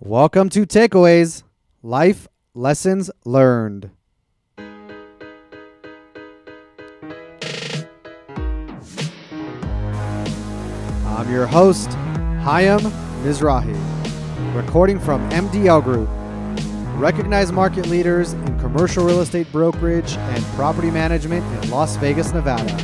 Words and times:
Welcome 0.00 0.50
to 0.50 0.66
Takeaways 0.66 1.42
Life 1.82 2.28
Lessons 2.52 3.10
Learned. 3.24 3.88
I'm 4.58 5.00
your 11.30 11.46
host, 11.46 11.88
Chaim 12.42 12.80
Mizrahi, 13.24 13.74
recording 14.54 15.00
from 15.00 15.26
MDL 15.30 15.82
Group, 15.82 16.10
recognized 17.00 17.54
market 17.54 17.86
leaders 17.86 18.34
in 18.34 18.60
commercial 18.60 19.02
real 19.02 19.22
estate 19.22 19.50
brokerage 19.50 20.18
and 20.18 20.44
property 20.56 20.90
management 20.90 21.42
in 21.64 21.70
Las 21.70 21.96
Vegas, 21.96 22.34
Nevada. 22.34 22.76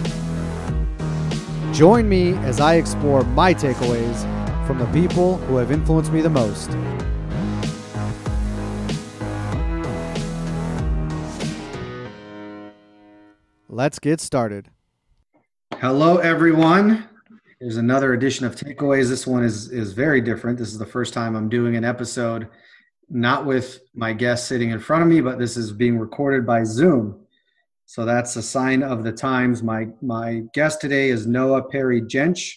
Join 1.74 2.08
me 2.08 2.32
as 2.38 2.58
I 2.58 2.76
explore 2.76 3.22
my 3.22 3.52
takeaways 3.52 4.26
from 4.66 4.78
the 4.78 4.86
people 4.86 5.36
who 5.38 5.56
have 5.56 5.70
influenced 5.70 6.12
me 6.12 6.22
the 6.22 6.30
most. 6.30 6.70
Let's 13.74 13.98
get 13.98 14.20
started. 14.20 14.68
Hello, 15.76 16.18
everyone. 16.18 17.08
Here's 17.58 17.78
another 17.78 18.12
edition 18.12 18.44
of 18.44 18.54
Takeaways. 18.54 19.08
This 19.08 19.26
one 19.26 19.42
is 19.42 19.70
is 19.70 19.94
very 19.94 20.20
different. 20.20 20.58
This 20.58 20.72
is 20.72 20.78
the 20.78 20.84
first 20.84 21.14
time 21.14 21.34
I'm 21.34 21.48
doing 21.48 21.74
an 21.74 21.82
episode 21.82 22.48
not 23.08 23.46
with 23.46 23.80
my 23.94 24.12
guest 24.12 24.46
sitting 24.46 24.72
in 24.72 24.78
front 24.78 25.04
of 25.04 25.08
me, 25.08 25.22
but 25.22 25.38
this 25.38 25.56
is 25.56 25.72
being 25.72 25.98
recorded 25.98 26.46
by 26.46 26.64
Zoom. 26.64 27.24
So 27.86 28.04
that's 28.04 28.36
a 28.36 28.42
sign 28.42 28.82
of 28.82 29.04
the 29.04 29.12
times. 29.12 29.62
My 29.62 29.86
my 30.02 30.42
guest 30.52 30.82
today 30.82 31.08
is 31.08 31.26
Noah 31.26 31.62
Perry 31.62 32.02
Jench. 32.02 32.56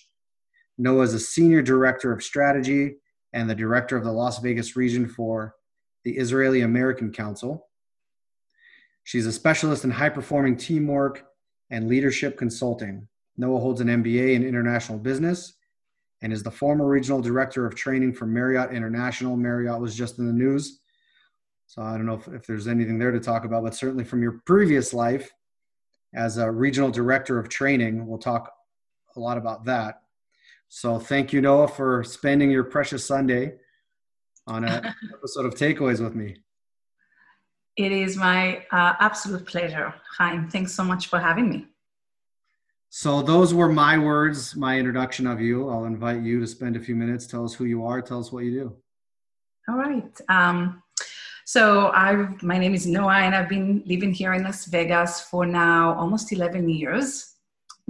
Noah 0.77 1.03
is 1.03 1.13
a 1.13 1.19
senior 1.19 1.61
director 1.61 2.11
of 2.11 2.23
strategy 2.23 2.95
and 3.31 3.49
the 3.49 3.55
director 3.55 3.95
of 3.95 4.03
the 4.03 4.11
Las 4.11 4.39
Vegas 4.39 4.75
region 4.75 5.07
for 5.07 5.55
the 6.03 6.17
Israeli 6.17 6.59
American 6.59 7.13
Council. 7.13 7.69
She's 9.05 9.27
a 9.27 9.31
specialist 9.31 9.83
in 9.83 9.91
high 9.91 10.09
performing 10.09 10.57
teamwork 10.57 11.27
and 11.69 11.87
leadership 11.87 12.37
consulting. 12.37 13.07
Noah 13.37 13.59
holds 13.59 13.79
an 13.79 13.87
MBA 13.87 14.33
in 14.33 14.43
international 14.43 14.97
business 14.97 15.53
and 16.23 16.33
is 16.33 16.41
the 16.41 16.49
former 16.49 16.87
regional 16.87 17.21
director 17.21 17.67
of 17.67 17.75
training 17.75 18.13
for 18.13 18.25
Marriott 18.25 18.71
International. 18.71 19.37
Marriott 19.37 19.79
was 19.79 19.95
just 19.95 20.17
in 20.17 20.25
the 20.25 20.33
news. 20.33 20.79
So 21.67 21.83
I 21.83 21.97
don't 21.97 22.07
know 22.07 22.15
if, 22.15 22.27
if 22.29 22.47
there's 22.47 22.67
anything 22.67 22.97
there 22.97 23.11
to 23.11 23.19
talk 23.19 23.45
about, 23.45 23.63
but 23.63 23.75
certainly 23.75 24.03
from 24.03 24.23
your 24.23 24.41
previous 24.43 24.91
life 24.91 25.31
as 26.15 26.39
a 26.39 26.49
regional 26.49 26.89
director 26.89 27.37
of 27.37 27.47
training, 27.47 28.07
we'll 28.07 28.17
talk 28.17 28.51
a 29.15 29.19
lot 29.19 29.37
about 29.37 29.65
that. 29.65 30.01
So 30.67 30.97
thank 30.97 31.31
you, 31.31 31.41
Noah, 31.41 31.67
for 31.67 32.03
spending 32.03 32.49
your 32.49 32.63
precious 32.63 33.05
Sunday 33.05 33.53
on 34.47 34.63
an 34.63 34.95
episode 35.13 35.45
of 35.45 35.53
Takeaways 35.53 36.03
with 36.03 36.15
me. 36.15 36.37
It 37.77 37.91
is 37.91 38.15
my 38.15 38.65
uh, 38.71 38.93
absolute 38.99 39.45
pleasure, 39.45 39.93
Chaim. 40.17 40.49
Thanks 40.49 40.73
so 40.73 40.83
much 40.83 41.07
for 41.07 41.19
having 41.19 41.49
me. 41.49 41.67
So 42.89 43.21
those 43.21 43.53
were 43.53 43.67
my 43.67 43.97
words, 43.97 44.55
my 44.55 44.79
introduction 44.79 45.27
of 45.27 45.41
you. 45.41 45.69
I'll 45.69 45.83
invite 45.83 46.21
you 46.21 46.39
to 46.39 46.47
spend 46.47 46.77
a 46.77 46.79
few 46.79 46.95
minutes. 46.95 47.27
Tell 47.27 47.43
us 47.43 47.53
who 47.53 47.65
you 47.65 47.85
are. 47.85 48.01
Tell 48.01 48.19
us 48.19 48.31
what 48.31 48.45
you 48.45 48.51
do. 48.51 48.75
All 49.67 49.75
right. 49.75 50.21
Um, 50.29 50.81
so 51.43 51.91
I've, 51.93 52.41
my 52.41 52.57
name 52.57 52.73
is 52.73 52.87
Noah, 52.87 53.17
and 53.17 53.35
I've 53.35 53.49
been 53.49 53.83
living 53.85 54.13
here 54.13 54.33
in 54.33 54.43
Las 54.43 54.65
Vegas 54.65 55.21
for 55.21 55.45
now 55.45 55.93
almost 55.95 56.31
11 56.31 56.69
years. 56.69 57.35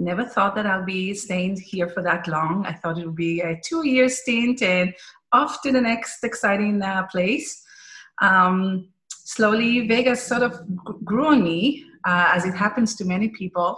Never 0.00 0.24
thought 0.24 0.56
that 0.56 0.66
I'll 0.66 0.84
be 0.84 1.14
staying 1.14 1.60
here 1.60 1.88
for 1.88 2.02
that 2.02 2.26
long. 2.26 2.66
I 2.66 2.72
thought 2.72 2.98
it 2.98 3.06
would 3.06 3.14
be 3.14 3.40
a 3.42 3.60
two-year 3.64 4.08
stint 4.08 4.62
and 4.62 4.92
off 5.32 5.62
to 5.62 5.70
the 5.70 5.80
next 5.80 6.24
exciting 6.24 6.82
uh, 6.82 7.06
place. 7.06 7.62
Um, 8.20 8.88
slowly 9.26 9.88
Vegas 9.88 10.22
sort 10.22 10.42
of 10.42 10.54
grew 11.04 11.26
on 11.26 11.42
me, 11.42 11.84
uh, 12.04 12.30
as 12.32 12.44
it 12.44 12.54
happens 12.54 12.94
to 12.94 13.04
many 13.04 13.28
people. 13.28 13.76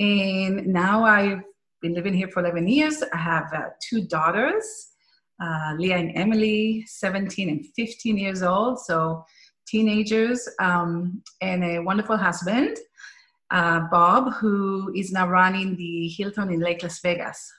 And 0.00 0.66
now 0.66 1.04
I've 1.04 1.42
been 1.80 1.94
living 1.94 2.12
here 2.12 2.28
for 2.28 2.40
11 2.40 2.66
years. 2.66 3.02
I 3.12 3.16
have 3.16 3.52
uh, 3.54 3.68
two 3.80 4.02
daughters, 4.06 4.64
uh, 5.40 5.74
Leah 5.78 5.98
and 5.98 6.16
Emily, 6.16 6.84
17 6.88 7.48
and 7.48 7.64
15 7.76 8.18
years 8.18 8.42
old, 8.42 8.80
so 8.80 9.24
teenagers, 9.68 10.48
um, 10.58 11.22
and 11.40 11.62
a 11.62 11.78
wonderful 11.78 12.16
husband, 12.16 12.76
uh, 13.52 13.80
Bob, 13.92 14.34
who 14.34 14.92
is 14.96 15.12
now 15.12 15.28
running 15.28 15.76
the 15.76 16.08
Hilton 16.08 16.50
in 16.50 16.58
Lake 16.58 16.82
Las 16.82 17.00
Vegas. 17.00 17.52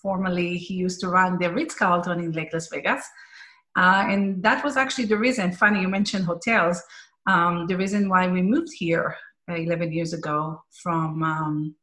Formerly, 0.00 0.56
he 0.56 0.74
used 0.74 1.00
to 1.00 1.08
run 1.08 1.38
the 1.38 1.52
Ritz 1.52 1.74
Carlton 1.74 2.20
in 2.20 2.32
Lake 2.32 2.54
Las 2.54 2.68
Vegas. 2.68 3.04
Uh, 3.76 4.04
and 4.08 4.42
that 4.42 4.64
was 4.64 4.76
actually 4.76 5.06
the 5.06 5.16
reason, 5.16 5.52
funny 5.52 5.80
you 5.80 5.88
mentioned 5.88 6.24
hotels, 6.24 6.82
um, 7.26 7.66
the 7.66 7.76
reason 7.76 8.08
why 8.08 8.28
we 8.28 8.42
moved 8.42 8.70
here 8.76 9.16
uh, 9.50 9.54
11 9.54 9.92
years 9.92 10.12
ago 10.12 10.62
from, 10.82 11.22
um, 11.22 11.74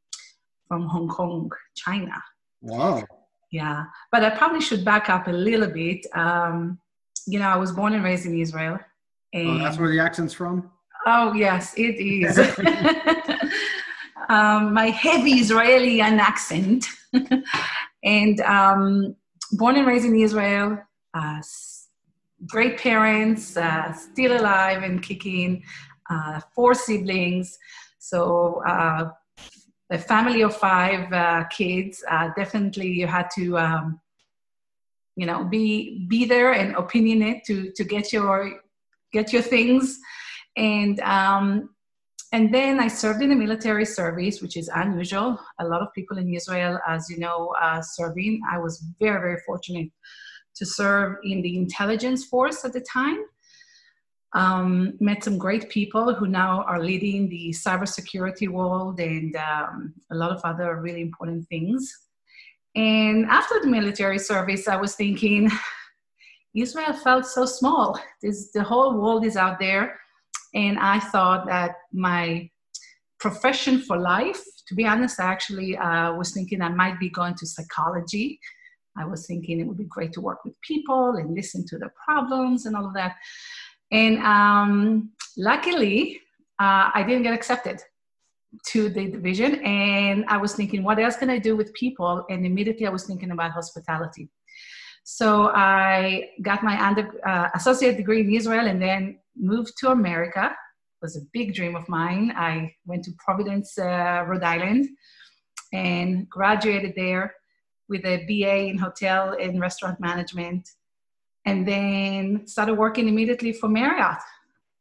from 0.68 0.88
Hong 0.88 1.08
Kong, 1.08 1.50
China. 1.76 2.14
Wow. 2.62 3.04
Yeah, 3.52 3.84
but 4.12 4.24
I 4.24 4.30
probably 4.30 4.62
should 4.62 4.86
back 4.86 5.10
up 5.10 5.28
a 5.28 5.32
little 5.32 5.68
bit. 5.68 6.06
Um, 6.16 6.80
you 7.28 7.38
know, 7.40 7.50
I 7.50 7.58
was 7.58 7.74
born 7.74 7.94
and 7.94 8.04
raised 8.04 8.26
in 8.26 8.40
Israel. 8.40 8.80
And, 9.34 9.50
oh, 9.50 9.58
that's 9.60 9.78
where 9.78 9.90
the 9.90 10.00
accent's 10.00 10.34
from? 10.34 10.72
Oh, 11.06 11.34
yes, 11.34 11.74
it 11.76 12.00
is. 12.00 12.38
um, 14.30 14.74
my 14.74 14.88
heavy 14.88 15.34
Israeli 15.34 16.02
accent. 16.02 16.86
and 18.04 18.40
um, 18.42 19.16
born 19.54 19.76
and 19.76 19.88
raised 19.88 20.06
in 20.06 20.16
Israel, 20.16 20.80
uh, 21.14 21.42
great 22.48 22.78
parents, 22.78 23.58
uh, 23.58 23.94
still 23.94 24.40
alive 24.40 24.84
and 24.84 25.02
kicking, 25.02 25.64
uh, 26.10 26.40
four 26.54 26.74
siblings. 26.74 27.58
So 28.00 28.62
uh, 28.68 29.10
a 29.92 29.98
family 29.98 30.42
of 30.42 30.56
five 30.56 31.12
uh, 31.12 31.44
kids. 31.46 32.04
Uh, 32.10 32.30
definitely, 32.36 32.88
you 32.88 33.08
had 33.08 33.30
to, 33.36 33.58
um, 33.58 34.00
you 35.16 35.26
know, 35.26 35.44
be 35.44 36.06
be 36.08 36.26
there 36.26 36.54
and 36.54 36.76
opinionate 36.76 37.44
to 37.46 37.72
to 37.76 37.84
get 37.84 38.12
your 38.14 38.62
get 39.12 39.34
your 39.34 39.42
things. 39.42 40.00
And 40.58 41.00
um, 41.02 41.70
and 42.34 42.54
then 42.54 42.80
I 42.80 42.88
served 42.88 43.22
in 43.22 43.30
the 43.30 43.36
military 43.36 43.86
service, 43.86 44.42
which 44.42 44.56
is 44.56 44.70
unusual. 44.74 45.38
A 45.60 45.66
lot 45.66 45.82
of 45.82 45.94
people 45.94 46.18
in 46.18 46.34
Israel, 46.34 46.80
as 46.88 47.10
you 47.10 47.20
know, 47.20 47.54
uh, 47.62 47.82
serving. 47.82 48.42
I 48.50 48.58
was 48.58 48.84
very 49.00 49.20
very 49.20 49.40
fortunate 49.46 49.92
to 50.56 50.66
serve 50.66 51.18
in 51.24 51.42
the 51.42 51.58
intelligence 51.58 52.26
force 52.26 52.66
at 52.66 52.74
the 52.74 52.82
time. 52.82 53.26
Um, 54.34 54.94
met 55.02 55.24
some 55.24 55.38
great 55.38 55.70
people 55.70 56.14
who 56.14 56.26
now 56.28 56.64
are 56.64 56.82
leading 56.82 57.28
the 57.28 57.50
cybersecurity 57.50 58.48
world 58.48 59.00
and 59.00 59.36
um, 59.36 59.94
a 60.12 60.16
lot 60.16 60.32
of 60.32 60.40
other 60.46 60.80
really 60.80 61.02
important 61.02 61.48
things. 61.50 61.92
And 62.76 63.26
after 63.26 63.60
the 63.60 63.68
military 63.68 64.20
service, 64.20 64.70
I 64.70 64.78
was 64.78 64.96
thinking, 64.96 65.50
Israel 66.56 66.94
felt 66.94 67.26
so 67.26 67.46
small. 67.46 68.00
This, 68.22 68.52
the 68.52 68.64
whole 68.64 68.98
world 68.98 69.26
is 69.26 69.36
out 69.36 69.60
there. 69.60 70.00
And 70.54 70.80
I 70.80 71.00
thought 71.00 71.46
that 71.48 71.76
my 71.92 72.50
profession 73.20 73.82
for 73.82 73.98
life, 73.98 74.42
to 74.68 74.76
be 74.76 74.86
honest, 74.86 75.20
I 75.20 75.26
actually 75.26 75.78
uh, 75.78 76.14
was 76.14 76.32
thinking 76.32 76.62
I 76.62 76.70
might 76.70 77.00
be 77.00 77.10
going 77.10 77.36
to 77.36 77.46
psychology 77.46 78.40
I 78.98 79.06
was 79.06 79.26
thinking 79.26 79.60
it 79.60 79.68
would 79.68 79.78
be 79.78 79.86
great 79.86 80.14
to 80.14 80.22
work 80.22 80.44
with 80.44 80.60
people 80.62 81.16
and 81.16 81.34
listen 81.34 81.66
to 81.68 81.78
their 81.78 81.94
problems 82.06 82.66
and 82.66 82.76
all 82.76 82.86
of 82.86 82.94
that. 82.94 83.16
And 83.92 84.18
um, 84.20 85.12
luckily, 85.38 86.20
uh, 86.60 86.92
I 86.94 87.04
didn't 87.08 87.24
get 87.24 87.34
accepted 87.34 87.82
to 88.68 88.90
the 88.90 89.08
division. 89.08 89.56
And 89.64 90.26
I 90.28 90.38
was 90.38 90.54
thinking, 90.54 90.84
what 90.84 91.00
else 91.00 91.16
can 91.16 91.30
I 91.30 91.40
do 91.40 91.56
with 91.56 91.74
people? 91.74 92.26
And 92.30 92.46
immediately 92.46 92.86
I 92.86 92.90
was 92.90 93.06
thinking 93.06 93.32
about 93.32 93.52
hospitality. 93.52 94.30
So 95.04 95.52
I 95.56 96.30
got 96.42 96.64
my 96.64 96.80
under, 96.80 97.10
uh, 97.28 97.50
associate 97.56 97.98
degree 97.98 98.22
in 98.22 98.34
Israel 98.34 98.68
and 98.68 98.82
then 98.82 99.20
moved 99.36 99.74
to 99.80 99.90
America. 99.90 100.46
It 100.46 101.02
was 101.02 101.18
a 101.18 101.22
big 101.34 101.56
dream 101.56 101.76
of 101.76 101.88
mine. 101.90 102.34
I 102.36 102.74
went 102.86 103.04
to 103.06 103.12
Providence, 103.18 103.78
uh, 103.80 104.24
Rhode 104.28 104.44
Island, 104.44 104.88
and 105.74 106.30
graduated 106.30 106.94
there 106.96 107.34
with 107.92 108.04
a 108.06 108.26
BA 108.26 108.70
in 108.70 108.78
hotel 108.80 109.36
and 109.40 109.62
restaurant 109.62 110.00
management, 110.00 110.68
and 111.46 111.68
then 111.68 112.48
started 112.48 112.74
working 112.74 113.08
immediately 113.08 113.54
for 113.54 113.70
Marriott. 113.70 114.18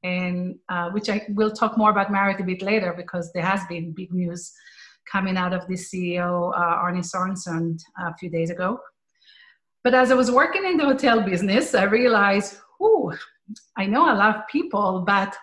And 0.02 0.58
uh, 0.70 0.88
which 0.92 1.10
I 1.10 1.26
will 1.28 1.50
talk 1.50 1.76
more 1.76 1.90
about 1.90 2.10
Marriott 2.10 2.40
a 2.40 2.44
bit 2.44 2.62
later 2.62 2.94
because 2.96 3.30
there 3.34 3.44
has 3.44 3.60
been 3.66 3.92
big 3.92 4.14
news 4.14 4.50
coming 5.12 5.36
out 5.36 5.52
of 5.52 5.66
the 5.66 5.74
CEO 5.74 6.52
uh, 6.54 6.76
Arne 6.82 7.02
Sorenson 7.02 7.76
a 7.98 8.16
few 8.16 8.30
days 8.30 8.48
ago. 8.48 8.80
But 9.84 9.94
as 9.94 10.10
I 10.10 10.14
was 10.14 10.30
working 10.30 10.64
in 10.64 10.78
the 10.78 10.84
hotel 10.84 11.20
business, 11.20 11.74
I 11.74 11.84
realized, 11.84 12.56
oh, 12.80 13.12
I 13.76 13.86
know 13.86 14.04
a 14.04 14.14
lot 14.14 14.36
of 14.36 14.46
people, 14.48 15.04
but 15.06 15.36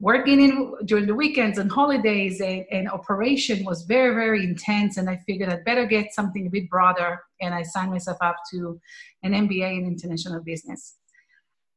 working 0.00 0.40
in 0.40 0.74
during 0.86 1.06
the 1.06 1.14
weekends 1.14 1.58
and 1.58 1.70
holidays 1.70 2.40
and, 2.40 2.64
and, 2.70 2.88
operation 2.88 3.64
was 3.64 3.82
very 3.84 4.14
very 4.14 4.44
intense 4.44 4.96
and 4.96 5.08
i 5.08 5.16
figured 5.26 5.48
i'd 5.48 5.64
better 5.64 5.86
get 5.86 6.12
something 6.12 6.46
a 6.46 6.50
bit 6.50 6.68
broader 6.68 7.20
and 7.40 7.54
i 7.54 7.62
signed 7.62 7.90
myself 7.90 8.18
up 8.20 8.36
to 8.50 8.80
an 9.22 9.32
mba 9.32 9.78
in 9.78 9.86
international 9.86 10.42
business 10.42 10.96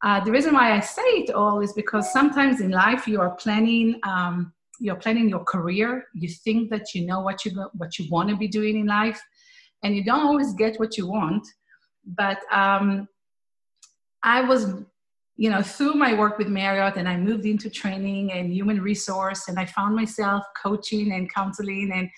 Uh, 0.04 0.24
the 0.24 0.32
reason 0.32 0.54
why 0.54 0.74
I 0.74 0.80
say 0.80 1.02
it 1.02 1.32
all 1.32 1.60
is 1.62 1.74
because 1.74 2.12
sometimes 2.12 2.62
in 2.62 2.72
life 2.72 3.08
you 3.08 3.20
are 3.20 3.32
planning, 3.32 4.00
um, 4.04 4.54
you're 4.80 4.96
planning 4.96 5.28
your 5.28 5.44
career. 5.44 6.06
You 6.14 6.30
think 6.30 6.70
that 6.70 6.94
you 6.94 7.06
know 7.06 7.22
what 7.22 7.44
you 7.44 7.52
what 7.74 7.98
you 7.98 8.06
want 8.10 8.30
to 8.30 8.36
be 8.36 8.48
doing 8.48 8.78
in 8.80 8.86
life, 8.86 9.20
and 9.84 9.96
you 9.96 10.04
don't 10.04 10.22
always 10.22 10.54
get 10.54 10.80
what 10.80 10.98
you 10.98 11.08
want. 11.08 11.48
But 12.06 12.40
um, 12.52 13.08
I 14.24 14.42
was, 14.42 14.68
you 15.38 15.52
know, 15.52 15.62
through 15.62 15.94
my 15.94 16.16
work 16.16 16.40
with 16.40 16.48
Marriott, 16.48 16.98
and 16.98 17.08
I 17.08 17.16
moved 17.16 17.46
into 17.46 17.70
training 17.70 18.32
and 18.32 18.52
human 18.52 18.82
resource, 18.82 19.48
and 19.48 19.60
I 19.60 19.66
found 19.66 19.96
myself 19.96 20.44
coaching 20.62 21.14
and 21.14 21.32
counseling 21.32 21.92
and 21.94 22.10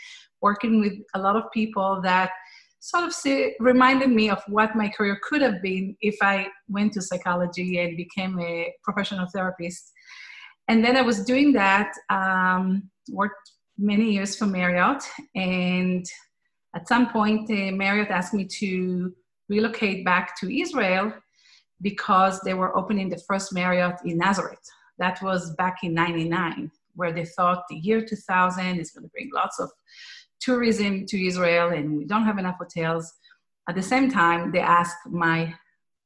working 0.42 0.80
with 0.80 0.94
a 1.14 1.20
lot 1.20 1.36
of 1.36 1.52
people 1.52 2.00
that 2.04 2.32
sort 2.80 3.04
of 3.04 3.14
say, 3.14 3.56
reminded 3.60 4.10
me 4.10 4.30
of 4.30 4.42
what 4.48 4.74
my 4.74 4.88
career 4.88 5.20
could 5.22 5.42
have 5.42 5.62
been 5.62 5.98
if 6.00 6.16
I 6.22 6.48
went 6.70 6.94
to 6.94 7.02
psychology 7.02 7.80
and 7.80 7.98
became 7.98 8.40
a 8.40 8.74
professional 8.84 9.28
therapist. 9.28 9.92
And 10.70 10.84
then 10.84 10.96
I 10.96 11.02
was 11.02 11.26
doing 11.26 11.52
that, 11.54 11.92
um, 12.10 12.90
worked 13.12 13.52
many 13.78 14.14
years 14.14 14.38
for 14.38 14.46
Marriott, 14.46 15.04
and 15.36 16.06
at 16.74 16.88
some 16.88 17.10
point, 17.10 17.52
uh, 17.52 17.76
Marriott 17.76 18.12
asked 18.12 18.34
me 18.34 18.46
to 18.60 19.14
relocate 19.50 20.06
back 20.06 20.40
to 20.40 20.62
Israel 20.62 21.12
because 21.82 22.40
they 22.42 22.54
were 22.54 22.76
opening 22.78 23.10
the 23.10 23.22
first 23.28 23.54
Marriott 23.54 24.00
in 24.06 24.18
Nazareth. 24.18 24.66
That 24.98 25.22
was 25.22 25.56
back 25.56 25.78
in 25.84 25.94
99, 25.94 26.72
where 26.96 27.14
they 27.14 27.26
thought 27.26 27.64
the 27.70 27.78
year 27.78 28.02
2000 28.02 28.80
is 28.80 28.92
going 28.92 29.04
to 29.04 29.10
bring 29.10 29.30
lots 29.34 29.60
of 29.60 29.72
tourism 30.40 31.06
to 31.06 31.26
Israel 31.26 31.70
and 31.70 31.98
we 31.98 32.06
don't 32.06 32.26
have 32.26 32.38
enough 32.38 32.58
hotels. 32.58 33.14
At 33.68 33.76
the 33.76 33.84
same 33.84 34.10
time, 34.10 34.52
they 34.52 34.60
asked 34.60 35.08
my 35.08 35.54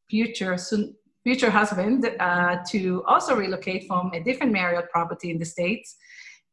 future 0.09 0.57
soon, 0.57 0.95
future 1.23 1.49
husband 1.49 2.09
uh, 2.19 2.57
to 2.69 3.03
also 3.05 3.35
relocate 3.35 3.87
from 3.87 4.11
a 4.13 4.21
different 4.21 4.51
Marriott 4.51 4.89
property 4.91 5.31
in 5.31 5.39
the 5.39 5.45
States. 5.45 5.95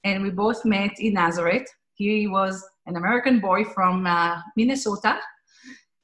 And 0.04 0.22
we 0.22 0.30
both 0.30 0.64
met 0.64 0.92
in 0.98 1.14
Nazareth. 1.14 1.66
He 1.94 2.26
was 2.26 2.64
an 2.86 2.96
American 2.96 3.40
boy 3.40 3.64
from 3.64 4.06
uh, 4.06 4.40
Minnesota. 4.56 5.18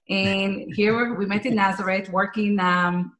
And 0.09 0.73
here 0.75 1.15
we 1.15 1.27
met 1.27 1.47
in 1.47 1.57
Nazareth 1.57 2.09
working 2.11 2.61
um, 2.61 3.17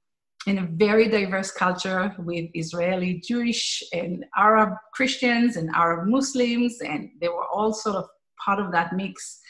in 0.47 0.59
a 0.59 0.67
very 0.67 1.09
diverse 1.09 1.51
culture 1.51 2.15
with 2.19 2.49
Israeli 2.55 3.21
Jewish 3.27 3.83
and 3.93 4.25
Arab 4.37 4.75
Christians 4.95 5.57
and 5.57 5.71
Arab 5.75 6.09
Muslims. 6.09 6.81
And 6.81 7.11
they 7.21 7.29
were 7.29 7.47
all 7.47 7.73
sort 7.73 7.97
of 7.97 8.07
part 8.45 8.61
of 8.61 8.71
that 8.73 8.93
mix. 8.95 9.41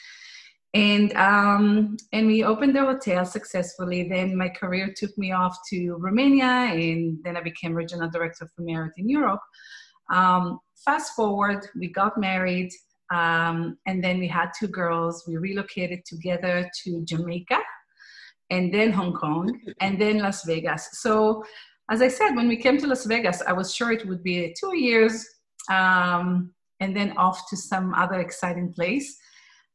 And 0.73 1.13
um, 1.13 1.97
and 2.11 2.27
we 2.27 2.43
opened 2.43 2.75
the 2.75 2.81
hotel 2.81 3.25
successfully. 3.25 4.09
Then 4.09 4.35
my 4.35 4.49
career 4.49 4.93
took 4.95 5.17
me 5.17 5.31
off 5.31 5.57
to 5.69 5.95
Romania, 5.95 6.45
and 6.45 7.17
then 7.23 7.37
I 7.37 7.41
became 7.41 7.73
regional 7.73 8.09
director 8.09 8.47
for 8.53 8.61
Marriott 8.63 8.93
in 8.97 9.07
Europe. 9.07 9.39
Um, 10.11 10.59
fast 10.85 11.15
forward, 11.15 11.67
we 11.79 11.87
got 11.87 12.19
married, 12.19 12.71
um, 13.11 13.77
and 13.85 14.03
then 14.03 14.19
we 14.19 14.27
had 14.27 14.51
two 14.57 14.67
girls. 14.67 15.23
We 15.27 15.37
relocated 15.37 16.05
together 16.05 16.69
to 16.83 17.05
Jamaica, 17.05 17.59
and 18.49 18.73
then 18.73 18.91
Hong 18.91 19.13
Kong, 19.13 19.59
and 19.81 19.99
then 19.99 20.19
Las 20.19 20.45
Vegas. 20.45 20.89
So, 20.93 21.43
as 21.89 22.01
I 22.01 22.07
said, 22.07 22.35
when 22.35 22.47
we 22.47 22.57
came 22.57 22.77
to 22.77 22.87
Las 22.87 23.05
Vegas, 23.05 23.41
I 23.47 23.53
was 23.53 23.73
sure 23.73 23.91
it 23.91 24.07
would 24.07 24.23
be 24.23 24.53
two 24.59 24.75
years. 24.75 25.25
Um, 25.69 26.53
and 26.79 26.95
then 26.95 27.17
off 27.17 27.49
to 27.49 27.57
some 27.57 27.93
other 27.93 28.19
exciting 28.19 28.73
place. 28.73 29.17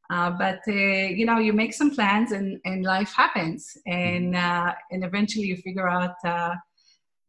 Uh, 0.09 0.31
but 0.31 0.59
uh, 0.67 0.71
you 0.71 1.25
know, 1.25 1.39
you 1.39 1.53
make 1.53 1.73
some 1.73 1.91
plans, 1.91 2.33
and, 2.33 2.59
and 2.65 2.83
life 2.83 3.13
happens, 3.15 3.77
and 3.87 4.33
mm-hmm. 4.33 4.67
uh, 4.67 4.73
and 4.91 5.03
eventually 5.03 5.45
you 5.45 5.57
figure 5.57 5.87
out 5.87 6.15
uh, 6.25 6.53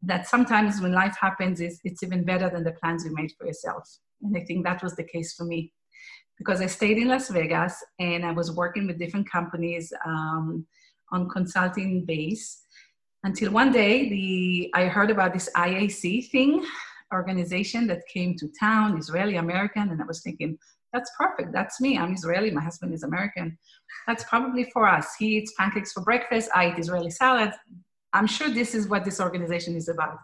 that 0.03 0.27
sometimes 0.27 0.81
when 0.81 0.93
life 0.93 1.17
happens, 1.19 1.61
it's, 1.61 1.79
it's 1.85 2.03
even 2.03 2.25
better 2.25 2.51
than 2.51 2.65
the 2.65 2.73
plans 2.73 3.05
you 3.05 3.15
made 3.15 3.33
for 3.39 3.47
yourself. 3.47 3.89
And 4.23 4.37
I 4.37 4.41
think 4.45 4.65
that 4.65 4.83
was 4.83 4.97
the 4.97 5.05
case 5.05 5.35
for 5.35 5.45
me, 5.45 5.73
because 6.45 6.61
I 6.61 6.67
stayed 6.67 6.99
in 6.99 7.09
Las 7.09 7.29
Vegas 7.31 7.83
and 7.99 8.25
I 8.25 8.33
was 8.33 8.53
working 8.53 8.87
with 8.87 8.99
different 8.99 9.31
companies 9.31 9.93
um, 10.05 10.67
on 11.11 11.29
consulting 11.29 12.05
base 12.05 12.63
until 13.23 13.51
one 13.51 13.73
day 13.73 14.09
the 14.11 14.71
I 14.75 14.87
heard 14.87 15.11
about 15.11 15.33
this 15.33 15.49
IAC 15.57 16.29
thing 16.31 16.65
organization 17.13 17.87
that 17.87 18.01
came 18.13 18.37
to 18.37 18.49
town, 18.61 18.99
Israeli 18.99 19.37
American, 19.37 19.91
and 19.91 20.03
I 20.03 20.05
was 20.05 20.21
thinking, 20.23 20.59
that's 20.93 21.11
perfect. 21.19 21.53
That's 21.53 21.81
me. 21.81 21.97
I'm 21.97 22.13
Israeli. 22.13 22.51
My 22.51 22.63
husband 22.63 22.93
is 22.93 23.05
American. 23.05 23.57
That's 24.07 24.25
probably 24.25 24.65
for 24.73 24.87
us. 24.87 25.15
He 25.19 25.39
eats 25.39 25.53
pancakes 25.59 25.93
for 25.93 26.03
breakfast. 26.03 26.51
I 26.55 26.71
eat 26.71 26.79
Israeli 26.79 27.11
salad. 27.11 27.53
I'm 28.13 28.27
sure 28.27 28.49
this 28.49 28.75
is 28.75 28.87
what 28.89 29.05
this 29.05 29.19
organization 29.21 29.75
is 29.77 29.89
about. 29.89 30.19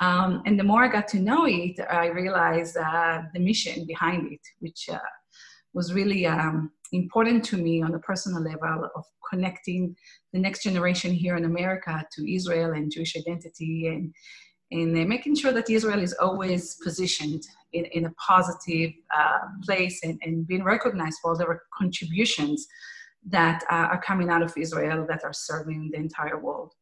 Um, 0.00 0.42
and 0.46 0.58
the 0.58 0.64
more 0.64 0.84
I 0.84 0.88
got 0.88 1.08
to 1.08 1.20
know 1.20 1.46
it, 1.46 1.78
I 1.88 2.06
realized 2.06 2.76
uh, 2.76 3.22
the 3.34 3.40
mission 3.40 3.86
behind 3.86 4.32
it, 4.32 4.40
which 4.60 4.88
uh, 4.90 4.98
was 5.74 5.92
really 5.92 6.26
um, 6.26 6.70
important 6.92 7.44
to 7.44 7.56
me 7.56 7.82
on 7.82 7.94
a 7.94 7.98
personal 7.98 8.42
level 8.42 8.88
of 8.94 9.04
connecting 9.28 9.96
the 10.32 10.38
next 10.38 10.62
generation 10.62 11.12
here 11.12 11.36
in 11.36 11.44
America 11.44 12.04
to 12.12 12.34
Israel 12.34 12.72
and 12.72 12.90
Jewish 12.90 13.16
identity 13.16 13.88
and 13.88 14.14
in 14.70 15.06
making 15.06 15.36
sure 15.36 15.52
that 15.52 15.68
Israel 15.68 16.00
is 16.00 16.14
always 16.14 16.78
positioned 16.82 17.42
in, 17.74 17.84
in 17.86 18.06
a 18.06 18.12
positive 18.12 18.92
uh, 19.16 19.40
place 19.64 20.00
and, 20.02 20.18
and, 20.22 20.46
being 20.46 20.64
recognized 20.64 21.18
for 21.22 21.36
the 21.36 21.46
contributions 21.78 22.66
that 23.26 23.62
uh, 23.70 23.86
are 23.92 24.00
coming 24.00 24.30
out 24.30 24.42
of 24.42 24.52
Israel 24.56 25.04
that 25.08 25.24
are 25.24 25.32
serving 25.32 25.90
the 25.92 25.98
entire 25.98 26.38
world. 26.38 26.72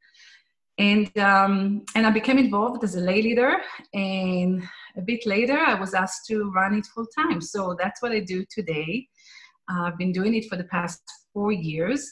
And, 0.79 1.17
um, 1.19 1.85
and 1.97 2.07
I 2.07 2.11
became 2.11 2.39
involved 2.39 2.85
as 2.85 2.95
a 2.95 3.01
lay 3.01 3.23
leader, 3.23 3.57
and 3.93 4.63
a 4.97 5.03
bit 5.03 5.27
later, 5.27 5.59
I 5.59 5.75
was 5.75 5.95
asked 5.95 6.27
to 6.29 6.51
run 6.51 6.75
it 6.75 6.87
full 6.87 7.07
time. 7.19 7.41
So 7.41 7.77
that's 7.79 8.03
what 8.03 8.13
I 8.13 8.21
do 8.21 8.45
today. 8.51 9.09
Uh, 9.71 9.83
I've 9.83 9.99
been 9.99 10.13
doing 10.13 10.35
it 10.35 10.49
for 10.49 10.57
the 10.57 10.65
past 10.65 11.03
four 11.33 11.53
years. 11.53 12.11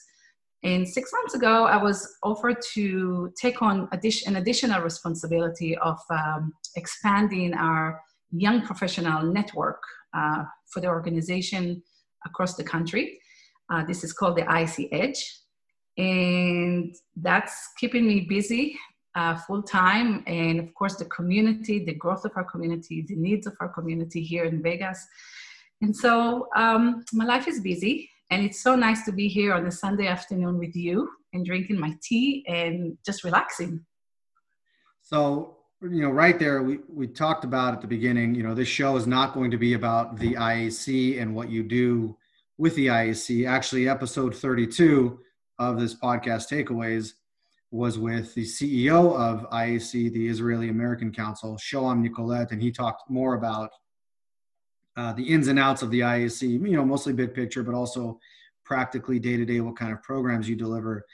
And 0.65 0.89
six 0.89 1.11
months 1.13 1.35
ago, 1.35 1.65
I 1.65 1.77
was 1.77 2.17
offered 2.23 2.57
to 2.75 3.33
take 3.41 3.63
on 3.63 3.89
an 3.93 4.37
additional 4.37 4.83
responsibility 4.83 5.77
of 5.79 5.99
um, 6.11 6.53
expanding 6.77 7.55
our 7.55 8.01
young 8.33 8.63
professional 8.63 9.23
network 9.23 9.81
uh, 10.15 10.45
for 10.73 10.81
the 10.81 10.89
organization 10.89 11.83
across 12.27 12.55
the 12.55 12.65
country. 12.65 13.21
Uh, 13.71 13.85
this 13.85 14.03
is 14.03 14.13
called 14.13 14.37
the 14.37 14.43
IAC 14.43 14.89
Edge. 14.93 15.41
And 15.97 16.95
that's 17.17 17.71
keeping 17.79 18.07
me 18.07 18.27
busy 18.29 18.77
uh, 19.15 19.37
full 19.37 19.63
time. 19.63 20.23
And 20.27 20.61
of 20.61 20.75
course, 20.75 20.97
the 20.97 21.07
community, 21.07 21.85
the 21.85 21.95
growth 21.95 22.25
of 22.25 22.33
our 22.37 22.45
community, 22.45 23.05
the 23.07 23.17
needs 23.17 23.47
of 23.47 23.55
our 23.61 23.69
community 23.69 24.23
here 24.23 24.45
in 24.45 24.63
Vegas. 24.63 25.07
And 25.81 25.95
so 25.97 26.49
um, 26.57 27.05
my 27.13 27.25
life 27.25 27.47
is 27.49 27.61
busy 27.61 28.11
and 28.31 28.43
it's 28.43 28.63
so 28.63 28.75
nice 28.75 29.05
to 29.05 29.13
be 29.13 29.29
here 29.29 29.55
on 29.55 29.67
a 29.67 29.71
Sunday 29.71 30.07
afternoon 30.07 30.59
with 30.59 30.77
you 30.77 31.09
and 31.33 31.45
drinking 31.45 31.79
my 31.79 31.97
tea 32.03 32.45
and 32.47 32.99
just 33.05 33.25
relaxing. 33.25 33.85
So, 35.03 35.57
you 35.81 36.03
know, 36.03 36.11
right 36.11 36.39
there, 36.39 36.63
we, 36.63 36.81
we 36.89 37.07
talked 37.07 37.45
about 37.45 37.75
at 37.75 37.81
the 37.81 37.87
beginning, 37.87 38.35
you 38.35 38.43
know, 38.43 38.55
this 38.55 38.69
show 38.69 38.97
is 38.97 39.07
not 39.07 39.33
going 39.33 39.51
to 39.51 39.57
be 39.57 39.75
about 39.75 40.19
the 40.19 40.35
IAC 40.35 41.21
and 41.21 41.35
what 41.35 41.49
you 41.49 41.63
do 41.63 42.17
with 42.59 42.75
the 42.75 42.89
IAC. 42.89 43.49
Actually, 43.49 43.89
episode 43.89 44.35
32 44.35 45.21
of 45.59 45.81
this 45.81 45.95
podcast, 45.95 46.51
Takeaways, 46.51 47.15
was 47.71 47.99
with 47.99 48.35
the 48.35 48.45
CEO 48.45 49.15
of 49.15 49.49
IAC, 49.51 50.13
the 50.13 50.29
Israeli 50.29 50.69
American 50.71 51.13
Council, 51.13 51.57
Shoham 51.57 52.01
Nicolet, 52.01 52.51
and 52.51 52.63
he 52.63 52.71
talked 52.71 53.11
more 53.11 53.35
about 53.35 53.71
uh, 54.97 55.13
the 55.13 55.23
ins 55.23 55.49
and 55.49 55.59
outs 55.59 55.83
of 55.83 55.91
the 55.91 56.01
IAC, 56.01 56.43
you 56.43 56.77
know, 56.77 56.85
mostly 56.85 57.13
big 57.13 57.35
picture, 57.35 57.63
but 57.63 57.75
also 57.75 58.19
practically 58.65 59.19
day 59.19 59.37
to 59.37 59.45
day 59.45 59.61
what 59.61 59.77
kind 59.77 59.93
of 59.93 60.03
programs 60.03 60.49
you 60.49 60.57
deliver. 60.57 61.05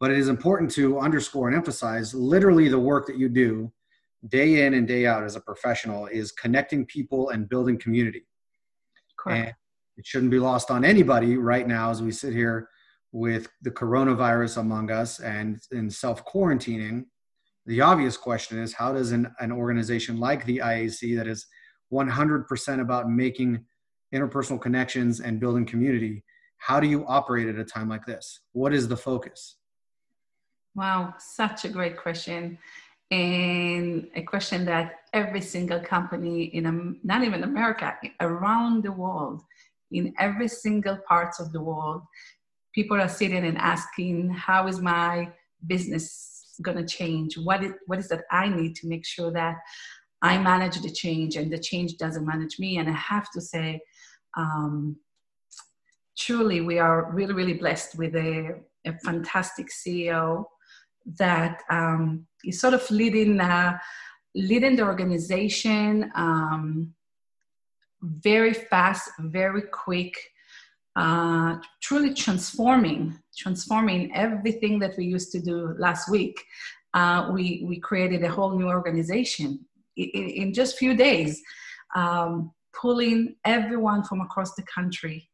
But 0.00 0.10
it 0.10 0.18
is 0.18 0.28
important 0.28 0.70
to 0.72 0.98
underscore 0.98 1.48
and 1.48 1.56
emphasize 1.56 2.14
literally 2.14 2.68
the 2.68 2.78
work 2.78 3.06
that 3.06 3.18
you 3.18 3.28
do 3.28 3.72
day 4.28 4.64
in 4.64 4.74
and 4.74 4.88
day 4.88 5.06
out 5.06 5.24
as 5.24 5.36
a 5.36 5.40
professional 5.40 6.06
is 6.06 6.32
connecting 6.32 6.86
people 6.86 7.30
and 7.30 7.48
building 7.48 7.78
community. 7.78 8.26
Correct. 9.18 9.46
And 9.46 9.54
it 9.96 10.06
shouldn't 10.06 10.30
be 10.30 10.38
lost 10.38 10.70
on 10.70 10.84
anybody 10.84 11.36
right 11.36 11.66
now 11.66 11.90
as 11.90 12.02
we 12.02 12.10
sit 12.10 12.32
here 12.32 12.68
with 13.14 13.48
the 13.62 13.70
coronavirus 13.70 14.58
among 14.58 14.90
us 14.90 15.20
and 15.20 15.60
in 15.70 15.88
self 15.88 16.26
quarantining. 16.26 17.04
The 17.64 17.80
obvious 17.80 18.16
question 18.16 18.58
is 18.58 18.74
how 18.74 18.92
does 18.92 19.12
an, 19.12 19.32
an 19.38 19.52
organization 19.52 20.18
like 20.18 20.44
the 20.44 20.58
IAC 20.58 21.16
that 21.16 21.28
is 21.28 21.46
100% 21.92 22.80
about 22.80 23.08
making 23.08 23.64
interpersonal 24.12 24.60
connections 24.60 25.20
and 25.20 25.38
building 25.38 25.64
community. 25.64 26.24
How 26.56 26.80
do 26.80 26.88
you 26.88 27.06
operate 27.06 27.48
at 27.48 27.56
a 27.56 27.64
time 27.64 27.88
like 27.88 28.04
this? 28.04 28.40
What 28.52 28.74
is 28.74 28.88
the 28.88 28.96
focus? 28.96 29.56
Wow, 30.74 31.14
such 31.18 31.64
a 31.64 31.68
great 31.68 31.96
question. 31.96 32.58
And 33.12 34.08
a 34.16 34.22
question 34.22 34.64
that 34.64 35.02
every 35.12 35.40
single 35.40 35.78
company 35.78 36.44
in, 36.46 36.98
not 37.04 37.22
even 37.22 37.44
America, 37.44 37.96
around 38.20 38.82
the 38.82 38.90
world, 38.90 39.42
in 39.92 40.12
every 40.18 40.48
single 40.48 40.98
parts 41.06 41.38
of 41.38 41.52
the 41.52 41.60
world, 41.60 42.02
people 42.74 43.00
are 43.00 43.08
sitting 43.08 43.44
and 43.44 43.56
asking, 43.58 44.30
how 44.30 44.66
is 44.66 44.80
my 44.80 45.30
business 45.66 46.56
going 46.60 46.76
to 46.76 46.86
change? 46.86 47.38
What 47.38 47.62
is, 47.62 47.72
what 47.86 47.98
is 47.98 48.08
that 48.08 48.24
I 48.30 48.48
need 48.48 48.74
to 48.76 48.88
make 48.88 49.06
sure 49.06 49.30
that 49.32 49.56
I 50.22 50.38
manage 50.38 50.80
the 50.80 50.90
change 50.90 51.36
and 51.36 51.52
the 51.52 51.58
change 51.58 51.96
doesn't 51.96 52.26
manage 52.26 52.58
me? 52.58 52.78
And 52.78 52.88
I 52.88 52.92
have 52.92 53.30
to 53.32 53.40
say, 53.40 53.80
um, 54.36 54.96
truly, 56.18 56.60
we 56.60 56.78
are 56.78 57.12
really, 57.12 57.34
really 57.34 57.54
blessed 57.54 57.96
with 57.96 58.14
a, 58.16 58.56
a 58.84 58.92
fantastic 59.04 59.68
CEO 59.68 60.44
that 61.18 61.62
um, 61.70 62.26
is 62.44 62.60
sort 62.60 62.74
of 62.74 62.90
leading, 62.90 63.40
uh, 63.40 63.78
leading 64.34 64.74
the 64.74 64.82
organization 64.82 66.10
um, 66.14 66.94
very 68.02 68.52
fast, 68.52 69.10
very 69.20 69.62
quick, 69.62 70.14
uh, 70.96 71.56
truly 71.82 72.14
transforming, 72.14 73.18
transforming 73.36 74.14
everything 74.14 74.78
that 74.78 74.96
we 74.96 75.04
used 75.04 75.32
to 75.32 75.40
do 75.40 75.74
last 75.78 76.08
week. 76.08 76.42
Uh, 76.94 77.30
we, 77.32 77.64
we 77.66 77.80
created 77.80 78.22
a 78.22 78.28
whole 78.28 78.56
new 78.56 78.68
organization 78.68 79.58
in, 79.96 80.28
in 80.28 80.54
just 80.54 80.78
few 80.78 80.94
days, 80.94 81.42
um, 81.96 82.52
pulling 82.80 83.34
everyone 83.44 84.04
from 84.04 84.20
across 84.20 84.54
the 84.54 84.62
country, 84.62 85.28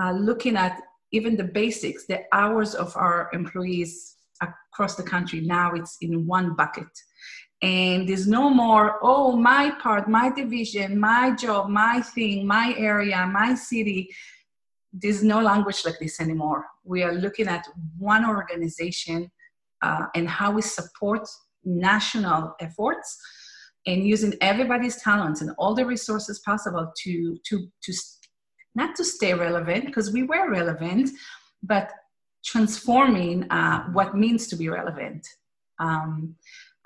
uh, 0.00 0.12
looking 0.12 0.56
at 0.56 0.80
even 1.12 1.36
the 1.36 1.44
basics, 1.44 2.06
the 2.06 2.20
hours 2.32 2.74
of 2.74 2.94
our 2.96 3.30
employees 3.32 4.16
across 4.42 4.96
the 4.96 5.02
country. 5.02 5.40
Now 5.40 5.72
it's 5.72 5.96
in 6.02 6.26
one 6.26 6.54
bucket. 6.54 6.88
And 7.62 8.06
there's 8.06 8.28
no 8.28 8.50
more, 8.50 8.98
oh, 9.02 9.34
my 9.34 9.70
part, 9.82 10.10
my 10.10 10.30
division, 10.30 11.00
my 11.00 11.34
job, 11.34 11.70
my 11.70 12.02
thing, 12.02 12.46
my 12.46 12.74
area, 12.76 13.26
my 13.26 13.54
city 13.54 14.10
there's 14.92 15.22
no 15.22 15.40
language 15.40 15.84
like 15.84 15.98
this 15.98 16.20
anymore. 16.20 16.64
We 16.84 17.02
are 17.02 17.12
looking 17.12 17.48
at 17.48 17.66
one 17.98 18.24
organization 18.24 19.30
uh, 19.82 20.06
and 20.14 20.28
how 20.28 20.52
we 20.52 20.62
support 20.62 21.28
national 21.64 22.54
efforts 22.60 23.18
and 23.86 24.06
using 24.06 24.34
everybody's 24.40 24.96
talents 25.02 25.40
and 25.40 25.50
all 25.58 25.74
the 25.74 25.84
resources 25.84 26.40
possible 26.40 26.92
to 27.02 27.38
to 27.44 27.68
to 27.82 27.92
not 28.74 28.94
to 28.96 29.04
stay 29.04 29.32
relevant 29.32 29.86
because 29.86 30.12
we 30.12 30.22
were 30.22 30.50
relevant, 30.50 31.10
but 31.62 31.90
transforming 32.44 33.50
uh, 33.50 33.84
what 33.92 34.14
means 34.14 34.46
to 34.48 34.56
be 34.56 34.68
relevant. 34.68 35.26
Um, 35.78 36.36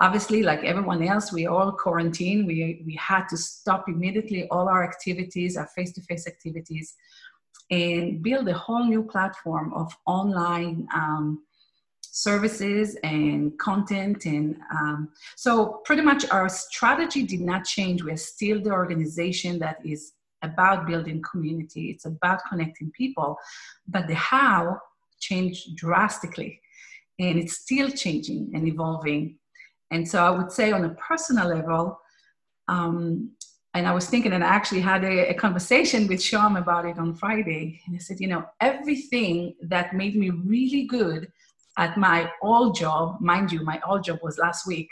obviously, 0.00 0.42
like 0.42 0.62
everyone 0.62 1.02
else, 1.02 1.32
we 1.32 1.46
all 1.46 1.72
quarantine. 1.72 2.46
We 2.46 2.82
we 2.86 2.94
had 2.96 3.26
to 3.28 3.36
stop 3.36 3.88
immediately 3.88 4.48
all 4.48 4.68
our 4.68 4.84
activities, 4.84 5.56
our 5.56 5.68
face-to-face 5.76 6.26
activities 6.26 6.94
and 7.70 8.22
build 8.22 8.48
a 8.48 8.54
whole 8.54 8.84
new 8.84 9.02
platform 9.02 9.72
of 9.74 9.96
online 10.06 10.88
um, 10.94 11.42
services 12.00 12.96
and 13.04 13.56
content 13.58 14.24
and 14.26 14.56
um, 14.72 15.08
so 15.36 15.80
pretty 15.84 16.02
much 16.02 16.28
our 16.30 16.48
strategy 16.48 17.22
did 17.22 17.40
not 17.40 17.64
change. 17.64 18.02
We're 18.02 18.16
still 18.16 18.60
the 18.60 18.72
organization 18.72 19.60
that 19.60 19.78
is 19.84 20.12
about 20.42 20.86
building 20.86 21.22
community. 21.30 21.90
It's 21.90 22.06
about 22.06 22.40
connecting 22.48 22.90
people 22.90 23.38
but 23.86 24.08
the 24.08 24.14
how 24.14 24.78
changed 25.20 25.76
drastically 25.76 26.60
and 27.18 27.38
it's 27.38 27.58
still 27.58 27.90
changing 27.90 28.50
and 28.54 28.66
evolving. 28.66 29.36
And 29.92 30.08
so 30.08 30.24
i 30.24 30.30
would 30.30 30.50
say 30.50 30.72
on 30.72 30.84
a 30.84 30.94
personal 30.94 31.48
level 31.48 32.00
um, 32.68 33.32
and 33.74 33.86
I 33.86 33.92
was 33.92 34.08
thinking, 34.08 34.32
and 34.32 34.42
I 34.42 34.48
actually 34.48 34.80
had 34.80 35.04
a, 35.04 35.30
a, 35.30 35.34
conversation 35.34 36.08
with 36.08 36.18
Shoham 36.18 36.58
about 36.58 36.86
it 36.86 36.98
on 36.98 37.14
Friday. 37.14 37.80
And 37.86 37.94
I 37.94 37.98
said, 37.98 38.18
you 38.18 38.26
know, 38.26 38.44
everything 38.60 39.54
that 39.62 39.94
made 39.94 40.16
me 40.16 40.30
really 40.30 40.84
good 40.86 41.30
at 41.78 41.96
my 41.96 42.28
old 42.42 42.74
job, 42.74 43.20
mind 43.20 43.52
you, 43.52 43.64
my 43.64 43.80
old 43.86 44.02
job 44.02 44.18
was 44.22 44.38
last 44.38 44.66
week. 44.66 44.88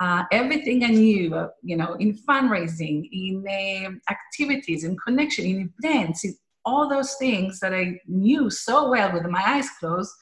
Uh, 0.00 0.24
everything 0.32 0.82
I 0.84 0.88
knew, 0.88 1.34
uh, 1.34 1.48
you 1.62 1.76
know, 1.76 1.94
in 1.94 2.16
fundraising, 2.28 3.08
in 3.12 3.44
uh, 3.46 4.12
activities, 4.12 4.82
in 4.82 4.96
connection, 4.96 5.44
in 5.44 5.72
events, 5.78 6.24
in 6.24 6.36
all 6.64 6.88
those 6.88 7.14
things 7.14 7.60
that 7.60 7.72
I 7.72 8.00
knew 8.06 8.50
so 8.50 8.90
well 8.90 9.12
with 9.12 9.26
my 9.26 9.42
eyes 9.44 9.68
closed, 9.78 10.12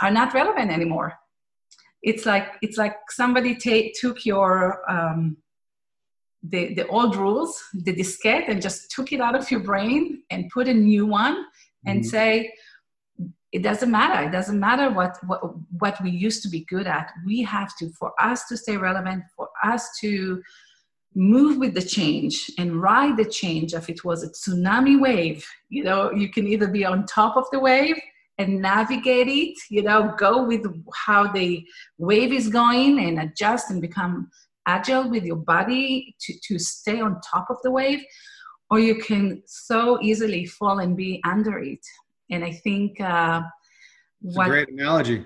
are 0.00 0.10
not 0.10 0.32
relevant 0.32 0.70
anymore. 0.70 1.14
It's 2.02 2.24
like 2.24 2.54
it's 2.62 2.76
like 2.76 2.96
somebody 3.10 3.56
took 3.56 4.24
your 4.24 4.82
um, 4.90 5.36
the, 6.48 6.74
the 6.74 6.86
old 6.88 7.16
rules, 7.16 7.62
the 7.74 7.94
diskette, 7.94 8.48
and 8.48 8.60
just 8.60 8.90
took 8.90 9.12
it 9.12 9.20
out 9.20 9.34
of 9.34 9.50
your 9.50 9.60
brain 9.60 10.22
and 10.30 10.50
put 10.50 10.68
a 10.68 10.74
new 10.74 11.06
one 11.06 11.44
and 11.86 12.00
mm-hmm. 12.00 12.08
say, 12.08 12.52
it 13.52 13.62
doesn't 13.62 13.90
matter. 13.90 14.28
It 14.28 14.32
doesn't 14.32 14.58
matter 14.58 14.90
what, 14.90 15.16
what 15.26 15.40
what 15.78 16.02
we 16.02 16.10
used 16.10 16.42
to 16.42 16.48
be 16.48 16.66
good 16.68 16.86
at. 16.86 17.10
We 17.24 17.42
have 17.42 17.74
to, 17.78 17.90
for 17.90 18.12
us 18.20 18.46
to 18.48 18.56
stay 18.56 18.76
relevant, 18.76 19.22
for 19.36 19.48
us 19.64 19.88
to 20.00 20.42
move 21.14 21.56
with 21.58 21.72
the 21.72 21.82
change 21.82 22.50
and 22.58 22.82
ride 22.82 23.16
the 23.16 23.24
change. 23.24 23.72
If 23.72 23.88
it 23.88 24.04
was 24.04 24.22
a 24.22 24.28
tsunami 24.28 25.00
wave, 25.00 25.46
you 25.70 25.84
know, 25.84 26.12
you 26.12 26.28
can 26.30 26.46
either 26.46 26.68
be 26.68 26.84
on 26.84 27.06
top 27.06 27.36
of 27.36 27.46
the 27.50 27.58
wave 27.58 27.96
and 28.38 28.60
navigate 28.60 29.28
it, 29.28 29.56
you 29.70 29.82
know, 29.82 30.14
go 30.18 30.44
with 30.44 30.66
how 31.06 31.32
the 31.32 31.64
wave 31.96 32.32
is 32.32 32.48
going 32.48 32.98
and 32.98 33.18
adjust 33.20 33.70
and 33.70 33.80
become 33.80 34.28
agile 34.66 35.08
with 35.10 35.24
your 35.24 35.36
body 35.36 36.14
to, 36.20 36.34
to 36.48 36.58
stay 36.58 37.00
on 37.00 37.20
top 37.20 37.46
of 37.50 37.58
the 37.62 37.70
wave, 37.70 38.02
or 38.70 38.78
you 38.78 38.96
can 38.96 39.42
so 39.46 39.98
easily 40.02 40.44
fall 40.44 40.80
and 40.80 40.96
be 40.96 41.20
under 41.24 41.58
it. 41.58 41.80
And 42.30 42.44
I 42.44 42.52
think 42.52 43.00
uh, 43.00 43.42
what, 44.20 44.48
a 44.48 44.50
great 44.50 44.68
analogy. 44.68 45.24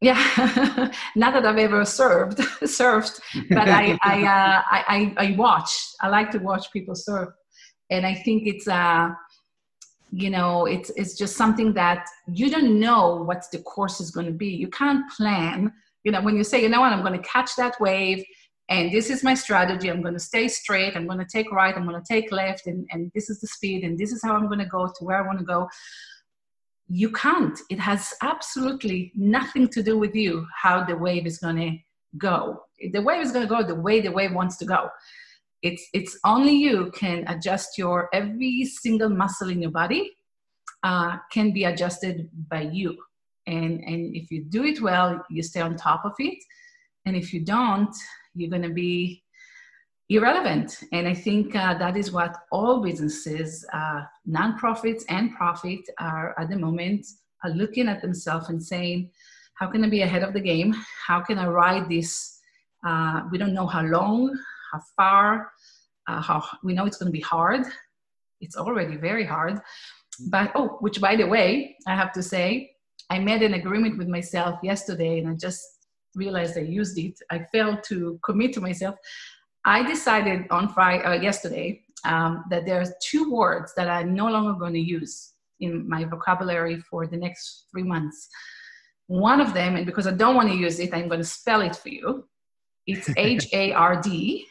Yeah, 0.00 0.14
not 1.16 1.34
that 1.34 1.44
I've 1.44 1.58
ever 1.58 1.84
served, 1.84 2.38
surfed, 2.62 3.20
but 3.50 3.68
I, 3.68 3.98
I, 4.02 4.22
uh, 4.22 4.62
I, 4.70 5.14
I, 5.16 5.34
watch. 5.36 5.70
I 6.00 6.08
like 6.08 6.30
to 6.30 6.38
watch 6.38 6.72
people 6.72 6.94
surf, 6.94 7.30
and 7.90 8.06
I 8.06 8.14
think 8.14 8.46
it's 8.46 8.68
uh, 8.68 9.08
you 10.12 10.30
know, 10.30 10.66
it's 10.66 10.90
it's 10.90 11.16
just 11.16 11.36
something 11.36 11.74
that 11.74 12.06
you 12.32 12.50
don't 12.50 12.80
know 12.80 13.22
what 13.24 13.44
the 13.52 13.58
course 13.58 14.00
is 14.00 14.10
going 14.10 14.26
to 14.26 14.32
be. 14.32 14.48
You 14.48 14.68
can't 14.68 15.04
plan. 15.10 15.72
You 16.04 16.12
know, 16.12 16.22
when 16.22 16.36
you 16.36 16.44
say, 16.44 16.62
you 16.62 16.68
know 16.68 16.80
what, 16.80 16.92
I'm 16.92 17.02
going 17.02 17.20
to 17.20 17.28
catch 17.28 17.56
that 17.56 17.78
wave 17.80 18.24
and 18.70 18.92
this 18.92 19.08
is 19.08 19.24
my 19.24 19.32
strategy. 19.32 19.88
I'm 19.88 20.02
going 20.02 20.14
to 20.14 20.20
stay 20.20 20.46
straight. 20.46 20.94
I'm 20.94 21.06
going 21.06 21.18
to 21.18 21.24
take 21.24 21.50
right. 21.50 21.74
I'm 21.74 21.88
going 21.88 22.00
to 22.00 22.06
take 22.06 22.30
left. 22.30 22.66
And, 22.66 22.86
and 22.90 23.10
this 23.14 23.30
is 23.30 23.40
the 23.40 23.46
speed. 23.46 23.82
And 23.82 23.98
this 23.98 24.12
is 24.12 24.22
how 24.22 24.36
i'm 24.36 24.46
going 24.46 24.58
to 24.58 24.66
go 24.66 24.86
to 24.86 25.04
where 25.04 25.16
i 25.16 25.26
want 25.26 25.38
to 25.38 25.44
go. 25.44 25.68
You 26.88 27.10
can't. 27.10 27.58
It 27.70 27.80
has 27.80 28.14
absolutely 28.22 29.12
nothing 29.14 29.68
to 29.68 29.82
do 29.82 29.98
with 29.98 30.14
you 30.14 30.46
how 30.54 30.84
the 30.84 30.96
wave 30.96 31.26
is 31.26 31.38
going 31.38 31.56
to 31.56 31.78
go. 32.18 32.64
The 32.92 33.02
wave 33.02 33.22
is 33.22 33.32
going 33.32 33.46
to 33.46 33.54
go 33.54 33.62
the 33.62 33.74
way 33.74 34.00
the 34.00 34.12
wave 34.12 34.32
wants 34.32 34.56
to 34.58 34.66
go. 34.66 34.90
It's 35.62 35.84
it's 35.92 36.18
only 36.24 36.52
you 36.52 36.92
can 36.94 37.26
adjust 37.26 37.78
your 37.78 38.08
every 38.12 38.64
single 38.64 39.08
muscle 39.08 39.50
in 39.50 39.60
your 39.60 39.72
body 39.72 40.12
uh, 40.82 41.16
can 41.32 41.52
be 41.52 41.64
adjusted 41.64 42.30
by 42.48 42.62
you. 42.62 42.96
And 43.46 43.82
and 43.82 44.14
if 44.14 44.30
you 44.30 44.44
do 44.44 44.64
it 44.64 44.80
well 44.80 45.24
you 45.30 45.42
stay 45.42 45.60
on 45.60 45.76
top 45.76 46.04
of 46.04 46.12
it. 46.18 46.38
And 47.06 47.16
if 47.16 47.32
you 47.32 47.40
don't 47.44 47.94
you're 48.38 48.50
going 48.50 48.62
to 48.62 48.70
be 48.70 49.22
irrelevant. 50.08 50.80
And 50.92 51.06
I 51.06 51.14
think 51.14 51.54
uh, 51.54 51.76
that 51.78 51.96
is 51.96 52.12
what 52.12 52.36
all 52.50 52.80
businesses, 52.80 53.66
uh, 53.72 54.02
nonprofits 54.28 55.04
and 55.08 55.34
profit, 55.34 55.80
are 55.98 56.34
at 56.38 56.48
the 56.48 56.56
moment 56.56 57.06
are 57.44 57.50
looking 57.50 57.88
at 57.88 58.02
themselves 58.02 58.48
and 58.48 58.62
saying, 58.62 59.10
"How 59.54 59.68
can 59.68 59.84
I 59.84 59.88
be 59.88 60.02
ahead 60.02 60.22
of 60.22 60.32
the 60.32 60.40
game? 60.40 60.74
How 61.06 61.20
can 61.20 61.38
I 61.38 61.46
ride 61.46 61.88
this? 61.88 62.40
Uh, 62.86 63.22
we 63.30 63.38
don't 63.38 63.54
know 63.54 63.66
how 63.66 63.82
long, 63.82 64.36
how 64.72 64.80
far, 64.96 65.52
uh, 66.06 66.20
how 66.20 66.44
we 66.64 66.74
know 66.74 66.86
it's 66.86 66.96
going 66.96 67.12
to 67.12 67.18
be 67.18 67.20
hard. 67.20 67.64
It's 68.40 68.56
already 68.56 68.96
very 68.96 69.24
hard." 69.24 69.60
But 70.30 70.50
oh, 70.56 70.78
which 70.80 71.00
by 71.00 71.14
the 71.14 71.26
way, 71.26 71.76
I 71.86 71.94
have 71.94 72.12
to 72.12 72.22
say, 72.22 72.72
I 73.08 73.18
made 73.20 73.42
an 73.42 73.54
agreement 73.54 73.98
with 73.98 74.08
myself 74.08 74.58
yesterday, 74.62 75.20
and 75.20 75.28
I 75.28 75.34
just 75.34 75.62
realized 76.14 76.56
I 76.56 76.62
used 76.62 76.98
it. 76.98 77.18
I 77.30 77.46
failed 77.52 77.82
to 77.84 78.18
commit 78.24 78.52
to 78.54 78.60
myself. 78.60 78.96
I 79.64 79.82
decided 79.86 80.46
on 80.50 80.68
Friday, 80.68 81.04
uh, 81.04 81.20
yesterday, 81.20 81.82
um, 82.04 82.44
that 82.50 82.64
there 82.64 82.80
are 82.80 82.86
two 83.02 83.30
words 83.30 83.74
that 83.76 83.88
I'm 83.88 84.14
no 84.14 84.28
longer 84.28 84.58
going 84.58 84.74
to 84.74 84.80
use 84.80 85.32
in 85.60 85.88
my 85.88 86.04
vocabulary 86.04 86.78
for 86.78 87.06
the 87.06 87.16
next 87.16 87.66
three 87.70 87.82
months. 87.82 88.28
One 89.06 89.40
of 89.40 89.54
them, 89.54 89.76
and 89.76 89.86
because 89.86 90.06
I 90.06 90.12
don't 90.12 90.36
want 90.36 90.48
to 90.50 90.54
use 90.54 90.78
it, 90.78 90.94
I'm 90.94 91.08
going 91.08 91.20
to 91.20 91.26
spell 91.26 91.60
it 91.62 91.76
for 91.76 91.88
you. 91.88 92.24
It's 92.86 93.08
H 93.16 93.48
A 93.52 93.72
R 93.72 94.00
D. 94.00 94.46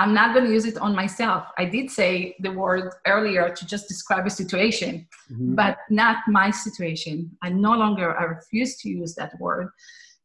I'm 0.00 0.14
not 0.14 0.32
going 0.32 0.46
to 0.46 0.52
use 0.52 0.64
it 0.64 0.78
on 0.78 0.94
myself. 0.94 1.46
I 1.58 1.64
did 1.64 1.90
say 1.90 2.36
the 2.38 2.52
word 2.52 2.94
earlier 3.04 3.50
to 3.50 3.66
just 3.66 3.88
describe 3.88 4.26
a 4.26 4.30
situation, 4.30 5.08
mm-hmm. 5.30 5.56
but 5.56 5.78
not 5.90 6.18
my 6.28 6.52
situation. 6.52 7.36
I 7.42 7.48
no 7.48 7.72
longer, 7.72 8.16
I 8.16 8.22
refuse 8.22 8.76
to 8.78 8.88
use 8.88 9.16
that 9.16 9.38
word 9.40 9.70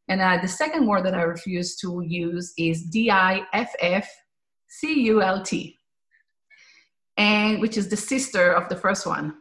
and 0.08 0.20
uh, 0.20 0.38
the 0.40 0.48
second 0.48 0.86
word 0.86 1.04
that 1.06 1.14
I 1.14 1.22
refuse 1.22 1.76
to 1.76 2.02
use 2.06 2.52
is 2.58 2.82
D-I-F-F-C-U-L-T, 2.82 4.18
and 7.16 7.60
which 7.60 7.76
is 7.78 7.88
the 7.88 7.96
sister 7.96 8.52
of 8.52 8.68
the 8.68 8.76
first 8.76 9.06
one. 9.06 9.34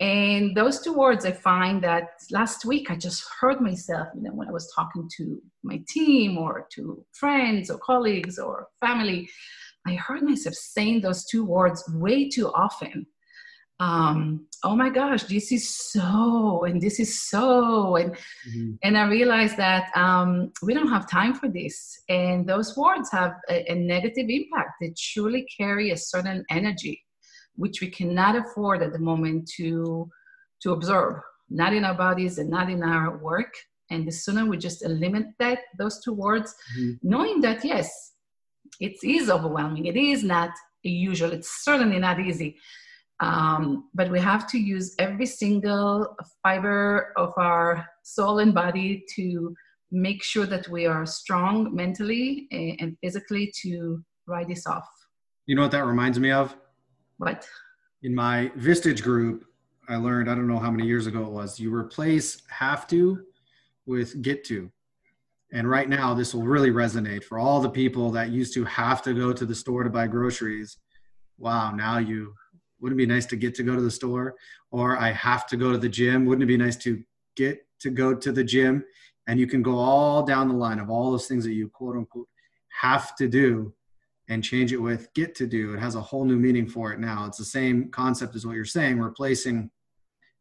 And 0.00 0.54
those 0.56 0.80
two 0.80 0.92
words, 0.92 1.24
I 1.24 1.32
find 1.32 1.82
that 1.82 2.10
last 2.30 2.64
week 2.64 2.88
I 2.90 2.96
just 2.96 3.24
heard 3.40 3.60
myself, 3.60 4.08
you 4.14 4.22
know, 4.22 4.32
when 4.32 4.48
I 4.48 4.52
was 4.52 4.70
talking 4.72 5.10
to 5.16 5.42
my 5.64 5.82
team 5.88 6.38
or 6.38 6.68
to 6.74 7.04
friends 7.12 7.68
or 7.68 7.78
colleagues 7.78 8.38
or 8.38 8.68
family, 8.80 9.28
I 9.86 9.94
heard 9.94 10.22
myself 10.22 10.54
saying 10.54 11.00
those 11.00 11.24
two 11.24 11.44
words 11.44 11.82
way 11.94 12.28
too 12.28 12.48
often. 12.48 13.06
Um, 13.80 14.46
oh 14.64 14.74
my 14.74 14.88
gosh, 14.88 15.22
this 15.24 15.52
is 15.52 15.68
so, 15.68 16.64
and 16.64 16.80
this 16.82 16.98
is 16.98 17.22
so, 17.22 17.94
and 17.96 18.12
mm-hmm. 18.12 18.72
and 18.82 18.98
I 18.98 19.06
realized 19.06 19.56
that 19.56 19.96
um, 19.96 20.52
we 20.62 20.74
don't 20.74 20.88
have 20.88 21.08
time 21.08 21.32
for 21.34 21.48
this, 21.48 22.02
and 22.08 22.46
those 22.46 22.76
words 22.76 23.08
have 23.12 23.34
a, 23.48 23.70
a 23.70 23.74
negative 23.76 24.26
impact. 24.28 24.72
They 24.80 24.92
truly 24.98 25.46
carry 25.56 25.92
a 25.92 25.96
certain 25.96 26.44
energy 26.50 27.04
which 27.58 27.80
we 27.80 27.90
cannot 27.90 28.36
afford 28.36 28.82
at 28.82 28.92
the 28.92 28.98
moment 28.98 29.50
to 29.56 30.08
to 30.62 30.72
observe 30.72 31.16
not 31.50 31.74
in 31.74 31.84
our 31.84 31.94
bodies 31.94 32.38
and 32.38 32.48
not 32.48 32.70
in 32.70 32.82
our 32.82 33.18
work 33.18 33.52
and 33.90 34.06
the 34.06 34.12
sooner 34.12 34.46
we 34.46 34.56
just 34.56 34.84
eliminate 34.84 35.32
that 35.38 35.58
those 35.78 36.00
two 36.02 36.12
words 36.12 36.54
mm-hmm. 36.78 36.92
knowing 37.02 37.40
that 37.40 37.64
yes 37.64 38.12
it 38.80 38.96
is 39.02 39.28
overwhelming 39.28 39.86
it 39.86 39.96
is 39.96 40.22
not 40.22 40.50
usual 40.82 41.32
it's 41.32 41.64
certainly 41.64 41.98
not 41.98 42.20
easy 42.20 42.56
um, 43.20 43.88
but 43.94 44.10
we 44.10 44.20
have 44.20 44.46
to 44.48 44.58
use 44.58 44.94
every 44.98 45.26
single 45.26 46.16
fiber 46.42 47.12
of 47.16 47.32
our 47.36 47.86
soul 48.02 48.38
and 48.38 48.54
body 48.54 49.04
to 49.16 49.54
make 49.90 50.22
sure 50.22 50.46
that 50.46 50.68
we 50.68 50.86
are 50.86 51.06
strong 51.06 51.74
mentally 51.74 52.46
and 52.50 52.96
physically 53.02 53.52
to 53.62 54.02
ride 54.26 54.48
this 54.48 54.66
off 54.66 54.88
you 55.46 55.54
know 55.54 55.62
what 55.62 55.70
that 55.70 55.86
reminds 55.86 56.20
me 56.20 56.30
of 56.30 56.54
what? 57.18 57.48
In 58.02 58.14
my 58.14 58.50
Vistage 58.56 59.02
group, 59.02 59.44
I 59.88 59.96
learned, 59.96 60.30
I 60.30 60.34
don't 60.34 60.46
know 60.46 60.58
how 60.58 60.70
many 60.70 60.86
years 60.86 61.06
ago 61.06 61.22
it 61.22 61.30
was, 61.30 61.58
you 61.58 61.74
replace 61.74 62.42
have 62.48 62.86
to 62.88 63.24
with 63.86 64.22
get 64.22 64.44
to. 64.44 64.70
And 65.52 65.68
right 65.68 65.88
now, 65.88 66.14
this 66.14 66.34
will 66.34 66.42
really 66.42 66.70
resonate 66.70 67.24
for 67.24 67.38
all 67.38 67.60
the 67.60 67.70
people 67.70 68.10
that 68.10 68.28
used 68.28 68.52
to 68.54 68.64
have 68.64 69.02
to 69.02 69.14
go 69.14 69.32
to 69.32 69.46
the 69.46 69.54
store 69.54 69.82
to 69.82 69.90
buy 69.90 70.06
groceries. 70.06 70.76
Wow, 71.38 71.72
now 71.72 71.98
you 71.98 72.34
wouldn't 72.80 73.00
it 73.00 73.06
be 73.06 73.12
nice 73.12 73.26
to 73.26 73.36
get 73.36 73.54
to 73.56 73.62
go 73.62 73.74
to 73.74 73.80
the 73.80 73.90
store? 73.90 74.34
Or 74.70 74.96
I 74.96 75.12
have 75.12 75.46
to 75.48 75.56
go 75.56 75.72
to 75.72 75.78
the 75.78 75.88
gym. 75.88 76.24
Wouldn't 76.24 76.42
it 76.42 76.46
be 76.46 76.56
nice 76.56 76.76
to 76.76 77.02
get 77.36 77.64
to 77.80 77.90
go 77.90 78.14
to 78.14 78.32
the 78.32 78.44
gym? 78.44 78.84
And 79.26 79.38
you 79.38 79.46
can 79.46 79.62
go 79.62 79.76
all 79.76 80.22
down 80.22 80.48
the 80.48 80.54
line 80.54 80.78
of 80.78 80.90
all 80.90 81.10
those 81.10 81.26
things 81.26 81.44
that 81.44 81.52
you 81.52 81.68
quote 81.68 81.96
unquote 81.96 82.28
have 82.80 83.16
to 83.16 83.28
do 83.28 83.74
and 84.28 84.44
change 84.44 84.72
it 84.72 84.78
with 84.78 85.12
get 85.14 85.34
to 85.36 85.46
do. 85.46 85.74
It 85.74 85.80
has 85.80 85.94
a 85.94 86.00
whole 86.00 86.24
new 86.24 86.36
meaning 86.36 86.68
for 86.68 86.92
it 86.92 87.00
now. 87.00 87.26
It's 87.26 87.38
the 87.38 87.44
same 87.44 87.90
concept 87.90 88.36
as 88.36 88.46
what 88.46 88.56
you're 88.56 88.64
saying, 88.64 89.00
replacing 89.00 89.70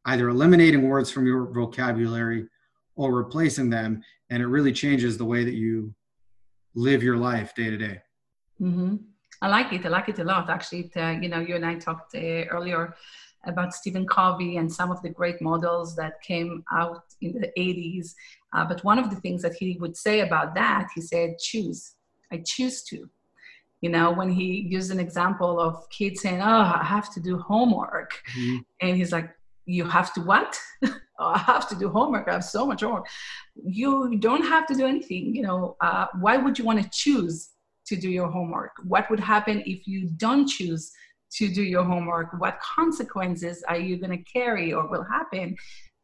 either 0.06 0.30
eliminating 0.30 0.88
words 0.88 1.12
from 1.12 1.26
your 1.26 1.52
vocabulary 1.52 2.48
or 2.96 3.14
replacing 3.14 3.70
them. 3.70 4.02
And 4.30 4.42
it 4.42 4.48
really 4.48 4.72
changes 4.72 5.18
the 5.18 5.26
way 5.26 5.44
that 5.44 5.54
you 5.54 5.94
live 6.76 7.04
your 7.04 7.18
life 7.18 7.56
day 7.56 7.70
to 7.70 7.78
day. 7.78 8.02
Mm-hmm. 8.62 8.96
I 9.42 9.48
like 9.48 9.72
it. 9.74 9.86
I 9.86 9.90
like 9.90 10.10
it 10.10 10.20
a 10.20 10.24
lot. 10.24 10.50
Actually, 10.50 10.92
it, 10.92 10.98
uh, 10.98 11.20
you 11.22 11.30
know, 11.30 11.40
you 11.40 11.56
and 11.56 11.66
I 11.66 11.76
talked 11.76 12.16
uh, 12.16 12.46
earlier 12.50 12.96
about 13.46 13.74
Stephen 13.74 14.06
Covey 14.06 14.58
and 14.58 14.72
some 14.72 14.92
of 14.92 15.02
the 15.02 15.10
great 15.10 15.42
models 15.42 15.96
that 15.96 16.22
came 16.22 16.64
out 16.72 17.04
in 17.22 17.34
the 17.34 17.52
80s. 17.58 18.14
Uh, 18.54 18.66
but 18.66 18.84
one 18.84 19.00
of 19.00 19.10
the 19.10 19.16
things 19.18 19.42
that 19.44 19.54
he 19.54 19.78
would 19.80 19.96
say 19.96 20.22
about 20.22 20.56
that, 20.56 20.90
he 20.96 21.02
said, 21.02 21.38
choose. 21.38 21.94
I 22.32 22.44
choose 22.46 22.84
to 22.84 23.10
you 23.82 23.90
know 23.90 24.12
when 24.12 24.30
he 24.30 24.62
used 24.70 24.92
an 24.92 25.00
example 25.00 25.60
of 25.60 25.90
kids 25.90 26.22
saying 26.22 26.42
oh 26.42 26.74
i 26.82 26.84
have 26.84 27.14
to 27.14 27.20
do 27.20 27.38
homework 27.38 28.22
mm-hmm. 28.36 28.58
and 28.82 28.98
he's 28.98 29.12
like 29.12 29.30
you 29.66 29.84
have 29.86 30.14
to 30.14 30.22
what 30.22 30.60
oh, 30.86 30.92
i 31.20 31.38
have 31.38 31.68
to 31.70 31.76
do 31.76 31.90
homework 31.90 32.28
i 32.28 32.34
have 32.34 32.44
so 32.44 32.66
much 32.66 32.82
homework 32.82 33.08
you 33.64 34.18
don't 34.20 34.44
have 34.44 34.66
to 34.66 34.74
do 34.74 34.86
anything 34.86 35.36
you 35.36 35.42
know 35.42 35.76
uh, 35.82 36.08
why 36.20 36.38
would 36.38 36.58
you 36.58 36.66
want 36.66 36.82
to 36.82 36.90
choose 36.90 37.50
to 37.88 37.96
do 37.96 38.10
your 38.10 38.30
homework 38.30 38.72
what 38.84 39.10
would 39.10 39.20
happen 39.20 39.62
if 39.66 39.88
you 39.88 40.10
don't 40.18 40.48
choose 40.48 40.92
to 41.32 41.48
do 41.54 41.64
your 41.64 41.84
homework 41.84 42.30
what 42.40 42.60
consequences 42.60 43.64
are 43.68 43.78
you 43.78 43.98
going 43.98 44.16
to 44.18 44.24
carry 44.32 44.74
or 44.74 44.88
will 44.88 45.04
happen 45.04 45.56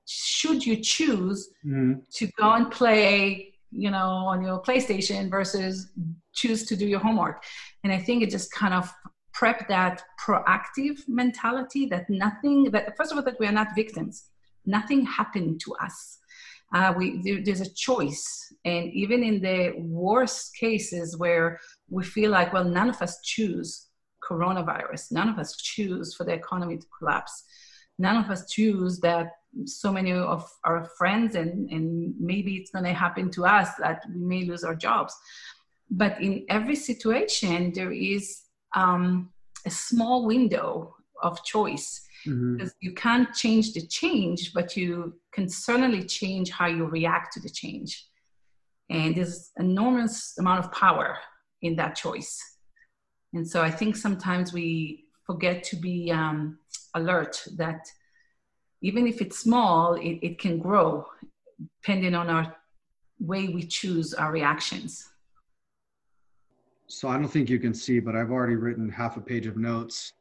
should 0.06 0.66
you 0.66 0.76
choose 0.82 1.50
mm-hmm. 1.66 1.94
to 2.12 2.28
go 2.38 2.54
and 2.54 2.72
play 2.72 3.54
you 3.74 3.90
know, 3.90 4.08
on 4.08 4.44
your 4.44 4.62
PlayStation 4.62 5.30
versus 5.30 5.92
choose 6.34 6.66
to 6.68 6.76
do 6.76 6.88
your 6.88 7.00
homework. 7.00 7.44
And 7.84 7.92
I 7.92 7.98
think 7.98 8.24
it 8.24 8.30
just 8.30 8.52
kind 8.52 8.74
of 8.74 8.94
prep 9.34 9.68
that 9.68 10.04
proactive 10.24 11.00
mentality 11.08 11.88
that 11.88 12.10
nothing, 12.10 12.66
that 12.72 12.96
first 12.96 13.12
of 13.12 13.18
all, 13.18 13.24
that 13.24 13.40
we 13.40 13.48
are 13.48 13.52
not 13.52 13.70
victims. 13.76 14.30
Nothing 14.66 15.06
happened 15.06 15.60
to 15.62 15.74
us. 15.76 16.20
Uh, 16.74 16.94
we, 16.98 17.22
there, 17.24 17.44
there's 17.44 17.62
a 17.62 17.74
choice. 17.74 18.52
And 18.66 18.92
even 18.94 19.24
in 19.24 19.42
the 19.42 19.74
worst 19.78 20.56
cases 20.56 21.18
where 21.18 21.60
we 21.90 22.04
feel 22.04 22.32
like, 22.32 22.52
well, 22.52 22.64
none 22.64 22.90
of 22.90 23.02
us 23.02 23.20
choose 23.22 23.88
coronavirus, 24.28 25.12
none 25.12 25.30
of 25.30 25.38
us 25.38 25.56
choose 25.58 26.16
for 26.16 26.24
the 26.24 26.34
economy 26.34 26.78
to 26.78 26.86
collapse, 26.98 27.44
none 28.00 28.18
of 28.24 28.30
us 28.32 28.50
choose 28.50 29.00
that 29.02 29.32
so 29.66 29.92
many 29.92 30.12
of 30.12 30.50
our 30.64 30.86
friends 30.98 31.36
and, 31.36 31.70
and 31.70 32.16
maybe 32.20 32.56
it's 32.56 32.72
going 32.72 32.86
to 32.86 32.94
happen 32.94 33.30
to 33.30 33.46
us 33.46 33.76
that 33.76 34.02
we 34.14 34.26
may 34.26 34.46
lose 34.46 34.64
our 34.64 34.76
jobs 34.76 35.14
but 35.92 36.20
in 36.22 36.46
every 36.50 36.76
situation 36.76 37.72
there 37.74 37.92
is 37.92 38.42
um, 38.76 39.30
a 39.66 39.70
small 39.70 40.26
window 40.26 40.96
of 41.22 41.44
choice 41.44 42.02
mm-hmm. 42.26 42.58
because 42.58 42.74
you 42.82 42.94
can't 42.94 43.34
change 43.34 43.74
the 43.74 43.86
change 43.88 44.54
but 44.54 44.76
you 44.76 45.14
can 45.32 45.48
certainly 45.50 46.04
change 46.04 46.50
how 46.52 46.68
you 46.68 46.86
react 46.86 47.34
to 47.34 47.40
the 47.40 47.50
change 47.50 48.08
and 48.90 49.16
there's 49.16 49.52
an 49.58 49.66
enormous 49.70 50.36
amount 50.40 50.64
of 50.64 50.72
power 50.72 51.18
in 51.62 51.76
that 51.76 51.96
choice 51.96 52.40
and 53.34 53.48
so 53.48 53.62
i 53.62 53.72
think 53.72 53.96
sometimes 53.96 54.54
we 54.54 55.04
forget 55.26 55.64
to 55.64 55.76
be 55.76 56.12
um, 56.12 56.60
alert 56.96 57.44
that 57.56 57.88
even 58.82 59.08
if 59.08 59.22
it's 59.22 59.40
small, 59.40 59.96
it, 59.96 60.20
it 60.22 60.40
can 60.40 60.60
grow 60.60 61.06
depending 61.82 62.14
on 62.14 62.30
our 62.30 62.56
way 63.20 63.48
we 63.48 63.64
choose 63.64 64.14
our 64.14 64.32
reactions. 64.32 65.10
So 66.88 67.08
I 67.08 67.18
don't 67.18 67.30
think 67.30 67.50
you 67.50 67.60
can 67.60 67.74
see, 67.74 68.00
but 68.00 68.16
I've 68.16 68.32
already 68.32 68.56
written 68.56 68.90
half 68.90 69.16
a 69.16 69.22
page 69.22 69.48
of 69.48 69.56
notes 69.56 70.12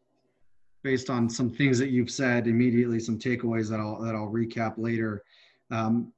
based 0.83 1.11
on 1.11 1.29
some 1.29 1.51
things 1.51 1.79
that 1.79 1.91
you've 1.91 2.11
said 2.11 2.47
immediately, 2.47 2.99
some 2.99 3.19
takeaways 3.19 3.69
that 3.71 3.81
I'll 3.81 4.01
that 4.01 4.15
I'll 4.15 4.31
recap 4.31 4.75
later. 4.77 5.23
Um, 5.71 6.13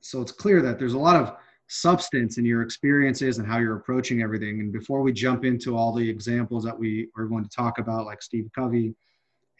so 0.00 0.20
it's 0.20 0.32
clear 0.32 0.60
that 0.62 0.78
there's 0.78 0.94
a 0.94 0.98
lot 0.98 1.16
of 1.16 1.36
substance 1.68 2.36
in 2.36 2.44
your 2.44 2.62
experiences 2.62 3.38
and 3.38 3.46
how 3.46 3.58
you're 3.58 3.76
approaching 3.76 4.20
everything. 4.20 4.60
And 4.60 4.72
before 4.72 5.00
we 5.00 5.12
jump 5.12 5.44
into 5.44 5.76
all 5.76 5.92
the 5.92 6.08
examples 6.08 6.64
that 6.64 6.78
we 6.78 7.08
are 7.16 7.24
going 7.24 7.44
to 7.44 7.50
talk 7.50 7.78
about, 7.78 8.04
like 8.04 8.20
Steve 8.20 8.50
Covey 8.54 8.94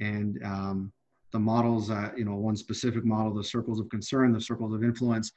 and 0.01 0.39
um, 0.45 0.93
the 1.31 1.39
models, 1.39 1.91
uh, 1.91 2.11
you 2.17 2.25
know, 2.25 2.35
one 2.35 2.57
specific 2.57 3.05
model, 3.05 3.33
the 3.33 3.43
circles 3.43 3.81
of 3.81 3.89
concern, 3.89 4.33
the 4.33 4.41
circles 4.41 4.75
of 4.75 4.85
influence. 4.85 5.33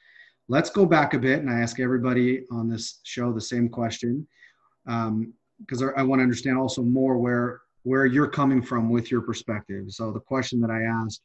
Let's 0.48 0.68
go 0.68 0.84
back 0.84 1.14
a 1.14 1.18
bit 1.18 1.40
and 1.40 1.50
I 1.50 1.60
ask 1.60 1.80
everybody 1.80 2.44
on 2.50 2.68
this 2.68 3.00
show 3.04 3.32
the 3.32 3.40
same 3.40 3.68
question 3.68 4.26
because 4.84 5.82
um, 5.82 5.92
I, 5.96 6.00
I 6.00 6.02
want 6.02 6.18
to 6.18 6.24
understand 6.24 6.58
also 6.58 6.82
more 6.82 7.16
where 7.16 7.62
where 7.86 8.04
you're 8.04 8.26
coming 8.26 8.60
from 8.60 8.90
with 8.90 9.12
your 9.12 9.20
perspective. 9.20 9.84
So 9.90 10.10
the 10.10 10.18
question 10.18 10.60
that 10.60 10.70
I 10.72 10.82
asked 10.82 11.22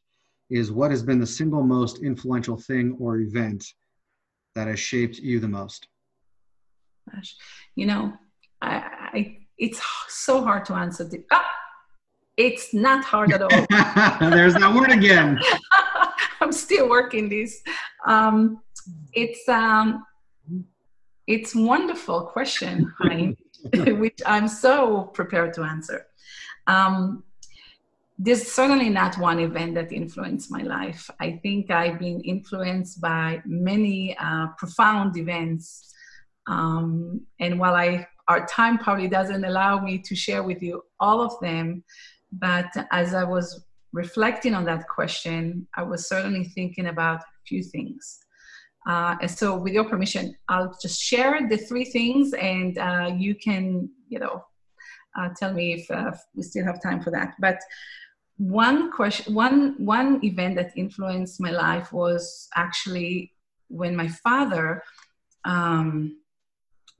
is 0.48 0.70
what 0.70 0.92
has 0.92 1.02
been 1.02 1.18
the 1.18 1.26
single 1.26 1.64
most 1.64 2.04
influential 2.04 2.56
thing 2.56 2.96
or 3.00 3.18
event 3.18 3.64
that 4.54 4.68
has 4.68 4.78
shaped 4.78 5.18
you 5.18 5.40
the 5.40 5.48
most? 5.48 5.88
Gosh, 7.12 7.34
you 7.74 7.86
know, 7.86 8.12
I, 8.60 8.74
I 9.12 9.38
it's 9.58 9.80
so 10.06 10.44
hard 10.44 10.64
to 10.66 10.74
answer. 10.74 11.02
The, 11.02 11.24
ah, 11.32 11.44
it's 12.36 12.72
not 12.72 13.04
hard 13.04 13.32
at 13.32 13.42
all. 13.42 13.48
There's 14.30 14.54
that 14.54 14.72
word 14.72 14.92
again. 14.92 15.40
I'm 16.40 16.52
still 16.52 16.88
working 16.88 17.28
this. 17.28 17.60
Um, 18.06 18.60
it's 19.12 19.48
um, 19.48 20.06
it's 21.26 21.56
wonderful 21.56 22.22
question, 22.26 22.94
which 23.74 24.20
I'm 24.24 24.46
so 24.46 25.10
prepared 25.12 25.54
to 25.54 25.62
answer. 25.62 26.06
Um, 26.66 27.24
there's 28.18 28.52
certainly 28.52 28.88
not 28.88 29.18
one 29.18 29.40
event 29.40 29.74
that 29.74 29.92
influenced 29.92 30.50
my 30.50 30.62
life. 30.62 31.10
I 31.18 31.40
think 31.42 31.70
I've 31.70 31.98
been 31.98 32.20
influenced 32.20 33.00
by 33.00 33.42
many 33.44 34.16
uh, 34.18 34.48
profound 34.58 35.16
events. 35.16 35.92
Um, 36.46 37.22
and 37.40 37.58
while 37.58 37.74
I 37.74 38.06
our 38.28 38.46
time 38.46 38.78
probably 38.78 39.08
doesn't 39.08 39.44
allow 39.44 39.80
me 39.80 39.98
to 39.98 40.14
share 40.14 40.42
with 40.42 40.62
you 40.62 40.82
all 41.00 41.20
of 41.20 41.38
them, 41.40 41.82
but 42.32 42.70
as 42.92 43.14
I 43.14 43.24
was 43.24 43.64
reflecting 43.92 44.54
on 44.54 44.64
that 44.64 44.88
question, 44.88 45.66
I 45.76 45.82
was 45.82 46.08
certainly 46.08 46.44
thinking 46.44 46.86
about 46.86 47.20
a 47.20 47.42
few 47.46 47.62
things. 47.62 48.20
Uh, 48.86 49.16
and 49.20 49.30
so, 49.30 49.56
with 49.56 49.72
your 49.72 49.84
permission, 49.84 50.34
I'll 50.48 50.76
just 50.80 51.00
share 51.00 51.46
the 51.48 51.56
three 51.56 51.84
things, 51.84 52.32
and 52.34 52.78
uh, 52.78 53.12
you 53.16 53.34
can, 53.34 53.88
you 54.08 54.18
know, 54.18 54.44
uh, 55.16 55.28
tell 55.38 55.52
me 55.52 55.74
if 55.74 55.90
uh, 55.90 56.12
we 56.34 56.42
still 56.42 56.64
have 56.64 56.82
time 56.82 57.00
for 57.00 57.10
that. 57.10 57.34
But 57.38 57.58
one 58.38 58.90
question, 58.90 59.34
one 59.34 59.74
one 59.78 60.24
event 60.24 60.56
that 60.56 60.72
influenced 60.76 61.40
my 61.40 61.50
life 61.50 61.92
was 61.92 62.48
actually 62.56 63.32
when 63.68 63.94
my 63.96 64.08
father. 64.08 64.82
Um, 65.44 66.18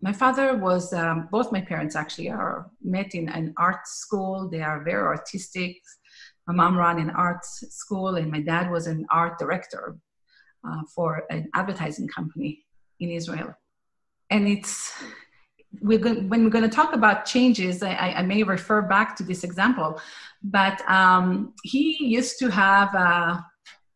my 0.02 0.12
father 0.12 0.56
was 0.56 0.92
um, 0.92 1.28
both 1.30 1.52
my 1.52 1.60
parents 1.60 1.94
actually 1.94 2.28
are 2.28 2.68
met 2.82 3.14
in 3.14 3.28
an 3.28 3.54
art 3.56 3.86
school 3.86 4.48
they 4.50 4.60
are 4.60 4.82
very 4.82 5.00
artistic 5.00 5.80
my 6.48 6.54
mom 6.54 6.76
ran 6.76 6.98
an 6.98 7.10
art 7.10 7.44
school 7.44 8.16
and 8.16 8.28
my 8.28 8.40
dad 8.40 8.68
was 8.68 8.88
an 8.88 9.06
art 9.10 9.38
director 9.38 9.96
uh, 10.66 10.82
for 10.92 11.22
an 11.30 11.48
advertising 11.54 12.08
company 12.08 12.64
in 12.98 13.10
israel 13.10 13.54
and 14.30 14.48
it's 14.48 14.92
we're 15.80 15.98
going, 15.98 16.28
when 16.28 16.44
we're 16.44 16.50
going 16.50 16.68
to 16.68 16.76
talk 16.76 16.92
about 16.92 17.24
changes 17.24 17.82
I, 17.82 18.14
I, 18.18 18.22
may 18.22 18.42
refer 18.42 18.82
back 18.82 19.16
to 19.16 19.22
this 19.22 19.42
example 19.42 20.00
but 20.42 20.80
um, 20.88 21.54
he 21.62 22.04
used 22.04 22.38
to 22.40 22.50
have 22.50 22.94
a, 22.94 23.44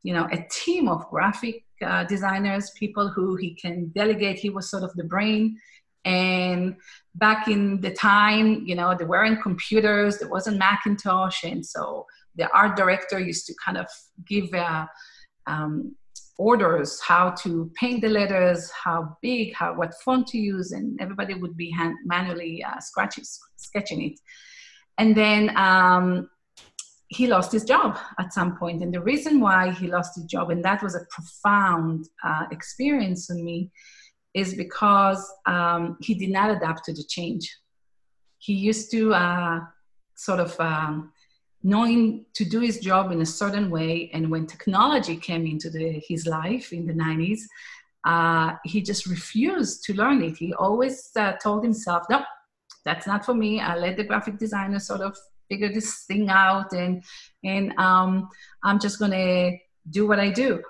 you 0.03 0.15
know 0.15 0.29
a 0.33 0.47
team 0.51 0.89
of 0.89 1.09
graphic 1.11 1.65
uh, 1.83 2.05
designers 2.05 2.71
people 2.71 3.09
who 3.09 3.37
he 3.37 3.55
can 3.55 3.89
delegate 3.89 4.39
he 4.39 4.51
was 4.51 4.71
sort 4.71 4.83
of 4.83 4.93
the 4.95 5.05
brain 5.05 5.59
and 6.07 6.77
back 7.17 7.49
in 7.49 7.81
the 7.81 7.91
time, 7.91 8.63
you 8.65 8.77
know, 8.77 8.95
there 8.97 9.09
weren't 9.09 9.43
computers, 9.43 10.19
there 10.19 10.29
wasn't 10.29 10.57
Macintosh. 10.57 11.43
And 11.43 11.67
so 11.67 12.07
the 12.37 12.49
art 12.53 12.77
director 12.77 13.19
used 13.19 13.47
to 13.47 13.55
kind 13.63 13.77
of 13.77 13.89
give 14.25 14.55
uh, 14.55 14.87
um, 15.49 15.97
orders 16.39 17.01
how 17.01 17.31
to 17.31 17.71
paint 17.75 18.03
the 18.03 18.09
letters, 18.09 18.71
how 18.71 19.17
big, 19.23 19.55
how 19.55 19.75
what 19.75 19.95
font 20.05 20.27
to 20.29 20.39
use, 20.39 20.73
and 20.73 21.01
everybody 21.01 21.35
would 21.35 21.57
be 21.57 21.71
hand, 21.71 21.95
manually 22.05 22.63
uh, 22.63 22.79
scratching, 22.81 23.25
sketching 23.57 24.03
it. 24.03 24.21
And 24.99 25.17
then 25.17 25.57
um, 25.57 26.29
he 27.09 27.27
lost 27.27 27.53
his 27.53 27.65
job 27.65 27.99
at 28.19 28.33
some 28.33 28.57
point, 28.57 28.83
and 28.83 28.93
the 28.93 29.01
reason 29.01 29.41
why 29.41 29.73
he 29.73 29.87
lost 29.87 30.17
his 30.17 30.25
job, 30.25 30.51
and 30.51 30.65
that 30.65 30.83
was 30.83 30.95
a 30.95 31.07
profound 31.11 32.09
uh, 32.25 32.45
experience 32.51 33.31
on 33.31 33.45
me, 33.45 33.71
is 34.35 34.55
because 34.55 35.27
um, 35.47 35.97
he 36.01 36.15
did 36.15 36.31
not 36.31 36.51
adapt 36.51 36.85
to 36.85 36.93
the 36.93 37.05
change. 37.09 37.51
He 38.39 38.53
used 38.53 38.91
to 38.91 39.15
uh, 39.15 39.61
sort 40.15 40.41
of 40.41 40.59
um, 40.61 41.13
knowing 41.67 42.25
to 42.35 42.45
do 42.45 42.61
his 42.61 42.79
job 42.79 43.11
in 43.11 43.21
a 43.21 43.27
certain 43.27 43.71
way, 43.71 44.11
and 44.15 44.31
when 44.31 44.47
technology 44.47 45.17
came 45.17 45.45
into 45.47 45.69
the, 45.69 46.01
his 46.09 46.27
life 46.27 46.73
in 46.73 46.87
the 46.87 46.93
90s, 46.93 47.41
uh, 48.05 48.55
he 48.65 48.81
just 48.81 49.07
refused 49.07 49.83
to 49.85 49.93
learn 49.95 50.23
it. 50.23 50.37
He 50.37 50.55
always 50.55 51.11
uh, 51.17 51.33
told 51.43 51.65
himself, 51.65 52.05
"No, 52.09 52.23
that's 52.85 53.07
not 53.07 53.25
for 53.27 53.35
me. 53.35 53.61
I 53.61 53.77
let 53.77 53.97
the 53.97 54.05
graphic 54.05 54.39
designer 54.39 54.79
sort 54.79 55.01
of 55.01 55.17
figure 55.49 55.73
this 55.73 56.05
thing 56.05 56.29
out, 56.31 56.73
and 56.73 57.03
and 57.43 57.77
um, 57.79 58.29
I'm 58.63 58.79
just 58.79 59.01
gonna 59.01 59.51
do 59.91 60.07
what 60.07 60.21
I 60.21 60.31
do." 60.31 60.63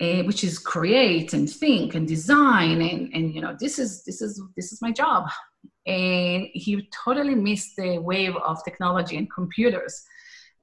uh, 0.00 0.22
which 0.22 0.42
is 0.44 0.58
create 0.58 1.32
and 1.34 1.50
think 1.50 1.94
and 1.94 2.08
design 2.08 2.80
and, 2.80 3.10
and 3.14 3.34
you 3.34 3.40
know 3.40 3.54
this 3.60 3.78
is 3.78 4.02
this 4.04 4.22
is 4.22 4.42
this 4.56 4.72
is 4.72 4.80
my 4.80 4.90
job 4.90 5.28
and 5.86 6.48
he 6.52 6.88
totally 7.04 7.34
missed 7.34 7.76
the 7.76 7.98
wave 7.98 8.36
of 8.36 8.62
technology 8.64 9.16
and 9.16 9.30
computers. 9.30 10.02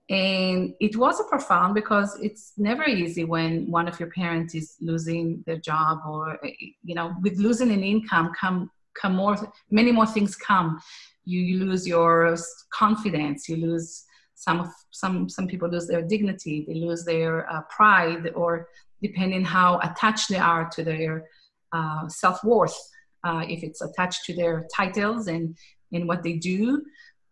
And 0.10 0.73
it 0.80 0.95
was 0.95 1.19
a 1.19 1.25
profound 1.25 1.75
because 1.75 2.17
it's 2.21 2.53
never 2.58 2.86
easy 2.86 3.25
when 3.25 3.69
one 3.69 3.88
of 3.88 3.99
your 3.99 4.10
parents 4.12 4.56
is 4.56 4.75
losing 4.80 5.43
their 5.45 5.58
job 5.58 5.99
or 6.08 6.39
you 6.82 6.95
know 6.95 7.13
with 7.21 7.38
losing 7.38 7.71
an 7.71 7.84
income 7.84 8.32
come 8.39 8.71
come 8.99 9.15
more 9.15 9.36
many 9.69 9.91
more 9.91 10.06
things 10.06 10.36
come. 10.36 10.80
You, 11.25 11.41
you 11.41 11.65
lose 11.65 11.86
your 11.86 12.38
confidence 12.69 13.49
you 13.49 13.58
lose 13.58 14.06
some 14.36 14.62
of, 14.62 14.69
some 14.91 15.27
some 15.27 15.45
people 15.45 15.67
lose 15.69 15.88
their 15.88 16.01
dignity 16.01 16.63
they 16.65 16.75
lose 16.75 17.03
their 17.03 17.51
uh, 17.51 17.63
pride 17.69 18.32
or 18.34 18.69
depending 19.01 19.43
how 19.43 19.77
attached 19.80 20.30
they 20.30 20.38
are 20.38 20.69
to 20.69 20.86
their 20.86 21.25
uh, 21.73 22.08
self-worth 22.08 22.77
uh, 23.23 23.43
if 23.47 23.63
it's 23.63 23.82
attached 23.82 24.25
to 24.25 24.36
their 24.36 24.67
titles 24.75 25.27
and 25.27 25.58
and 25.93 26.08
what 26.08 26.23
they 26.23 26.34
do. 26.34 26.84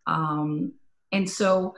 Um, 0.06 0.72
and 1.12 1.28
so 1.28 1.74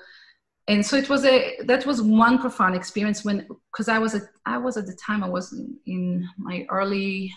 and 0.69 0.85
so 0.85 0.97
it 0.97 1.09
was 1.09 1.25
a 1.25 1.57
that 1.65 1.87
was 1.87 2.01
one 2.01 2.39
profound 2.39 2.75
experience 2.75 3.25
when 3.25 3.47
because 3.73 3.89
i 3.89 3.99
was 3.99 4.15
a 4.15 4.21
i 4.47 4.57
was 4.57 4.77
at 4.77 4.87
the 4.87 4.97
time 5.05 5.25
i 5.25 5.29
was 5.29 5.53
in, 5.53 5.77
in 5.87 6.29
my 6.37 6.67
early 6.71 7.33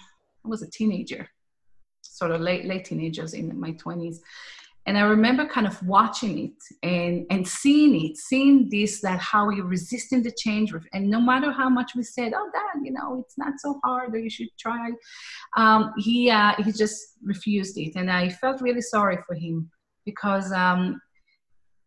i 0.45 0.47
was 0.47 0.61
a 0.61 0.69
teenager 0.69 1.27
sort 2.01 2.31
of 2.31 2.41
late 2.41 2.65
late 2.65 2.85
teenagers 2.85 3.33
in 3.33 3.59
my 3.59 3.71
20s 3.73 4.17
and 4.85 4.97
i 4.97 5.01
remember 5.01 5.45
kind 5.45 5.67
of 5.67 5.81
watching 5.85 6.37
it 6.45 6.87
and 6.87 7.25
and 7.29 7.47
seeing 7.47 8.05
it 8.05 8.17
seeing 8.17 8.69
this 8.69 9.01
that 9.01 9.19
how 9.19 9.47
we 9.47 9.61
resisting 9.61 10.23
the 10.23 10.31
change 10.31 10.73
and 10.93 11.09
no 11.09 11.19
matter 11.19 11.51
how 11.51 11.69
much 11.69 11.91
we 11.95 12.03
said 12.03 12.33
oh 12.35 12.49
dad 12.53 12.81
you 12.83 12.91
know 12.91 13.23
it's 13.23 13.37
not 13.37 13.53
so 13.59 13.79
hard 13.83 14.13
or 14.13 14.17
you 14.19 14.29
should 14.29 14.49
try 14.59 14.89
um, 15.57 15.93
he 15.97 16.29
uh, 16.29 16.53
he 16.63 16.71
just 16.71 17.17
refused 17.23 17.77
it 17.77 17.93
and 17.95 18.09
i 18.11 18.29
felt 18.29 18.61
really 18.61 18.81
sorry 18.81 19.17
for 19.27 19.35
him 19.35 19.69
because 20.05 20.51
um, 20.51 20.99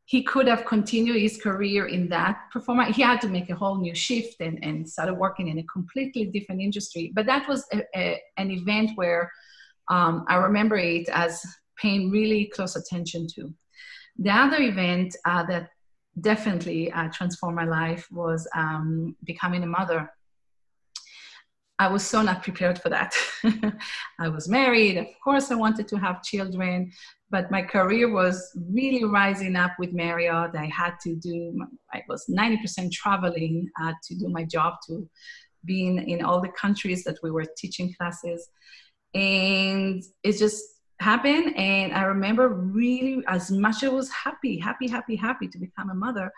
he 0.07 0.22
could 0.22 0.46
have 0.46 0.66
continued 0.66 1.20
his 1.20 1.40
career 1.40 1.87
in 1.87 2.09
that 2.11 2.38
performance. 2.52 2.94
He 2.94 3.02
had 3.02 3.20
to 3.22 3.28
make 3.28 3.48
a 3.48 3.54
whole 3.54 3.80
new 3.80 3.94
shift 3.94 4.40
and, 4.40 4.62
and 4.62 4.88
started 4.88 5.14
working 5.14 5.48
in 5.48 5.59
a 5.59 5.62
completely 5.64 6.26
different 6.26 6.61
industry. 6.61 7.11
But 7.14 7.24
that 7.26 7.48
was 7.48 7.64
a, 7.72 7.83
a, 7.96 8.20
an 8.37 8.50
event 8.50 8.90
where 8.96 9.33
um, 9.88 10.24
I 10.28 10.37
remember 10.37 10.76
it 10.76 11.09
as 11.09 11.42
paying 11.81 12.11
really 12.11 12.51
close 12.55 12.77
attention 12.77 13.27
to. 13.35 13.53
The 14.19 14.31
other 14.31 14.61
event 14.61 15.17
uh, 15.25 15.45
that 15.47 15.71
definitely 16.21 16.93
uh, 16.93 17.09
transformed 17.13 17.57
my 17.57 17.65
life 17.65 18.07
was 18.11 18.47
um, 18.55 19.17
becoming 19.25 19.63
a 19.63 19.67
mother. 19.67 20.11
I 21.79 21.89
was 21.89 22.07
so 22.07 22.23
not 22.23 22.45
prepared 22.45 22.81
for 22.81 22.89
that. 22.91 23.15
I 24.21 24.29
was 24.29 24.49
married, 24.49 24.97
of 24.97 25.07
course, 25.23 25.51
I 25.51 25.57
wanted 25.57 25.89
to 25.89 25.97
have 25.97 26.23
children, 26.23 26.93
but 27.31 27.51
my 27.51 27.63
career 27.63 28.13
was 28.13 28.57
really 28.71 29.03
rising 29.03 29.57
up 29.57 29.73
with 29.81 29.93
Marriott. 29.93 30.55
I 30.55 30.67
had 30.67 30.95
to 31.03 31.17
do, 31.17 31.67
I 31.93 32.03
was 32.09 32.25
90% 32.31 32.93
traveling 32.93 33.69
uh, 33.83 33.93
to 34.05 34.15
do 34.15 34.29
my 34.29 34.45
job, 34.45 34.75
to 34.87 35.09
being 35.65 36.09
in 36.09 36.25
all 36.25 36.41
the 36.41 36.51
countries 36.51 37.03
that 37.05 37.19
we 37.25 37.33
were 37.33 37.47
teaching 37.57 37.93
classes. 37.99 38.49
And 39.15 40.01
it 40.23 40.39
just 40.39 40.63
happen 41.00 41.52
and 41.54 41.92
i 41.92 42.02
remember 42.02 42.48
really 42.48 43.22
as 43.26 43.50
much 43.50 43.83
as 43.83 43.90
i 43.90 43.92
was 43.92 44.11
happy 44.11 44.59
happy 44.59 44.87
happy 44.87 45.16
happy 45.16 45.48
to 45.48 45.59
become 45.59 45.90
a 45.90 45.94
mother 45.94 46.33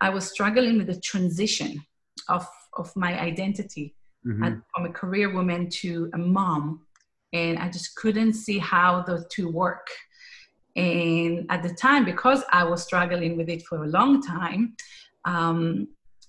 i 0.00 0.10
was 0.10 0.28
struggling 0.28 0.78
with 0.78 0.88
the 0.88 1.00
transition 1.00 1.80
of 2.28 2.46
of 2.74 2.94
my 2.96 3.18
identity 3.20 3.94
mm-hmm. 4.26 4.42
and 4.42 4.62
from 4.74 4.86
a 4.86 4.92
career 4.92 5.32
woman 5.32 5.68
to 5.70 6.10
a 6.14 6.18
mom 6.18 6.84
and 7.32 7.58
i 7.58 7.68
just 7.68 7.94
couldn't 7.94 8.32
see 8.32 8.58
how 8.58 9.02
the 9.02 9.24
two 9.30 9.48
work 9.50 9.86
and 10.74 11.46
at 11.48 11.62
the 11.62 11.72
time 11.74 12.04
because 12.04 12.42
i 12.52 12.64
was 12.64 12.82
struggling 12.82 13.36
with 13.36 13.48
it 13.48 13.62
for 13.66 13.84
a 13.84 13.88
long 13.88 14.20
time 14.20 14.74
um, 15.26 15.88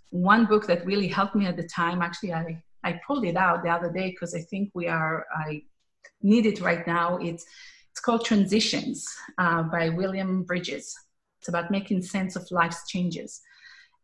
one 0.09 0.45
book 0.45 0.65
that 0.65 0.85
really 0.85 1.07
helped 1.07 1.35
me 1.35 1.47
at 1.47 1.57
the 1.57 1.67
time 1.67 2.03
actually 2.03 2.33
i 2.33 2.61
i 2.83 2.99
pulled 3.05 3.25
it 3.25 3.35
out 3.35 3.63
the 3.63 3.69
other 3.69 3.91
day 3.91 4.11
because 4.11 4.35
i 4.35 4.41
think 4.41 4.69
we 4.75 4.87
are 4.87 5.25
i 5.35 5.61
need 6.21 6.45
it 6.45 6.61
right 6.61 6.85
now. 6.87 7.17
It's 7.17 7.45
it's 7.91 7.99
called 7.99 8.25
Transitions 8.25 9.07
uh, 9.39 9.63
by 9.63 9.89
William 9.89 10.43
Bridges. 10.43 10.95
It's 11.39 11.49
about 11.49 11.71
making 11.71 12.03
sense 12.03 12.35
of 12.35 12.45
life's 12.51 12.87
changes. 12.87 13.41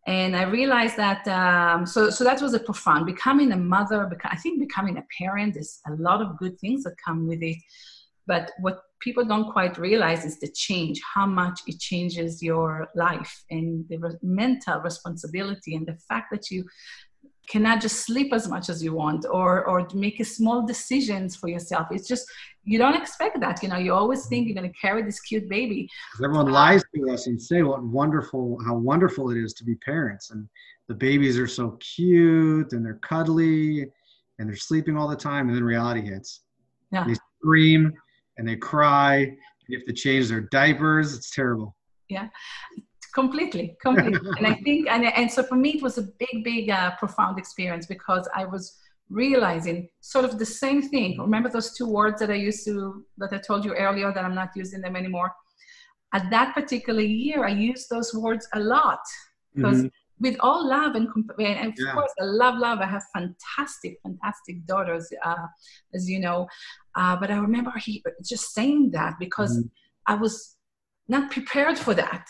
And 0.07 0.35
I 0.35 0.43
realized 0.43 0.97
that, 0.97 1.27
um, 1.27 1.85
so, 1.85 2.09
so 2.09 2.23
that 2.23 2.41
was 2.41 2.55
a 2.55 2.59
profound. 2.59 3.05
Becoming 3.05 3.51
a 3.51 3.57
mother, 3.57 4.11
I 4.25 4.35
think 4.35 4.59
becoming 4.59 4.97
a 4.97 5.05
parent, 5.17 5.55
is 5.55 5.79
a 5.87 5.93
lot 5.93 6.21
of 6.21 6.37
good 6.37 6.59
things 6.59 6.83
that 6.83 6.95
come 7.05 7.27
with 7.27 7.43
it. 7.43 7.57
But 8.25 8.51
what 8.59 8.81
people 8.99 9.23
don't 9.25 9.51
quite 9.51 9.77
realize 9.77 10.25
is 10.25 10.39
the 10.39 10.49
change, 10.49 10.99
how 11.13 11.25
much 11.25 11.59
it 11.67 11.79
changes 11.79 12.41
your 12.41 12.87
life 12.95 13.43
and 13.49 13.85
the 13.89 13.97
re- 13.97 14.17
mental 14.23 14.79
responsibility 14.79 15.75
and 15.75 15.85
the 15.85 15.97
fact 16.09 16.31
that 16.31 16.49
you 16.49 16.65
cannot 17.47 17.81
just 17.81 18.05
sleep 18.05 18.33
as 18.33 18.47
much 18.47 18.69
as 18.69 18.83
you 18.83 18.93
want 18.93 19.25
or 19.29 19.65
or 19.65 19.87
make 19.93 20.23
small 20.25 20.65
decisions 20.65 21.35
for 21.35 21.49
yourself? 21.49 21.87
It's 21.91 22.07
just 22.07 22.25
you 22.63 22.77
don't 22.77 22.95
expect 22.95 23.39
that 23.41 23.61
you 23.61 23.69
know 23.69 23.77
you 23.77 23.93
always 23.93 24.25
think 24.27 24.47
you're 24.47 24.55
going 24.55 24.71
to 24.71 24.79
carry 24.79 25.03
this 25.03 25.19
cute 25.19 25.49
baby. 25.49 25.89
Everyone 26.23 26.49
uh, 26.49 26.51
lies 26.51 26.83
to 26.95 27.11
us 27.11 27.27
and 27.27 27.41
say 27.41 27.63
what 27.63 27.83
wonderful 27.83 28.57
how 28.65 28.75
wonderful 28.75 29.31
it 29.31 29.37
is 29.37 29.53
to 29.55 29.63
be 29.63 29.75
parents 29.75 30.31
and 30.31 30.47
the 30.87 30.93
babies 30.93 31.37
are 31.37 31.47
so 31.47 31.77
cute 31.79 32.73
and 32.73 32.85
they're 32.85 32.99
cuddly 33.01 33.87
and 34.39 34.49
they're 34.49 34.55
sleeping 34.55 34.97
all 34.97 35.07
the 35.07 35.15
time 35.15 35.47
and 35.47 35.55
then 35.55 35.63
reality 35.63 36.01
hits. 36.01 36.41
Yeah. 36.91 37.05
they 37.05 37.15
scream 37.39 37.91
and 38.37 38.47
they 38.47 38.55
cry 38.55 39.35
you 39.67 39.77
have 39.77 39.85
to 39.87 39.93
change 39.93 40.27
their 40.27 40.41
diapers 40.41 41.15
it's 41.15 41.33
terrible. 41.33 41.75
Yeah 42.09 42.27
completely 43.13 43.75
completely 43.81 44.29
and 44.37 44.47
i 44.47 44.53
think 44.65 44.87
and, 44.89 45.05
and 45.05 45.31
so 45.31 45.43
for 45.43 45.55
me 45.55 45.71
it 45.77 45.83
was 45.83 45.97
a 45.97 46.03
big 46.23 46.43
big 46.43 46.69
uh, 46.69 46.91
profound 46.97 47.37
experience 47.37 47.85
because 47.85 48.27
i 48.35 48.43
was 48.43 48.79
realizing 49.09 49.87
sort 50.01 50.25
of 50.25 50.39
the 50.39 50.45
same 50.45 50.81
thing 50.81 51.19
remember 51.19 51.49
those 51.49 51.73
two 51.73 51.87
words 51.87 52.19
that 52.19 52.31
i 52.31 52.39
used 52.49 52.65
to 52.65 53.05
that 53.17 53.31
i 53.31 53.37
told 53.37 53.63
you 53.63 53.73
earlier 53.75 54.11
that 54.11 54.25
i'm 54.25 54.35
not 54.35 54.49
using 54.55 54.81
them 54.81 54.95
anymore 54.95 55.31
at 56.13 56.29
that 56.29 56.53
particular 56.53 57.01
year 57.01 57.45
i 57.45 57.49
used 57.49 57.89
those 57.89 58.13
words 58.13 58.47
a 58.53 58.59
lot 58.59 58.99
because 59.55 59.77
mm-hmm. 59.77 59.87
with 60.19 60.37
all 60.39 60.67
love 60.67 60.95
and, 60.95 61.07
and 61.39 61.69
of 61.69 61.75
yeah. 61.77 61.93
course 61.93 62.11
I 62.19 62.23
love 62.23 62.57
love. 62.57 62.79
I 62.79 62.85
have 62.85 63.03
fantastic, 63.13 63.99
fantastic 64.03 64.65
daughters, 64.65 65.07
uh, 65.23 65.47
as 65.93 66.09
you 66.09 66.19
know. 66.19 66.47
Uh, 66.95 67.15
but 67.15 67.29
I 67.31 67.35
remember 67.35 67.71
he 67.77 68.03
just 68.23 68.53
saying 68.53 68.91
that 68.91 69.15
because 69.19 69.57
mm-hmm. 69.57 69.67
I 70.07 70.15
was 70.15 70.55
not 71.07 71.31
prepared 71.31 71.77
for 71.77 71.93
that. 71.93 72.25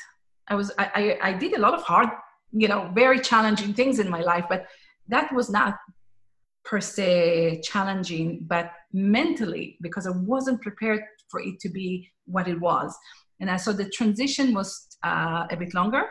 I 0.47 0.56
was 0.56 0.71
I, 0.77 1.17
I, 1.21 1.29
I 1.29 1.34
did 1.34 1.53
a 1.53 1.60
lot 1.60 1.73
of 1.73 1.84
hard, 1.84 2.10
you 2.51 2.67
know, 2.67 2.91
very 2.93 3.19
challenging 3.19 3.73
things 3.73 3.99
in 3.99 4.10
my 4.10 4.21
life, 4.21 4.45
but 4.49 4.67
that 5.08 5.34
was 5.34 5.49
not 5.49 5.75
per 6.65 6.79
se 6.79 7.62
challenging, 7.63 8.45
but 8.47 8.71
mentally 8.93 9.77
because 9.82 10.08
I 10.08 10.12
wasn't 10.12 10.62
prepared 10.62 11.01
for 11.29 11.41
it 11.41 11.60
to 11.62 11.69
be 11.69 12.12
what 12.25 12.47
it 12.47 12.60
was. 12.60 12.95
And 13.39 13.49
I, 13.49 13.58
so 13.58 13.73
the 13.73 13.89
transition 13.89 14.53
was 14.53 14.88
uh, 15.03 15.47
a 15.49 15.58
bit 15.58 15.73
longer. 15.73 16.06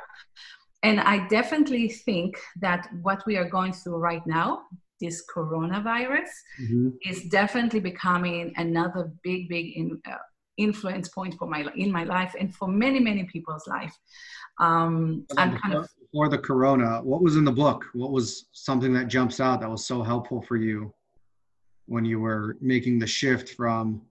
And 0.82 1.00
I 1.00 1.26
definitely 1.28 1.88
think 1.88 2.36
that 2.60 2.88
what 3.02 3.24
we 3.24 3.36
are 3.36 3.48
going 3.48 3.72
through 3.72 3.98
right 3.98 4.26
now, 4.26 4.62
this 5.00 5.24
coronavirus, 5.34 6.28
mm-hmm. 6.60 6.88
is 7.08 7.24
definitely 7.24 7.80
becoming 7.80 8.52
another 8.56 9.12
big, 9.22 9.48
big 9.48 9.76
in, 9.76 10.00
uh, 10.10 10.16
influence 10.58 11.08
point 11.08 11.34
for 11.38 11.48
my 11.48 11.66
in 11.76 11.90
my 11.90 12.04
life 12.04 12.34
and 12.38 12.54
for 12.54 12.68
many, 12.68 13.00
many 13.00 13.24
people's 13.24 13.66
life. 13.66 13.96
Um, 14.60 15.26
I'm 15.36 15.56
kind 15.56 15.74
of 15.74 15.88
before 16.00 16.28
the 16.28 16.38
corona. 16.38 17.00
What 17.02 17.22
was 17.22 17.36
in 17.36 17.44
the 17.44 17.52
book? 17.52 17.86
What 17.94 18.12
was 18.12 18.46
something 18.52 18.92
that 18.94 19.08
jumps 19.08 19.40
out 19.40 19.60
that 19.60 19.70
was 19.70 19.86
so 19.86 20.02
helpful 20.02 20.42
for 20.42 20.56
you 20.56 20.92
when 21.86 22.04
you 22.04 22.20
were 22.20 22.58
making 22.60 22.98
the 22.98 23.06
shift 23.06 23.50
from, 23.50 24.02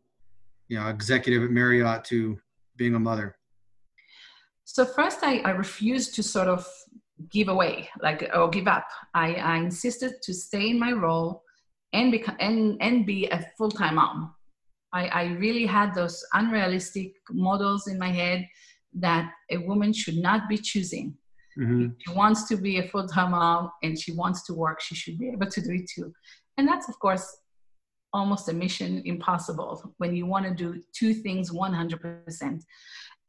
you 0.68 0.80
know, 0.80 0.88
executive 0.88 1.44
at 1.44 1.52
Marriott 1.52 2.04
to 2.06 2.40
being 2.76 2.96
a 2.96 3.00
mother? 3.00 3.38
So 4.66 4.86
first, 4.86 5.20
I, 5.22 5.40
I 5.40 5.52
refused 5.52 6.16
to 6.16 6.24
sort 6.24 6.48
of 6.48 6.66
give 7.30 7.50
away, 7.50 7.90
like 8.02 8.30
or 8.34 8.50
give 8.50 8.68
up. 8.68 8.88
I, 9.14 9.36
I 9.36 9.58
insisted 9.58 10.22
to 10.24 10.34
stay 10.34 10.70
in 10.70 10.80
my 10.80 10.92
role 10.92 11.44
and 11.94 12.12
become 12.12 12.38
and 12.40 12.78
and 12.82 13.06
be 13.06 13.28
a 13.28 13.46
full 13.58 13.70
time 13.70 13.96
mom. 13.96 14.34
I, 14.94 15.08
I 15.08 15.24
really 15.34 15.66
had 15.66 15.94
those 15.94 16.24
unrealistic 16.34 17.14
models 17.30 17.88
in 17.88 17.98
my 17.98 18.10
head 18.10 18.48
that 18.96 19.32
a 19.50 19.58
woman 19.58 19.94
should 19.94 20.18
not 20.18 20.50
be 20.50 20.58
choosing. 20.58 21.16
Mm-hmm. 21.58 21.86
If 21.86 21.92
she 22.00 22.14
wants 22.14 22.48
to 22.50 22.58
be 22.58 22.80
a 22.80 22.88
full 22.88 23.08
time 23.08 23.32
mom 23.32 23.72
and 23.84 23.98
she 24.00 24.12
wants 24.14 24.44
to 24.48 24.54
work, 24.54 24.82
she 24.82 24.96
should 24.96 25.18
be 25.18 25.30
able 25.30 25.48
to 25.48 25.62
do 25.62 25.72
it 25.72 25.90
too. 25.94 26.14
And 26.58 26.68
that's, 26.68 26.90
of 26.90 26.98
course, 27.00 27.38
almost 28.14 28.50
a 28.50 28.54
mission 28.54 29.02
impossible 29.06 29.94
when 29.98 30.16
you 30.16 30.26
want 30.26 30.46
to 30.46 30.54
do 30.54 30.82
two 30.94 31.14
things 31.14 31.52
100%. 31.52 32.62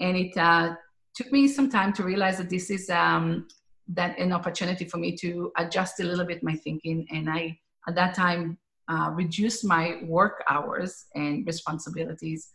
And 0.00 0.16
it 0.16 0.36
uh, 0.36 0.74
took 1.14 1.30
me 1.32 1.46
some 1.46 1.70
time 1.70 1.92
to 1.94 2.02
realize 2.02 2.38
that 2.38 2.50
this 2.50 2.70
is 2.70 2.90
um, 2.90 3.46
that 3.88 4.18
an 4.18 4.32
opportunity 4.32 4.84
for 4.84 4.96
me 4.96 5.16
to 5.16 5.52
adjust 5.56 6.00
a 6.00 6.04
little 6.04 6.24
bit 6.24 6.42
my 6.42 6.54
thinking. 6.54 7.06
And 7.10 7.30
I, 7.30 7.58
at 7.88 7.94
that 7.94 8.14
time, 8.14 8.58
uh, 8.88 9.10
reduced 9.12 9.64
my 9.64 10.00
work 10.04 10.42
hours 10.48 11.06
and 11.14 11.46
responsibilities. 11.46 12.50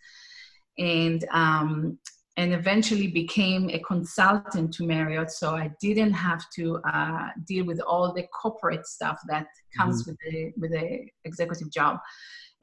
And 0.78 1.26
um, 1.32 1.98
and 2.38 2.54
eventually 2.54 3.08
became 3.08 3.68
a 3.72 3.80
consultant 3.80 4.72
to 4.76 4.86
Marriott. 4.86 5.32
So 5.32 5.56
I 5.56 5.72
didn't 5.82 6.14
have 6.14 6.48
to 6.52 6.78
uh, 6.88 7.30
deal 7.48 7.66
with 7.66 7.80
all 7.82 8.14
the 8.14 8.28
corporate 8.28 8.86
stuff 8.86 9.20
that 9.28 9.48
comes 9.76 10.04
mm-hmm. 10.04 10.12
with 10.12 10.20
the 10.24 10.54
with 10.56 10.72
the 10.72 11.08
executive 11.26 11.72
job. 11.72 11.98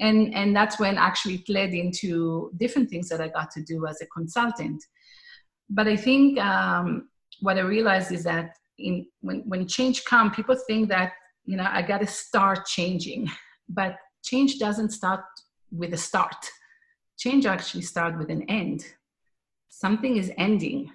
And 0.00 0.32
and 0.32 0.54
that's 0.54 0.78
when 0.78 0.96
actually 0.96 1.34
it 1.34 1.48
led 1.48 1.74
into 1.74 2.52
different 2.56 2.88
things 2.88 3.08
that 3.08 3.20
I 3.20 3.28
got 3.28 3.50
to 3.52 3.62
do 3.62 3.86
as 3.86 4.00
a 4.00 4.06
consultant. 4.06 4.82
But 5.68 5.88
I 5.88 5.96
think 5.96 6.38
um, 6.38 7.08
what 7.40 7.58
I 7.58 7.62
realized 7.62 8.12
is 8.12 8.22
that 8.24 8.56
in 8.78 9.06
when 9.22 9.42
when 9.46 9.66
change 9.66 10.04
comes, 10.04 10.36
people 10.36 10.56
think 10.68 10.88
that 10.88 11.12
you 11.44 11.56
know 11.56 11.66
I 11.68 11.82
got 11.82 12.00
to 12.00 12.06
start 12.06 12.64
changing, 12.66 13.28
but 13.68 13.96
change 14.22 14.58
doesn't 14.58 14.90
start 14.90 15.24
with 15.70 15.92
a 15.94 15.96
start. 15.96 16.50
Change 17.18 17.46
actually 17.46 17.82
starts 17.82 18.18
with 18.18 18.30
an 18.30 18.42
end 18.48 18.84
something 19.74 20.16
is 20.16 20.32
ending. 20.38 20.90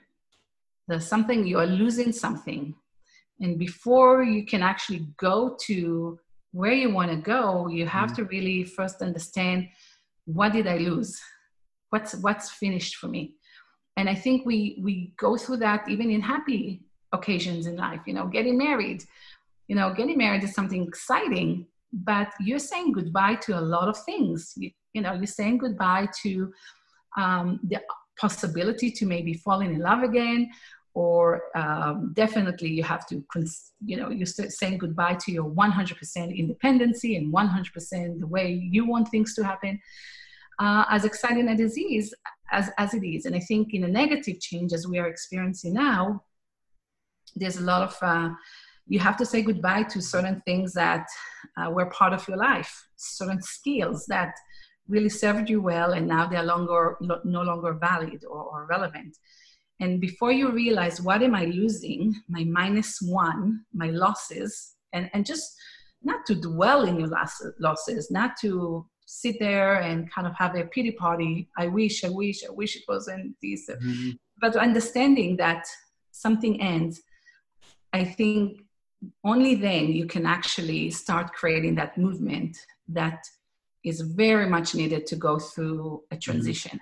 There's 0.88 1.06
something, 1.06 1.46
you 1.46 1.60
are 1.60 1.66
losing 1.66 2.12
something. 2.12 2.74
And 3.40 3.60
before 3.60 4.24
you 4.24 4.46
can 4.46 4.62
actually 4.62 5.08
go 5.18 5.56
to 5.68 6.20
where 6.52 6.74
you 6.74 6.90
want 6.92 7.12
to 7.12 7.18
go, 7.18 7.68
you 7.68 7.86
have 7.86 8.12
mm-hmm. 8.12 8.24
to 8.24 8.34
really 8.36 8.64
first 8.64 9.02
understand 9.02 9.68
what 10.26 10.54
did 10.54 10.68
I 10.68 10.78
lose? 10.78 11.20
What's 11.90 12.14
what's 12.16 12.52
finished 12.52 12.96
for 12.96 13.08
me? 13.08 13.34
And 13.98 14.10
I 14.10 14.16
think 14.16 14.46
we 14.46 14.80
we 14.82 15.14
go 15.18 15.38
through 15.38 15.58
that 15.58 15.90
even 15.90 16.10
in 16.12 16.22
happy 16.22 16.82
occasions 17.12 17.66
in 17.66 17.76
life, 17.76 18.02
you 18.06 18.14
know, 18.14 18.28
getting 18.28 18.58
married. 18.58 19.04
You 19.68 19.76
know, 19.76 19.94
getting 19.94 20.18
married 20.18 20.44
is 20.44 20.54
something 20.54 20.84
exciting, 20.84 21.68
but 21.92 22.32
you're 22.40 22.60
saying 22.60 22.92
goodbye 22.92 23.36
to 23.36 23.60
a 23.60 23.62
lot 23.62 23.88
of 23.88 23.98
things. 24.04 24.54
You, 24.56 24.72
you 24.94 25.02
know, 25.02 25.14
you're 25.14 25.28
saying 25.28 25.60
goodbye 25.60 26.08
to 26.24 26.52
um, 27.18 27.60
the 27.64 27.82
possibility 28.20 28.92
to 28.92 29.06
maybe 29.06 29.34
falling 29.34 29.74
in 29.74 29.80
love 29.80 30.04
again 30.04 30.50
or 30.94 31.44
um, 31.56 32.12
definitely 32.14 32.70
you 32.70 32.84
have 32.84 33.06
to 33.08 33.24
you 33.86 33.96
know 33.96 34.10
you're 34.10 34.26
saying 34.26 34.78
goodbye 34.78 35.16
to 35.16 35.32
your 35.32 35.50
100% 35.50 36.38
independency 36.38 37.16
and 37.16 37.34
100% 37.34 38.20
the 38.20 38.28
way 38.28 38.52
you 38.52 38.86
want 38.86 39.08
things 39.08 39.34
to 39.36 39.44
happen 39.44 39.80
uh, 40.60 40.86
as 40.90 41.06
exciting 41.06 41.48
a 41.48 41.56
disease 41.56 42.14
as, 42.52 42.70
as 42.78 42.94
it 42.94 43.06
is 43.06 43.26
and 43.26 43.36
i 43.36 43.40
think 43.40 43.74
in 43.74 43.84
a 43.84 43.88
negative 43.88 44.40
change 44.40 44.74
as 44.74 44.88
we 44.88 44.98
are 44.98 45.08
experiencing 45.08 45.74
now 45.74 46.22
there's 47.36 47.58
a 47.58 47.64
lot 47.72 47.84
of 47.84 47.96
uh, 48.02 48.30
you 48.90 49.00
have 49.00 49.16
to 49.16 49.26
say 49.26 49.42
goodbye 49.42 49.84
to 49.84 50.02
certain 50.02 50.42
things 50.46 50.74
that 50.74 51.06
uh, 51.58 51.70
were 51.70 51.86
part 51.88 52.12
of 52.12 52.28
your 52.28 52.38
life 52.38 52.88
certain 52.98 53.42
skills 53.42 54.06
that 54.08 54.34
really 54.88 55.10
served 55.10 55.50
you 55.50 55.62
well 55.62 55.94
and 55.94 56.08
now 56.08 56.28
they're 56.28 56.44
longer 56.44 56.98
no 57.24 57.42
longer 57.42 57.74
valid 57.74 58.24
or, 58.30 58.44
or 58.44 58.68
relevant 58.70 59.16
and 59.80 60.02
before 60.02 60.32
you 60.32 60.52
realize 60.52 61.02
what 61.02 61.22
am 61.22 61.36
i 61.36 61.46
losing 61.46 62.14
my 62.28 62.44
minus 62.44 63.00
one 63.02 63.62
my 63.74 63.90
losses 63.92 64.76
and, 64.94 65.10
and 65.14 65.26
just 65.26 65.56
not 66.04 66.26
to 66.26 66.36
dwell 66.36 66.84
in 66.86 67.00
your 67.00 67.10
losses 67.60 68.10
not 68.12 68.36
to 68.42 68.86
sit 69.06 69.36
there 69.40 69.82
and 69.82 70.12
kind 70.12 70.28
of 70.28 70.36
have 70.36 70.56
a 70.56 70.66
pity 70.66 70.92
party 70.92 71.48
i 71.58 71.68
wish 71.68 72.04
i 72.04 72.10
wish 72.10 72.44
i 72.44 72.52
wish 72.52 72.76
it 72.76 72.84
wasn't 72.88 73.36
this 73.42 73.70
mm-hmm. 73.70 74.12
but 74.42 74.56
understanding 74.56 75.38
that 75.38 75.66
something 76.12 76.60
ends 76.62 77.02
i 77.94 78.04
think 78.04 78.62
only 79.24 79.56
then 79.56 79.88
you 79.88 80.06
can 80.06 80.26
actually 80.26 80.92
start 80.92 81.34
creating 81.34 81.76
that 81.76 81.98
movement 81.98 82.58
that 82.88 83.24
is 83.84 84.02
very 84.02 84.48
much 84.48 84.76
needed 84.76 85.06
to 85.08 85.16
go 85.16 85.40
through 85.40 86.04
a 86.12 86.16
mm-hmm. 86.16 86.20
transition. 86.20 86.80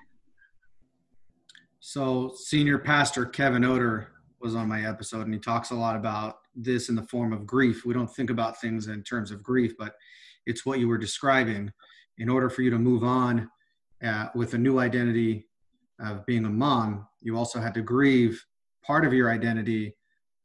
So, 1.80 2.34
senior 2.36 2.80
pastor 2.80 3.26
Kevin 3.26 3.64
Odor 3.64 4.10
was 4.42 4.56
on 4.56 4.68
my 4.68 4.88
episode, 4.88 5.26
and 5.26 5.34
he 5.34 5.40
talks 5.40 5.72
a 5.72 5.76
lot 5.76 5.96
about 5.96 6.40
this 6.56 6.90
in 6.90 6.96
the 6.96 7.04
form 7.04 7.34
of 7.34 7.46
grief. 7.46 7.86
We 7.86 7.94
don't 7.94 8.14
think 8.14 8.30
about 8.30 8.60
things 8.60 8.88
in 8.88 9.04
terms 9.04 9.32
of 9.32 9.42
grief, 9.42 9.74
but 9.78 9.96
it's 10.46 10.66
what 10.66 10.80
you 10.80 10.88
were 10.88 10.98
describing. 10.98 11.72
In 12.18 12.30
order 12.30 12.50
for 12.50 12.64
you 12.64 12.72
to 12.72 12.80
move 12.80 13.04
on 13.04 13.50
uh, 14.04 14.28
with 14.34 14.54
a 14.54 14.58
new 14.58 14.80
identity 14.80 15.48
of 16.00 16.26
being 16.26 16.46
a 16.46 16.50
mom, 16.50 17.08
you 17.22 17.38
also 17.38 17.60
had 17.60 17.76
to 17.76 17.82
grieve 17.82 18.44
part 18.84 19.06
of 19.06 19.14
your 19.14 19.32
identity 19.32 19.96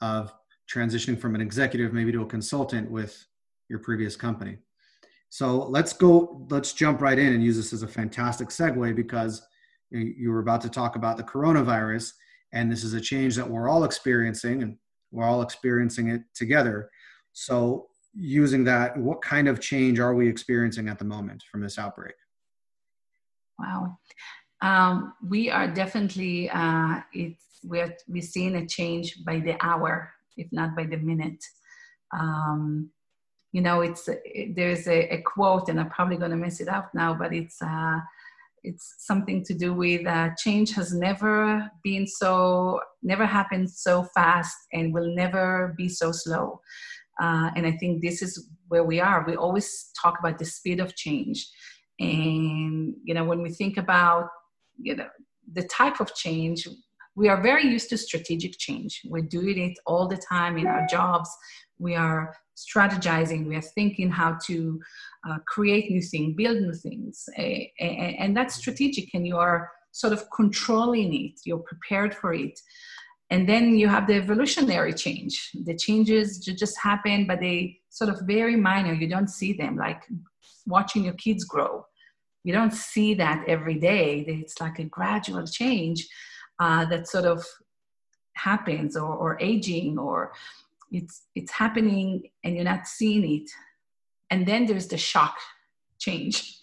of 0.00 0.32
transitioning 0.72 1.18
from 1.18 1.34
an 1.34 1.40
executive 1.40 1.92
maybe 1.92 2.12
to 2.12 2.22
a 2.22 2.26
consultant 2.26 2.90
with 2.90 3.26
your 3.68 3.78
previous 3.78 4.16
company. 4.16 4.58
So 5.28 5.64
let's 5.64 5.92
go, 5.92 6.46
let's 6.50 6.72
jump 6.72 7.00
right 7.00 7.18
in 7.18 7.32
and 7.32 7.42
use 7.42 7.56
this 7.56 7.72
as 7.72 7.82
a 7.82 7.88
fantastic 7.88 8.48
segue 8.48 8.94
because 8.94 9.42
you 9.90 10.30
were 10.30 10.40
about 10.40 10.60
to 10.62 10.68
talk 10.68 10.96
about 10.96 11.16
the 11.16 11.22
coronavirus, 11.22 12.12
and 12.52 12.70
this 12.70 12.84
is 12.84 12.92
a 12.94 13.00
change 13.00 13.36
that 13.36 13.48
we're 13.48 13.68
all 13.68 13.84
experiencing, 13.84 14.62
and 14.62 14.76
we're 15.10 15.24
all 15.24 15.42
experiencing 15.42 16.08
it 16.08 16.22
together. 16.34 16.90
So, 17.32 17.88
using 18.14 18.64
that, 18.64 18.96
what 18.96 19.22
kind 19.22 19.48
of 19.48 19.58
change 19.58 19.98
are 19.98 20.14
we 20.14 20.28
experiencing 20.28 20.88
at 20.88 20.98
the 20.98 21.04
moment 21.04 21.42
from 21.50 21.62
this 21.62 21.78
outbreak? 21.78 22.14
Wow. 23.58 23.98
Um, 24.60 25.14
we 25.26 25.50
are 25.50 25.66
definitely, 25.66 26.50
uh, 26.50 27.00
it's, 27.12 27.42
we're, 27.64 27.96
we're 28.06 28.22
seeing 28.22 28.56
a 28.56 28.66
change 28.66 29.24
by 29.24 29.40
the 29.40 29.56
hour, 29.64 30.12
if 30.36 30.48
not 30.52 30.76
by 30.76 30.84
the 30.84 30.96
minute. 30.96 31.44
Um, 32.12 32.90
you 33.52 33.60
know, 33.60 33.82
it's 33.82 34.08
there's 34.54 34.86
a, 34.86 35.14
a, 35.14 35.22
quote, 35.22 35.68
and 35.68 35.78
I'm 35.78 35.90
probably 35.90 36.16
going 36.16 36.30
to 36.30 36.36
mess 36.36 36.60
it 36.60 36.68
up 36.68 36.90
now, 36.94 37.12
but 37.14 37.34
it's 37.34 37.60
uh, 37.60 37.98
it's 38.64 38.94
something 38.98 39.44
to 39.44 39.54
do 39.54 39.74
with 39.74 40.06
uh, 40.06 40.30
change 40.38 40.72
has 40.72 40.94
never 40.94 41.70
been 41.82 42.06
so, 42.06 42.80
never 43.02 43.26
happened 43.26 43.70
so 43.70 44.04
fast, 44.14 44.56
and 44.72 44.94
will 44.94 45.14
never 45.14 45.74
be 45.76 45.88
so 45.88 46.12
slow. 46.12 46.60
Uh, 47.20 47.50
and 47.56 47.66
I 47.66 47.72
think 47.72 48.00
this 48.00 48.22
is 48.22 48.48
where 48.68 48.84
we 48.84 49.00
are. 49.00 49.24
We 49.26 49.36
always 49.36 49.90
talk 50.00 50.18
about 50.18 50.38
the 50.38 50.44
speed 50.44 50.80
of 50.80 50.96
change, 50.96 51.46
and 52.00 52.94
you 53.04 53.14
know, 53.14 53.24
when 53.24 53.42
we 53.42 53.50
think 53.50 53.76
about 53.76 54.28
you 54.80 54.96
know 54.96 55.08
the 55.52 55.64
type 55.64 56.00
of 56.00 56.14
change, 56.14 56.66
we 57.14 57.28
are 57.28 57.42
very 57.42 57.66
used 57.66 57.90
to 57.90 57.98
strategic 57.98 58.58
change. 58.58 59.02
We're 59.04 59.22
doing 59.22 59.58
it 59.58 59.78
all 59.86 60.08
the 60.08 60.16
time 60.16 60.56
in 60.56 60.66
our 60.66 60.86
jobs. 60.86 61.30
We 61.78 61.94
are 61.94 62.34
strategizing. 62.56 63.46
We 63.46 63.56
are 63.56 63.62
thinking 63.62 64.10
how 64.10 64.38
to 64.46 64.80
uh, 65.28 65.38
create 65.46 65.90
new 65.90 66.00
things, 66.00 66.34
build 66.36 66.58
new 66.58 66.74
things, 66.74 67.28
eh, 67.36 67.64
eh, 67.78 67.86
eh, 67.86 68.14
and 68.18 68.36
that's 68.36 68.54
strategic. 68.54 69.12
And 69.14 69.26
you 69.26 69.36
are 69.36 69.70
sort 69.90 70.12
of 70.12 70.24
controlling 70.34 71.12
it. 71.14 71.40
You're 71.44 71.58
prepared 71.58 72.14
for 72.14 72.32
it. 72.32 72.58
And 73.30 73.48
then 73.48 73.76
you 73.76 73.88
have 73.88 74.06
the 74.06 74.14
evolutionary 74.14 74.92
change. 74.92 75.50
The 75.64 75.76
changes 75.76 76.38
just 76.38 76.78
happen, 76.78 77.26
but 77.26 77.40
they 77.40 77.78
sort 77.88 78.10
of 78.10 78.20
very 78.26 78.56
minor. 78.56 78.92
You 78.92 79.08
don't 79.08 79.28
see 79.28 79.54
them 79.54 79.76
like 79.76 80.02
watching 80.66 81.04
your 81.04 81.14
kids 81.14 81.44
grow. 81.44 81.86
You 82.44 82.52
don't 82.52 82.72
see 82.72 83.14
that 83.14 83.44
every 83.46 83.78
day. 83.78 84.24
It's 84.26 84.60
like 84.60 84.78
a 84.78 84.84
gradual 84.84 85.46
change 85.46 86.06
uh, 86.58 86.84
that 86.86 87.08
sort 87.08 87.24
of 87.24 87.44
happens 88.34 88.96
or, 88.96 89.14
or 89.14 89.38
aging 89.40 89.98
or 89.98 90.32
it's 90.90 91.22
it's 91.34 91.50
happening 91.52 92.30
and 92.44 92.54
you're 92.54 92.64
not 92.64 92.86
seeing 92.86 93.24
it. 93.40 93.50
And 94.30 94.46
then 94.46 94.66
there's 94.66 94.88
the 94.88 94.98
shock 94.98 95.36
change 95.98 96.58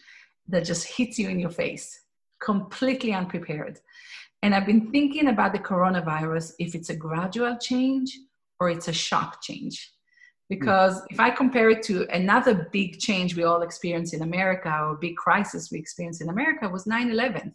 that 0.48 0.66
just 0.66 0.86
hits 0.88 1.20
you 1.20 1.30
in 1.30 1.40
your 1.40 1.50
face 1.50 2.02
completely 2.40 3.14
unprepared. 3.14 3.80
And 4.42 4.56
i've 4.56 4.66
been 4.66 4.92
thinking 4.92 5.28
about 5.28 5.52
the 5.54 5.60
coronavirus 5.60 6.54
if 6.60 6.74
it's 6.76 6.90
a 6.90 6.96
gradual 6.96 7.58
change 7.58 8.18
or 8.60 8.70
it's 8.70 8.88
a 8.88 8.94
shock 8.94 9.42
change. 9.42 9.92
Because 10.50 11.02
if 11.10 11.20
i 11.20 11.30
compare 11.30 11.70
it 11.70 11.84
to 11.84 12.08
another 12.22 12.70
big 12.72 13.00
change 13.00 13.36
we 13.36 13.44
all 13.44 13.62
experience 13.62 14.14
in 14.14 14.22
america 14.24 14.72
or 14.84 14.96
big 14.96 15.16
crisis 15.16 15.70
we 15.72 15.78
experienced 15.78 16.22
in 16.22 16.30
america 16.30 16.68
was 16.68 16.86
9-11 16.86 17.54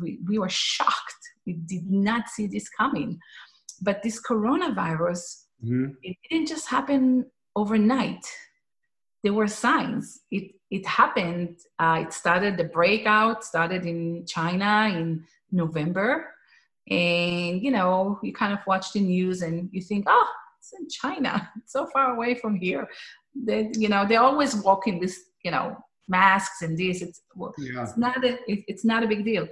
we, 0.00 0.18
we 0.26 0.38
were 0.38 0.48
shocked 0.48 1.22
we 1.48 1.54
did 1.54 1.90
not 1.90 2.28
see 2.28 2.46
this 2.46 2.68
coming. 2.68 3.18
But 3.80 4.02
this 4.02 4.20
coronavirus, 4.20 5.22
mm-hmm. 5.64 5.92
it 6.02 6.16
didn't 6.28 6.48
just 6.48 6.68
happen 6.68 7.26
overnight. 7.56 8.24
There 9.24 9.32
were 9.32 9.48
signs. 9.48 10.20
It 10.30 10.52
it 10.70 10.84
happened. 10.86 11.56
Uh, 11.78 12.04
it 12.04 12.12
started 12.12 12.56
the 12.56 12.68
breakout 12.78 13.42
started 13.42 13.86
in 13.86 14.26
China 14.26 14.72
in 14.94 15.24
November, 15.50 16.10
and 16.88 17.62
you 17.64 17.70
know 17.70 18.18
you 18.22 18.32
kind 18.32 18.52
of 18.52 18.60
watch 18.66 18.92
the 18.92 19.00
news 19.00 19.42
and 19.42 19.70
you 19.72 19.80
think, 19.80 20.04
oh, 20.08 20.28
it's 20.58 20.72
in 20.78 20.88
China, 20.88 21.50
it's 21.56 21.72
so 21.72 21.86
far 21.86 22.14
away 22.14 22.34
from 22.34 22.56
here. 22.56 22.86
They 23.34 23.70
you 23.74 23.88
know 23.88 24.06
they're 24.06 24.28
always 24.30 24.54
walking 24.56 24.98
with 24.98 25.16
you 25.44 25.52
know 25.54 25.76
masks 26.08 26.62
and 26.62 26.76
this. 26.76 27.00
It's 27.00 27.22
well, 27.34 27.54
yeah. 27.58 27.84
it's 27.84 27.96
not 27.96 28.22
a 28.24 28.32
it, 28.52 28.60
it's 28.70 28.84
not 28.84 29.02
a 29.02 29.08
big 29.08 29.24
deal 29.24 29.48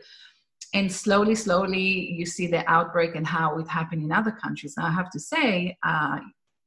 and 0.75 0.93
slowly, 0.93 1.35
slowly, 1.35 2.13
you 2.13 2.27
see 2.27 2.47
the 2.47 2.69
outbreak 2.71 3.15
and 3.15 3.27
how 3.27 3.59
it 3.59 3.69
happened 3.69 4.03
in 4.03 4.13
other 4.13 4.33
countries. 4.33 4.75
Now, 4.77 4.87
I 4.87 4.91
have 4.91 5.11
to 5.11 5.21
say, 5.21 5.77
uh, 5.83 6.19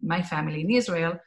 my 0.01 0.21
family 0.21 0.61
in 0.61 0.71
Israel, 0.71 1.19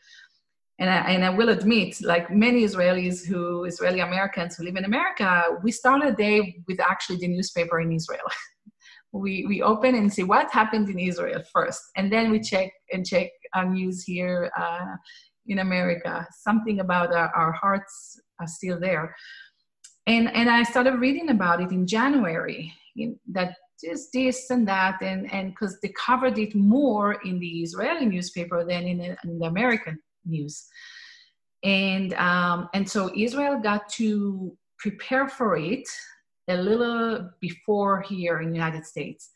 and 0.78 0.90
I, 0.90 0.96
and 1.12 1.24
I 1.24 1.30
will 1.30 1.50
admit, 1.50 2.00
like 2.00 2.30
many 2.30 2.64
Israelis 2.64 3.24
who, 3.24 3.64
Israeli 3.64 4.00
Americans 4.00 4.56
who 4.56 4.64
live 4.64 4.76
in 4.76 4.84
America, 4.84 5.58
we 5.62 5.70
start 5.70 6.04
a 6.04 6.12
day 6.12 6.56
with 6.66 6.80
actually 6.80 7.18
the 7.18 7.28
newspaper 7.28 7.80
in 7.80 7.92
Israel. 7.92 8.26
we, 9.12 9.44
we 9.46 9.62
open 9.62 9.94
and 9.94 10.12
see 10.12 10.22
what 10.22 10.50
happened 10.50 10.88
in 10.88 10.98
Israel 10.98 11.42
first, 11.52 11.82
and 11.96 12.10
then 12.10 12.30
we 12.30 12.40
check 12.40 12.72
and 12.92 13.06
check 13.06 13.28
our 13.54 13.66
news 13.66 14.02
here 14.02 14.50
uh, 14.58 14.96
in 15.46 15.58
America. 15.58 16.26
Something 16.40 16.80
about 16.80 17.12
our, 17.12 17.28
our 17.36 17.52
hearts 17.52 18.18
are 18.40 18.46
still 18.46 18.80
there 18.80 19.14
and 20.06 20.32
and 20.34 20.50
i 20.50 20.62
started 20.62 20.94
reading 20.98 21.30
about 21.30 21.60
it 21.60 21.70
in 21.70 21.86
january 21.86 22.72
in, 22.96 23.18
that 23.30 23.54
this 23.82 24.10
this 24.12 24.50
and 24.50 24.66
that 24.68 25.02
and 25.02 25.32
and 25.32 25.50
because 25.50 25.80
they 25.80 25.88
covered 25.88 26.38
it 26.38 26.54
more 26.54 27.14
in 27.24 27.38
the 27.38 27.62
israeli 27.62 28.06
newspaper 28.06 28.64
than 28.64 28.84
in 28.84 28.98
the, 28.98 29.16
in 29.24 29.38
the 29.38 29.46
american 29.46 29.98
news. 30.24 30.66
And 31.64 32.12
um, 32.14 32.68
and 32.74 32.88
so 32.88 33.10
israel 33.16 33.60
got 33.60 33.88
to 33.90 34.56
prepare 34.78 35.28
for 35.28 35.56
it 35.56 35.88
a 36.48 36.56
little 36.56 37.30
before 37.40 38.02
here 38.02 38.40
in 38.40 38.48
the 38.48 38.54
united 38.54 38.86
states. 38.86 39.30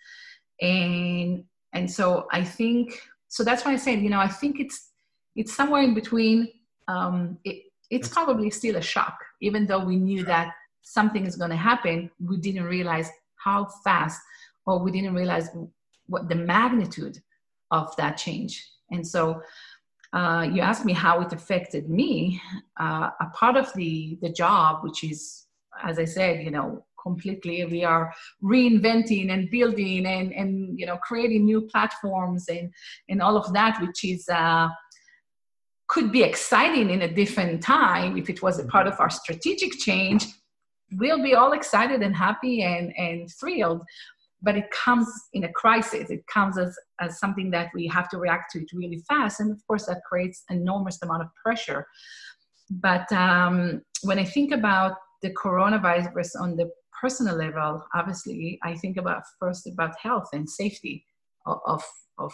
And 0.60 1.44
and 1.72 1.90
so 1.90 2.26
i 2.32 2.42
think 2.42 3.00
so 3.28 3.44
that's 3.44 3.64
why 3.64 3.72
i 3.72 3.76
said 3.76 4.00
you 4.00 4.08
know 4.08 4.20
i 4.20 4.28
think 4.28 4.60
it's 4.60 4.92
it's 5.34 5.52
somewhere 5.54 5.82
in 5.82 5.92
between 5.92 6.48
um, 6.88 7.36
it, 7.44 7.64
it's 7.90 8.08
probably 8.08 8.48
still 8.50 8.76
a 8.76 8.80
shock 8.80 9.18
even 9.40 9.66
though 9.66 9.84
we 9.84 9.96
knew 9.96 10.24
that 10.24 10.54
something 10.82 11.26
is 11.26 11.36
going 11.36 11.50
to 11.50 11.56
happen 11.56 12.10
we 12.24 12.36
didn't 12.36 12.64
realize 12.64 13.10
how 13.36 13.64
fast 13.84 14.20
or 14.66 14.78
we 14.78 14.90
didn't 14.90 15.14
realize 15.14 15.48
what 16.06 16.28
the 16.28 16.34
magnitude 16.34 17.18
of 17.70 17.94
that 17.96 18.16
change. 18.16 18.68
And 18.90 19.06
so 19.06 19.42
uh, 20.12 20.48
you 20.52 20.60
asked 20.62 20.84
me 20.84 20.92
how 20.92 21.20
it 21.20 21.32
affected 21.32 21.88
me. 21.88 22.40
Uh, 22.78 23.10
a 23.20 23.26
part 23.34 23.56
of 23.56 23.72
the 23.74 24.18
the 24.22 24.30
job 24.30 24.82
which 24.82 25.02
is 25.04 25.46
as 25.84 25.98
i 25.98 26.04
said 26.06 26.42
you 26.42 26.50
know 26.50 26.82
completely 27.02 27.64
we 27.66 27.84
are 27.84 28.12
reinventing 28.42 29.30
and 29.30 29.50
building 29.50 30.06
and 30.06 30.32
and 30.32 30.78
you 30.78 30.86
know 30.86 30.96
creating 31.08 31.44
new 31.44 31.60
platforms 31.60 32.48
and 32.48 32.72
and 33.10 33.20
all 33.20 33.36
of 33.36 33.52
that 33.52 33.78
which 33.82 34.04
is 34.04 34.26
uh, 34.30 34.68
could 35.96 36.10
be 36.12 36.22
exciting 36.22 36.88
in 36.90 37.00
a 37.02 37.14
different 37.20 37.56
time 37.62 38.10
if 38.22 38.26
it 38.34 38.40
was 38.46 38.56
a 38.58 38.66
part 38.74 38.86
of 38.86 38.96
our 39.02 39.12
strategic 39.22 39.72
change 39.86 40.22
we'll 40.92 41.22
be 41.22 41.34
all 41.34 41.52
excited 41.52 42.02
and 42.02 42.14
happy 42.14 42.62
and, 42.62 42.92
and 42.96 43.30
thrilled. 43.40 43.82
But 44.42 44.56
it 44.56 44.70
comes 44.70 45.08
in 45.32 45.44
a 45.44 45.52
crisis. 45.52 46.10
It 46.10 46.24
comes 46.26 46.58
as, 46.58 46.76
as 47.00 47.18
something 47.18 47.50
that 47.50 47.70
we 47.74 47.86
have 47.88 48.08
to 48.10 48.18
react 48.18 48.52
to 48.52 48.60
it 48.60 48.70
really 48.72 49.02
fast. 49.08 49.40
And 49.40 49.50
of 49.50 49.66
course 49.66 49.86
that 49.86 50.02
creates 50.08 50.44
enormous 50.50 50.98
amount 51.02 51.22
of 51.22 51.28
pressure. 51.42 51.86
But 52.70 53.10
um, 53.12 53.82
when 54.02 54.18
i 54.18 54.24
think 54.24 54.52
about 54.52 54.92
the 55.22 55.30
coronavirus 55.30 56.30
on 56.40 56.56
the 56.56 56.68
personal 57.00 57.36
level 57.36 57.82
obviously 57.94 58.58
i 58.62 58.74
think 58.74 58.96
about 58.96 59.22
first 59.38 59.66
about 59.66 59.94
health 59.98 60.28
and 60.32 60.48
safety 60.48 61.04
of, 61.46 61.58
of, 61.66 61.82
of 62.18 62.32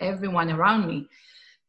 everyone 0.00 0.50
around 0.50 0.86
me 0.86 1.06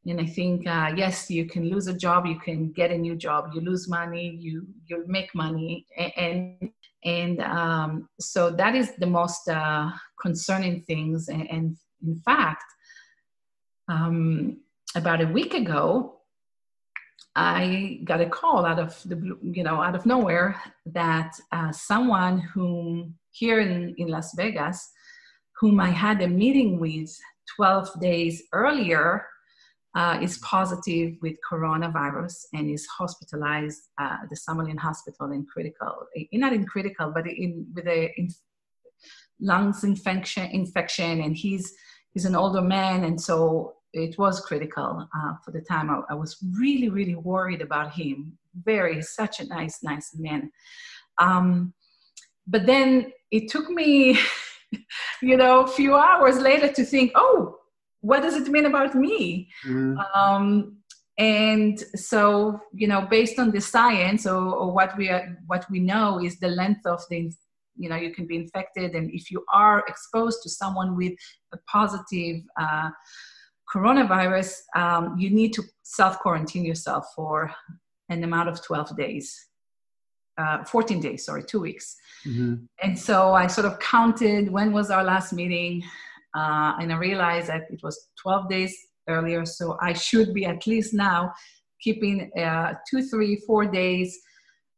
and 0.08 0.20
i 0.20 0.26
think 0.26 0.66
uh, 0.68 0.92
yes 0.96 1.30
you 1.30 1.46
can 1.46 1.70
lose 1.70 1.88
a 1.88 1.94
job 1.94 2.26
you 2.26 2.40
can 2.40 2.72
get 2.72 2.92
a 2.92 2.98
new 2.98 3.16
job 3.16 3.50
you 3.54 3.62
lose 3.62 3.88
money 3.88 4.38
you 4.40 4.66
you 4.88 5.04
make 5.08 5.34
money 5.36 5.86
and 6.18 6.72
and 7.08 7.40
um, 7.42 8.10
so 8.20 8.50
that 8.52 8.76
is 8.76 8.92
the 8.98 9.06
most 9.08 9.48
uh, 9.48 9.90
concerning 10.22 10.82
things. 10.82 11.30
And, 11.30 11.50
and 11.50 11.78
in 12.06 12.16
fact 12.18 12.66
um, 13.88 14.58
about 14.96 15.22
a 15.22 15.28
week 15.28 15.54
ago 15.54 16.14
I 17.36 18.02
got 18.04 18.20
a 18.20 18.30
call 18.30 18.66
out 18.66 18.80
of 18.80 19.00
the 19.06 19.38
you 19.44 19.64
know 19.64 19.80
out 19.80 19.96
of 19.96 20.08
nowhere 20.08 20.60
that 20.88 21.34
uh, 21.52 21.72
someone 21.72 22.40
whom 22.40 23.16
here 23.30 23.60
in, 23.60 23.94
in 24.00 24.08
Las 24.08 24.34
Vegas, 24.36 24.90
whom 25.60 25.80
I 25.80 25.92
had 25.92 26.20
a 26.24 26.28
meeting 26.28 26.80
with 26.80 27.16
12 27.56 28.02
days 28.02 28.42
earlier, 28.54 29.28
uh, 29.98 30.20
is 30.22 30.38
positive 30.38 31.16
with 31.24 31.36
coronavirus 31.52 32.46
and 32.54 32.70
is 32.70 32.86
hospitalized 32.86 33.82
at 34.00 34.20
the 34.30 34.36
Summerlin 34.36 34.78
Hospital 34.78 35.32
in 35.32 35.44
critical, 35.44 36.06
not 36.34 36.54
in 36.54 36.68
critical, 36.68 37.12
but 37.12 37.26
in 37.26 37.66
with 37.74 37.88
a 37.88 38.14
in 38.16 38.30
lungs 39.40 39.84
infection, 39.84 40.46
infection, 40.52 41.22
and 41.22 41.36
he's 41.36 41.74
he's 42.14 42.26
an 42.26 42.36
older 42.36 42.62
man, 42.62 43.06
and 43.06 43.20
so 43.20 43.74
it 43.92 44.16
was 44.20 44.40
critical 44.40 45.08
uh, 45.18 45.34
for 45.44 45.50
the 45.50 45.62
time. 45.62 45.90
I, 45.90 46.02
I, 46.12 46.14
was 46.14 46.38
really, 46.60 46.90
really 46.90 47.16
worried 47.16 47.62
about 47.62 47.94
him. 47.94 48.38
Very, 48.64 49.02
such 49.02 49.40
a 49.40 49.48
nice, 49.48 49.82
nice 49.82 50.14
man. 50.16 50.52
Um, 51.18 51.74
but 52.46 52.68
then 52.68 53.12
it 53.32 53.50
took 53.50 53.70
me, 53.70 54.20
you 55.24 55.38
know, 55.38 55.62
a 55.62 55.68
few 55.68 55.96
hours 55.96 56.38
later 56.38 56.72
to 56.74 56.84
think, 56.84 57.14
oh, 57.16 57.58
what 58.08 58.22
does 58.22 58.36
it 58.36 58.48
mean 58.48 58.66
about 58.66 58.96
me? 58.96 59.50
Mm-hmm. 59.66 60.00
Um, 60.16 60.78
and 61.18 61.78
so, 61.96 62.60
you 62.74 62.88
know, 62.88 63.02
based 63.02 63.38
on 63.38 63.52
the 63.52 63.60
science 63.60 64.26
or, 64.26 64.42
or 64.62 64.72
what 64.72 64.96
we 64.98 65.10
are, 65.10 65.38
what 65.48 65.66
we 65.70 65.80
know 65.80 66.24
is 66.24 66.40
the 66.40 66.48
length 66.48 66.86
of 66.86 67.02
the, 67.10 67.30
you 67.76 67.90
know, 67.90 67.98
you 67.98 68.12
can 68.14 68.26
be 68.26 68.38
infected, 68.38 68.96
and 68.96 69.12
if 69.12 69.30
you 69.30 69.44
are 69.54 69.84
exposed 69.88 70.42
to 70.44 70.50
someone 70.50 70.96
with 70.96 71.14
a 71.54 71.58
positive 71.70 72.38
uh, 72.60 72.90
coronavirus, 73.74 74.52
um, 74.76 75.16
you 75.18 75.30
need 75.30 75.52
to 75.54 75.64
self 75.84 76.20
quarantine 76.20 76.64
yourself 76.64 77.06
for 77.16 77.52
an 78.10 78.24
amount 78.24 78.48
of 78.48 78.64
12 78.64 78.96
days. 78.96 79.48
Uh, 80.38 80.64
14 80.64 81.00
days, 81.02 81.26
sorry, 81.26 81.44
two 81.44 81.60
weeks. 81.60 81.98
Mm-hmm. 82.26 82.56
And 82.84 82.98
so 82.98 83.34
I 83.34 83.48
sort 83.48 83.66
of 83.66 83.80
counted 83.80 84.52
when 84.52 84.72
was 84.72 84.92
our 84.92 85.04
last 85.04 85.34
meeting, 85.34 85.84
uh, 86.36 86.74
and 86.80 86.92
I 86.92 86.98
realized 86.98 87.48
that 87.48 87.64
it 87.70 87.80
was 87.84 88.10
12 88.22 88.50
days 88.50 88.76
earlier, 89.08 89.46
so 89.46 89.78
I 89.82 89.94
should 89.94 90.34
be 90.34 90.46
at 90.46 90.68
least 90.68 90.94
now 90.94 91.34
keeping 91.82 92.32
uh, 92.38 92.74
two, 92.90 93.04
three, 93.04 93.38
four 93.48 93.66
days 93.66 94.20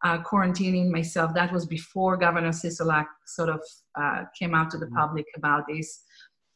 uh, 0.03 0.19
quarantining 0.19 0.89
myself. 0.89 1.33
That 1.33 1.51
was 1.51 1.65
before 1.65 2.17
Governor 2.17 2.49
Sisolak 2.51 3.05
sort 3.25 3.49
of 3.49 3.61
uh, 3.99 4.23
came 4.37 4.55
out 4.55 4.69
to 4.71 4.77
the 4.77 4.85
mm-hmm. 4.85 4.97
public 4.97 5.25
about 5.35 5.63
this. 5.67 6.03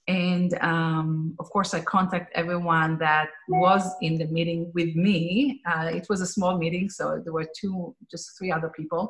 And 0.07 0.53
um, 0.61 1.33
of 1.39 1.49
course, 1.49 1.73
I 1.73 1.79
contact 1.79 2.31
everyone 2.35 2.97
that 2.99 3.29
was 3.47 3.89
in 4.01 4.17
the 4.17 4.25
meeting 4.25 4.69
with 4.73 4.93
me. 4.95 5.61
Uh, 5.65 5.91
it 5.93 6.07
was 6.09 6.19
a 6.19 6.25
small 6.25 6.57
meeting, 6.57 6.89
so 6.89 7.21
there 7.23 7.31
were 7.31 7.47
two, 7.57 7.95
just 8.11 8.37
three 8.37 8.51
other 8.51 8.69
people. 8.75 9.09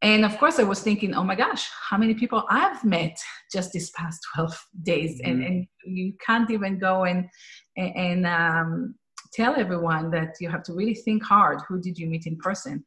And 0.00 0.24
of 0.24 0.38
course, 0.38 0.58
I 0.58 0.62
was 0.62 0.80
thinking, 0.80 1.14
oh 1.14 1.24
my 1.24 1.34
gosh, 1.34 1.68
how 1.88 1.98
many 1.98 2.14
people 2.14 2.44
I've 2.48 2.84
met 2.84 3.18
just 3.52 3.72
this 3.72 3.90
past 3.90 4.20
12 4.34 4.66
days. 4.82 5.20
Mm-hmm. 5.20 5.30
And, 5.30 5.44
and 5.44 5.66
you 5.84 6.12
can't 6.24 6.50
even 6.50 6.78
go 6.78 7.04
and, 7.04 7.28
and 7.76 8.26
um, 8.26 8.94
tell 9.32 9.56
everyone 9.56 10.10
that 10.12 10.36
you 10.40 10.48
have 10.48 10.62
to 10.64 10.72
really 10.72 10.94
think 10.94 11.22
hard 11.24 11.60
who 11.68 11.80
did 11.80 11.98
you 11.98 12.06
meet 12.06 12.26
in 12.26 12.36
person. 12.36 12.84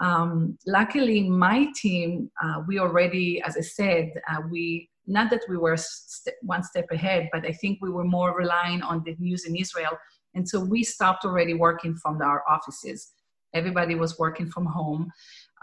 Um, 0.00 0.58
luckily, 0.66 1.28
my 1.28 1.68
team, 1.74 2.30
uh, 2.42 2.62
we 2.66 2.78
already, 2.78 3.42
as 3.42 3.56
I 3.56 3.62
said, 3.62 4.12
uh, 4.30 4.42
we 4.50 4.90
not 5.06 5.30
that 5.30 5.42
we 5.48 5.56
were 5.56 5.76
st- 5.76 6.34
one 6.42 6.62
step 6.62 6.86
ahead, 6.90 7.28
but 7.32 7.46
I 7.46 7.52
think 7.52 7.78
we 7.80 7.90
were 7.90 8.04
more 8.04 8.36
relying 8.36 8.82
on 8.82 9.02
the 9.04 9.14
news 9.18 9.44
in 9.44 9.54
Israel. 9.54 9.96
And 10.34 10.48
so 10.48 10.60
we 10.60 10.82
stopped 10.82 11.24
already 11.24 11.54
working 11.54 11.94
from 11.96 12.20
our 12.20 12.42
offices. 12.48 13.12
Everybody 13.54 13.94
was 13.94 14.18
working 14.18 14.50
from 14.50 14.66
home 14.66 15.10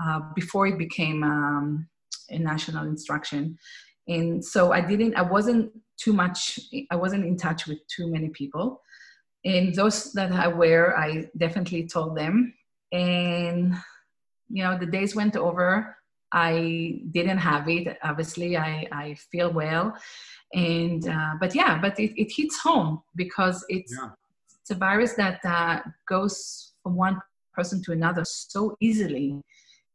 uh, 0.01 0.21
before 0.35 0.67
it 0.67 0.77
became 0.77 1.23
um, 1.23 1.87
a 2.29 2.39
national 2.39 2.85
instruction. 2.85 3.57
And 4.07 4.43
so 4.43 4.71
I 4.71 4.81
didn't, 4.81 5.15
I 5.15 5.21
wasn't 5.21 5.71
too 5.97 6.13
much, 6.13 6.59
I 6.91 6.95
wasn't 6.95 7.25
in 7.25 7.37
touch 7.37 7.67
with 7.67 7.79
too 7.87 8.07
many 8.07 8.29
people. 8.29 8.81
And 9.45 9.73
those 9.75 10.13
that 10.13 10.31
I 10.31 10.47
were, 10.47 10.97
I 10.97 11.29
definitely 11.37 11.87
told 11.87 12.17
them. 12.17 12.53
And, 12.91 13.75
you 14.49 14.63
know, 14.63 14.77
the 14.77 14.85
days 14.85 15.15
went 15.15 15.35
over 15.35 15.97
I 16.33 17.01
didn't 17.11 17.37
have 17.37 17.69
it. 17.69 17.95
Obviously, 18.03 18.57
I, 18.57 18.87
I 18.91 19.13
feel 19.13 19.53
well. 19.53 19.95
And, 20.53 21.07
uh, 21.07 21.35
but 21.39 21.53
yeah, 21.53 21.79
but 21.79 21.99
it, 21.99 22.19
it 22.19 22.31
hits 22.35 22.57
home 22.57 23.03
because 23.15 23.63
it's, 23.69 23.93
yeah. 23.95 24.09
it's 24.59 24.71
a 24.71 24.75
virus 24.75 25.13
that 25.13 25.39
uh, 25.45 25.81
goes 26.07 26.73
from 26.81 26.95
one 26.95 27.21
person 27.53 27.83
to 27.83 27.91
another 27.91 28.25
so 28.25 28.75
easily. 28.81 29.39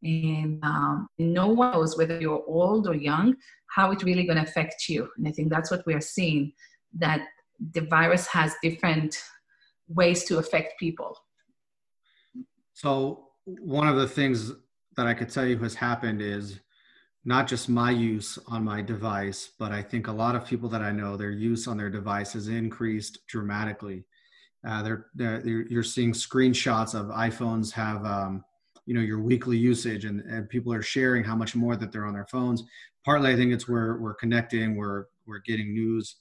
And 0.03 0.63
um, 0.65 1.09
no 1.19 1.49
one 1.49 1.73
knows 1.73 1.99
whether 1.99 2.21
you're 2.21 2.45
old 2.47 2.87
or 2.87 2.95
young, 2.95 3.37
how 3.75 3.91
it's 3.91 4.05
really 4.05 4.25
going 4.25 4.37
to 4.37 4.45
affect 4.45 4.89
you. 4.89 5.09
And 5.17 5.27
I 5.27 5.33
think 5.33 5.51
that's 5.51 5.71
what 5.71 5.85
we 5.87 5.95
are 5.95 6.01
seeing 6.01 6.53
that 6.99 7.23
the 7.73 7.81
virus 7.81 8.27
has 8.29 8.55
different 8.63 9.17
ways 9.89 10.25
to 10.25 10.39
affect 10.39 10.79
people. 10.79 11.17
So, 12.75 13.25
one 13.45 13.89
of 13.89 13.97
the 13.97 14.07
things 14.07 14.53
that 14.97 15.07
I 15.07 15.15
could 15.15 15.31
tell 15.31 15.47
you 15.47 15.59
has 15.59 15.75
happened 15.75 16.21
is 16.21 16.61
not 17.25 17.47
just 17.47 17.69
my 17.69 17.91
use 17.91 18.39
on 18.47 18.65
my 18.65 18.83
device, 18.83 19.51
but 19.59 19.73
I 19.73 19.83
think 19.83 20.07
a 20.07 20.13
lot 20.13 20.35
of 20.35 20.47
people 20.47 20.69
that 20.71 20.83
I 20.83 20.93
know, 20.93 21.17
their 21.17 21.31
use 21.31 21.67
on 21.67 21.77
their 21.77 21.91
device 21.91 22.35
has 22.35 22.49
increased 22.49 23.27
dramatically. 23.27 24.05
Uh, 24.67 24.83
they're, 24.83 25.07
they're, 25.15 25.47
you're 25.69 25.83
seeing 25.83 26.13
screenshots 26.13 26.95
of 26.95 27.07
iPhones 27.07 27.73
have, 27.73 28.05
um, 28.05 28.45
you 28.89 28.95
know, 28.95 29.03
your 29.03 29.21
weekly 29.21 29.59
usage, 29.59 30.07
and, 30.07 30.23
and 30.23 30.49
people 30.49 30.73
are 30.73 30.81
sharing 30.81 31.23
how 31.23 31.37
much 31.37 31.55
more 31.55 31.77
that 31.77 31.93
they're 31.93 32.07
on 32.07 32.15
their 32.15 32.27
phones. 32.27 32.65
Partly, 33.05 33.31
I 33.31 33.37
think 33.37 33.53
it's 33.53 33.69
where 33.69 33.99
we're 33.99 34.15
connecting, 34.15 34.77
we're 34.77 35.05
we're 35.27 35.41
getting 35.41 35.75
news 35.75 36.17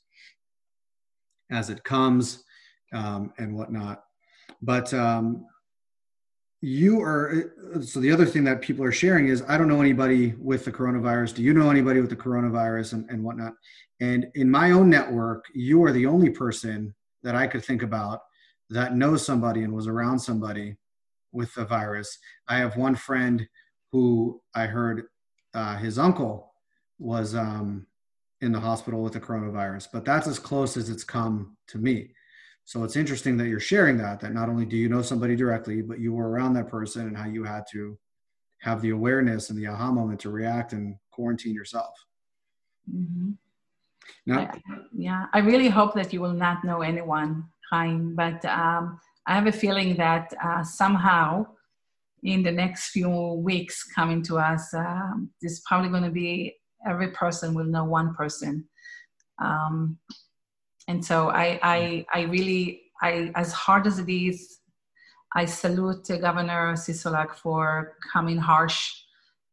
as 1.49 1.69
it 1.69 1.81
comes, 1.85 2.43
um, 2.91 3.31
and 3.37 3.55
whatnot. 3.55 4.03
But 4.61 4.93
um, 4.93 5.45
you 6.59 6.99
are 6.99 7.53
so 7.81 8.01
the 8.01 8.11
other 8.11 8.25
thing 8.25 8.43
that 8.43 8.61
people 8.61 8.83
are 8.83 8.91
sharing 8.91 9.27
is 9.27 9.43
i 9.47 9.55
don't 9.55 9.67
know 9.67 9.79
anybody 9.79 10.33
with 10.39 10.65
the 10.65 10.71
coronavirus 10.71 11.35
do 11.35 11.43
you 11.43 11.53
know 11.53 11.69
anybody 11.69 12.01
with 12.01 12.09
the 12.09 12.15
coronavirus 12.15 12.93
and, 12.93 13.07
and 13.11 13.23
whatnot 13.23 13.53
and 13.99 14.25
in 14.33 14.49
my 14.49 14.71
own 14.71 14.89
network 14.89 15.45
you 15.53 15.83
are 15.83 15.91
the 15.91 16.07
only 16.07 16.31
person 16.31 16.95
that 17.21 17.35
i 17.35 17.45
could 17.45 17.63
think 17.63 17.83
about 17.83 18.21
that 18.71 18.95
knows 18.95 19.23
somebody 19.23 19.61
and 19.61 19.71
was 19.71 19.85
around 19.85 20.17
somebody 20.17 20.75
with 21.37 21.53
the 21.53 21.65
virus 21.65 22.17
i 22.47 22.57
have 22.57 22.75
one 22.75 22.95
friend 22.95 23.47
who 23.91 24.41
i 24.55 24.65
heard 24.65 25.03
uh, 25.53 25.77
his 25.77 25.97
uncle 25.97 26.53
was 26.99 27.35
um, 27.35 27.87
in 28.41 28.51
the 28.51 28.59
hospital 28.59 29.01
with 29.01 29.13
the 29.13 29.19
coronavirus 29.19 29.87
but 29.93 30.03
that's 30.03 30.27
as 30.27 30.39
close 30.39 30.75
as 30.75 30.89
it's 30.89 31.03
come 31.03 31.55
to 31.67 31.77
me 31.77 32.09
so 32.67 32.83
it's 32.83 32.97
interesting 32.97 33.37
that 33.37 33.47
you're 33.47 33.61
sharing 33.61 33.97
that, 33.99 34.19
that 34.19 34.33
not 34.33 34.49
only 34.49 34.65
do 34.65 34.75
you 34.75 34.89
know 34.89 35.01
somebody 35.01 35.37
directly, 35.37 35.81
but 35.81 36.01
you 36.01 36.11
were 36.11 36.29
around 36.29 36.53
that 36.55 36.67
person 36.67 37.07
and 37.07 37.15
how 37.15 37.25
you 37.25 37.45
had 37.45 37.63
to 37.71 37.97
have 38.59 38.81
the 38.81 38.89
awareness 38.89 39.49
and 39.49 39.57
the 39.57 39.67
aha 39.67 39.89
moment 39.89 40.19
to 40.19 40.29
react 40.29 40.73
and 40.73 40.97
quarantine 41.09 41.53
yourself. 41.53 41.93
Mm-hmm. 42.93 43.31
Now, 44.25 44.39
I, 44.39 44.59
yeah, 44.93 45.27
I 45.31 45.39
really 45.39 45.69
hope 45.69 45.93
that 45.93 46.11
you 46.11 46.19
will 46.19 46.33
not 46.33 46.65
know 46.65 46.81
anyone, 46.81 47.45
Chaim, 47.71 48.15
but 48.15 48.43
um, 48.43 48.99
I 49.27 49.35
have 49.35 49.45
a 49.45 49.51
feeling 49.51 49.97
that 49.97 50.33
uh, 50.43 50.63
somehow 50.63 51.47
in 52.23 52.43
the 52.43 52.51
next 52.51 52.89
few 52.89 53.09
weeks 53.09 53.83
coming 53.83 54.23
to 54.23 54.37
us, 54.37 54.73
uh, 54.73 55.11
there's 55.41 55.61
probably 55.67 55.89
going 55.89 56.03
to 56.03 56.09
be 56.09 56.55
every 56.87 57.11
person 57.11 57.53
will 57.53 57.65
know 57.65 57.83
one 57.83 58.15
person. 58.15 58.65
Um, 59.39 59.97
and 60.87 61.03
so 61.03 61.29
I, 61.29 61.59
I, 61.61 62.05
I 62.13 62.21
really, 62.21 62.83
I, 63.01 63.31
as 63.35 63.51
hard 63.51 63.85
as 63.85 63.99
it 63.99 64.09
is, 64.09 64.59
I 65.33 65.43
salute 65.45 66.07
Governor 66.21 66.73
Sisolak 66.73 67.35
for 67.35 67.97
coming 68.11 68.37
harsh 68.37 68.93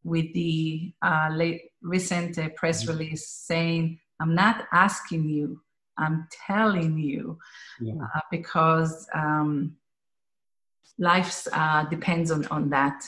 with 0.04 0.32
the 0.34 0.92
uh, 1.02 1.30
late, 1.32 1.62
recent 1.82 2.38
uh, 2.38 2.50
press 2.50 2.84
mm-hmm. 2.84 2.92
release 2.92 3.28
saying, 3.28 3.98
I'm 4.20 4.34
not 4.34 4.66
asking 4.72 5.28
you, 5.28 5.60
I'm 5.98 6.26
telling 6.46 6.98
you, 6.98 7.38
yeah. 7.80 7.94
uh, 7.94 8.20
because 8.30 9.06
um, 9.14 9.76
life 10.98 11.46
uh, 11.52 11.84
depends 11.84 12.30
on, 12.30 12.46
on 12.46 12.70
that. 12.70 13.04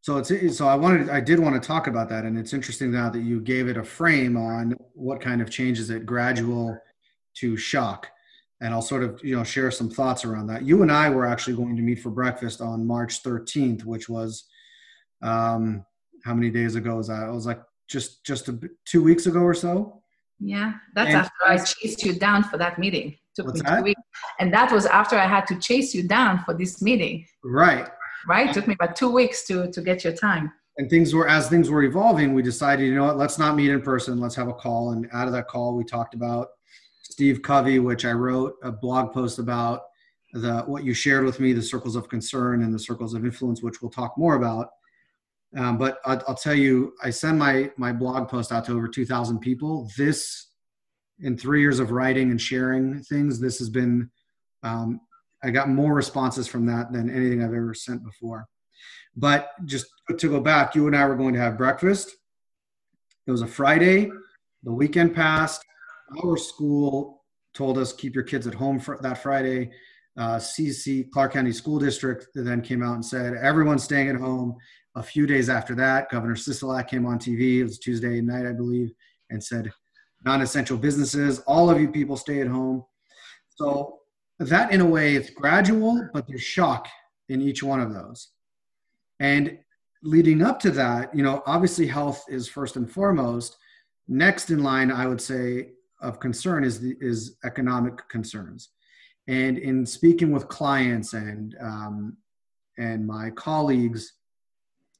So 0.00 0.18
it's 0.18 0.58
so 0.58 0.68
I 0.68 0.74
wanted 0.74 1.08
I 1.08 1.20
did 1.20 1.40
want 1.40 1.60
to 1.60 1.66
talk 1.66 1.86
about 1.86 2.10
that, 2.10 2.24
and 2.24 2.38
it's 2.38 2.52
interesting 2.52 2.92
now 2.92 3.08
that 3.08 3.20
you 3.20 3.40
gave 3.40 3.68
it 3.68 3.78
a 3.78 3.84
frame 3.84 4.36
on 4.36 4.76
what 4.92 5.20
kind 5.20 5.40
of 5.40 5.48
changes 5.48 5.88
it 5.88 6.04
gradual 6.04 6.78
to 7.36 7.56
shock, 7.56 8.08
and 8.60 8.74
I'll 8.74 8.82
sort 8.82 9.02
of 9.02 9.24
you 9.24 9.34
know 9.34 9.44
share 9.44 9.70
some 9.70 9.88
thoughts 9.88 10.26
around 10.26 10.48
that. 10.48 10.62
You 10.62 10.82
and 10.82 10.92
I 10.92 11.08
were 11.08 11.24
actually 11.24 11.56
going 11.56 11.74
to 11.76 11.82
meet 11.82 12.00
for 12.00 12.10
breakfast 12.10 12.60
on 12.60 12.86
March 12.86 13.22
13th, 13.22 13.84
which 13.84 14.10
was 14.10 14.44
um, 15.22 15.86
how 16.22 16.34
many 16.34 16.50
days 16.50 16.74
ago 16.74 16.96
was 16.96 17.08
that? 17.08 17.26
It 17.26 17.32
was 17.32 17.46
like 17.46 17.62
just 17.88 18.24
just 18.26 18.48
a, 18.48 18.58
two 18.84 19.02
weeks 19.02 19.24
ago 19.24 19.40
or 19.40 19.54
so. 19.54 20.02
Yeah, 20.40 20.74
that's 20.94 21.08
and, 21.08 21.16
after 21.16 21.44
I 21.46 21.58
chased 21.58 22.04
you 22.04 22.12
down 22.14 22.44
for 22.44 22.58
that 22.58 22.78
meeting. 22.78 23.16
Took 23.34 23.54
me 23.54 23.60
that? 23.60 23.78
two 23.78 23.82
weeks, 23.82 24.00
and 24.38 24.52
that 24.52 24.70
was 24.70 24.86
after 24.86 25.16
I 25.16 25.26
had 25.26 25.46
to 25.48 25.58
chase 25.58 25.94
you 25.94 26.06
down 26.06 26.44
for 26.44 26.54
this 26.54 26.80
meeting. 26.82 27.26
Right 27.42 27.88
right? 28.26 28.48
It 28.48 28.54
took 28.54 28.66
me 28.66 28.74
about 28.74 28.96
two 28.96 29.10
weeks 29.10 29.46
to 29.46 29.70
to 29.70 29.80
get 29.80 30.04
your 30.04 30.12
time. 30.12 30.52
And 30.76 30.90
things 30.90 31.14
were 31.14 31.28
as 31.28 31.48
things 31.48 31.70
were 31.70 31.84
evolving, 31.84 32.34
we 32.34 32.42
decided, 32.42 32.86
you 32.86 32.94
know 32.96 33.04
what, 33.04 33.16
let's 33.16 33.38
not 33.38 33.54
meet 33.54 33.70
in 33.70 33.80
person. 33.80 34.18
Let's 34.18 34.34
have 34.34 34.48
a 34.48 34.54
call. 34.54 34.90
And 34.90 35.08
out 35.12 35.28
of 35.28 35.32
that 35.34 35.46
call, 35.46 35.76
we 35.76 35.84
talked 35.84 36.14
about 36.14 36.48
Steve 37.02 37.42
Covey, 37.42 37.78
which 37.78 38.04
I 38.04 38.12
wrote 38.12 38.54
a 38.62 38.72
blog 38.72 39.12
post 39.12 39.38
about 39.38 39.82
the 40.32 40.62
what 40.62 40.84
you 40.84 40.94
shared 40.94 41.24
with 41.24 41.38
me, 41.38 41.52
the 41.52 41.62
circles 41.62 41.94
of 41.94 42.08
concern 42.08 42.64
and 42.64 42.74
the 42.74 42.78
circles 42.78 43.14
of 43.14 43.24
influence, 43.24 43.62
which 43.62 43.82
we'll 43.82 43.90
talk 43.90 44.18
more 44.18 44.34
about. 44.34 44.70
Um, 45.56 45.78
but 45.78 45.98
I'll, 46.04 46.22
I'll, 46.28 46.34
tell 46.34 46.54
you, 46.54 46.94
I 47.02 47.10
send 47.10 47.38
my 47.38 47.70
my 47.76 47.92
blog 47.92 48.28
post 48.28 48.50
out 48.50 48.64
to 48.66 48.72
over 48.72 48.88
2,000 48.88 49.38
people. 49.38 49.88
This, 49.96 50.48
in 51.20 51.38
three 51.38 51.60
years 51.60 51.78
of 51.78 51.92
writing 51.92 52.30
and 52.30 52.40
sharing 52.40 53.02
things, 53.02 53.40
this 53.40 53.58
has 53.58 53.68
been 53.68 54.10
um, 54.64 55.00
I 55.44 55.50
got 55.50 55.68
more 55.68 55.94
responses 55.94 56.48
from 56.48 56.66
that 56.66 56.90
than 56.90 57.10
anything 57.10 57.42
I've 57.42 57.52
ever 57.52 57.74
sent 57.74 58.02
before. 58.02 58.46
But 59.14 59.50
just 59.66 59.86
to 60.18 60.28
go 60.28 60.40
back, 60.40 60.74
you 60.74 60.86
and 60.86 60.96
I 60.96 61.04
were 61.06 61.14
going 61.14 61.34
to 61.34 61.40
have 61.40 61.58
breakfast. 61.58 62.10
It 63.26 63.30
was 63.30 63.42
a 63.42 63.46
Friday. 63.46 64.10
The 64.64 64.72
weekend 64.72 65.14
passed. 65.14 65.62
Our 66.24 66.38
school 66.38 67.22
told 67.52 67.76
us 67.78 67.92
keep 67.92 68.14
your 68.14 68.24
kids 68.24 68.46
at 68.46 68.54
home 68.54 68.80
for 68.80 68.98
that 69.02 69.22
Friday. 69.22 69.70
Uh, 70.16 70.36
CC 70.36 71.10
Clark 71.10 71.32
County 71.32 71.52
School 71.52 71.78
District 71.78 72.26
then 72.34 72.62
came 72.62 72.82
out 72.82 72.94
and 72.94 73.04
said 73.04 73.34
everyone's 73.34 73.84
staying 73.84 74.08
at 74.08 74.16
home. 74.16 74.56
A 74.96 75.02
few 75.02 75.26
days 75.26 75.48
after 75.48 75.74
that, 75.74 76.10
Governor 76.10 76.36
Sisolak 76.36 76.88
came 76.88 77.04
on 77.04 77.18
TV. 77.18 77.58
It 77.58 77.64
was 77.64 77.78
Tuesday 77.78 78.20
night, 78.20 78.46
I 78.46 78.52
believe, 78.52 78.92
and 79.30 79.42
said 79.42 79.72
non-essential 80.24 80.78
businesses, 80.78 81.40
all 81.40 81.68
of 81.68 81.80
you 81.80 81.88
people 81.88 82.16
stay 82.16 82.40
at 82.40 82.46
home. 82.46 82.84
So 83.56 83.98
that 84.38 84.72
in 84.72 84.80
a 84.80 84.86
way 84.86 85.14
is 85.16 85.30
gradual, 85.30 86.08
but 86.12 86.26
there's 86.26 86.42
shock 86.42 86.88
in 87.28 87.42
each 87.42 87.62
one 87.62 87.80
of 87.80 87.92
those. 87.92 88.28
And 89.20 89.58
leading 90.02 90.42
up 90.42 90.58
to 90.60 90.70
that, 90.72 91.14
you 91.14 91.22
know, 91.22 91.42
obviously 91.46 91.86
health 91.86 92.24
is 92.28 92.48
first 92.48 92.76
and 92.76 92.90
foremost. 92.90 93.56
Next 94.08 94.50
in 94.50 94.62
line, 94.62 94.90
I 94.90 95.06
would 95.06 95.20
say, 95.20 95.70
of 96.00 96.20
concern 96.20 96.64
is 96.64 96.80
the, 96.80 96.96
is 97.00 97.36
economic 97.44 98.08
concerns. 98.08 98.70
And 99.28 99.56
in 99.56 99.86
speaking 99.86 100.32
with 100.32 100.48
clients 100.48 101.14
and 101.14 101.56
um, 101.60 102.16
and 102.76 103.06
my 103.06 103.30
colleagues 103.30 104.12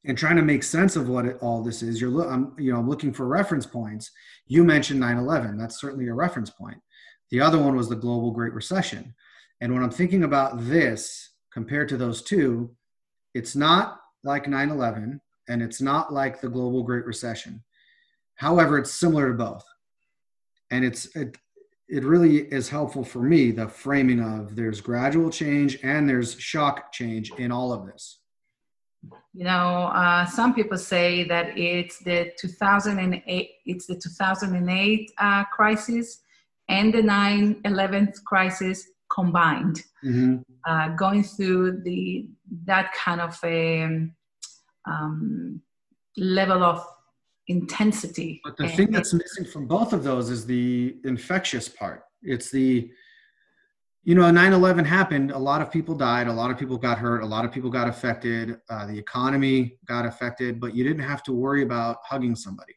and 0.04 0.18
trying 0.18 0.36
to 0.36 0.42
make 0.42 0.62
sense 0.62 0.96
of 0.96 1.08
what 1.08 1.24
it, 1.24 1.38
all 1.40 1.62
this 1.62 1.82
is 1.82 2.00
you're 2.00 2.30
I'm, 2.30 2.54
you 2.58 2.72
know 2.72 2.78
i'm 2.78 2.88
looking 2.88 3.12
for 3.12 3.26
reference 3.26 3.66
points. 3.66 4.10
You 4.46 4.64
mentioned 4.64 5.02
9-11 5.02 5.58
that's 5.58 5.80
certainly 5.80 6.08
a 6.08 6.14
reference 6.14 6.50
point. 6.50 6.78
The 7.30 7.40
other 7.40 7.58
one 7.58 7.76
was 7.76 7.88
the 7.88 7.96
global 7.96 8.30
great 8.30 8.52
recession. 8.52 9.14
And 9.60 9.72
when 9.72 9.82
i'm 9.82 9.90
thinking 9.90 10.24
about 10.24 10.64
this 10.64 11.30
compared 11.52 11.88
to 11.90 11.96
those 11.96 12.22
two 12.22 12.74
it's 13.32 13.56
not 13.56 14.00
like 14.22 14.44
9-11 14.44 15.20
and 15.48 15.62
it's 15.62 15.80
not 15.80 16.12
like 16.12 16.40
the 16.40 16.48
global 16.48 16.82
great 16.82 17.04
recession. 17.04 17.62
However 18.36 18.78
it's 18.78 18.92
similar 18.92 19.28
to 19.28 19.34
both. 19.34 19.64
And 20.70 20.84
it's 20.84 21.06
it, 21.16 21.36
it 21.88 22.02
really 22.02 22.38
is 22.38 22.68
helpful 22.68 23.04
for 23.04 23.20
me 23.20 23.50
the 23.50 23.68
framing 23.68 24.20
of 24.20 24.56
there's 24.56 24.80
gradual 24.80 25.30
change 25.30 25.78
and 25.82 26.08
there's 26.08 26.38
shock 26.40 26.92
change 26.92 27.30
in 27.32 27.52
all 27.52 27.72
of 27.72 27.86
this 27.86 28.20
you 29.32 29.44
know 29.44 29.90
uh, 29.94 30.24
some 30.26 30.54
people 30.54 30.78
say 30.78 31.24
that 31.24 31.56
it's 31.58 31.98
the 31.98 32.32
2008 32.38 33.50
it's 33.66 33.86
the 33.86 33.94
2008 33.94 35.12
uh, 35.18 35.44
crisis 35.44 36.20
and 36.68 36.94
the 36.94 37.02
9-11 37.02 38.24
crisis 38.24 38.88
combined. 39.12 39.82
Mm-hmm. 40.04 40.36
uh, 40.66 40.88
going 40.96 41.22
through 41.24 41.80
the 41.82 42.26
that 42.66 42.92
kind 42.92 43.22
of 43.22 43.38
a 43.42 43.82
um, 43.82 44.12
um 44.86 45.62
level 46.16 46.62
of 46.62 46.86
intensity. 47.48 48.40
But 48.44 48.56
the 48.56 48.68
thing 48.68 48.90
that's 48.90 49.12
missing 49.14 49.44
from 49.44 49.66
both 49.66 49.92
of 49.92 50.04
those 50.04 50.30
is 50.30 50.46
the 50.46 50.96
infectious 51.04 51.68
part. 51.68 52.04
It's 52.22 52.50
the 52.50 52.90
you 54.04 54.14
know 54.14 54.22
9-11 54.22 54.84
happened. 54.84 55.30
A 55.30 55.38
lot 55.38 55.62
of 55.62 55.70
people 55.70 55.94
died. 55.94 56.28
A 56.28 56.32
lot 56.32 56.50
of 56.50 56.58
people 56.58 56.76
got 56.76 56.98
hurt. 56.98 57.22
A 57.22 57.26
lot 57.26 57.44
of 57.44 57.52
people 57.52 57.70
got 57.70 57.88
affected. 57.88 58.60
Uh, 58.68 58.86
the 58.86 58.98
economy 58.98 59.78
got 59.86 60.04
affected 60.04 60.60
but 60.60 60.74
you 60.74 60.84
didn't 60.84 61.02
have 61.02 61.22
to 61.24 61.32
worry 61.32 61.62
about 61.62 61.98
hugging 62.04 62.36
somebody. 62.36 62.74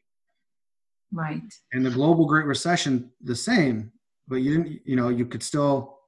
Right. 1.12 1.54
And 1.72 1.84
the 1.84 1.90
global 1.90 2.26
great 2.26 2.46
recession 2.46 3.10
the 3.22 3.36
same 3.36 3.92
but 4.26 4.36
you 4.36 4.56
didn't 4.56 4.80
you 4.84 4.96
know 4.96 5.08
you 5.08 5.26
could 5.26 5.42
still 5.42 5.98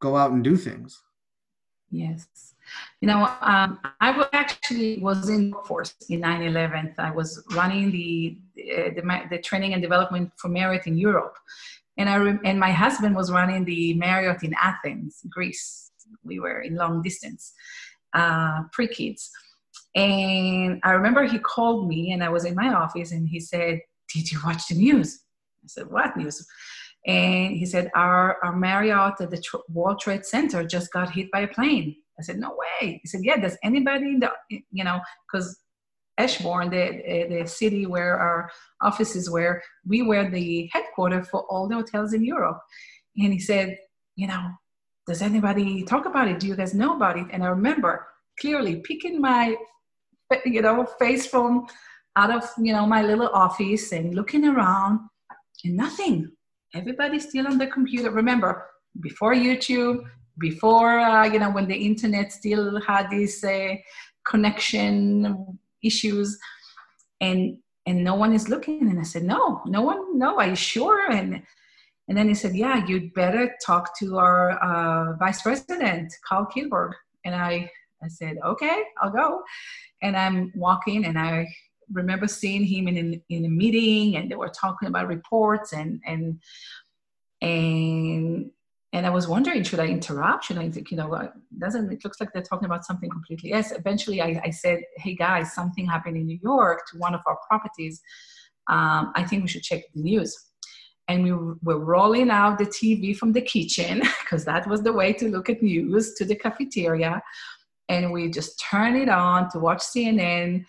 go 0.00 0.16
out 0.16 0.30
and 0.32 0.44
do 0.44 0.56
things. 0.56 1.02
Yes. 1.90 2.26
You 3.00 3.08
know 3.08 3.20
um, 3.40 3.78
i 4.00 4.28
actually 4.32 4.98
was 4.98 5.28
in 5.28 5.52
workforce 5.52 5.94
in 6.08 6.20
9-11 6.20 6.98
i 6.98 7.12
was 7.12 7.44
running 7.52 7.92
the, 7.92 8.38
the, 8.56 9.02
the 9.30 9.38
training 9.38 9.72
and 9.72 9.80
development 9.80 10.32
for 10.36 10.48
Marriott 10.48 10.86
in 10.88 10.98
europe 10.98 11.36
and 11.96 12.08
I 12.08 12.16
and 12.44 12.60
my 12.60 12.72
husband 12.72 13.14
was 13.14 13.32
running 13.32 13.64
the 13.64 13.94
Marriott 13.94 14.42
in 14.42 14.54
Athens, 14.60 15.22
Greece. 15.28 15.90
We 16.24 16.38
were 16.38 16.60
in 16.60 16.76
long 16.76 17.02
distance, 17.02 17.52
uh, 18.14 18.62
pre 18.72 18.88
kids, 18.88 19.30
and 19.94 20.80
I 20.84 20.92
remember 20.92 21.24
he 21.24 21.38
called 21.38 21.88
me, 21.88 22.12
and 22.12 22.22
I 22.22 22.28
was 22.28 22.44
in 22.44 22.54
my 22.54 22.72
office, 22.72 23.12
and 23.12 23.28
he 23.28 23.40
said, 23.40 23.80
"Did 24.12 24.30
you 24.30 24.38
watch 24.44 24.68
the 24.68 24.74
news?" 24.74 25.22
I 25.64 25.68
said, 25.68 25.90
"What 25.90 26.16
news?" 26.16 26.46
And 27.06 27.56
he 27.56 27.66
said, 27.66 27.90
"Our 27.94 28.38
our 28.44 28.54
Marriott 28.54 29.20
at 29.20 29.30
the 29.30 29.42
World 29.68 30.00
Trade 30.00 30.24
Center 30.24 30.64
just 30.64 30.92
got 30.92 31.10
hit 31.10 31.30
by 31.30 31.40
a 31.40 31.48
plane." 31.48 31.96
I 32.18 32.22
said, 32.22 32.38
"No 32.38 32.56
way." 32.56 33.00
He 33.02 33.08
said, 33.08 33.24
"Yeah." 33.24 33.38
Does 33.38 33.56
anybody 33.62 34.06
in 34.06 34.20
the 34.20 34.30
you 34.70 34.84
know 34.84 35.00
because 35.26 35.58
Ashburn, 36.18 36.70
the, 36.70 37.26
the 37.28 37.46
city 37.46 37.86
where 37.86 38.18
our 38.18 38.50
offices 38.80 39.28
were, 39.30 39.62
we 39.86 40.02
were 40.02 40.30
the 40.30 40.70
headquarters 40.72 41.28
for 41.28 41.42
all 41.50 41.68
the 41.68 41.74
hotels 41.74 42.12
in 42.14 42.24
Europe. 42.24 42.58
And 43.18 43.32
he 43.32 43.38
said, 43.38 43.78
you 44.16 44.26
know, 44.26 44.50
does 45.06 45.22
anybody 45.22 45.82
talk 45.84 46.06
about 46.06 46.28
it? 46.28 46.40
Do 46.40 46.46
you 46.46 46.56
guys 46.56 46.74
know 46.74 46.96
about 46.96 47.18
it? 47.18 47.26
And 47.30 47.44
I 47.44 47.48
remember 47.48 48.06
clearly 48.40 48.76
picking 48.76 49.20
my, 49.20 49.56
you 50.44 50.62
know, 50.62 50.84
face 50.98 51.26
from 51.26 51.66
out 52.16 52.30
of, 52.30 52.48
you 52.58 52.72
know, 52.72 52.86
my 52.86 53.02
little 53.02 53.28
office 53.28 53.92
and 53.92 54.14
looking 54.14 54.46
around 54.46 55.00
and 55.64 55.76
nothing. 55.76 56.32
Everybody's 56.74 57.28
still 57.28 57.46
on 57.46 57.58
the 57.58 57.66
computer. 57.66 58.10
Remember, 58.10 58.66
before 59.00 59.34
YouTube, 59.34 60.04
before, 60.38 60.98
uh, 60.98 61.26
you 61.26 61.38
know, 61.38 61.50
when 61.50 61.68
the 61.68 61.76
internet 61.76 62.32
still 62.32 62.80
had 62.80 63.10
this 63.10 63.44
uh, 63.44 63.74
connection 64.26 65.58
issues 65.86 66.38
and 67.20 67.58
and 67.86 68.02
no 68.02 68.14
one 68.14 68.32
is 68.32 68.48
looking. 68.48 68.88
And 68.90 68.98
i 68.98 69.02
said 69.02 69.24
no 69.24 69.62
no 69.66 69.82
one 69.82 70.18
no 70.18 70.38
are 70.38 70.48
you 70.48 70.56
sure? 70.56 71.10
And 71.10 71.42
and 72.08 72.16
then 72.16 72.28
he 72.28 72.34
said 72.34 72.54
yeah 72.54 72.84
you'd 72.86 73.14
better 73.14 73.54
talk 73.64 73.98
to 73.98 74.18
our 74.18 74.52
uh, 74.62 75.16
vice 75.16 75.42
president 75.42 76.12
carl 76.26 76.46
kilberg 76.46 76.92
and 77.24 77.34
i 77.34 77.70
i 78.02 78.08
said 78.08 78.36
okay 78.44 78.84
i'll 79.00 79.10
go. 79.10 79.42
And 80.02 80.16
i'm 80.16 80.52
walking 80.54 81.04
and 81.04 81.18
i 81.18 81.46
remember 81.92 82.26
seeing 82.26 82.64
him 82.64 82.88
in, 82.88 82.96
in, 82.96 83.22
in 83.28 83.44
a 83.44 83.48
meeting 83.48 84.16
and 84.16 84.30
they 84.30 84.34
were 84.34 84.48
talking 84.48 84.88
about 84.88 85.06
reports 85.08 85.72
and 85.72 86.00
and 86.06 86.40
and 87.42 88.50
and 88.96 89.04
I 89.04 89.10
was 89.10 89.28
wondering, 89.28 89.62
should 89.62 89.78
I 89.78 89.88
interrupt? 89.88 90.46
Should 90.46 90.56
I, 90.56 90.70
think 90.70 90.90
you 90.90 90.96
know, 90.96 91.30
doesn't 91.58 91.92
it 91.92 92.02
looks 92.02 92.18
like 92.18 92.32
they're 92.32 92.40
talking 92.40 92.64
about 92.64 92.86
something 92.86 93.10
completely 93.10 93.50
Yes. 93.50 93.70
Eventually, 93.70 94.22
I, 94.22 94.40
I 94.42 94.48
said, 94.48 94.80
hey 94.96 95.14
guys, 95.14 95.52
something 95.52 95.84
happened 95.84 96.16
in 96.16 96.24
New 96.24 96.38
York 96.42 96.80
to 96.90 96.98
one 96.98 97.14
of 97.14 97.20
our 97.26 97.36
properties. 97.46 98.00
Um, 98.68 99.12
I 99.14 99.22
think 99.22 99.42
we 99.42 99.48
should 99.48 99.64
check 99.64 99.82
the 99.94 100.00
news. 100.00 100.34
And 101.08 101.22
we 101.22 101.32
were 101.62 101.78
rolling 101.78 102.30
out 102.30 102.56
the 102.56 102.64
TV 102.64 103.14
from 103.14 103.32
the 103.32 103.42
kitchen 103.42 104.00
because 104.22 104.46
that 104.46 104.66
was 104.66 104.82
the 104.82 104.94
way 104.94 105.12
to 105.12 105.28
look 105.28 105.50
at 105.50 105.62
news 105.62 106.14
to 106.14 106.24
the 106.24 106.34
cafeteria. 106.34 107.22
And 107.90 108.10
we 108.12 108.30
just 108.30 108.58
turn 108.70 108.96
it 108.96 109.10
on 109.10 109.50
to 109.50 109.58
watch 109.58 109.80
CNN 109.80 110.64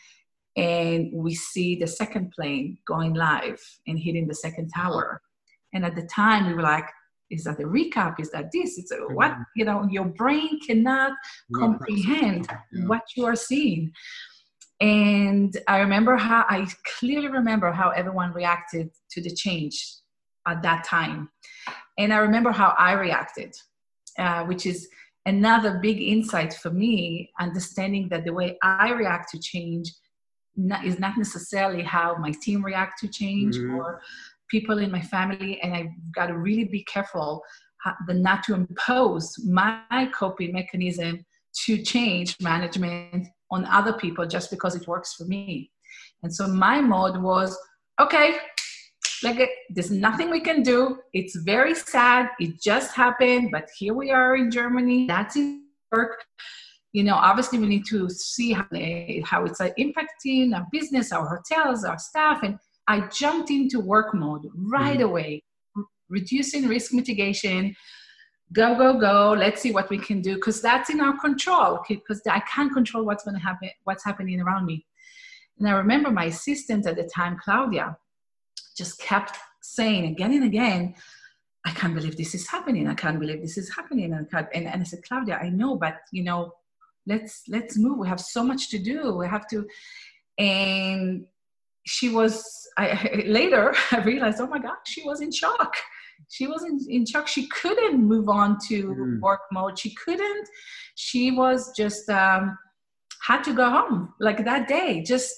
and 0.57 1.13
we 1.13 1.33
see 1.33 1.77
the 1.77 1.87
second 1.87 2.33
plane 2.33 2.77
going 2.85 3.13
live 3.13 3.61
and 3.87 3.97
hitting 3.97 4.27
the 4.27 4.35
second 4.35 4.69
tower. 4.75 5.21
And 5.73 5.85
at 5.85 5.95
the 5.95 6.09
time, 6.13 6.47
we 6.47 6.53
were 6.55 6.61
like, 6.61 6.89
is 7.29 7.43
that 7.43 7.59
a 7.59 7.63
recap 7.63 8.19
is 8.19 8.31
that 8.31 8.49
this 8.51 8.77
it's 8.77 8.91
a, 8.91 8.97
what 9.13 9.31
mm-hmm. 9.31 9.41
you 9.55 9.65
know 9.65 9.87
your 9.89 10.05
brain 10.05 10.59
cannot 10.65 11.13
comprehend 11.55 12.47
yeah. 12.71 12.85
what 12.85 13.03
you 13.15 13.25
are 13.25 13.35
seeing 13.35 13.91
and 14.79 15.57
i 15.67 15.79
remember 15.79 16.15
how 16.15 16.45
i 16.49 16.67
clearly 16.99 17.27
remember 17.27 17.71
how 17.71 17.89
everyone 17.89 18.31
reacted 18.33 18.89
to 19.09 19.21
the 19.21 19.33
change 19.33 19.95
at 20.47 20.61
that 20.61 20.83
time 20.83 21.29
and 21.97 22.13
i 22.13 22.17
remember 22.17 22.51
how 22.51 22.73
i 22.77 22.93
reacted 22.93 23.55
uh, 24.19 24.43
which 24.45 24.65
is 24.65 24.87
another 25.25 25.79
big 25.81 26.01
insight 26.01 26.53
for 26.53 26.69
me 26.69 27.29
understanding 27.39 28.07
that 28.09 28.23
the 28.23 28.33
way 28.33 28.57
i 28.63 28.91
react 28.91 29.29
to 29.31 29.39
change 29.39 29.91
not, 30.57 30.85
is 30.85 30.99
not 30.99 31.17
necessarily 31.17 31.83
how 31.83 32.15
my 32.15 32.31
team 32.41 32.63
react 32.63 32.99
to 32.99 33.07
change 33.07 33.55
mm-hmm. 33.55 33.75
or 33.75 34.01
people 34.49 34.77
in 34.79 34.91
my 34.91 35.01
family, 35.01 35.59
and 35.61 35.73
I've 35.73 36.13
got 36.13 36.27
to 36.27 36.37
really 36.37 36.65
be 36.65 36.83
careful 36.83 37.41
not 38.09 38.43
to 38.43 38.53
impose 38.53 39.33
my 39.45 40.09
coping 40.13 40.53
mechanism 40.53 41.25
to 41.65 41.81
change 41.81 42.35
management 42.41 43.27
on 43.51 43.65
other 43.65 43.93
people 43.93 44.25
just 44.25 44.51
because 44.51 44.75
it 44.75 44.87
works 44.87 45.13
for 45.13 45.25
me. 45.25 45.71
And 46.23 46.33
so 46.33 46.47
my 46.47 46.81
mode 46.81 47.17
was, 47.21 47.57
okay, 47.99 48.37
like 49.23 49.49
there's 49.69 49.91
nothing 49.91 50.29
we 50.29 50.41
can 50.41 50.63
do. 50.63 50.99
It's 51.13 51.35
very 51.37 51.73
sad. 51.73 52.29
It 52.39 52.61
just 52.61 52.93
happened, 52.95 53.49
but 53.51 53.67
here 53.77 53.93
we 53.93 54.11
are 54.11 54.35
in 54.35 54.51
Germany. 54.51 55.07
That's 55.07 55.35
in 55.35 55.63
work. 55.91 56.23
You 56.93 57.03
know, 57.03 57.15
obviously 57.15 57.59
we 57.59 57.67
need 57.67 57.85
to 57.87 58.09
see 58.09 58.53
how, 58.53 58.65
how 59.23 59.45
it's 59.45 59.61
uh, 59.61 59.69
impacting 59.79 60.55
our 60.55 60.65
business, 60.71 61.11
our 61.11 61.27
hotels, 61.27 61.83
our 61.83 61.99
staff, 61.99 62.43
and 62.43 62.57
I 62.87 63.01
jumped 63.07 63.51
into 63.51 63.79
work 63.79 64.13
mode 64.13 64.49
right 64.55 64.99
mm-hmm. 64.99 65.09
away, 65.09 65.43
reducing 66.09 66.67
risk 66.67 66.93
mitigation. 66.93 67.75
Go, 68.53 68.75
go, 68.75 68.97
go. 68.97 69.35
Let's 69.37 69.61
see 69.61 69.71
what 69.71 69.89
we 69.89 69.97
can 69.97 70.21
do 70.21 70.35
because 70.35 70.61
that's 70.61 70.89
in 70.89 71.01
our 71.01 71.19
control 71.19 71.83
because 71.87 72.21
I 72.29 72.39
can't 72.41 72.71
control 72.71 73.03
what's 73.03 73.23
going 73.23 73.35
to 73.35 73.41
happen, 73.41 73.69
what's 73.83 74.05
happening 74.05 74.39
around 74.39 74.65
me. 74.65 74.85
And 75.59 75.67
I 75.67 75.71
remember 75.71 76.11
my 76.11 76.25
assistant 76.25 76.85
at 76.85 76.95
the 76.95 77.03
time, 77.03 77.37
Claudia, 77.43 77.97
just 78.77 78.99
kept 78.99 79.37
saying 79.61 80.05
again 80.05 80.33
and 80.33 80.45
again, 80.45 80.95
I 81.65 81.71
can't 81.71 81.93
believe 81.93 82.15
this 82.15 82.33
is 82.33 82.47
happening. 82.47 82.87
I 82.87 82.93
can't 82.93 83.19
believe 83.19 83.41
this 83.41 83.57
is 83.57 83.75
happening. 83.75 84.13
And, 84.13 84.27
and, 84.31 84.67
and 84.67 84.81
I 84.81 84.83
said, 84.85 85.03
Claudia, 85.05 85.37
I 85.41 85.49
know, 85.49 85.75
but 85.75 85.97
you 86.13 86.23
know, 86.23 86.53
let's 87.05 87.43
let's 87.49 87.77
move. 87.77 87.97
We 87.97 88.07
have 88.07 88.21
so 88.21 88.43
much 88.43 88.69
to 88.69 88.79
do. 88.79 89.15
We 89.15 89.27
have 89.27 89.47
to. 89.49 89.67
And 90.37 91.25
she 91.85 92.09
was 92.09 92.66
I, 92.77 93.23
later 93.25 93.73
i 93.91 93.99
realized 94.01 94.39
oh 94.39 94.47
my 94.47 94.59
god 94.59 94.77
she 94.85 95.03
was 95.03 95.21
in 95.21 95.31
shock. 95.31 95.75
She 96.29 96.47
was 96.47 96.63
in, 96.63 96.79
in 96.89 97.05
shock. 97.05 97.27
She 97.27 97.47
couldn't 97.47 98.03
move 98.03 98.27
on 98.27 98.57
to 98.67 98.87
mm. 98.89 99.19
work 99.19 99.41
mode. 99.51 99.77
She 99.77 99.93
couldn't 99.93 100.49
she 100.95 101.29
was 101.31 101.71
just 101.77 102.09
um, 102.09 102.57
had 103.21 103.43
to 103.43 103.53
go 103.53 103.69
home. 103.69 104.13
Like 104.19 104.43
that 104.43 104.67
day 104.67 105.03
just 105.03 105.35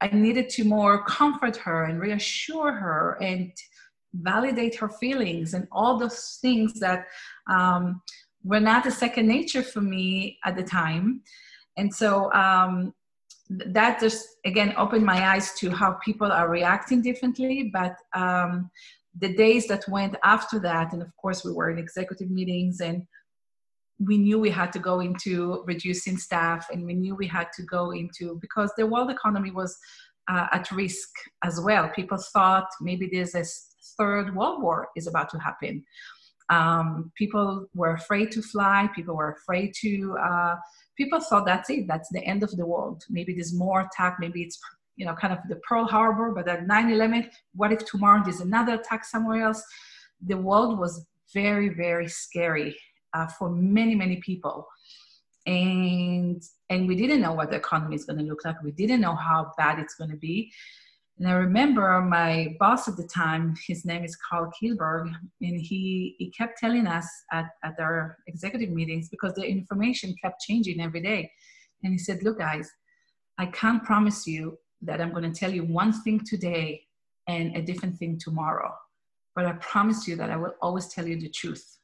i 0.00 0.08
needed 0.08 0.48
to 0.50 0.64
more 0.64 1.04
comfort 1.04 1.56
her 1.56 1.84
and 1.84 2.00
reassure 2.00 2.72
her 2.72 3.16
and 3.22 3.50
validate 4.22 4.74
her 4.74 4.88
feelings 4.88 5.54
and 5.54 5.66
all 5.72 5.98
those 5.98 6.38
things 6.40 6.78
that 6.80 7.06
um, 7.50 8.02
were 8.44 8.60
not 8.60 8.86
a 8.86 8.90
second 8.90 9.26
nature 9.26 9.62
for 9.62 9.80
me 9.80 10.38
at 10.44 10.56
the 10.56 10.62
time. 10.62 11.22
And 11.76 11.92
so 11.94 12.32
um, 12.32 12.92
that 13.48 14.00
just 14.00 14.26
again 14.44 14.74
opened 14.76 15.04
my 15.04 15.28
eyes 15.32 15.52
to 15.54 15.70
how 15.70 15.92
people 16.04 16.30
are 16.30 16.48
reacting 16.48 17.02
differently. 17.02 17.70
But 17.72 17.96
um, 18.14 18.70
the 19.18 19.34
days 19.34 19.66
that 19.68 19.88
went 19.88 20.16
after 20.24 20.58
that, 20.60 20.92
and 20.92 21.02
of 21.02 21.14
course 21.16 21.44
we 21.44 21.52
were 21.52 21.70
in 21.70 21.78
executive 21.78 22.30
meetings 22.30 22.80
and 22.80 23.06
we 23.98 24.18
knew 24.18 24.38
we 24.38 24.50
had 24.50 24.72
to 24.72 24.78
go 24.78 25.00
into 25.00 25.62
reducing 25.66 26.18
staff 26.18 26.68
and 26.70 26.84
we 26.84 26.94
knew 26.94 27.14
we 27.14 27.26
had 27.26 27.48
to 27.56 27.62
go 27.62 27.92
into 27.92 28.38
because 28.40 28.70
the 28.76 28.86
world 28.86 29.10
economy 29.10 29.50
was 29.50 29.76
uh, 30.28 30.46
at 30.52 30.70
risk 30.70 31.08
as 31.44 31.60
well 31.60 31.88
people 31.94 32.18
thought 32.18 32.68
maybe 32.80 33.08
there's 33.10 33.34
a 33.34 33.44
third 33.96 34.34
world 34.34 34.60
war 34.60 34.88
is 34.96 35.06
about 35.06 35.30
to 35.30 35.38
happen 35.38 35.82
um, 36.50 37.10
people 37.16 37.66
were 37.74 37.92
afraid 37.92 38.30
to 38.30 38.42
fly 38.42 38.88
people 38.94 39.16
were 39.16 39.32
afraid 39.32 39.72
to 39.80 40.16
uh, 40.22 40.56
people 40.96 41.20
thought 41.20 41.46
that's 41.46 41.70
it 41.70 41.86
that's 41.86 42.08
the 42.10 42.24
end 42.24 42.42
of 42.42 42.50
the 42.56 42.66
world. 42.66 43.04
Maybe 43.10 43.34
there's 43.34 43.54
more 43.54 43.80
attack 43.80 44.16
maybe 44.20 44.42
it's 44.42 44.58
you 44.96 45.06
know 45.06 45.14
kind 45.14 45.32
of 45.32 45.40
the 45.48 45.56
pearl 45.56 45.84
harbor 45.86 46.32
but 46.32 46.48
at 46.48 46.66
9-11 46.66 47.30
what 47.54 47.72
if 47.72 47.84
tomorrow 47.84 48.22
there's 48.24 48.40
another 48.40 48.74
attack 48.74 49.04
somewhere 49.04 49.42
else? 49.42 49.62
The 50.26 50.36
world 50.36 50.78
was 50.78 51.04
very 51.34 51.68
very 51.68 52.08
scary 52.08 52.76
uh, 53.14 53.26
for 53.26 53.50
many 53.50 53.94
many 53.94 54.16
people. 54.16 54.66
And 55.46 56.42
and 56.70 56.88
we 56.88 56.96
didn't 56.96 57.20
know 57.20 57.32
what 57.32 57.50
the 57.50 57.56
economy 57.56 57.94
is 57.94 58.04
going 58.04 58.18
to 58.18 58.24
look 58.24 58.44
like. 58.44 58.60
We 58.62 58.72
didn't 58.72 59.00
know 59.00 59.14
how 59.14 59.52
bad 59.56 59.78
it's 59.78 59.94
going 59.94 60.10
to 60.10 60.16
be 60.16 60.52
and 61.18 61.28
i 61.28 61.32
remember 61.32 62.00
my 62.00 62.54
boss 62.58 62.88
at 62.88 62.96
the 62.96 63.06
time 63.06 63.54
his 63.66 63.84
name 63.84 64.04
is 64.04 64.16
carl 64.16 64.50
kielberg 64.56 65.10
and 65.40 65.60
he 65.60 66.14
he 66.18 66.30
kept 66.30 66.58
telling 66.58 66.86
us 66.86 67.06
at, 67.32 67.46
at 67.64 67.74
our 67.80 68.18
executive 68.26 68.70
meetings 68.70 69.08
because 69.08 69.32
the 69.34 69.44
information 69.44 70.14
kept 70.22 70.40
changing 70.40 70.80
every 70.80 71.00
day. 71.00 71.30
And 71.82 71.92
he 71.92 71.98
said 71.98 72.22
look 72.22 72.38
guys 72.38 72.70
i 73.38 73.46
can't 73.46 73.84
promise 73.84 74.26
you 74.26 74.58
that 74.82 75.00
i'm 75.00 75.12
going 75.12 75.30
to 75.30 75.38
tell 75.38 75.52
you 75.52 75.64
one 75.64 75.92
thing 76.02 76.20
today 76.24 76.82
and 77.28 77.56
a 77.56 77.62
different 77.62 77.96
thing 77.98 78.18
tomorrow 78.18 78.74
but 79.34 79.46
i 79.46 79.52
promise 79.52 80.08
you 80.08 80.16
that 80.16 80.30
i 80.30 80.36
will 80.36 80.54
always 80.60 80.88
tell 80.88 81.06
you 81.06 81.20
the 81.20 81.28
truth. 81.28 81.78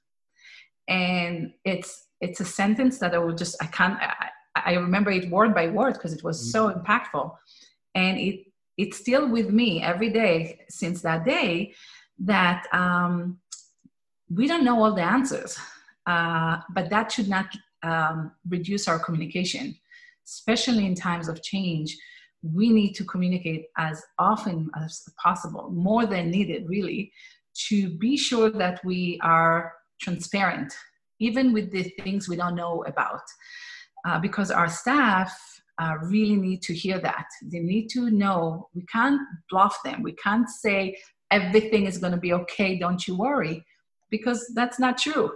And 0.88 1.52
it's 1.64 2.06
it's 2.20 2.40
a 2.40 2.44
sentence 2.44 2.98
that 2.98 3.14
I 3.14 3.18
will 3.18 3.34
just 3.34 3.56
I 3.62 3.66
can't 3.66 3.98
I, 4.00 4.28
I 4.54 4.72
remember 4.74 5.10
it 5.10 5.30
word 5.30 5.54
by 5.54 5.68
word 5.68 5.94
because 5.94 6.12
it 6.12 6.24
was 6.24 6.38
mm-hmm. 6.38 6.50
so 6.50 6.72
impactful, 6.72 7.34
and 7.94 8.18
it 8.18 8.46
it's 8.82 8.98
still 8.98 9.28
with 9.28 9.48
me 9.50 9.68
every 9.92 10.10
day 10.10 10.36
since 10.68 11.02
that 11.02 11.24
day 11.24 11.72
that 12.18 12.66
um, 12.72 13.38
we 14.38 14.48
don't 14.48 14.64
know 14.64 14.82
all 14.82 14.94
the 14.94 15.08
answers, 15.18 15.58
uh, 16.06 16.56
but 16.74 16.90
that 16.90 17.12
should 17.12 17.28
not 17.28 17.46
um, 17.84 18.32
reduce 18.48 18.88
our 18.88 18.98
communication, 18.98 19.76
especially 20.26 20.84
in 20.84 20.94
times 20.94 21.28
of 21.28 21.42
change. 21.42 21.96
We 22.42 22.70
need 22.70 22.94
to 22.94 23.04
communicate 23.04 23.66
as 23.76 24.02
often 24.18 24.68
as 24.84 25.02
possible, 25.22 25.70
more 25.70 26.04
than 26.06 26.30
needed, 26.30 26.68
really, 26.68 27.12
to 27.68 27.90
be 28.04 28.16
sure 28.16 28.50
that 28.50 28.84
we 28.84 29.20
are 29.22 29.74
transparent, 30.00 30.72
even 31.20 31.52
with 31.52 31.70
the 31.70 31.84
things 32.02 32.28
we 32.28 32.36
don't 32.36 32.56
know 32.56 32.82
about, 32.92 33.22
uh, 34.06 34.18
because 34.18 34.50
our 34.50 34.68
staff 34.68 35.30
uh, 35.82 35.94
really 36.02 36.36
need 36.36 36.62
to 36.62 36.74
hear 36.74 36.98
that. 37.00 37.26
They 37.50 37.58
need 37.58 37.88
to 37.90 38.10
know 38.10 38.68
we 38.74 38.82
can't 38.96 39.20
bluff 39.50 39.76
them. 39.84 40.02
We 40.02 40.12
can't 40.12 40.48
say 40.48 40.96
everything 41.30 41.86
is 41.86 41.98
going 41.98 42.12
to 42.12 42.24
be 42.26 42.32
okay, 42.40 42.78
don't 42.78 43.06
you 43.06 43.16
worry, 43.16 43.64
because 44.10 44.40
that's 44.54 44.78
not 44.78 44.98
true. 44.98 45.32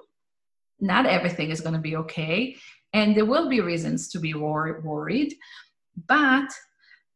Not 0.78 1.06
everything 1.06 1.50
is 1.50 1.60
going 1.60 1.74
to 1.74 1.86
be 1.90 1.96
okay, 1.96 2.56
and 2.92 3.16
there 3.16 3.30
will 3.32 3.48
be 3.48 3.60
reasons 3.60 4.08
to 4.12 4.18
be 4.18 4.34
wor- 4.34 4.80
worried, 4.84 5.34
but 6.06 6.48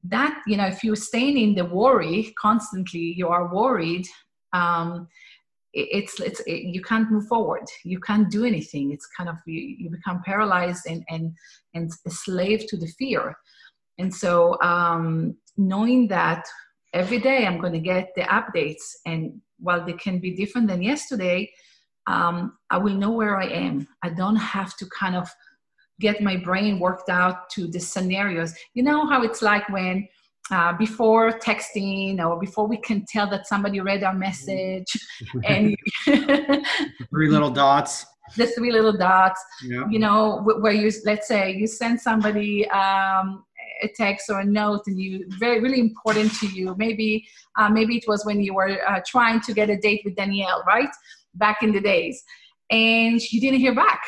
that 0.04 0.40
you 0.46 0.56
know 0.56 0.66
if 0.66 0.82
you're 0.82 0.96
staying 0.96 1.36
in 1.36 1.54
the 1.54 1.64
worry 1.64 2.34
constantly 2.40 3.12
you 3.20 3.28
are 3.28 3.54
worried 3.54 4.06
um, 4.54 5.06
it's 5.72 6.18
it's 6.20 6.40
it, 6.40 6.62
you 6.74 6.82
can't 6.82 7.10
move 7.10 7.26
forward. 7.26 7.64
You 7.84 8.00
can't 8.00 8.30
do 8.30 8.44
anything. 8.44 8.92
It's 8.92 9.06
kind 9.16 9.28
of 9.28 9.36
you, 9.46 9.60
you 9.60 9.90
become 9.90 10.22
paralyzed 10.24 10.86
and 10.88 11.04
and 11.08 11.32
and 11.74 11.90
a 12.06 12.10
slave 12.10 12.66
to 12.68 12.76
the 12.76 12.88
fear. 12.98 13.36
And 13.98 14.14
so 14.14 14.60
um, 14.62 15.36
knowing 15.56 16.08
that 16.08 16.44
every 16.92 17.18
day 17.20 17.46
i'm 17.46 17.60
going 17.60 17.72
to 17.72 17.78
get 17.78 18.08
the 18.16 18.22
updates 18.22 18.96
and 19.06 19.40
while 19.58 19.84
they 19.84 19.92
can 19.92 20.18
be 20.18 20.34
different 20.34 20.66
than 20.66 20.82
yesterday 20.82 21.48
um, 22.08 22.56
i 22.70 22.76
will 22.76 22.94
know 22.94 23.12
where 23.12 23.36
i 23.38 23.46
am. 23.46 23.86
I 24.02 24.08
don't 24.08 24.36
have 24.36 24.76
to 24.78 24.86
kind 24.86 25.14
of 25.14 25.30
get 26.00 26.22
my 26.22 26.36
brain 26.36 26.80
worked 26.80 27.10
out 27.10 27.50
to 27.50 27.66
the 27.68 27.78
scenarios. 27.78 28.54
You 28.74 28.82
know 28.82 29.06
how 29.06 29.22
it's 29.22 29.42
like 29.42 29.68
when 29.68 30.08
uh, 30.50 30.72
before 30.72 31.32
texting 31.38 32.18
or 32.24 32.38
before 32.38 32.66
we 32.66 32.76
can 32.78 33.04
tell 33.06 33.28
that 33.30 33.46
somebody 33.46 33.80
read 33.80 34.02
our 34.02 34.14
message. 34.14 34.86
And 35.44 35.76
three 37.10 37.28
little 37.28 37.50
dots. 37.50 38.06
The 38.36 38.46
three 38.46 38.70
little 38.70 38.96
dots 38.96 39.40
yeah. 39.64 39.84
you 39.90 39.98
know 39.98 40.42
where 40.44 40.72
you 40.72 40.90
let's 41.04 41.26
say 41.26 41.52
you 41.52 41.66
send 41.66 42.00
somebody 42.00 42.68
um, 42.70 43.44
a 43.82 43.88
text 43.88 44.30
or 44.30 44.40
a 44.40 44.44
note 44.44 44.82
and 44.86 45.00
you 45.00 45.26
very 45.38 45.60
really 45.60 45.80
important 45.80 46.32
to 46.40 46.46
you. 46.46 46.74
Maybe 46.78 47.26
uh, 47.58 47.68
maybe 47.68 47.96
it 47.96 48.04
was 48.06 48.24
when 48.24 48.40
you 48.40 48.54
were 48.54 48.78
uh, 48.88 49.00
trying 49.06 49.40
to 49.42 49.52
get 49.52 49.68
a 49.68 49.76
date 49.76 50.02
with 50.04 50.14
danielle 50.14 50.62
right? 50.66 50.90
Back 51.34 51.62
in 51.62 51.72
the 51.72 51.80
days. 51.80 52.22
And 52.70 53.20
you 53.20 53.40
didn't 53.40 53.58
hear 53.58 53.74
back. 53.74 54.00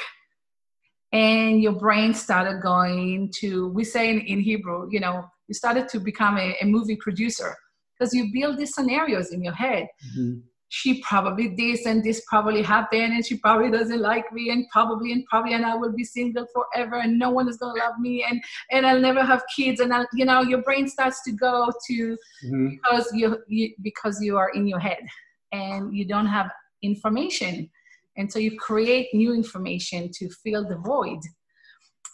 And 1.13 1.61
your 1.61 1.73
brain 1.73 2.15
started 2.15 2.63
going 2.63 3.33
to 3.41 3.69
we 3.69 3.85
say 3.85 4.11
in, 4.11 4.21
in 4.21 4.41
hebrew 4.41 4.89
you 4.91 5.01
know 5.01 5.25
you 5.49 5.55
started 5.55 5.89
to 5.91 6.01
become 6.01 6.39
a, 6.39 6.57
a 6.61 6.67
movie 6.67 6.97
producer 6.97 7.57
because 7.99 8.15
you 8.15 8.31
build 8.33 8.59
these 8.59 8.75
scenarios 8.75 9.33
in 9.33 9.43
your 9.43 9.55
head. 9.55 9.87
Mm-hmm. 10.17 10.41
She 10.75 11.03
probably 11.03 11.55
this 11.55 11.85
and 11.85 12.03
this 12.03 12.23
probably 12.27 12.63
happened, 12.63 13.13
and 13.13 13.25
she 13.25 13.37
probably 13.37 13.71
doesn't 13.71 14.01
like 14.01 14.33
me, 14.33 14.49
and 14.49 14.65
probably 14.73 15.13
and 15.13 15.23
probably, 15.27 15.53
and 15.53 15.67
I 15.67 15.75
will 15.77 15.93
be 15.93 16.03
single 16.03 16.47
forever, 16.55 16.97
and 16.97 17.19
no 17.19 17.29
one 17.29 17.47
is 17.47 17.59
gonna 17.59 17.79
love 17.79 17.99
me, 18.01 18.25
and 18.27 18.43
and 18.71 18.87
I'll 18.87 18.99
never 18.99 19.23
have 19.23 19.43
kids, 19.55 19.81
and 19.81 19.93
I, 19.93 20.07
you 20.15 20.25
know, 20.25 20.41
your 20.41 20.63
brain 20.63 20.89
starts 20.89 21.23
to 21.25 21.33
go 21.33 21.71
to 21.89 22.17
mm-hmm. 22.47 22.69
because 22.71 23.11
you, 23.13 23.37
you 23.49 23.75
because 23.83 24.23
you 24.23 24.39
are 24.39 24.49
in 24.55 24.67
your 24.67 24.79
head, 24.79 25.05
and 25.53 25.95
you 25.95 26.07
don't 26.07 26.27
have 26.27 26.51
information, 26.81 27.69
and 28.17 28.33
so 28.33 28.39
you 28.39 28.59
create 28.59 29.09
new 29.13 29.35
information 29.35 30.11
to 30.15 30.31
fill 30.43 30.67
the 30.67 30.77
void, 30.77 31.21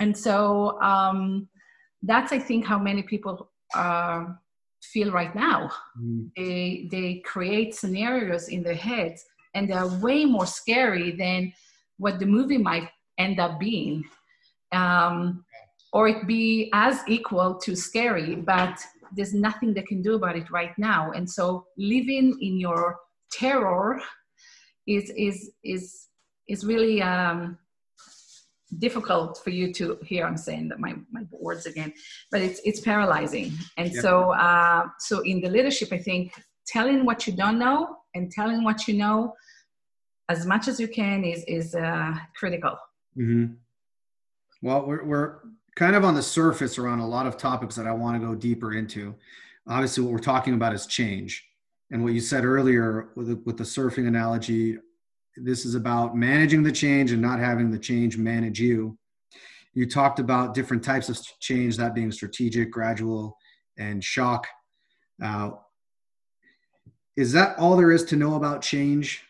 and 0.00 0.18
so 0.18 0.80
um, 0.82 1.48
that's 2.02 2.32
i 2.32 2.38
think 2.38 2.64
how 2.64 2.78
many 2.78 3.02
people 3.02 3.50
uh, 3.74 4.24
feel 4.82 5.10
right 5.10 5.34
now. 5.34 5.70
Mm. 6.00 6.30
they 6.36 6.88
they 6.90 7.22
create 7.24 7.74
scenarios 7.74 8.48
in 8.48 8.62
their 8.62 8.74
heads 8.74 9.24
and 9.54 9.68
they're 9.68 9.86
way 9.86 10.24
more 10.24 10.46
scary 10.46 11.12
than 11.12 11.52
what 11.98 12.18
the 12.18 12.26
movie 12.26 12.58
might 12.58 12.88
end 13.18 13.40
up 13.40 13.58
being. 13.58 14.04
Um, 14.72 15.44
or 15.92 16.08
it 16.08 16.26
be 16.26 16.70
as 16.74 17.00
equal 17.08 17.54
to 17.54 17.74
scary 17.74 18.34
but 18.34 18.78
there's 19.16 19.32
nothing 19.32 19.72
they 19.72 19.82
can 19.82 20.02
do 20.02 20.16
about 20.16 20.36
it 20.36 20.50
right 20.50 20.78
now. 20.78 21.12
And 21.12 21.28
so 21.28 21.66
living 21.78 22.36
in 22.42 22.60
your 22.60 22.98
terror 23.32 24.00
is 24.86 25.10
is 25.16 25.50
is 25.64 26.08
is 26.46 26.64
really 26.64 27.00
um, 27.02 27.58
difficult 28.78 29.40
for 29.42 29.50
you 29.50 29.72
to 29.72 29.98
hear 30.02 30.26
i'm 30.26 30.36
saying 30.36 30.68
that 30.68 30.78
my, 30.78 30.94
my 31.10 31.22
words 31.30 31.64
again 31.66 31.92
but 32.30 32.40
it's 32.40 32.60
it's 32.64 32.80
paralyzing 32.80 33.52
and 33.78 33.92
yeah. 33.92 34.00
so 34.00 34.32
uh, 34.32 34.86
so 34.98 35.20
in 35.20 35.40
the 35.40 35.48
leadership 35.48 35.90
i 35.92 35.98
think 35.98 36.32
telling 36.66 37.04
what 37.04 37.26
you 37.26 37.32
don't 37.32 37.58
know 37.58 37.96
and 38.14 38.30
telling 38.30 38.62
what 38.62 38.86
you 38.86 38.94
know 38.94 39.34
as 40.28 40.44
much 40.44 40.68
as 40.68 40.78
you 40.78 40.88
can 40.88 41.24
is 41.24 41.42
is 41.44 41.74
uh, 41.74 42.14
critical 42.36 42.76
mm-hmm. 43.16 43.54
well 44.62 44.84
we're, 44.86 45.04
we're 45.04 45.38
kind 45.74 45.96
of 45.96 46.04
on 46.04 46.14
the 46.14 46.22
surface 46.22 46.78
around 46.78 47.00
a 47.00 47.06
lot 47.06 47.26
of 47.26 47.36
topics 47.36 47.74
that 47.74 47.86
i 47.86 47.92
want 47.92 48.20
to 48.20 48.26
go 48.26 48.34
deeper 48.34 48.74
into 48.74 49.14
obviously 49.66 50.02
what 50.04 50.12
we're 50.12 50.18
talking 50.18 50.54
about 50.54 50.74
is 50.74 50.86
change 50.86 51.48
and 51.90 52.04
what 52.04 52.12
you 52.12 52.20
said 52.20 52.44
earlier 52.44 53.08
with 53.16 53.28
the, 53.28 53.36
with 53.46 53.56
the 53.56 53.64
surfing 53.64 54.06
analogy 54.06 54.78
this 55.42 55.64
is 55.64 55.74
about 55.74 56.16
managing 56.16 56.62
the 56.62 56.72
change 56.72 57.12
and 57.12 57.22
not 57.22 57.38
having 57.38 57.70
the 57.70 57.78
change 57.78 58.16
manage 58.16 58.60
you. 58.60 58.98
You 59.74 59.88
talked 59.88 60.18
about 60.18 60.54
different 60.54 60.82
types 60.82 61.08
of 61.08 61.18
change, 61.40 61.76
that 61.76 61.94
being 61.94 62.10
strategic, 62.10 62.70
gradual, 62.70 63.36
and 63.76 64.02
shock. 64.02 64.46
Uh, 65.22 65.50
is 67.16 67.32
that 67.32 67.58
all 67.58 67.76
there 67.76 67.92
is 67.92 68.04
to 68.06 68.16
know 68.16 68.34
about 68.34 68.62
change? 68.62 69.24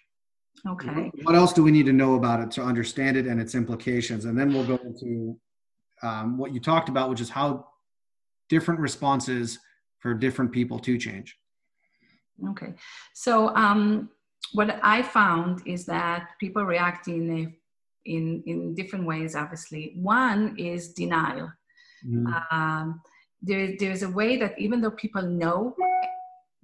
Okay. 0.66 1.10
What 1.22 1.34
else 1.34 1.52
do 1.52 1.62
we 1.62 1.70
need 1.70 1.86
to 1.86 1.92
know 1.92 2.14
about 2.14 2.40
it 2.40 2.50
to 2.52 2.62
understand 2.62 3.16
it 3.16 3.26
and 3.26 3.40
its 3.40 3.54
implications? 3.54 4.24
And 4.24 4.38
then 4.38 4.52
we'll 4.52 4.66
go 4.66 4.78
into 4.84 5.38
um, 6.02 6.38
what 6.38 6.52
you 6.52 6.60
talked 6.60 6.88
about, 6.88 7.10
which 7.10 7.20
is 7.20 7.30
how 7.30 7.68
different 8.48 8.80
responses 8.80 9.58
for 9.98 10.14
different 10.14 10.52
people 10.52 10.78
to 10.80 10.98
change. 10.98 11.36
Okay. 12.50 12.74
So, 13.14 13.54
um, 13.54 14.10
what 14.52 14.78
I 14.82 15.02
found 15.02 15.62
is 15.66 15.84
that 15.86 16.30
people 16.40 16.64
react 16.64 17.08
in, 17.08 17.30
a, 17.30 18.10
in, 18.10 18.42
in 18.46 18.74
different 18.74 19.06
ways, 19.06 19.34
obviously. 19.34 19.94
One 19.96 20.56
is 20.58 20.92
denial. 20.92 21.52
Mm. 22.06 22.52
Um, 22.52 23.00
there, 23.42 23.74
there's 23.78 24.02
a 24.02 24.10
way 24.10 24.36
that 24.36 24.58
even 24.58 24.80
though 24.80 24.90
people 24.90 25.22
know, 25.22 25.74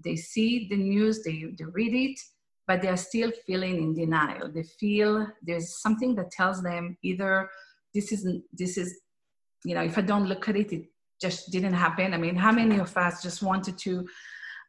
they 0.03 0.17
see 0.17 0.69
the 0.69 0.77
news, 0.77 1.23
they, 1.23 1.45
they 1.59 1.65
read 1.65 1.95
it, 1.95 2.21
but 2.67 2.81
they're 2.83 2.97
still 2.97 3.33
feeling 3.47 3.77
in 3.83 3.95
denial. 3.95 4.51
They 4.51 4.63
feel 4.63 5.27
there's 5.43 5.81
something 5.81 6.15
that 6.17 6.31
tells 6.31 6.63
them 6.63 6.97
either 7.03 7.49
this 7.95 8.13
isn't, 8.13 8.45
this 8.53 8.77
is, 8.77 9.01
you 9.65 9.75
know, 9.75 9.83
if 9.83 9.97
I 9.97 10.01
don't 10.01 10.27
look 10.27 10.49
at 10.49 10.57
it, 10.57 10.73
it 10.73 10.85
just 11.21 11.51
didn't 11.51 11.75
happen. 11.75 12.13
I 12.13 12.19
mean, 12.19 12.37
how 12.37 12.53
many 12.53 12.79
of 12.79 12.97
us 12.97 13.23
just 13.23 13.43
wanted 13.43 13.79
to 13.79 14.07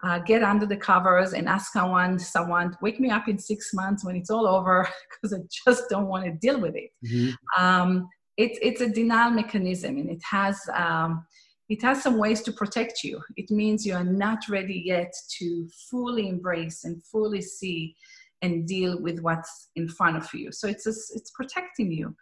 uh, 0.05 0.19
get 0.19 0.43
under 0.43 0.65
the 0.65 0.77
covers 0.77 1.33
and 1.33 1.47
ask 1.47 1.73
someone, 1.73 2.19
someone, 2.19 2.77
wake 2.81 2.99
me 2.99 3.09
up 3.09 3.27
in 3.27 3.39
six 3.39 3.73
months 3.73 4.05
when 4.05 4.15
it's 4.15 4.29
all 4.29 4.47
over 4.47 4.87
because 5.09 5.33
I 5.33 5.41
just 5.65 5.89
don't 5.89 6.07
want 6.07 6.25
to 6.25 6.31
deal 6.31 6.59
with 6.59 6.75
it. 6.75 6.91
Mm-hmm. 7.05 7.63
Um, 7.63 8.09
it's 8.37 8.59
it's 8.61 8.81
a 8.81 8.89
denial 8.89 9.31
mechanism, 9.31 9.97
and 9.97 10.09
it 10.09 10.21
has 10.29 10.59
um, 10.73 11.25
it 11.69 11.81
has 11.81 12.03
some 12.03 12.17
ways 12.17 12.41
to 12.43 12.51
protect 12.51 13.03
you. 13.03 13.21
It 13.37 13.49
means 13.49 13.85
you 13.85 13.95
are 13.95 14.03
not 14.03 14.47
ready 14.49 14.83
yet 14.85 15.13
to 15.39 15.67
fully 15.89 16.27
embrace 16.27 16.83
and 16.83 17.03
fully 17.03 17.41
see 17.41 17.95
and 18.41 18.67
deal 18.67 19.01
with 19.01 19.21
what's 19.21 19.69
in 19.75 19.87
front 19.87 20.17
of 20.17 20.31
you. 20.33 20.51
So 20.51 20.67
it's 20.67 20.85
a, 20.85 20.93
it's 21.15 21.31
protecting 21.31 21.91
you. 21.91 22.15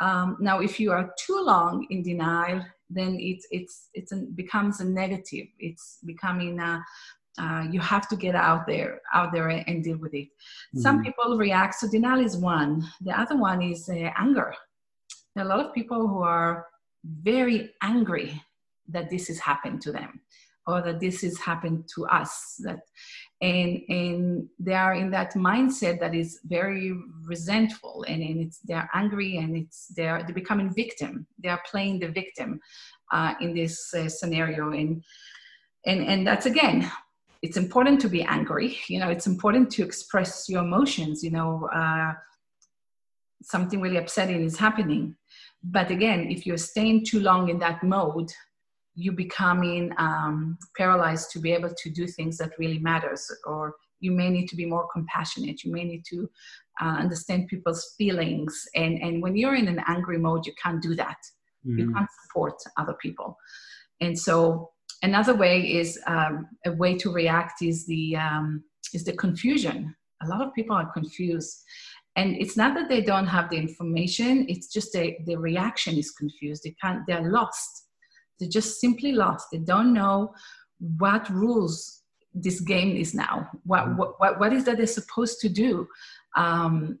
Um, 0.00 0.36
now, 0.40 0.60
if 0.60 0.80
you 0.80 0.90
are 0.90 1.12
too 1.18 1.40
long 1.40 1.86
in 1.90 2.02
denial, 2.02 2.64
then 2.90 3.16
it 3.20 3.44
it's 3.50 3.88
it's 3.94 4.12
a, 4.12 4.16
becomes 4.34 4.80
a 4.80 4.84
negative. 4.84 5.48
It's 5.58 5.98
becoming 6.04 6.58
a, 6.60 6.82
uh, 7.38 7.64
you 7.70 7.80
have 7.80 8.08
to 8.08 8.16
get 8.16 8.34
out 8.34 8.66
there 8.66 9.00
out 9.14 9.32
there 9.32 9.48
and 9.48 9.84
deal 9.84 9.98
with 9.98 10.14
it. 10.14 10.26
Mm-hmm. 10.26 10.80
some 10.80 11.02
people 11.02 11.36
react 11.36 11.74
so 11.74 11.88
denial 11.88 12.24
is 12.24 12.36
one. 12.36 12.84
The 13.00 13.18
other 13.18 13.36
one 13.36 13.62
is 13.62 13.88
uh, 13.88 14.10
anger. 14.16 14.54
There 15.34 15.44
are 15.44 15.48
a 15.48 15.56
lot 15.56 15.64
of 15.64 15.74
people 15.74 16.08
who 16.08 16.22
are 16.22 16.66
very 17.04 17.70
angry 17.82 18.42
that 18.88 19.10
this 19.10 19.28
has 19.28 19.38
happened 19.38 19.80
to 19.82 19.92
them 19.92 20.20
or 20.66 20.82
that 20.82 21.00
this 21.00 21.22
has 21.22 21.38
happened 21.38 21.88
to 21.94 22.06
us. 22.06 22.60
That 22.64 22.80
and 23.40 23.80
and 23.88 24.48
they 24.58 24.74
are 24.74 24.94
in 24.94 25.10
that 25.12 25.34
mindset 25.34 26.00
that 26.00 26.14
is 26.14 26.40
very 26.44 26.92
resentful 27.24 28.04
and, 28.08 28.20
and 28.22 28.40
it's 28.40 28.58
they're 28.58 28.90
angry 28.94 29.38
and 29.38 29.56
it's 29.56 29.88
they're 29.96 30.22
they're 30.24 30.34
becoming 30.34 30.74
victim. 30.74 31.26
They 31.42 31.48
are 31.48 31.62
playing 31.70 32.00
the 32.00 32.08
victim 32.08 32.60
uh, 33.12 33.34
in 33.40 33.54
this 33.54 33.94
uh, 33.94 34.08
scenario. 34.08 34.72
And 34.72 35.04
and 35.86 36.04
and 36.04 36.26
that's 36.26 36.46
again 36.46 36.90
it's 37.42 37.56
important 37.56 38.00
to 38.00 38.08
be 38.08 38.22
angry 38.22 38.78
you 38.88 38.98
know 38.98 39.08
it's 39.08 39.26
important 39.26 39.70
to 39.70 39.82
express 39.82 40.48
your 40.48 40.62
emotions 40.62 41.22
you 41.22 41.30
know 41.30 41.68
uh, 41.74 42.12
something 43.42 43.80
really 43.80 43.98
upsetting 43.98 44.42
is 44.42 44.58
happening. 44.58 45.14
But 45.62 45.90
again 45.90 46.30
if 46.30 46.46
you're 46.46 46.56
staying 46.56 47.04
too 47.04 47.20
long 47.20 47.48
in 47.48 47.58
that 47.58 47.82
mode 47.82 48.30
you 48.94 49.12
becoming 49.12 49.92
um, 49.98 50.58
paralyzed 50.76 51.30
to 51.30 51.38
be 51.38 51.52
able 51.52 51.70
to 51.70 51.90
do 51.90 52.06
things 52.06 52.36
that 52.38 52.50
really 52.58 52.80
matters 52.80 53.30
or 53.46 53.74
you 54.00 54.10
may 54.10 54.28
need 54.28 54.48
to 54.48 54.56
be 54.56 54.66
more 54.66 54.88
compassionate 54.92 55.62
you 55.64 55.72
may 55.72 55.84
need 55.84 56.04
to 56.08 56.28
uh, 56.80 56.96
understand 57.04 57.48
people's 57.48 57.94
feelings. 57.98 58.64
And 58.74 59.02
and 59.02 59.22
when 59.22 59.36
you're 59.36 59.56
in 59.56 59.68
an 59.68 59.82
angry 59.86 60.18
mode 60.18 60.46
you 60.46 60.54
can't 60.62 60.82
do 60.82 60.94
that. 60.96 61.18
Mm-hmm. 61.66 61.78
you 61.80 61.92
can't 61.92 62.08
support 62.22 62.54
other 62.76 62.94
people. 63.02 63.36
And 64.00 64.16
so 64.16 64.70
another 65.02 65.34
way 65.34 65.60
is 65.60 65.98
um, 66.06 66.48
a 66.66 66.72
way 66.72 66.96
to 66.98 67.12
react 67.12 67.62
is 67.62 67.86
the 67.86 68.16
um, 68.16 68.64
is 68.94 69.04
the 69.04 69.12
confusion. 69.12 69.94
A 70.22 70.26
lot 70.26 70.40
of 70.40 70.54
people 70.54 70.76
are 70.76 70.90
confused, 70.92 71.62
and 72.16 72.36
it's 72.36 72.56
not 72.56 72.74
that 72.74 72.88
they 72.88 73.00
don't 73.00 73.26
have 73.26 73.50
the 73.50 73.56
information. 73.56 74.46
It's 74.48 74.68
just 74.68 74.92
they, 74.92 75.22
the 75.26 75.36
reaction 75.36 75.96
is 75.96 76.10
confused. 76.10 76.64
They 76.64 76.74
can't. 76.80 77.06
They're 77.06 77.30
lost. 77.30 77.86
They're 78.38 78.48
just 78.48 78.80
simply 78.80 79.12
lost. 79.12 79.48
They 79.52 79.58
don't 79.58 79.92
know 79.92 80.34
what 80.98 81.28
rules 81.30 82.02
this 82.34 82.60
game 82.60 82.96
is 82.96 83.14
now. 83.14 83.48
What 83.64 83.84
mm-hmm. 83.84 83.96
what 83.96 84.40
what 84.40 84.52
is 84.52 84.64
that 84.64 84.78
they're 84.78 84.86
supposed 84.86 85.40
to 85.40 85.48
do? 85.48 85.88
Um, 86.36 86.98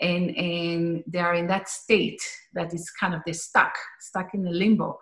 and 0.00 0.36
and 0.36 1.04
they 1.06 1.18
are 1.18 1.34
in 1.34 1.46
that 1.46 1.68
state 1.68 2.20
that 2.52 2.74
is 2.74 2.90
kind 2.90 3.14
of 3.14 3.22
they're 3.24 3.34
stuck, 3.34 3.74
stuck 4.00 4.34
in 4.34 4.42
the 4.42 4.50
limbo 4.50 4.98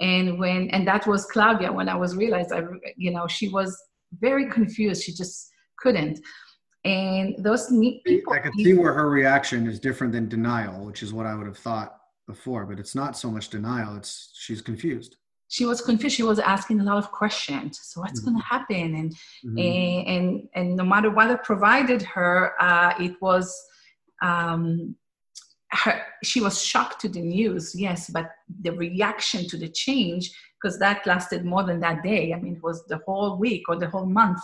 and 0.00 0.38
when 0.38 0.68
and 0.70 0.86
that 0.86 1.06
was 1.06 1.26
claudia 1.26 1.70
when 1.72 1.88
i 1.88 1.94
was 1.94 2.16
realized 2.16 2.52
i 2.52 2.62
you 2.96 3.10
know 3.10 3.26
she 3.26 3.48
was 3.48 3.76
very 4.18 4.48
confused. 4.50 5.04
She 5.04 5.12
just 5.12 5.50
couldn't. 5.78 6.20
And 6.84 7.36
those 7.44 7.68
people 8.06 8.32
i 8.32 8.38
could 8.38 8.54
see 8.54 8.72
where 8.72 8.94
her 8.94 9.10
reaction 9.10 9.66
is 9.66 9.78
different 9.78 10.14
than 10.14 10.30
denial 10.30 10.86
which 10.86 11.02
is 11.02 11.12
what 11.12 11.26
i 11.26 11.34
would 11.34 11.46
have 11.46 11.58
thought 11.58 11.96
before 12.26 12.64
but 12.64 12.78
it's 12.78 12.94
not 12.94 13.18
so 13.18 13.30
much 13.30 13.50
denial 13.50 13.96
it's 13.96 14.30
she's 14.34 14.62
confused. 14.62 15.16
She 15.48 15.66
was 15.66 15.82
confused. 15.82 16.14
She 16.14 16.22
was 16.22 16.38
asking 16.38 16.80
a 16.80 16.84
lot 16.84 16.98
of 16.98 17.10
questions. 17.10 17.80
So 17.82 18.00
what's 18.00 18.20
mm-hmm. 18.20 18.30
going 18.30 18.40
to 18.40 18.46
happen? 18.46 18.94
And, 18.94 19.12
mm-hmm. 19.44 19.58
and 19.58 20.06
and 20.08 20.48
and 20.54 20.76
no 20.76 20.84
matter 20.84 21.10
what 21.10 21.30
i 21.30 21.34
provided 21.34 22.00
her 22.02 22.54
uh, 22.62 22.94
it 22.98 23.20
was 23.20 23.46
um, 24.22 24.96
her, 25.72 26.02
she 26.22 26.40
was 26.40 26.62
shocked 26.62 27.00
to 27.00 27.08
the 27.08 27.20
news, 27.20 27.74
yes, 27.74 28.10
but 28.10 28.30
the 28.62 28.70
reaction 28.70 29.46
to 29.48 29.56
the 29.56 29.68
change, 29.68 30.30
because 30.60 30.78
that 30.78 31.06
lasted 31.06 31.44
more 31.44 31.62
than 31.62 31.80
that 31.80 32.02
day. 32.02 32.32
I 32.32 32.40
mean, 32.40 32.56
it 32.56 32.62
was 32.62 32.84
the 32.86 33.00
whole 33.06 33.38
week 33.38 33.68
or 33.68 33.76
the 33.76 33.88
whole 33.88 34.06
month. 34.06 34.40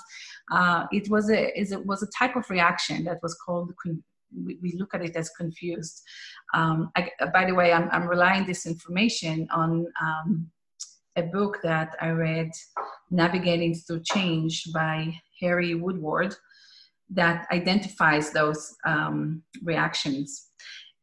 Uh, 0.51 0.87
it 0.93 1.11
was 1.11 1.31
a 1.31 1.59
it 1.59 1.85
was 1.85 2.03
a 2.03 2.11
type 2.19 2.37
of 2.37 2.49
reaction 2.49 3.05
that 3.05 3.23
was 3.23 3.35
called. 3.35 3.73
We, 4.45 4.75
look 4.77 4.93
at 4.93 5.05
it 5.05 5.17
as 5.17 5.31
confused. 5.31 6.03
Um, 6.53 6.91
I, 6.97 7.11
by 7.33 7.47
the 7.47 7.55
way, 7.55 7.73
I'm, 7.73 7.89
I'm 7.91 8.07
relying 8.07 8.45
this 8.45 8.67
information 8.67 9.49
on 9.51 9.87
um, 10.03 10.51
a 11.15 11.23
book 11.23 11.59
that 11.63 11.95
I 12.01 12.09
read, 12.09 12.51
Navigating 13.11 13.75
Through 13.75 14.03
Change 14.03 14.65
by 14.75 15.15
Harry 15.41 15.75
Woodward, 15.75 16.35
that 17.11 17.47
identifies 17.51 18.33
those 18.33 18.75
um, 18.85 19.43
reactions 19.63 20.46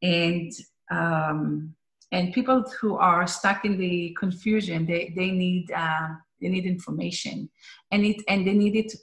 and 0.04 0.52
um, 0.92 1.74
and 2.12 2.32
people 2.32 2.64
who 2.80 2.96
are 2.98 3.26
stuck 3.26 3.66
in 3.66 3.78
the 3.78 4.16
confusion 4.20 4.86
they, 4.86 5.14
they 5.16 5.32
need 5.32 5.72
uh, 5.72 6.10
they 6.42 6.50
need 6.50 6.66
information. 6.66 7.50
And 7.92 8.06
it 8.06 8.18
and 8.28 8.46
they 8.46 8.54
need 8.54 8.76
it 8.76 8.94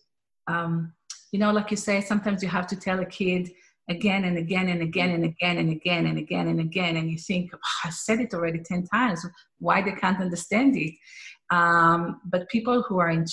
um, 0.47 0.93
you 1.33 1.39
know 1.39 1.51
like 1.51 1.71
you 1.71 1.77
say 1.77 2.01
sometimes 2.01 2.43
you 2.43 2.49
have 2.49 2.67
to 2.69 2.77
tell 2.77 3.01
a 3.01 3.07
kid 3.07 3.51
again 3.89 4.25
and 4.25 4.39
again 4.39 4.69
and 4.69 4.83
again 4.83 5.11
and 5.11 5.25
again 5.25 5.59
and 5.59 5.71
again 5.71 6.07
and 6.07 6.19
again 6.19 6.47
and 6.47 6.61
again 6.61 6.97
and 6.97 7.11
you 7.11 7.19
think 7.19 7.51
oh, 7.53 7.59
i 7.85 7.91
said 7.91 8.21
it 8.21 8.35
already 8.35 8.61
10 8.61 8.85
times. 8.87 9.27
Why 9.59 9.83
they 9.83 9.93
can't 9.93 10.21
understand 10.21 10.77
it? 10.77 10.95
Um, 11.51 12.21
but 12.27 12.49
people 12.49 12.83
who 12.83 13.01
are 13.01 13.11
in, 13.11 13.25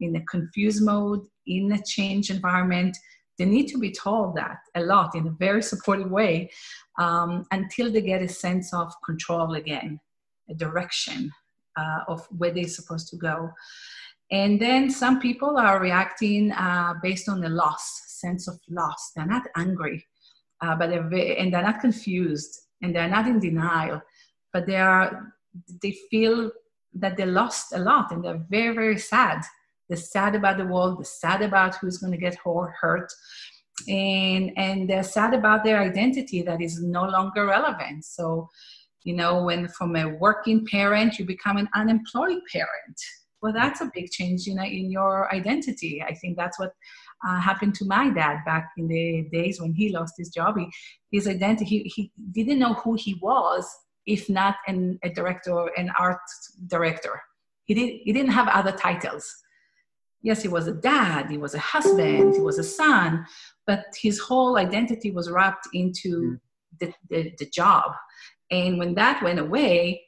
in 0.00 0.16
a 0.16 0.24
confused 0.24 0.82
mode 0.82 1.24
in 1.46 1.70
a 1.72 1.82
change 1.82 2.30
environment 2.30 2.96
they 3.38 3.44
need 3.44 3.66
to 3.68 3.78
be 3.78 3.90
told 3.90 4.36
that 4.36 4.58
a 4.74 4.82
lot 4.82 5.14
in 5.14 5.26
a 5.26 5.30
very 5.30 5.62
supportive 5.62 6.10
way 6.10 6.50
um, 6.98 7.46
until 7.50 7.90
they 7.90 8.00
get 8.00 8.22
a 8.22 8.28
sense 8.28 8.72
of 8.74 8.92
control 9.04 9.54
again, 9.54 10.00
a 10.48 10.54
direction 10.54 11.30
uh, 11.76 12.00
of 12.08 12.26
where 12.36 12.50
they're 12.50 12.68
supposed 12.68 13.08
to 13.08 13.16
go. 13.16 13.50
And 14.30 14.60
then 14.60 14.90
some 14.90 15.20
people 15.20 15.58
are 15.58 15.80
reacting 15.80 16.52
uh, 16.52 16.94
based 17.02 17.28
on 17.28 17.40
the 17.40 17.48
loss, 17.48 18.02
sense 18.08 18.48
of 18.48 18.58
loss. 18.68 19.12
They're 19.14 19.26
not 19.26 19.46
angry, 19.56 20.06
uh, 20.62 20.74
but 20.76 20.88
they're 20.90 21.08
very, 21.08 21.36
and 21.36 21.52
they're 21.52 21.62
not 21.62 21.80
confused, 21.80 22.58
and 22.82 22.94
they're 22.94 23.08
not 23.08 23.26
in 23.26 23.38
denial, 23.38 24.00
but 24.52 24.66
they 24.66 24.76
are. 24.76 25.34
They 25.82 25.94
feel 26.10 26.50
that 26.94 27.16
they 27.18 27.26
lost 27.26 27.74
a 27.74 27.78
lot, 27.78 28.10
and 28.10 28.24
they're 28.24 28.44
very, 28.48 28.74
very 28.74 28.98
sad. 28.98 29.42
They're 29.88 29.98
sad 29.98 30.34
about 30.34 30.56
the 30.56 30.66
world. 30.66 30.98
They're 30.98 31.04
sad 31.04 31.42
about 31.42 31.76
who's 31.76 31.98
going 31.98 32.12
to 32.12 32.18
get 32.18 32.36
hurt, 32.36 33.12
and 33.88 34.52
and 34.56 34.88
they're 34.88 35.02
sad 35.02 35.34
about 35.34 35.64
their 35.64 35.80
identity 35.80 36.42
that 36.42 36.60
is 36.60 36.82
no 36.82 37.04
longer 37.04 37.46
relevant. 37.46 38.04
So 38.04 38.48
you 39.04 39.14
know 39.14 39.44
when 39.44 39.68
from 39.68 39.96
a 39.96 40.08
working 40.08 40.66
parent 40.66 41.18
you 41.18 41.24
become 41.24 41.56
an 41.56 41.68
unemployed 41.74 42.40
parent. 42.52 42.98
Well 43.40 43.52
that's 43.52 43.80
a 43.80 43.90
big 43.94 44.10
change 44.10 44.46
you 44.46 44.54
know 44.54 44.64
in 44.64 44.90
your 44.90 45.32
identity. 45.34 46.02
I 46.06 46.14
think 46.14 46.36
that's 46.36 46.58
what 46.58 46.72
uh, 47.26 47.40
happened 47.40 47.74
to 47.76 47.84
my 47.84 48.10
dad 48.10 48.38
back 48.44 48.70
in 48.76 48.88
the 48.88 49.28
days 49.32 49.60
when 49.60 49.72
he 49.72 49.90
lost 49.90 50.14
his 50.18 50.30
job. 50.30 50.56
He, 50.58 50.68
his 51.10 51.28
identity 51.28 51.64
he, 51.64 51.92
he 51.94 52.12
didn't 52.32 52.58
know 52.58 52.74
who 52.74 52.94
he 52.94 53.18
was 53.22 53.68
if 54.06 54.28
not 54.28 54.56
an, 54.66 54.98
a 55.04 55.10
director 55.10 55.68
an 55.76 55.90
art 55.98 56.20
director. 56.66 57.20
He, 57.64 57.74
did, 57.74 58.00
he 58.02 58.12
didn't 58.12 58.32
have 58.32 58.48
other 58.48 58.72
titles 58.72 59.41
yes 60.22 60.42
he 60.42 60.48
was 60.48 60.66
a 60.66 60.72
dad 60.72 61.30
he 61.30 61.38
was 61.38 61.54
a 61.54 61.58
husband 61.58 62.34
he 62.34 62.40
was 62.40 62.58
a 62.58 62.64
son 62.64 63.26
but 63.66 63.84
his 64.00 64.18
whole 64.18 64.56
identity 64.56 65.10
was 65.10 65.30
wrapped 65.30 65.68
into 65.72 66.08
mm. 66.22 66.40
the, 66.80 66.92
the, 67.08 67.32
the 67.38 67.46
job. 67.46 67.92
And 68.50 68.78
when 68.78 68.94
that 68.94 69.22
went 69.22 69.38
away, 69.38 70.02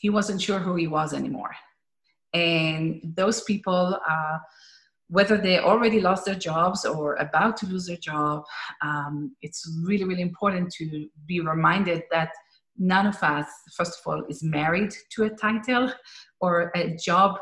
he 0.00 0.10
wasn't 0.10 0.42
sure 0.42 0.58
who 0.58 0.76
he 0.76 0.86
was 0.86 1.12
anymore. 1.12 1.54
And 2.32 3.00
those 3.16 3.42
people, 3.42 3.98
uh, 4.08 4.38
whether 5.08 5.36
they 5.36 5.58
already 5.58 6.00
lost 6.00 6.24
their 6.24 6.36
jobs 6.36 6.84
or 6.84 7.16
about 7.16 7.56
to 7.58 7.66
lose 7.66 7.86
their 7.86 7.96
job, 7.96 8.44
um, 8.82 9.34
it's 9.42 9.68
really, 9.84 10.04
really 10.04 10.22
important 10.22 10.70
to 10.74 11.08
be 11.26 11.40
reminded 11.40 12.02
that 12.12 12.30
none 12.78 13.06
of 13.06 13.20
us, 13.22 13.46
first 13.76 13.98
of 13.98 14.06
all, 14.06 14.24
is 14.28 14.42
married 14.42 14.94
to 15.10 15.24
a 15.24 15.30
title 15.30 15.92
or 16.40 16.70
a 16.76 16.96
job. 16.96 17.38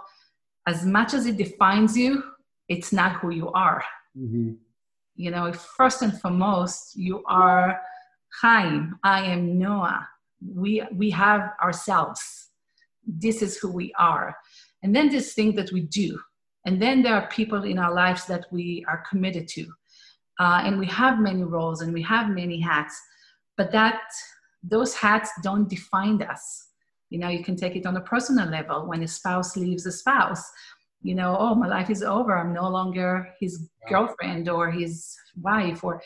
As 0.69 0.85
much 0.85 1.15
as 1.15 1.25
it 1.25 1.39
defines 1.39 1.97
you, 1.97 2.23
it's 2.69 2.93
not 2.93 3.13
who 3.21 3.31
you 3.31 3.51
are. 3.53 3.83
Mm-hmm. 4.15 4.53
You 5.17 5.31
know, 5.31 5.51
first 5.53 6.03
and 6.03 6.21
foremost, 6.21 6.95
you 6.95 7.25
are 7.25 7.81
Chaim. 8.43 8.99
I 9.03 9.23
am 9.23 9.59
Noah. 9.59 10.07
We 10.63 10.83
we 10.93 11.09
have 11.25 11.53
ourselves. 11.65 12.21
This 13.25 13.41
is 13.41 13.57
who 13.57 13.71
we 13.73 13.95
are. 13.99 14.37
And 14.83 14.95
then 14.95 15.09
this 15.09 15.33
thing 15.33 15.55
that 15.57 15.73
we 15.73 15.81
do. 16.03 16.21
And 16.67 16.83
then 16.83 17.03
there 17.03 17.15
are 17.15 17.29
people 17.29 17.63
in 17.65 17.79
our 17.79 17.95
lives 17.95 18.27
that 18.27 18.45
we 18.51 18.85
are 18.91 19.03
committed 19.09 19.49
to. 19.57 19.65
Uh, 20.39 20.61
and 20.65 20.79
we 20.79 20.87
have 20.87 21.19
many 21.19 21.45
roles 21.45 21.81
and 21.81 21.95
we 21.95 22.03
have 22.03 22.29
many 22.29 22.61
hats. 22.61 22.95
But 23.57 23.73
that 23.73 24.03
those 24.63 24.95
hats 24.95 25.31
don't 25.43 25.69
define 25.71 26.21
us. 26.23 26.68
You 27.11 27.19
know, 27.19 27.29
you 27.29 27.43
can 27.43 27.57
take 27.57 27.77
it 27.77 27.87
on 27.87 27.97
a 27.97 28.01
personal 28.01 28.49
level 28.49 28.87
when 28.87 29.03
a 29.03 29.09
spouse 29.09 29.57
leaves 29.57 29.87
a 29.87 29.93
spouse. 29.93 30.45
You 31.03 31.15
know, 31.15 31.37
oh, 31.39 31.55
my 31.55 31.69
life 31.69 31.91
is 31.91 32.03
over. 32.03 32.37
I'm 32.37 32.53
no 32.53 32.69
longer 32.69 33.31
his 33.41 33.69
girlfriend 33.89 34.49
or 34.49 34.71
his 34.71 35.17
wife, 35.41 35.85
or 35.85 36.03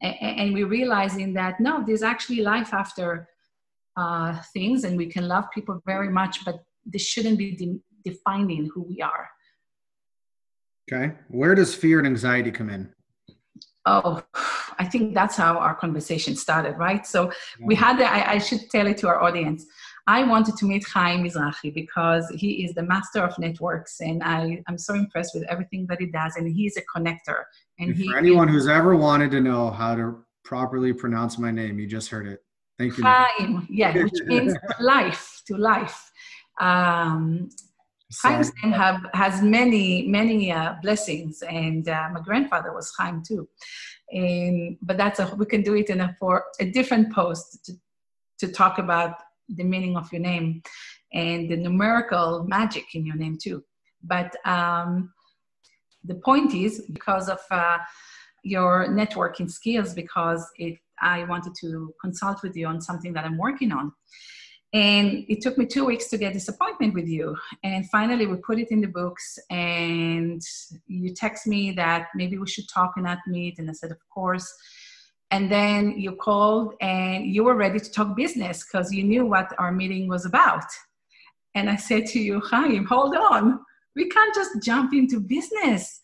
and 0.00 0.52
we're 0.52 0.66
realizing 0.66 1.32
that 1.34 1.60
no, 1.60 1.84
there's 1.86 2.02
actually 2.02 2.40
life 2.40 2.74
after 2.74 3.28
uh, 3.96 4.40
things, 4.52 4.84
and 4.84 4.96
we 4.96 5.06
can 5.06 5.28
love 5.28 5.44
people 5.54 5.80
very 5.86 6.08
much, 6.08 6.44
but 6.44 6.64
this 6.84 7.02
shouldn't 7.02 7.38
be 7.38 7.54
de- 7.54 7.80
defining 8.04 8.68
who 8.74 8.82
we 8.82 9.00
are. 9.00 9.30
Okay, 10.90 11.14
where 11.28 11.54
does 11.54 11.74
fear 11.74 11.98
and 11.98 12.06
anxiety 12.06 12.50
come 12.50 12.68
in? 12.68 12.92
Oh, 13.86 14.22
I 14.78 14.84
think 14.84 15.14
that's 15.14 15.36
how 15.36 15.58
our 15.58 15.74
conversation 15.74 16.36
started, 16.36 16.76
right? 16.78 17.06
So 17.06 17.32
we 17.60 17.74
had, 17.74 17.98
the, 17.98 18.04
I, 18.04 18.32
I, 18.34 18.38
should 18.38 18.70
tell 18.70 18.86
it 18.86 18.96
to 18.98 19.08
our 19.08 19.20
audience. 19.20 19.66
I 20.06 20.24
wanted 20.24 20.56
to 20.56 20.64
meet 20.64 20.84
Chaim 20.86 21.24
Mizrahi 21.24 21.72
because 21.72 22.28
he 22.34 22.64
is 22.64 22.74
the 22.74 22.82
master 22.82 23.20
of 23.20 23.38
networks, 23.38 24.00
and 24.00 24.22
I, 24.22 24.62
I'm 24.68 24.78
so 24.78 24.94
impressed 24.94 25.34
with 25.34 25.44
everything 25.44 25.86
that 25.88 26.00
he 26.00 26.06
does, 26.06 26.34
and 26.36 26.48
he's 26.48 26.76
a 26.76 26.82
connector. 26.82 27.44
And, 27.78 27.90
and 27.90 28.04
for 28.06 28.16
anyone 28.16 28.48
is, 28.48 28.54
who's 28.54 28.68
ever 28.68 28.96
wanted 28.96 29.30
to 29.30 29.40
know 29.40 29.70
how 29.70 29.94
to 29.94 30.24
properly 30.44 30.92
pronounce 30.92 31.38
my 31.38 31.52
name, 31.52 31.78
you 31.78 31.86
just 31.86 32.10
heard 32.10 32.26
it. 32.26 32.42
Thank 32.78 32.98
you. 32.98 33.04
Chaim, 33.04 33.66
yeah, 33.70 33.96
which 33.96 34.12
means 34.24 34.54
life, 34.80 35.42
to 35.46 35.56
life. 35.56 36.10
Um, 36.60 37.50
Chaim's 38.12 38.50
name 38.62 38.72
have, 38.72 39.06
has 39.14 39.40
many, 39.40 40.06
many 40.08 40.50
uh, 40.50 40.74
blessings, 40.82 41.42
and 41.42 41.88
uh, 41.88 42.08
my 42.12 42.20
grandfather 42.20 42.74
was 42.74 42.92
Chaim 42.98 43.22
too. 43.22 43.48
And, 44.12 44.76
but 44.82 44.96
that's 44.96 45.20
a, 45.20 45.32
we 45.36 45.46
can 45.46 45.62
do 45.62 45.74
it 45.74 45.90
in 45.90 46.00
a, 46.00 46.16
for 46.18 46.44
a 46.60 46.70
different 46.70 47.12
post 47.12 47.64
to, 47.66 47.72
to 48.40 48.52
talk 48.52 48.78
about 48.78 49.14
the 49.48 49.64
meaning 49.64 49.96
of 49.96 50.12
your 50.12 50.22
name 50.22 50.62
and 51.12 51.50
the 51.50 51.56
numerical 51.56 52.44
magic 52.44 52.84
in 52.94 53.04
your 53.04 53.16
name 53.16 53.38
too. 53.40 53.62
But 54.02 54.34
um, 54.46 55.12
the 56.04 56.16
point 56.16 56.54
is 56.54 56.82
because 56.92 57.28
of 57.28 57.40
uh, 57.50 57.78
your 58.42 58.88
networking 58.88 59.50
skills, 59.50 59.94
because 59.94 60.44
it, 60.56 60.78
I 61.00 61.24
wanted 61.24 61.54
to 61.60 61.94
consult 62.00 62.42
with 62.42 62.56
you 62.56 62.66
on 62.66 62.80
something 62.80 63.12
that 63.12 63.24
I'm 63.24 63.38
working 63.38 63.72
on. 63.72 63.92
And 64.74 65.26
it 65.28 65.42
took 65.42 65.58
me 65.58 65.66
two 65.66 65.84
weeks 65.84 66.08
to 66.08 66.16
get 66.16 66.32
this 66.32 66.48
appointment 66.48 66.94
with 66.94 67.06
you. 67.06 67.36
And 67.62 67.88
finally, 67.90 68.26
we 68.26 68.36
put 68.36 68.58
it 68.58 68.70
in 68.70 68.80
the 68.80 68.86
books. 68.86 69.38
And 69.50 70.40
you 70.86 71.12
text 71.14 71.46
me 71.46 71.72
that 71.72 72.08
maybe 72.14 72.38
we 72.38 72.46
should 72.48 72.68
talk 72.70 72.92
and 72.96 73.04
not 73.04 73.18
meet. 73.26 73.58
And 73.58 73.68
I 73.68 73.74
said, 73.74 73.90
of 73.90 73.98
course. 74.08 74.50
And 75.32 75.50
then 75.50 75.98
you 75.98 76.12
called 76.12 76.74
and 76.82 77.26
you 77.26 77.42
were 77.42 77.54
ready 77.54 77.80
to 77.80 77.90
talk 77.90 78.14
business 78.14 78.64
because 78.64 78.92
you 78.92 79.02
knew 79.02 79.24
what 79.24 79.50
our 79.58 79.72
meeting 79.72 80.06
was 80.06 80.26
about. 80.26 80.66
And 81.54 81.70
I 81.70 81.76
said 81.76 82.06
to 82.08 82.20
you, 82.20 82.40
Chaim, 82.40 82.84
hold 82.84 83.16
on. 83.16 83.58
We 83.96 84.10
can't 84.10 84.34
just 84.34 84.62
jump 84.62 84.92
into 84.92 85.20
business. 85.20 86.00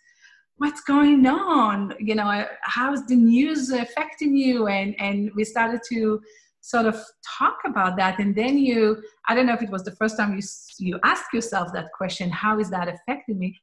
What's 0.57 0.81
going 0.81 1.27
on? 1.27 1.95
You 2.01 2.15
know, 2.15 2.47
how's 2.63 3.07
the 3.07 3.17
news 3.17 3.71
affecting 3.71 4.35
you? 4.35 4.67
And, 4.67 4.99
and 4.99 5.31
we 5.37 5.45
started 5.45 5.83
to 5.91 6.21
sort 6.61 6.87
of 6.87 7.01
talk 7.39 7.59
about 7.65 7.97
that. 7.97 8.19
And 8.19 8.35
then 8.35 8.59
you 8.59 9.03
i 9.29 9.35
don't 9.35 9.47
know 9.47 9.55
if 9.55 9.63
it 9.63 9.71
was 9.71 9.85
the 9.85 9.97
first 9.97 10.17
time 10.17 10.37
you 10.37 10.43
you 10.79 10.99
asked 11.05 11.33
yourself 11.33 11.69
that 11.73 11.93
question 11.97 12.31
how 12.31 12.59
is 12.59 12.71
that 12.71 12.89
affecting 12.89 13.39
me? 13.39 13.59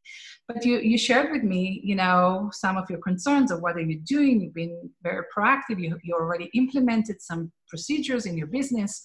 But 0.48 0.66
you 0.66 0.80
you 0.80 0.98
shared 0.98 1.32
with 1.32 1.44
me 1.44 1.82
you 1.84 1.96
know 1.96 2.50
some 2.54 2.78
of 2.78 2.90
your 2.90 3.00
concerns 3.00 3.52
of 3.52 3.62
what 3.62 3.76
are 3.76 3.82
you 3.82 4.00
doing? 4.00 4.42
You've 4.42 4.54
been 4.54 4.90
very 5.04 5.24
proactive. 5.36 5.80
You, 5.80 5.98
you 6.04 6.14
already 6.14 6.50
implemented 6.54 7.22
some 7.22 7.52
procedures 7.68 8.26
in 8.26 8.38
your 8.38 8.48
business 8.48 9.02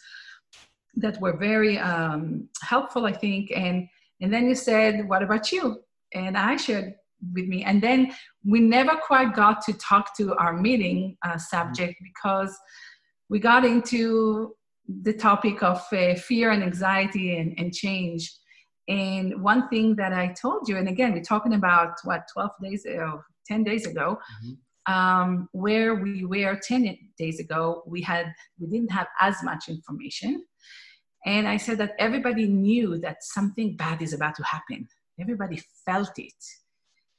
that 0.97 1.21
were 1.21 1.37
very 1.37 1.79
um, 1.79 2.49
helpful 2.63 3.07
i 3.07 3.13
think. 3.13 3.51
And 3.51 3.89
and 4.21 4.33
then 4.33 4.47
you 4.49 4.55
said 4.55 5.09
what 5.09 5.23
about 5.23 5.51
you? 5.53 5.83
And 6.15 6.37
i 6.37 6.57
shared 6.57 6.95
with 7.35 7.47
me. 7.47 7.65
And 7.65 7.83
then 7.83 8.13
we 8.45 8.61
never 8.61 8.97
quite 8.97 9.35
got 9.35 9.63
to 9.67 9.73
talk 9.75 10.17
to 10.17 10.35
our 10.37 10.55
meeting 10.55 11.17
uh, 11.25 11.39
subject 11.39 11.95
because 12.03 12.57
we 13.31 13.39
got 13.39 13.65
into 13.65 14.55
the 15.03 15.13
topic 15.13 15.63
of 15.63 15.81
uh, 15.93 16.15
fear 16.17 16.51
and 16.51 16.63
anxiety 16.63 17.39
and, 17.39 17.55
and 17.59 17.73
change. 17.73 18.35
And 18.89 19.41
one 19.41 19.69
thing 19.69 19.95
that 19.97 20.13
I 20.13 20.35
told 20.35 20.69
you, 20.69 20.77
and 20.77 20.89
again, 20.89 21.13
we're 21.13 21.23
talking 21.23 21.55
about 21.55 21.93
what 22.03 22.27
12 22.33 22.51
days 22.61 22.85
ago, 22.85 23.23
10 23.47 23.63
days 23.63 23.87
ago, 23.87 24.19
mm-hmm. 24.45 24.93
um, 24.93 25.49
where 25.53 25.95
we 25.95 26.25
were 26.25 26.59
10 26.61 26.99
days 27.17 27.39
ago, 27.39 27.85
we 27.87 28.03
had 28.03 28.35
we 28.59 28.67
didn't 28.67 28.91
have 28.91 29.07
as 29.21 29.37
much 29.45 29.69
information. 29.69 30.45
And 31.25 31.47
I 31.47 31.57
said 31.57 31.79
that 31.79 31.95
everybody 31.99 32.49
knew 32.49 32.99
that 32.99 33.23
something 33.23 33.77
bad 33.77 34.03
is 34.03 34.13
about 34.13 34.35
to 34.37 34.43
happen. 34.43 34.89
Everybody 35.21 35.63
felt 35.87 36.19
it. 36.19 36.43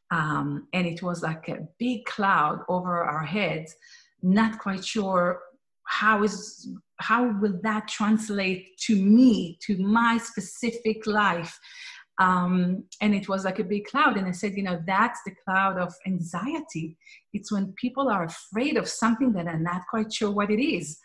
Um, 0.09 0.68
and 0.74 0.86
it 0.86 1.01
was 1.01 1.24
like 1.24 1.47
a 1.47 1.68
big 1.80 2.03
cloud 2.03 2.66
over 2.68 3.01
our 3.01 3.24
heads, 3.24 3.76
not 4.22 4.59
quite 4.59 4.84
sure 4.84 5.39
how 5.86 6.23
is 6.23 6.69
how 6.97 7.32
will 7.39 7.59
that 7.63 7.88
translate 7.88 8.77
to 8.77 8.95
me 8.95 9.57
to 9.63 9.77
my 9.77 10.17
specific 10.17 11.07
life? 11.07 11.57
Um, 12.19 12.84
and 13.01 13.15
it 13.15 13.27
was 13.27 13.45
like 13.45 13.57
a 13.59 13.63
big 13.63 13.86
cloud. 13.86 14.17
And 14.17 14.27
i 14.27 14.32
said 14.32 14.53
you 14.55 14.63
know 14.63 14.79
that's 14.86 15.21
the 15.25 15.34
cloud 15.43 15.77
of 15.77 15.93
anxiety. 16.05 16.97
It's 17.34 17.51
when 17.51 17.73
people 17.73 18.09
are 18.09 18.23
afraid 18.23 18.77
of 18.77 18.88
something 18.88 19.34
that 19.34 19.47
are 19.47 19.59
not 19.59 19.82
quite 19.89 20.13
sure 20.13 20.32
what 20.32 20.51
it 20.51 20.63
is. 20.63 20.99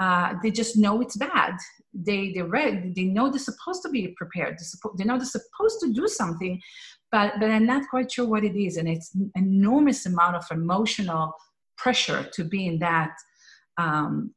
Uh, 0.00 0.34
they 0.42 0.50
just 0.50 0.76
know 0.76 1.00
it's 1.02 1.16
bad. 1.16 1.54
They 1.92 2.32
they 2.32 2.42
read 2.42 2.94
they 2.94 3.04
know 3.04 3.30
they're 3.30 3.38
supposed 3.38 3.82
to 3.82 3.90
be 3.90 4.14
prepared. 4.16 4.58
They, 4.58 4.64
suppo- 4.64 4.96
they 4.96 5.04
know 5.04 5.18
they're 5.18 5.26
supposed 5.26 5.80
to 5.80 5.92
do 5.92 6.06
something 6.08 6.60
but 7.12 7.34
but 7.40 7.50
i'm 7.50 7.66
not 7.66 7.88
quite 7.88 8.10
sure 8.10 8.26
what 8.26 8.44
it 8.44 8.56
is. 8.56 8.76
And 8.76 8.88
it's 8.88 9.14
an 9.14 9.30
enormous 9.36 10.06
amount 10.06 10.36
of 10.36 10.44
emotional 10.50 11.34
pressure 11.76 12.28
to 12.32 12.44
be 12.44 12.66
in 12.66 12.78
that 12.80 13.12
um, 13.80 14.34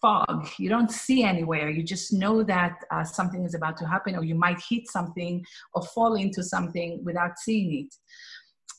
fog. 0.00 0.48
You 0.58 0.68
don't 0.68 0.90
see 0.90 1.22
anywhere. 1.22 1.68
You 1.70 1.82
just 1.82 2.12
know 2.12 2.42
that 2.44 2.74
uh, 2.90 3.04
something 3.04 3.44
is 3.44 3.54
about 3.54 3.76
to 3.78 3.86
happen, 3.86 4.16
or 4.16 4.24
you 4.24 4.34
might 4.34 4.60
hit 4.70 4.88
something 4.88 5.44
or 5.74 5.82
fall 5.94 6.14
into 6.14 6.42
something 6.42 7.02
without 7.04 7.38
seeing 7.38 7.70
it. 7.82 7.94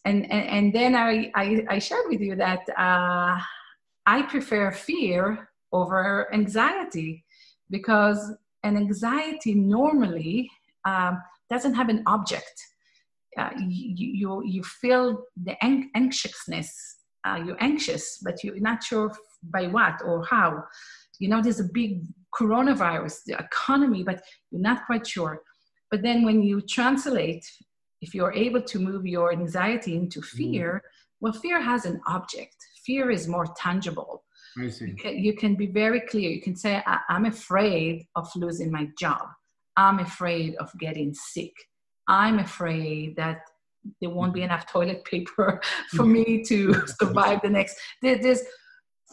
And, 0.05 0.19
and, 0.31 0.45
and 0.55 0.73
then 0.73 0.95
I, 0.95 1.31
I, 1.35 1.65
I, 1.69 1.79
shared 1.79 2.05
with 2.07 2.21
you 2.21 2.35
that 2.37 2.61
uh, 2.77 3.37
I 4.05 4.21
prefer 4.29 4.71
fear 4.71 5.49
over 5.73 6.33
anxiety 6.33 7.25
because 7.69 8.19
an 8.63 8.77
anxiety 8.77 9.53
normally 9.53 10.49
um, 10.85 11.21
doesn't 11.49 11.73
have 11.73 11.89
an 11.89 12.03
object. 12.07 12.57
Uh, 13.37 13.49
you, 13.59 14.07
you, 14.21 14.43
you 14.45 14.63
feel 14.63 15.23
the 15.43 15.55
anxiousness 15.93 16.97
uh, 17.27 17.41
you're 17.45 17.61
anxious, 17.61 18.19
but 18.23 18.43
you're 18.43 18.59
not 18.59 18.83
sure 18.83 19.11
by 19.51 19.67
what 19.67 20.01
or 20.05 20.25
how. 20.25 20.63
You 21.19 21.29
know, 21.29 21.41
there's 21.41 21.59
a 21.59 21.69
big 21.73 22.03
coronavirus, 22.39 23.23
the 23.25 23.37
economy, 23.37 24.03
but 24.03 24.21
you're 24.51 24.61
not 24.61 24.85
quite 24.85 25.07
sure. 25.07 25.41
But 25.89 26.01
then 26.03 26.23
when 26.23 26.43
you 26.43 26.61
translate, 26.61 27.45
if 28.01 28.13
you're 28.13 28.33
able 28.33 28.61
to 28.61 28.79
move 28.79 29.05
your 29.05 29.31
anxiety 29.31 29.95
into 29.95 30.19
mm. 30.21 30.25
fear, 30.25 30.81
mm. 30.83 30.89
well, 31.21 31.33
fear 31.33 31.61
has 31.61 31.85
an 31.85 32.01
object. 32.07 32.55
Fear 32.85 33.11
is 33.11 33.27
more 33.27 33.47
tangible. 33.57 34.23
I 34.57 34.69
see. 34.69 34.87
You 34.87 34.95
can, 34.95 35.17
you 35.17 35.33
can 35.35 35.55
be 35.55 35.67
very 35.67 36.01
clear. 36.01 36.29
You 36.29 36.41
can 36.41 36.55
say, 36.55 36.83
I'm 37.09 37.25
afraid 37.25 38.05
of 38.15 38.29
losing 38.35 38.71
my 38.71 38.89
job. 38.97 39.27
I'm 39.75 39.99
afraid 39.99 40.55
of 40.55 40.71
getting 40.79 41.13
sick. 41.13 41.53
I'm 42.07 42.39
afraid 42.39 43.15
that 43.17 43.41
there 44.01 44.09
won't 44.09 44.33
be 44.33 44.41
mm-hmm. 44.41 44.51
enough 44.51 44.67
toilet 44.67 45.05
paper 45.05 45.61
for 45.95 46.05
me 46.05 46.43
to 46.45 46.73
survive 47.01 47.41
the 47.41 47.49
next 47.49 47.77
there, 48.01 48.17
there's 48.17 48.41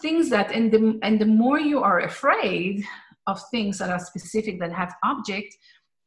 things 0.00 0.28
that 0.30 0.50
and 0.52 0.72
the 0.72 0.98
and 1.02 1.20
the 1.20 1.26
more 1.26 1.60
you 1.60 1.80
are 1.80 2.00
afraid 2.00 2.84
of 3.26 3.40
things 3.50 3.78
that 3.78 3.90
are 3.90 3.98
specific 3.98 4.58
that 4.60 4.72
have 4.72 4.94
object 5.04 5.56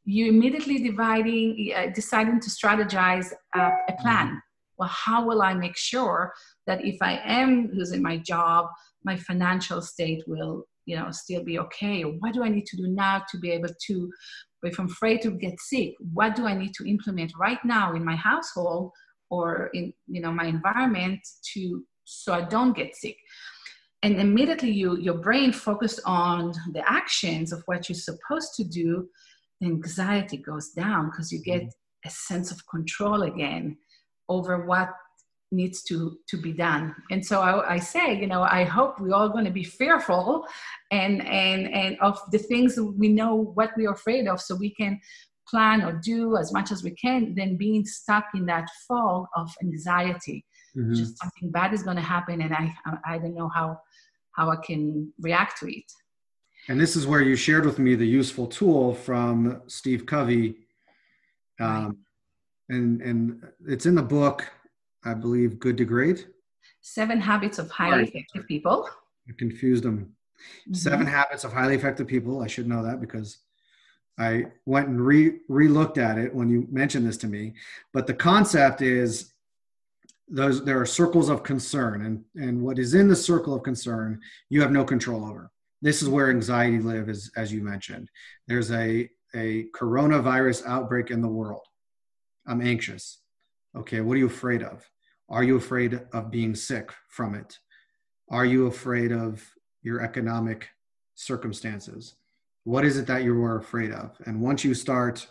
you 0.05 0.27
immediately 0.27 0.77
dividing 0.77 1.71
uh, 1.75 1.87
deciding 1.93 2.39
to 2.39 2.49
strategize 2.49 3.33
uh, 3.55 3.71
a 3.89 3.93
plan. 4.01 4.27
Mm-hmm. 4.27 4.37
well 4.77 4.89
how 4.89 5.25
will 5.25 5.41
i 5.41 5.53
make 5.53 5.77
sure 5.77 6.33
that 6.65 6.83
if 6.85 6.97
i 7.01 7.19
am 7.23 7.69
losing 7.73 8.01
my 8.01 8.17
job 8.17 8.67
my 9.03 9.15
financial 9.15 9.81
state 9.81 10.23
will 10.27 10.65
you 10.85 10.95
know 10.95 11.11
still 11.11 11.43
be 11.43 11.59
okay? 11.59 12.03
What 12.03 12.33
do 12.33 12.43
i 12.43 12.49
need 12.49 12.65
to 12.67 12.77
do 12.77 12.87
now 12.87 13.23
to 13.29 13.37
be 13.37 13.51
able 13.51 13.73
to 13.87 14.11
if 14.63 14.79
i'm 14.79 14.87
afraid 14.87 15.21
to 15.21 15.31
get 15.31 15.59
sick 15.59 15.93
what 16.13 16.35
do 16.35 16.45
i 16.45 16.53
need 16.53 16.73
to 16.73 16.87
implement 16.87 17.31
right 17.37 17.63
now 17.63 17.93
in 17.93 18.03
my 18.03 18.15
household 18.15 18.91
or 19.29 19.69
in 19.73 19.93
you 20.07 20.21
know 20.21 20.31
my 20.31 20.45
environment 20.45 21.19
to 21.53 21.83
so 22.05 22.33
i 22.33 22.41
don't 22.41 22.75
get 22.75 22.95
sick 22.95 23.17
and 24.03 24.19
immediately 24.19 24.71
you 24.71 24.97
your 24.97 25.17
brain 25.17 25.51
focused 25.51 25.99
on 26.05 26.53
the 26.73 26.83
actions 26.89 27.51
of 27.51 27.63
what 27.65 27.89
you're 27.89 27.95
supposed 27.95 28.53
to 28.55 28.63
do 28.63 29.07
the 29.59 29.67
anxiety 29.67 30.37
goes 30.37 30.69
down 30.69 31.09
because 31.09 31.31
you 31.31 31.41
get 31.41 31.63
a 32.05 32.09
sense 32.09 32.51
of 32.51 32.67
control 32.67 33.23
again 33.23 33.77
over 34.29 34.65
what 34.65 34.89
needs 35.51 35.81
to 35.83 36.17
to 36.27 36.37
be 36.37 36.51
done. 36.51 36.93
And 37.09 37.25
so 37.25 37.41
I, 37.41 37.75
I, 37.75 37.79
say 37.79 38.19
you 38.19 38.27
know 38.27 38.41
i 38.41 38.63
hope 38.63 38.99
we're 38.99 39.13
all 39.13 39.29
going 39.29 39.45
to 39.45 39.51
be 39.51 39.63
fearful 39.63 40.45
and 40.91 41.25
and 41.25 41.73
and 41.73 41.97
of 42.01 42.19
the 42.31 42.37
things 42.37 42.77
we 42.77 43.07
know 43.07 43.33
what 43.57 43.71
we're 43.77 43.91
afraid 43.91 44.27
of 44.27 44.41
so 44.41 44.55
we 44.55 44.73
can 44.73 44.99
plan 45.47 45.81
or 45.83 45.93
do 45.93 46.35
as 46.35 46.51
much 46.51 46.71
as 46.71 46.83
we 46.83 46.91
can 46.91 47.33
than 47.35 47.55
being 47.55 47.85
stuck 47.85 48.25
in 48.35 48.45
that 48.45 48.67
fog 48.87 49.25
of 49.37 49.49
anxiety 49.61 50.43
mm-hmm. 50.77 50.93
just 50.93 51.17
something 51.17 51.49
bad 51.51 51.73
is 51.73 51.83
going 51.83 51.97
to 51.97 52.01
happen 52.01 52.41
and 52.41 52.53
i 52.53 52.73
i 53.05 53.17
don't 53.17 53.35
know 53.35 53.49
how 53.49 53.79
how 54.31 54.49
i 54.49 54.55
can 54.55 55.11
react 55.19 55.59
to 55.59 55.67
it 55.67 55.91
and 56.69 56.79
this 56.79 56.95
is 56.95 57.07
where 57.07 57.21
you 57.21 57.35
shared 57.35 57.65
with 57.65 57.79
me 57.79 57.95
the 57.95 58.05
useful 58.05 58.47
tool 58.47 58.93
from 58.93 59.61
steve 59.67 60.05
covey 60.05 60.55
um, 61.59 61.97
right. 62.69 62.77
and 62.77 63.01
and 63.01 63.47
it's 63.65 63.85
in 63.85 63.95
the 63.95 64.03
book 64.03 64.51
I 65.07 65.13
believe, 65.13 65.59
Good 65.59 65.77
to 65.77 65.85
Great. 65.85 66.27
Seven 66.81 67.19
Habits 67.19 67.59
of 67.59 67.69
Highly 67.71 67.99
right. 67.99 68.07
Effective 68.09 68.47
People. 68.47 68.89
I 69.29 69.33
confused 69.37 69.83
them. 69.83 70.13
Mm-hmm. 70.39 70.73
Seven 70.73 71.07
Habits 71.07 71.43
of 71.43 71.53
Highly 71.53 71.75
Effective 71.75 72.07
People. 72.07 72.41
I 72.41 72.47
should 72.47 72.67
know 72.67 72.83
that 72.83 72.99
because 72.99 73.37
I 74.19 74.47
went 74.65 74.89
and 74.89 74.99
re 74.99 75.39
re-looked 75.47 75.97
at 75.97 76.17
it 76.17 76.33
when 76.33 76.49
you 76.49 76.67
mentioned 76.69 77.05
this 77.05 77.17
to 77.17 77.27
me. 77.27 77.53
But 77.93 78.07
the 78.07 78.13
concept 78.13 78.81
is 78.81 79.33
those 80.29 80.63
there 80.63 80.79
are 80.79 80.85
circles 80.85 81.29
of 81.29 81.43
concern, 81.43 82.05
and 82.05 82.23
and 82.35 82.61
what 82.61 82.79
is 82.79 82.93
in 82.93 83.07
the 83.07 83.15
circle 83.15 83.53
of 83.53 83.63
concern 83.63 84.19
you 84.49 84.61
have 84.61 84.71
no 84.71 84.83
control 84.83 85.25
over. 85.25 85.51
This 85.81 86.01
is 86.01 86.09
where 86.09 86.29
anxiety 86.29 86.79
lives, 86.79 87.09
as, 87.09 87.31
as 87.35 87.53
you 87.53 87.63
mentioned. 87.63 88.09
There's 88.47 88.71
a 88.71 89.09
a 89.35 89.65
coronavirus 89.75 90.65
outbreak 90.65 91.11
in 91.11 91.21
the 91.21 91.27
world. 91.27 91.65
I'm 92.47 92.61
anxious. 92.61 93.19
Okay, 93.75 94.01
what 94.01 94.15
are 94.15 94.19
you 94.19 94.27
afraid 94.27 94.63
of? 94.63 94.89
Are 95.29 95.43
you 95.43 95.57
afraid 95.57 96.01
of 96.13 96.31
being 96.31 96.55
sick 96.55 96.91
from 97.09 97.35
it? 97.35 97.59
Are 98.29 98.45
you 98.45 98.67
afraid 98.67 99.11
of 99.11 99.45
your 99.83 100.01
economic 100.01 100.69
circumstances? 101.15 102.15
What 102.63 102.85
is 102.85 102.97
it 102.97 103.07
that 103.07 103.23
you 103.23 103.43
are 103.43 103.57
afraid 103.57 103.91
of? 103.91 104.17
And 104.25 104.41
once 104.41 104.63
you 104.63 104.73
start 104.73 105.27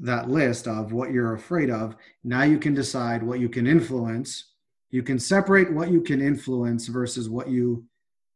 that 0.00 0.28
list 0.30 0.66
of 0.66 0.92
what 0.92 1.12
you're 1.12 1.34
afraid 1.34 1.70
of, 1.70 1.96
now 2.24 2.42
you 2.42 2.58
can 2.58 2.74
decide 2.74 3.22
what 3.22 3.40
you 3.40 3.48
can 3.48 3.66
influence. 3.66 4.52
You 4.90 5.02
can 5.02 5.18
separate 5.18 5.72
what 5.72 5.90
you 5.90 6.00
can 6.00 6.20
influence 6.20 6.88
versus 6.88 7.28
what 7.28 7.48
you 7.48 7.84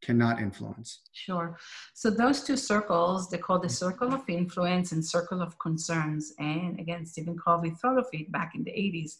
cannot 0.01 0.39
influence. 0.39 0.99
Sure. 1.11 1.57
So 1.93 2.09
those 2.09 2.43
two 2.43 2.57
circles, 2.57 3.29
they 3.29 3.39
call 3.39 3.59
the 3.59 3.69
circle 3.69 4.13
of 4.13 4.29
influence 4.29 4.91
and 4.91 5.03
circle 5.03 5.41
of 5.41 5.57
concerns. 5.59 6.33
And 6.39 6.79
again, 6.79 7.05
Stephen 7.05 7.37
Covey 7.37 7.71
thought 7.71 7.97
of 7.97 8.07
it 8.13 8.31
back 8.31 8.53
in 8.55 8.63
the 8.63 8.71
80s. 8.71 9.13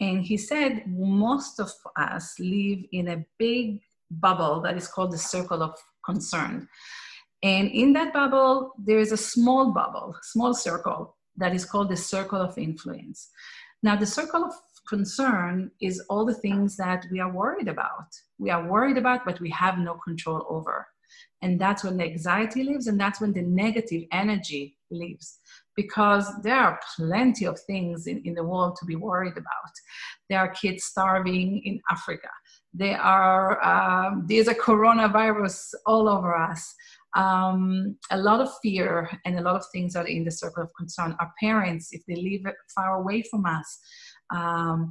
And 0.00 0.24
he 0.24 0.36
said 0.36 0.84
most 0.86 1.60
of 1.60 1.70
us 1.96 2.34
live 2.40 2.80
in 2.92 3.08
a 3.08 3.24
big 3.38 3.80
bubble 4.10 4.60
that 4.62 4.76
is 4.76 4.88
called 4.88 5.12
the 5.12 5.18
circle 5.18 5.62
of 5.62 5.78
concern. 6.04 6.68
And 7.42 7.70
in 7.70 7.92
that 7.92 8.12
bubble, 8.12 8.72
there 8.78 8.98
is 8.98 9.12
a 9.12 9.16
small 9.16 9.72
bubble, 9.72 10.16
small 10.22 10.54
circle 10.54 11.14
that 11.36 11.54
is 11.54 11.64
called 11.64 11.88
the 11.88 11.96
circle 11.96 12.40
of 12.40 12.56
influence. 12.58 13.30
Now, 13.82 13.96
the 13.96 14.06
circle 14.06 14.44
of 14.44 14.52
concern 14.88 15.70
is 15.80 16.00
all 16.08 16.24
the 16.24 16.34
things 16.34 16.76
that 16.76 17.04
we 17.10 17.20
are 17.20 17.32
worried 17.32 17.68
about. 17.68 18.08
We 18.38 18.50
are 18.50 18.66
worried 18.66 18.98
about, 18.98 19.24
but 19.24 19.40
we 19.40 19.50
have 19.50 19.78
no 19.78 19.94
control 19.94 20.46
over. 20.48 20.86
And 21.42 21.60
that's 21.60 21.84
when 21.84 21.98
the 21.98 22.04
anxiety 22.04 22.64
lives, 22.64 22.86
and 22.86 22.98
that's 22.98 23.20
when 23.20 23.32
the 23.32 23.42
negative 23.42 24.04
energy 24.12 24.78
lives. 24.90 25.38
Because 25.76 26.26
there 26.42 26.56
are 26.56 26.80
plenty 26.96 27.46
of 27.46 27.60
things 27.60 28.06
in, 28.06 28.22
in 28.24 28.34
the 28.34 28.44
world 28.44 28.76
to 28.76 28.86
be 28.86 28.96
worried 28.96 29.36
about. 29.36 29.72
There 30.30 30.38
are 30.38 30.48
kids 30.48 30.84
starving 30.84 31.62
in 31.64 31.80
Africa. 31.90 32.28
There 32.72 33.00
are 33.00 33.62
um, 33.62 34.24
there's 34.28 34.48
a 34.48 34.54
coronavirus 34.54 35.74
all 35.86 36.08
over 36.08 36.34
us. 36.34 36.74
Um, 37.14 37.96
a 38.10 38.18
lot 38.18 38.40
of 38.40 38.50
fear 38.60 39.08
and 39.24 39.38
a 39.38 39.42
lot 39.42 39.54
of 39.54 39.64
things 39.72 39.94
are 39.94 40.06
in 40.06 40.24
the 40.24 40.30
circle 40.30 40.64
of 40.64 40.74
concern. 40.74 41.16
Our 41.20 41.32
parents, 41.38 41.92
if 41.92 42.02
they 42.06 42.16
live 42.16 42.52
far 42.74 42.96
away 43.00 43.22
from 43.22 43.46
us, 43.46 43.78
um, 44.30 44.90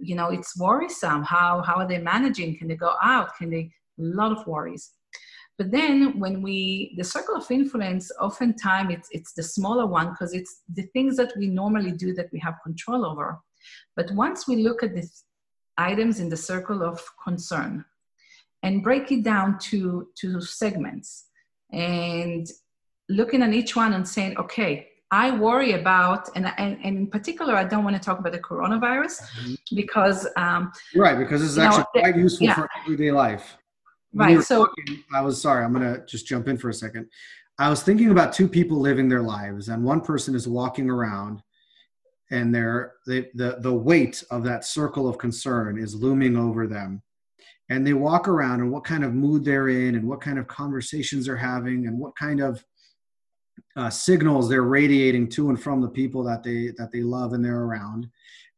you 0.00 0.14
know, 0.14 0.28
it's 0.30 0.58
worrisome. 0.58 1.22
How 1.22 1.62
how 1.62 1.76
are 1.76 1.88
they 1.88 1.98
managing? 1.98 2.56
Can 2.58 2.68
they 2.68 2.76
go 2.76 2.94
out? 3.02 3.36
Can 3.36 3.50
they? 3.50 3.70
A 3.98 4.02
lot 4.02 4.32
of 4.32 4.46
worries. 4.46 4.92
But 5.60 5.70
then 5.70 6.18
when 6.18 6.40
we, 6.40 6.94
the 6.96 7.04
circle 7.04 7.36
of 7.36 7.50
influence, 7.50 8.10
oftentimes 8.18 8.94
it's, 8.94 9.08
it's 9.12 9.34
the 9.34 9.42
smaller 9.42 9.86
one 9.86 10.08
because 10.08 10.32
it's 10.32 10.62
the 10.74 10.84
things 10.94 11.18
that 11.18 11.34
we 11.36 11.48
normally 11.48 11.92
do 11.92 12.14
that 12.14 12.32
we 12.32 12.38
have 12.38 12.54
control 12.64 13.04
over. 13.04 13.38
But 13.94 14.10
once 14.12 14.48
we 14.48 14.56
look 14.56 14.82
at 14.82 14.94
the 14.94 15.06
items 15.76 16.18
in 16.18 16.30
the 16.30 16.36
circle 16.38 16.82
of 16.82 17.02
concern 17.22 17.84
and 18.62 18.82
break 18.82 19.12
it 19.12 19.22
down 19.22 19.58
to, 19.68 20.08
to 20.20 20.40
segments 20.40 21.26
and 21.72 22.48
looking 23.08 23.42
at 23.42 23.52
each 23.52 23.76
one 23.76 23.92
and 23.92 24.06
saying, 24.06 24.36
okay, 24.38 24.88
I 25.10 25.36
worry 25.36 25.72
about, 25.72 26.28
and, 26.36 26.46
and, 26.56 26.78
and, 26.84 26.96
in 26.98 27.06
particular, 27.08 27.56
I 27.56 27.64
don't 27.64 27.82
want 27.82 27.96
to 27.96 28.02
talk 28.02 28.20
about 28.20 28.32
the 28.32 28.38
coronavirus 28.38 29.22
mm-hmm. 29.22 29.54
because. 29.74 30.28
Um, 30.36 30.70
right, 30.94 31.18
because 31.18 31.40
this 31.40 31.50
is 31.50 31.58
actually 31.58 31.84
know, 31.96 32.00
quite 32.02 32.16
useful 32.16 32.46
yeah. 32.46 32.54
for 32.54 32.68
everyday 32.80 33.10
life. 33.10 33.56
When 34.12 34.36
right. 34.36 34.44
So 34.44 34.66
talking, 34.66 35.02
I 35.12 35.20
was 35.20 35.40
sorry, 35.40 35.64
I'm 35.64 35.72
going 35.72 35.94
to 35.94 36.04
just 36.06 36.26
jump 36.26 36.46
in 36.48 36.56
for 36.56 36.68
a 36.68 36.74
second. 36.74 37.08
I 37.58 37.68
was 37.68 37.82
thinking 37.82 38.10
about 38.10 38.32
two 38.32 38.48
people 38.48 38.78
living 38.78 39.08
their 39.08 39.22
lives, 39.22 39.68
and 39.68 39.84
one 39.84 40.00
person 40.00 40.34
is 40.34 40.46
walking 40.46 40.88
around, 40.88 41.42
and 42.30 42.54
they're, 42.54 42.94
they, 43.06 43.30
the, 43.34 43.58
the 43.60 43.74
weight 43.74 44.22
of 44.30 44.44
that 44.44 44.64
circle 44.64 45.08
of 45.08 45.18
concern 45.18 45.76
is 45.76 45.94
looming 45.94 46.36
over 46.36 46.68
them. 46.68 47.02
And 47.70 47.86
they 47.86 47.94
walk 47.94 48.28
around, 48.28 48.60
and 48.60 48.70
what 48.70 48.84
kind 48.84 49.04
of 49.04 49.14
mood 49.14 49.44
they're 49.44 49.68
in, 49.68 49.94
and 49.94 50.06
what 50.06 50.20
kind 50.20 50.38
of 50.38 50.46
conversations 50.46 51.26
they're 51.26 51.36
having, 51.36 51.86
and 51.86 51.98
what 51.98 52.14
kind 52.16 52.40
of 52.40 52.64
uh, 53.76 53.90
signals 53.90 54.48
they're 54.48 54.62
radiating 54.62 55.28
to 55.28 55.48
and 55.48 55.62
from 55.62 55.80
the 55.80 55.88
people 55.88 56.22
that 56.24 56.42
they 56.42 56.72
that 56.76 56.90
they 56.92 57.02
love 57.02 57.32
and 57.32 57.44
they're 57.44 57.62
around. 57.62 58.08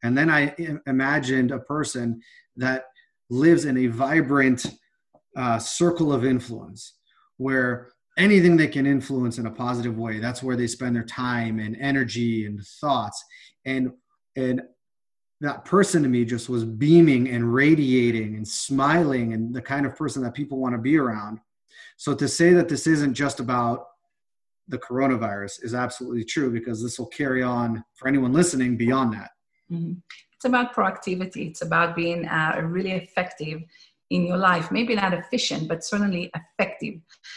And 0.03 0.17
then 0.17 0.31
i 0.31 0.55
imagined 0.87 1.53
a 1.53 1.61
person 1.61 2.21
that 2.57 2.87
lives 3.31 3.65
in 3.65 3.77
a 3.79 3.87
vibrant 3.87 4.67
uh, 5.37 5.59
circle 5.59 6.13
of 6.13 6.25
influence 6.25 6.95
where 7.37 7.93
anything 8.19 8.57
they 8.57 8.69
can 8.69 8.85
influence 8.85 9.39
in 9.39 9.47
a 9.47 9.51
positive 9.51 9.97
way 9.97 10.19
that's 10.19 10.43
where 10.43 10.57
they 10.57 10.67
spend 10.67 10.95
their 10.95 11.05
time 11.05 11.59
and 11.59 11.77
energy 11.81 12.47
and 12.47 12.61
thoughts. 12.81 13.23
And 13.65 13.93
and 14.37 14.63
that 15.43 15.65
person 15.65 16.03
to 16.03 16.09
me 16.09 16.25
just 16.25 16.49
was 16.49 16.65
beaming 16.65 17.29
and 17.29 17.53
radiating 17.53 18.37
and 18.37 18.47
smiling 18.47 19.35
and 19.35 19.55
the 19.55 19.63
kind 19.63 19.85
of 19.85 19.97
person 19.97 20.23
that 20.23 20.35
people 20.35 20.59
want 20.59 20.75
to 20.75 20.81
be 20.81 20.97
around 20.97 21.39
so 21.97 22.15
to 22.15 22.27
say 22.27 22.53
that 22.53 22.69
this 22.69 22.87
isn't 22.87 23.15
just 23.15 23.39
about 23.39 23.87
the 24.69 24.79
coronavirus 24.79 25.65
is 25.65 25.75
absolutely 25.75 26.25
true 26.25 26.51
because 26.51 26.83
this 26.83 26.99
will 26.99 27.07
carry 27.07 27.43
on 27.43 27.85
for 27.95 28.09
anyone 28.09 28.33
listening 28.33 28.77
beyond 28.77 29.13
that. 29.13 29.31
Mm-hmm. 29.71 29.95
It's 30.35 30.45
about 30.45 30.75
proactivity. 30.75 31.51
It's 31.51 31.63
about 31.63 31.95
being 31.95 32.27
uh, 32.27 32.61
really 32.65 32.93
effective 32.93 33.63
in 34.11 34.27
your 34.27 34.37
life. 34.37 34.71
Maybe 34.71 34.95
not 34.95 35.15
efficient, 35.15 35.69
but 35.69 35.85
certainly 35.85 36.31
effective. 36.35 36.95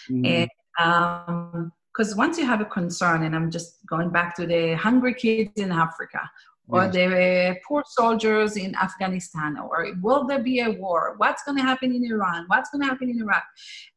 Mm-hmm. 0.09 0.25
And 0.25 1.71
because 1.93 2.11
um, 2.13 2.17
once 2.17 2.37
you 2.37 2.45
have 2.45 2.61
a 2.61 2.65
concern, 2.65 3.23
and 3.23 3.35
I'm 3.35 3.51
just 3.51 3.85
going 3.85 4.09
back 4.09 4.35
to 4.37 4.47
the 4.47 4.75
hungry 4.75 5.13
kids 5.13 5.51
in 5.57 5.71
Africa, 5.71 6.21
or 6.67 6.87
the 6.87 7.57
poor 7.67 7.83
soldiers 7.87 8.57
in 8.57 8.75
Afghanistan, 8.75 9.57
or 9.57 9.87
will 10.01 10.25
there 10.25 10.41
be 10.41 10.61
a 10.61 10.71
war? 10.71 11.13
What's 11.17 11.43
going 11.43 11.57
to 11.57 11.63
happen 11.63 11.93
in 11.93 12.03
Iran? 12.05 12.45
What's 12.47 12.69
going 12.69 12.81
to 12.81 12.87
happen 12.87 13.09
in 13.09 13.21
Iraq? 13.21 13.43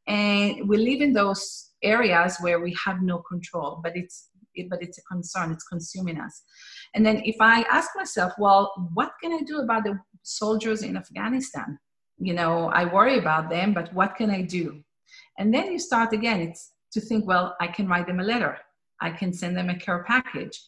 And 0.07 0.69
we 0.69 0.77
live 0.77 1.01
in 1.01 1.13
those 1.13 1.71
areas 1.81 2.37
where 2.41 2.59
we 2.59 2.75
have 2.85 3.01
no 3.01 3.19
control, 3.19 3.79
but 3.83 3.95
it's 3.95 4.29
it, 4.55 4.69
but 4.69 4.81
it's 4.81 4.97
a 4.97 5.03
concern. 5.03 5.51
It's 5.51 5.63
consuming 5.63 6.19
us. 6.19 6.43
And 6.93 7.05
then 7.05 7.21
if 7.25 7.37
I 7.39 7.61
ask 7.63 7.91
myself, 7.95 8.33
well, 8.37 8.73
what 8.93 9.13
can 9.21 9.33
I 9.33 9.41
do 9.41 9.59
about 9.59 9.83
the 9.83 9.99
soldiers 10.23 10.83
in 10.83 10.97
Afghanistan? 10.97 11.79
You 12.17 12.33
know, 12.33 12.69
I 12.69 12.85
worry 12.85 13.17
about 13.17 13.49
them, 13.49 13.73
but 13.73 13.93
what 13.93 14.15
can 14.15 14.29
I 14.29 14.41
do? 14.41 14.83
And 15.37 15.53
then 15.53 15.71
you 15.71 15.79
start 15.79 16.13
again. 16.13 16.41
It's 16.41 16.73
to 16.91 17.01
think, 17.01 17.25
well, 17.25 17.55
I 17.61 17.67
can 17.67 17.87
write 17.87 18.07
them 18.07 18.19
a 18.19 18.23
letter. 18.23 18.57
I 19.01 19.11
can 19.11 19.31
send 19.31 19.55
them 19.55 19.69
a 19.69 19.77
care 19.77 20.03
package. 20.03 20.59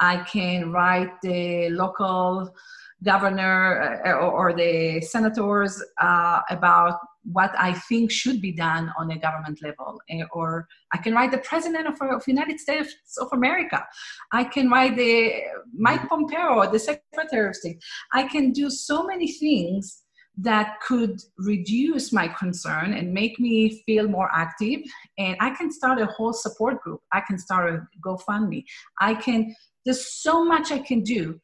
I 0.00 0.18
can 0.24 0.72
write 0.72 1.10
the 1.22 1.70
local 1.70 2.54
governor 3.02 4.02
uh, 4.06 4.12
or, 4.12 4.52
the 4.52 5.00
senators 5.00 5.82
uh, 6.00 6.40
about 6.50 6.98
what 7.24 7.52
I 7.58 7.72
think 7.72 8.10
should 8.10 8.40
be 8.40 8.52
done 8.52 8.92
on 8.98 9.10
a 9.10 9.18
government 9.18 9.62
level. 9.62 10.00
Eh, 10.08 10.22
or 10.32 10.66
I 10.92 10.98
can 10.98 11.14
write 11.14 11.30
the 11.30 11.38
president 11.38 11.86
of, 11.86 11.94
of 12.00 12.24
the 12.24 12.32
United 12.32 12.60
States 12.60 12.94
of 13.18 13.28
America. 13.32 13.86
I 14.32 14.44
can 14.44 14.68
write 14.70 14.96
the 14.96 15.32
Mike 15.74 16.08
Pompeo, 16.08 16.70
the 16.70 16.78
secretary 16.78 17.48
of 17.48 17.56
state. 17.56 17.82
I 18.12 18.24
can 18.24 18.52
do 18.52 18.70
so 18.70 19.04
many 19.04 19.30
things 19.32 20.02
that 20.42 20.80
could 20.86 21.20
reduce 21.38 22.12
my 22.12 22.28
concern 22.28 22.94
and 22.94 23.12
make 23.12 23.38
me 23.38 23.82
feel 23.84 24.08
more 24.08 24.30
active. 24.32 24.80
And 25.18 25.36
I 25.40 25.50
can 25.50 25.70
start 25.70 26.00
a 26.00 26.06
whole 26.06 26.32
support 26.32 26.80
group. 26.80 27.00
I 27.12 27.20
can 27.20 27.38
start 27.38 27.74
a 27.74 27.86
GoFundMe. 28.04 28.64
I 29.00 29.14
can, 29.14 29.54
there's 29.84 30.22
so 30.22 30.44
much 30.44 30.72
I 30.72 30.78
can 30.78 31.02
do 31.02 31.40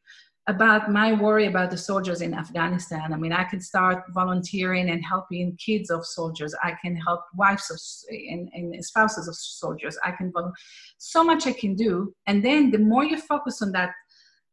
about 0.47 0.89
my 0.89 1.11
worry 1.11 1.45
about 1.45 1.71
the 1.71 1.77
soldiers 1.77 2.21
in 2.21 2.33
Afghanistan. 2.33 3.11
I 3.13 3.17
mean, 3.17 3.33
I 3.33 3.43
can 3.43 3.59
start 3.59 4.03
volunteering 4.13 4.89
and 4.89 5.03
helping 5.03 5.57
kids 5.57 5.89
of 5.89 6.05
soldiers. 6.05 6.55
I 6.63 6.73
can 6.81 6.95
help 6.95 7.21
wives 7.35 7.69
of 7.69 7.79
and, 8.09 8.49
and 8.53 8.85
spouses 8.85 9.27
of 9.27 9.35
soldiers. 9.35 9.97
I 10.05 10.11
can 10.11 10.31
so 10.97 11.21
much 11.21 11.47
I 11.47 11.51
can 11.51 11.75
do. 11.75 12.13
And 12.27 12.43
then 12.43 12.71
the 12.71 12.77
more 12.77 13.03
you 13.03 13.17
focus 13.17 13.61
on 13.61 13.73
that 13.73 13.91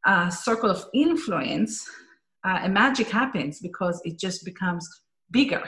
uh, 0.04 0.30
circle 0.30 0.68
of 0.68 0.84
influence, 0.92 1.88
uh, 2.44 2.60
a 2.64 2.68
magic 2.68 3.08
happens 3.08 3.60
because 3.60 4.02
it 4.04 4.18
just 4.18 4.44
becomes 4.44 4.88
bigger. 5.30 5.62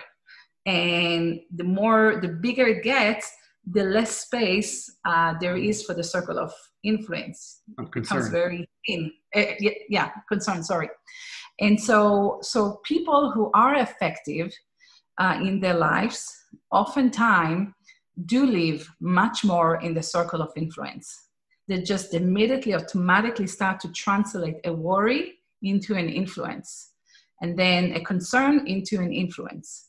And 0.67 1.39
the 1.55 1.65
more, 1.65 2.19
the 2.21 2.29
bigger 2.29 2.67
it 2.67 2.83
gets, 2.83 3.31
the 3.67 3.83
less 3.83 4.19
space 4.19 4.97
uh, 5.05 5.35
there 5.41 5.57
is 5.57 5.83
for 5.85 5.95
the 5.95 6.05
circle 6.05 6.39
of 6.39 6.53
influence. 6.85 7.63
I'm 7.79 7.89
concerned. 7.89 8.19
Becomes 8.19 8.29
very 8.31 8.69
thin. 8.87 9.13
Uh, 9.35 9.45
yeah, 9.89 10.11
concern. 10.29 10.63
Sorry. 10.63 10.89
And 11.61 11.81
so, 11.81 12.39
so 12.43 12.81
people 12.85 13.33
who 13.33 13.51
are 13.55 13.77
effective 13.77 14.53
uh, 15.19 15.39
in 15.43 15.61
their 15.61 15.75
lives, 15.75 16.33
oftentimes 16.71 17.73
do 18.27 18.47
live 18.47 18.89
much 19.01 19.45
more 19.45 19.81
in 19.81 19.95
the 19.95 20.03
circle 20.03 20.41
of 20.43 20.51
influence. 20.57 21.29
They 21.69 21.83
just 21.83 22.15
immediately, 22.15 22.75
automatically 22.75 23.47
start 23.47 23.81
to 23.81 23.93
translate 23.93 24.57
a 24.65 24.73
worry 24.73 25.35
into 25.63 25.95
an 25.95 26.09
influence, 26.09 26.93
and 27.41 27.59
then 27.59 27.93
a 27.93 28.01
concern 28.01 28.67
into 28.67 29.01
an 29.01 29.13
influence. 29.13 29.89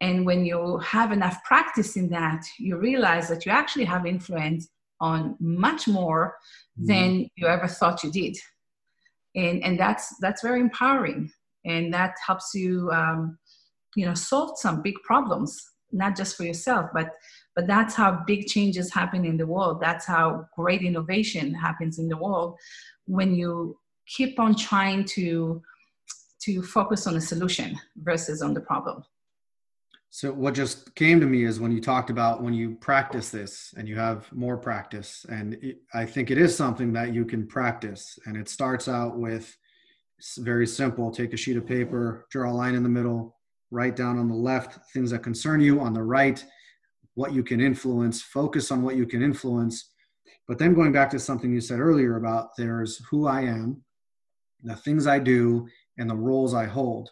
And 0.00 0.26
when 0.26 0.44
you 0.44 0.78
have 0.78 1.12
enough 1.12 1.42
practice 1.44 1.96
in 1.96 2.08
that, 2.10 2.44
you 2.58 2.76
realize 2.76 3.28
that 3.28 3.46
you 3.46 3.52
actually 3.52 3.86
have 3.86 4.04
influence 4.06 4.68
on 5.00 5.36
much 5.40 5.88
more 5.88 6.36
mm. 6.78 6.86
than 6.86 7.28
you 7.36 7.46
ever 7.46 7.66
thought 7.66 8.02
you 8.02 8.10
did. 8.10 8.36
And, 9.34 9.62
and 9.64 9.78
that's, 9.78 10.14
that's 10.20 10.42
very 10.42 10.60
empowering. 10.60 11.30
And 11.64 11.92
that 11.92 12.14
helps 12.26 12.54
you, 12.54 12.90
um, 12.90 13.38
you 13.94 14.06
know, 14.06 14.14
solve 14.14 14.58
some 14.58 14.82
big 14.82 14.94
problems, 15.02 15.58
not 15.92 16.16
just 16.16 16.36
for 16.36 16.44
yourself, 16.44 16.90
but, 16.92 17.10
but 17.54 17.66
that's 17.66 17.94
how 17.94 18.22
big 18.26 18.46
changes 18.46 18.92
happen 18.92 19.24
in 19.24 19.36
the 19.36 19.46
world. 19.46 19.80
That's 19.80 20.06
how 20.06 20.46
great 20.54 20.82
innovation 20.82 21.54
happens 21.54 21.98
in 21.98 22.08
the 22.08 22.16
world 22.16 22.58
when 23.06 23.34
you 23.34 23.78
keep 24.06 24.38
on 24.38 24.54
trying 24.54 25.04
to, 25.04 25.62
to 26.42 26.62
focus 26.62 27.06
on 27.06 27.16
a 27.16 27.20
solution 27.20 27.78
versus 27.96 28.42
on 28.42 28.54
the 28.54 28.60
problem. 28.60 29.02
So 30.10 30.32
what 30.32 30.54
just 30.54 30.94
came 30.94 31.20
to 31.20 31.26
me 31.26 31.44
is 31.44 31.60
when 31.60 31.72
you 31.72 31.80
talked 31.80 32.08
about 32.08 32.42
when 32.42 32.54
you 32.54 32.76
practice 32.76 33.28
this 33.28 33.74
and 33.76 33.86
you 33.86 33.96
have 33.96 34.32
more 34.32 34.56
practice, 34.56 35.26
and 35.28 35.54
it, 35.54 35.82
I 35.92 36.06
think 36.06 36.30
it 36.30 36.38
is 36.38 36.56
something 36.56 36.92
that 36.94 37.12
you 37.12 37.24
can 37.26 37.46
practice. 37.46 38.18
And 38.24 38.36
it 38.36 38.48
starts 38.48 38.88
out 38.88 39.18
with 39.18 39.54
very 40.38 40.66
simple: 40.66 41.10
take 41.10 41.34
a 41.34 41.36
sheet 41.36 41.58
of 41.58 41.66
paper, 41.66 42.26
draw 42.30 42.50
a 42.50 42.54
line 42.54 42.74
in 42.74 42.82
the 42.82 42.88
middle, 42.88 43.36
write 43.70 43.94
down 43.94 44.18
on 44.18 44.28
the 44.28 44.34
left 44.34 44.90
things 44.92 45.10
that 45.10 45.22
concern 45.22 45.60
you, 45.60 45.80
on 45.80 45.92
the 45.92 46.02
right 46.02 46.42
what 47.14 47.32
you 47.32 47.42
can 47.42 47.60
influence. 47.60 48.22
Focus 48.22 48.70
on 48.70 48.82
what 48.82 48.96
you 48.96 49.06
can 49.06 49.22
influence. 49.22 49.90
But 50.48 50.58
then 50.58 50.74
going 50.74 50.92
back 50.92 51.10
to 51.10 51.18
something 51.18 51.52
you 51.52 51.60
said 51.60 51.80
earlier 51.80 52.16
about 52.16 52.56
there's 52.56 53.04
who 53.10 53.26
I 53.26 53.42
am, 53.42 53.82
the 54.62 54.76
things 54.76 55.06
I 55.06 55.18
do, 55.18 55.68
and 55.98 56.08
the 56.08 56.16
roles 56.16 56.54
I 56.54 56.66
hold. 56.66 57.10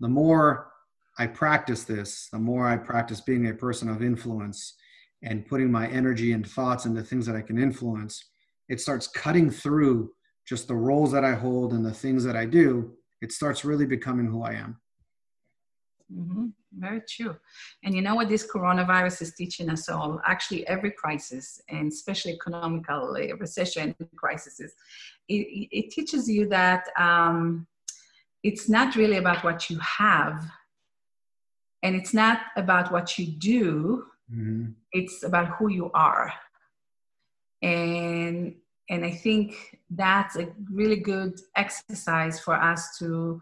The 0.00 0.08
more 0.08 0.72
I 1.18 1.26
practice 1.26 1.84
this, 1.84 2.28
the 2.32 2.38
more 2.38 2.66
I 2.66 2.76
practice 2.76 3.20
being 3.20 3.48
a 3.48 3.54
person 3.54 3.88
of 3.88 4.02
influence 4.02 4.74
and 5.22 5.46
putting 5.46 5.70
my 5.70 5.88
energy 5.88 6.32
and 6.32 6.46
thoughts 6.46 6.86
into 6.86 7.02
things 7.02 7.26
that 7.26 7.36
I 7.36 7.40
can 7.40 7.58
influence, 7.58 8.24
it 8.68 8.80
starts 8.80 9.06
cutting 9.06 9.50
through 9.50 10.12
just 10.46 10.68
the 10.68 10.74
roles 10.74 11.12
that 11.12 11.24
I 11.24 11.34
hold 11.34 11.72
and 11.72 11.84
the 11.84 11.92
things 11.92 12.24
that 12.24 12.36
I 12.36 12.46
do. 12.46 12.92
It 13.22 13.32
starts 13.32 13.64
really 13.64 13.86
becoming 13.86 14.26
who 14.26 14.42
I 14.42 14.52
am. 14.54 14.80
Mm-hmm. 16.12 16.46
Very 16.76 17.02
true. 17.08 17.36
And 17.84 17.94
you 17.94 18.02
know 18.02 18.14
what 18.14 18.28
this 18.28 18.46
coronavirus 18.46 19.22
is 19.22 19.34
teaching 19.34 19.70
us 19.70 19.88
all? 19.88 20.20
Actually, 20.26 20.66
every 20.66 20.90
crisis, 20.90 21.60
and 21.68 21.90
especially 21.90 22.32
economical 22.32 23.16
uh, 23.16 23.36
recession 23.36 23.94
crises, 24.16 24.60
it, 24.60 24.68
it, 25.28 25.90
teaches 25.90 26.28
you 26.28 26.48
that 26.48 26.88
um, 26.98 27.66
it's 28.42 28.68
not 28.68 28.96
really 28.96 29.16
about 29.16 29.44
what 29.44 29.70
you 29.70 29.78
have, 29.78 30.44
and 31.84 31.94
it's 31.94 32.14
not 32.14 32.40
about 32.56 32.90
what 32.90 33.16
you 33.18 33.26
do 33.26 34.06
mm-hmm. 34.32 34.70
it's 34.92 35.22
about 35.22 35.48
who 35.56 35.68
you 35.68 35.90
are 35.94 36.32
and 37.62 38.54
and 38.90 39.04
i 39.04 39.10
think 39.10 39.78
that's 39.90 40.34
a 40.36 40.48
really 40.72 40.96
good 40.96 41.38
exercise 41.56 42.40
for 42.40 42.54
us 42.54 42.98
to 42.98 43.40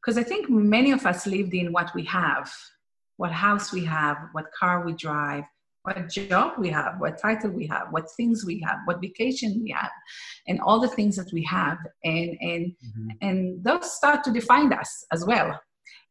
because 0.00 0.16
i 0.16 0.22
think 0.22 0.48
many 0.48 0.92
of 0.92 1.04
us 1.04 1.26
lived 1.26 1.52
in 1.52 1.72
what 1.72 1.92
we 1.94 2.04
have 2.04 2.50
what 3.16 3.32
house 3.32 3.72
we 3.72 3.84
have 3.84 4.16
what 4.32 4.50
car 4.58 4.86
we 4.86 4.92
drive 4.94 5.44
what 5.82 6.08
job 6.08 6.52
we 6.58 6.70
have 6.70 6.98
what 6.98 7.20
title 7.20 7.50
we 7.50 7.66
have 7.66 7.88
what 7.90 8.06
things 8.16 8.44
we 8.44 8.58
have 8.60 8.78
what 8.86 9.00
vacation 9.00 9.60
we 9.62 9.70
have 9.70 9.90
and 10.48 10.58
all 10.60 10.80
the 10.80 10.88
things 10.88 11.14
that 11.16 11.30
we 11.32 11.42
have 11.44 11.78
and 12.04 12.36
and 12.40 12.74
mm-hmm. 12.86 13.08
and 13.20 13.62
those 13.62 13.92
start 13.92 14.24
to 14.24 14.32
define 14.32 14.72
us 14.72 15.04
as 15.12 15.24
well 15.26 15.60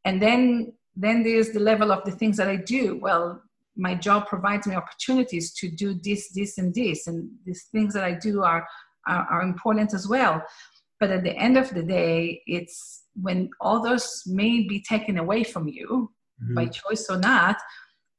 and 0.05 0.21
then 0.21 0.71
then 0.95 1.23
there's 1.23 1.49
the 1.49 1.59
level 1.59 1.91
of 1.91 2.03
the 2.03 2.11
things 2.11 2.37
that 2.37 2.47
I 2.47 2.57
do. 2.57 2.99
Well, 3.01 3.41
my 3.75 3.95
job 3.95 4.27
provides 4.27 4.67
me 4.67 4.75
opportunities 4.75 5.51
to 5.53 5.69
do 5.69 5.95
this, 5.95 6.31
this, 6.33 6.57
and 6.57 6.73
this, 6.73 7.07
and 7.07 7.29
these 7.45 7.63
things 7.71 7.93
that 7.93 8.03
I 8.03 8.13
do 8.13 8.43
are, 8.43 8.67
are, 9.07 9.27
are 9.31 9.41
important 9.41 9.93
as 9.93 10.07
well. 10.07 10.43
But 10.99 11.09
at 11.09 11.23
the 11.23 11.35
end 11.35 11.57
of 11.57 11.73
the 11.73 11.83
day, 11.83 12.43
it's 12.45 13.03
when 13.19 13.49
all 13.59 13.81
those 13.81 14.23
may 14.25 14.67
be 14.67 14.81
taken 14.81 15.17
away 15.17 15.43
from 15.43 15.67
you 15.67 16.11
mm-hmm. 16.41 16.53
by 16.53 16.67
choice 16.67 17.07
or 17.09 17.17
not, 17.17 17.57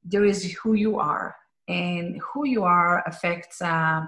there 0.04 0.24
is 0.24 0.52
who 0.54 0.74
you 0.74 0.98
are. 0.98 1.36
And 1.66 2.20
who 2.20 2.46
you 2.46 2.64
are 2.64 3.02
affects 3.06 3.62
uh, 3.62 4.02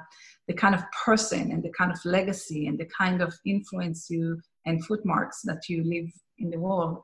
the 0.47 0.53
kind 0.53 0.75
of 0.75 0.85
person 0.93 1.53
and 1.53 1.63
the 1.63 1.71
kind 1.71 1.91
of 1.91 1.99
legacy 2.05 2.67
and 2.67 2.79
the 2.79 2.85
kind 2.87 3.23
of 3.23 3.35
influence 3.47 4.11
you 4.11 4.39
and 4.67 4.85
footmarks 4.85 5.41
that 5.45 5.69
you 5.69 5.83
leave 5.83 6.13
in 6.39 6.51
the 6.51 6.59
world. 6.59 7.01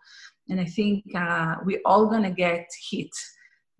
And 0.52 0.60
I 0.60 0.66
think 0.66 1.04
uh, 1.16 1.56
we're 1.64 1.80
all 1.86 2.06
going 2.06 2.24
to 2.24 2.30
get 2.30 2.68
hit 2.90 3.08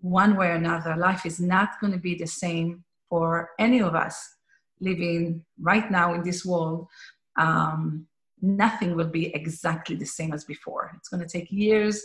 one 0.01 0.35
way 0.35 0.47
or 0.47 0.53
another. 0.53 0.95
Life 0.97 1.23
is 1.23 1.39
not 1.39 1.79
going 1.79 1.93
to 1.93 1.99
be 1.99 2.15
the 2.15 2.25
same 2.25 2.83
for 3.07 3.51
any 3.59 3.79
of 3.79 3.93
us 3.93 4.17
living 4.81 5.45
right 5.61 5.91
now 5.91 6.15
in 6.15 6.23
this 6.23 6.43
world. 6.43 6.87
Um, 7.37 8.07
nothing 8.41 8.95
will 8.95 9.07
be 9.07 9.27
exactly 9.35 9.95
the 9.95 10.07
same 10.07 10.33
as 10.33 10.45
before. 10.45 10.91
It's 10.97 11.09
going 11.09 11.21
to 11.21 11.29
take 11.29 11.51
years 11.51 12.01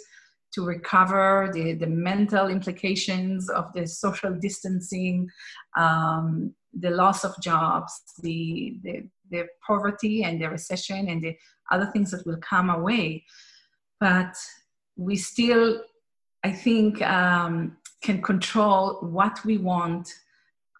to 0.52 0.66
recover 0.66 1.50
the, 1.54 1.72
the 1.72 1.86
mental 1.86 2.48
implications 2.48 3.48
of 3.48 3.72
the 3.72 3.86
social 3.86 4.34
distancing, 4.34 5.30
um, 5.78 6.54
the 6.78 6.90
loss 6.90 7.24
of 7.24 7.32
jobs, 7.40 8.02
the, 8.22 8.78
the, 8.82 9.08
the 9.30 9.46
poverty 9.66 10.24
and 10.24 10.42
the 10.42 10.50
recession 10.50 11.08
and 11.08 11.22
the 11.22 11.34
other 11.70 11.86
things 11.86 12.10
that 12.10 12.26
will 12.26 12.40
come 12.42 12.68
away 12.68 13.24
but 14.00 14.36
we 14.96 15.16
still, 15.16 15.82
I 16.44 16.52
think, 16.52 17.02
um, 17.02 17.76
can 18.02 18.22
control 18.22 18.98
what 19.00 19.44
we 19.44 19.58
want 19.58 20.12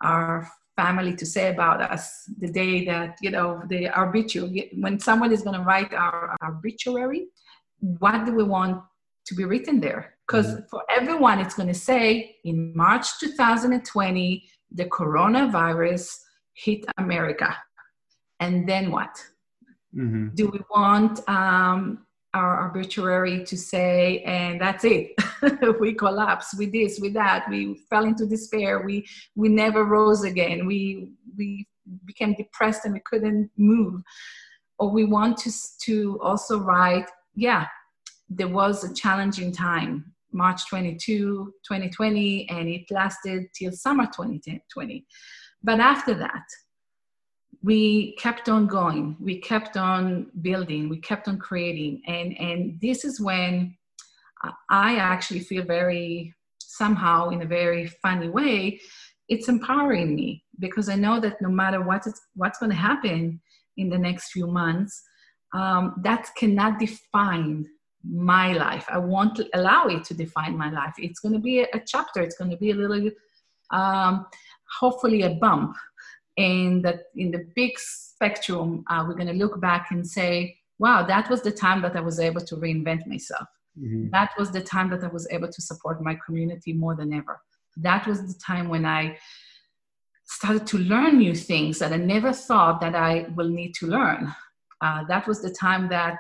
our 0.03 0.49
family 0.77 1.15
to 1.17 1.27
say 1.27 1.51
about 1.51 1.81
us 1.81 2.31
the 2.39 2.51
day 2.61 2.85
that 2.85 3.17
you 3.21 3.33
know 3.33 3.61
the 3.69 3.83
obituary 4.01 4.71
when 4.85 4.97
someone 5.01 5.33
is 5.33 5.43
going 5.43 5.59
to 5.59 5.65
write 5.65 5.93
our, 5.93 6.37
our 6.41 6.51
obituary 6.57 7.27
what 8.05 8.25
do 8.25 8.33
we 8.33 8.45
want 8.45 8.81
to 9.27 9.35
be 9.35 9.45
written 9.45 9.81
there 9.81 10.15
because 10.25 10.47
mm-hmm. 10.47 10.67
for 10.71 10.85
everyone 10.89 11.41
it's 11.41 11.57
going 11.61 11.73
to 11.77 11.81
say 11.91 12.37
in 12.45 12.73
march 12.77 13.07
2020 13.19 14.45
the 14.71 14.85
coronavirus 14.85 16.05
hit 16.53 16.85
america 16.99 17.51
and 18.39 18.69
then 18.69 18.93
what 18.93 19.15
mm-hmm. 19.93 20.29
do 20.35 20.47
we 20.55 20.61
want 20.71 21.29
um, 21.29 22.07
our 22.35 22.69
obituary 22.69 23.45
to 23.45 23.57
say, 23.57 24.23
and 24.27 24.61
that's 24.61 24.85
it. 24.85 25.13
we 25.81 25.95
collapsed 25.95 26.59
with 26.59 26.73
this, 26.73 26.99
with 27.01 27.15
that. 27.15 27.47
We 27.49 27.81
fell 27.89 28.05
into 28.05 28.27
despair. 28.27 28.83
We 28.85 29.07
we 29.35 29.49
never 29.49 29.85
rose 29.85 30.25
again. 30.25 30.67
We 30.67 31.13
we 31.37 31.67
became 32.05 32.35
depressed 32.35 32.85
and 32.85 32.95
we 32.95 33.01
couldn't 33.05 33.51
move 33.57 34.03
or 34.79 34.91
we 34.91 35.05
want 35.05 35.37
to 35.37 35.51
to 35.81 36.19
also 36.23 36.59
write 36.59 37.09
yeah 37.35 37.67
there 38.29 38.49
was 38.49 38.85
a 38.85 38.95
challenging 38.95 39.53
time 39.53 40.05
march 40.33 40.69
22 40.69 41.53
2020 41.67 42.49
and 42.51 42.69
it 42.69 42.83
lasted 42.91 43.47
till 43.55 43.73
summer 43.73 44.07
2020 44.07 45.07
but 45.63 45.81
after 45.81 46.15
that 46.15 46.45
we 47.63 48.15
kept 48.17 48.49
on 48.49 48.67
going 48.67 49.17
we 49.21 49.41
kept 49.41 49.77
on 49.77 50.27
building 50.43 50.89
we 50.89 50.99
kept 50.99 51.29
on 51.29 51.39
creating. 51.39 52.03
And 52.07 52.39
and 52.39 52.81
this 52.81 53.05
is 53.05 53.21
when 53.21 53.77
i 54.71 54.95
actually 54.97 55.41
feel 55.41 55.65
very 55.65 56.33
somehow 56.61 57.31
in 57.31 57.43
a 57.43 57.47
very 57.47 57.89
funny 57.89 58.29
way 58.29 58.81
it's 59.29 59.49
empowering 59.49 60.15
me 60.15 60.45
because 60.61 60.89
i 60.89 60.95
know 60.95 61.19
that 61.19 61.43
no 61.43 61.49
matter 61.49 61.83
what 61.83 62.07
is, 62.07 62.21
what's 62.37 62.61
going 62.61 62.71
to 62.71 62.77
happen 62.77 63.41
in 63.77 63.91
the 63.91 63.99
next 63.99 64.31
few 64.31 64.47
months 64.47 65.03
um, 65.53 65.95
that 66.05 66.29
cannot 66.37 66.79
define 66.79 67.67
my 68.05 68.53
life. 68.53 68.87
I 68.89 68.99
won't 68.99 69.41
allow 69.55 69.87
it 69.87 70.05
to 70.05 70.15
define 70.15 70.57
my 70.57 70.71
life. 70.71 70.95
It's 70.99 71.21
going 71.21 71.35
to 71.35 71.41
be 71.41 71.61
a, 71.61 71.81
chapter. 71.87 72.23
It's 72.23 72.37
going 72.37 72.51
to 72.51 72.57
be 72.57 72.71
a 72.71 72.75
little 72.75 73.11
um, 73.71 74.27
hopefully 74.79 75.23
a 75.23 75.31
bump 75.31 75.77
and 76.39 76.85
that 76.85 77.07
in 77.17 77.31
the 77.31 77.45
big 77.55 77.79
spectrum 77.79 78.85
uh, 78.89 79.05
we're 79.07 79.15
going 79.15 79.27
to 79.27 79.35
look 79.45 79.61
back 79.61 79.89
and 79.91 80.07
say 80.07 80.57
wow 80.79 81.05
that 81.05 81.29
was 81.29 81.43
the 81.43 81.51
time 81.51 81.83
that 81.83 81.97
i 81.97 82.01
was 82.01 82.19
able 82.21 82.41
to 82.41 82.57
reinvent 82.57 83.07
myself. 83.07 83.49
Mm-hmm. 83.79 84.11
that 84.11 84.31
was 84.39 84.51
the 84.51 84.61
time 84.61 84.89
that 84.91 85.05
i 85.05 85.09
was 85.09 85.29
able 85.31 85.49
to 85.49 85.61
support 85.61 86.03
my 86.03 86.17
community 86.25 86.73
more 86.73 86.95
than 86.97 87.13
ever. 87.13 87.41
That 87.77 88.07
was 88.07 88.19
the 88.27 88.41
time 88.41 88.69
when 88.69 88.85
i 88.87 89.19
started 90.25 90.67
to 90.69 90.79
learn 90.79 91.19
new 91.19 91.35
things 91.35 91.79
that 91.79 91.93
i 91.93 91.97
never 91.97 92.33
thought 92.33 92.81
that 92.81 92.95
i 92.95 93.27
will 93.37 93.49
need 93.49 93.75
to 93.75 93.87
learn. 93.87 94.35
Uh, 94.81 95.05
that 95.09 95.27
was 95.27 95.41
the 95.43 95.51
time 95.51 95.89
that 95.89 96.19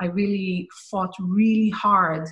i 0.00 0.06
really 0.06 0.68
fought 0.90 1.14
really 1.18 1.70
hard 1.70 2.28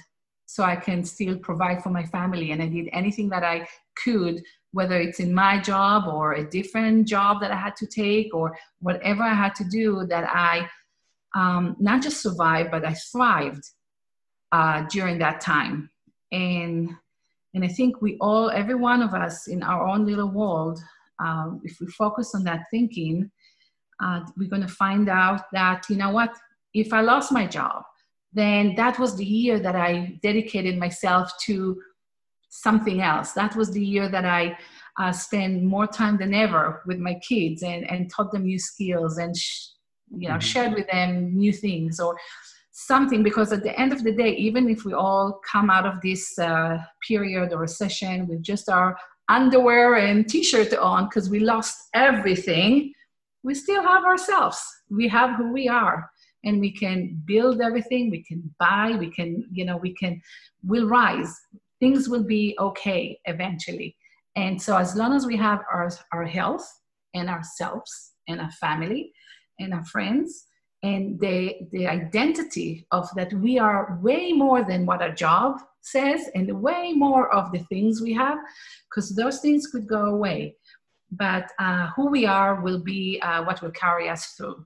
so 0.55 0.63
i 0.63 0.77
can 0.77 1.05
still 1.15 1.37
provide 1.49 1.83
for 1.83 1.91
my 1.99 2.05
family 2.17 2.53
and 2.53 2.61
i 2.63 2.69
did 2.79 2.89
anything 2.93 3.29
that 3.29 3.45
i 3.45 3.67
could 4.03 4.43
whether 4.73 4.99
it's 5.01 5.21
in 5.21 5.33
my 5.33 5.61
job 5.61 6.09
or 6.09 6.33
a 6.33 6.49
different 6.49 7.07
job 7.07 7.41
that 7.41 7.51
I 7.51 7.57
had 7.57 7.77
to 7.77 7.87
take 7.87 8.35
or 8.35 8.57
whatever 8.81 9.23
I 9.23 9.35
had 9.35 9.55
to 9.57 9.65
do, 9.65 10.07
that 10.09 10.29
I 10.29 10.69
um, 11.35 11.77
not 11.79 12.03
just 12.03 12.23
survived, 12.23 12.71
but 12.71 12.85
I 12.85 12.95
thrived 12.95 13.65
uh, 14.51 14.85
during 14.91 15.19
that 15.19 15.41
time. 15.41 15.91
And 16.33 16.91
and 17.55 17.63
I 17.63 17.69
think 17.69 18.01
we 18.01 18.17
all, 18.19 18.51
every 18.51 18.75
one 18.75 19.03
of 19.03 19.13
us 19.13 19.47
in 19.47 19.63
our 19.63 19.87
own 19.87 20.07
little 20.07 20.31
world, 20.31 20.81
um, 21.23 21.61
if 21.65 21.77
we 21.81 21.87
focus 21.89 22.35
on 22.35 22.45
that 22.45 22.63
thinking, 22.71 23.31
uh, 24.03 24.21
we're 24.39 24.49
going 24.49 24.63
to 24.63 24.69
find 24.69 25.11
out 25.11 25.43
that, 25.53 25.85
you 25.91 25.97
know 25.97 26.09
what, 26.09 26.35
if 26.73 26.95
I 26.95 27.03
lost 27.03 27.31
my 27.31 27.47
job, 27.47 27.83
then 28.33 28.75
that 28.77 28.99
was 28.99 29.17
the 29.17 29.25
year 29.25 29.59
that 29.61 29.77
I 29.77 30.19
dedicated 30.23 30.79
myself 30.79 31.31
to 31.47 31.81
something 32.49 33.01
else. 33.01 33.33
That 33.33 33.57
was 33.57 33.71
the 33.71 33.85
year 33.85 34.09
that 34.09 34.25
I 34.25 34.57
uh, 34.99 35.13
spent 35.13 35.63
more 35.63 35.87
time 35.87 36.19
than 36.19 36.35
ever 36.35 36.83
with 36.87 36.99
my 36.99 37.15
kids 37.15 37.63
and, 37.63 37.89
and 37.91 38.11
taught 38.11 38.31
them 38.31 38.45
new 38.45 38.59
skills 38.59 39.19
and 39.19 39.37
sh- 39.37 39.69
you 40.15 40.29
know 40.29 40.35
mm-hmm. 40.35 40.41
shared 40.41 40.75
with 40.75 40.87
them 40.89 41.35
new 41.35 41.53
things 41.53 41.99
or 41.99 42.17
something 42.73 43.23
because 43.23 43.53
at 43.53 43.63
the 43.63 43.79
end 43.79 43.93
of 43.93 44.03
the 44.05 44.13
day 44.13 44.35
even 44.37 44.69
if 44.69 44.85
we 44.85 44.93
all 44.93 45.41
come 45.51 45.71
out 45.71 45.87
of 45.87 46.01
this 46.03 46.39
uh, 46.39 46.79
period 47.07 47.53
or 47.53 47.59
recession 47.59 48.27
with 48.27 48.43
just 48.43 48.69
our 48.69 48.97
underwear 49.29 49.95
and 49.95 50.29
t-shirt 50.29 50.75
on 50.75 51.05
because 51.05 51.31
we 51.31 51.41
lost 51.41 51.89
everything 51.95 52.93
we 53.43 53.55
still 53.55 53.83
have 53.83 54.05
ourselves 54.05 54.61
we 54.91 55.09
have 55.09 55.37
who 55.37 55.53
we 55.53 55.69
are 55.69 56.11
and 56.45 56.61
we 56.61 56.73
can 56.73 57.23
build 57.25 57.61
everything 57.61 58.11
we 58.11 58.23
can 58.23 58.43
buy 58.59 58.97
we 58.99 59.11
can 59.11 59.47
you 59.53 59.65
know 59.65 59.77
we 59.77 59.95
can 59.95 60.21
we'll 60.65 60.89
rise 60.89 61.35
things 61.83 62.09
will 62.09 62.23
be 62.23 62.57
okay 62.61 63.19
eventually. 63.25 63.97
And 64.37 64.63
so, 64.63 64.77
as 64.77 64.95
long 64.95 65.13
as 65.15 65.27
we 65.27 65.37
have 65.37 65.61
our, 65.71 65.91
our 66.13 66.25
health 66.25 66.67
and 67.13 67.29
ourselves 67.29 68.13
and 68.29 68.41
our 68.41 68.53
family 68.53 69.13
and 69.59 69.75
our 69.75 69.85
friends, 69.85 70.47
and 70.85 71.19
the, 71.21 71.57
the 71.73 71.87
identity 71.89 72.87
of 72.93 73.09
that 73.17 73.33
we 73.35 73.59
are 73.59 73.99
way 74.01 74.33
more 74.33 74.65
than 74.65 74.87
what 74.87 75.03
our 75.03 75.13
job 75.13 75.59
says 75.81 76.29
and 76.35 76.63
way 76.63 76.93
more 76.93 77.33
of 77.35 77.53
the 77.53 77.65
things 77.65 78.01
we 78.01 78.13
have, 78.15 78.39
because 78.89 79.15
those 79.17 79.41
things 79.41 79.67
could 79.67 79.89
go 79.89 80.05
away. 80.07 80.55
But 81.11 81.51
uh, 81.59 81.89
who 81.97 82.09
we 82.09 82.27
are 82.27 82.63
will 82.63 82.81
be 82.81 83.21
uh, 83.23 83.43
what 83.45 83.61
will 83.61 83.73
carry 83.73 84.09
us 84.09 84.27
through. 84.37 84.65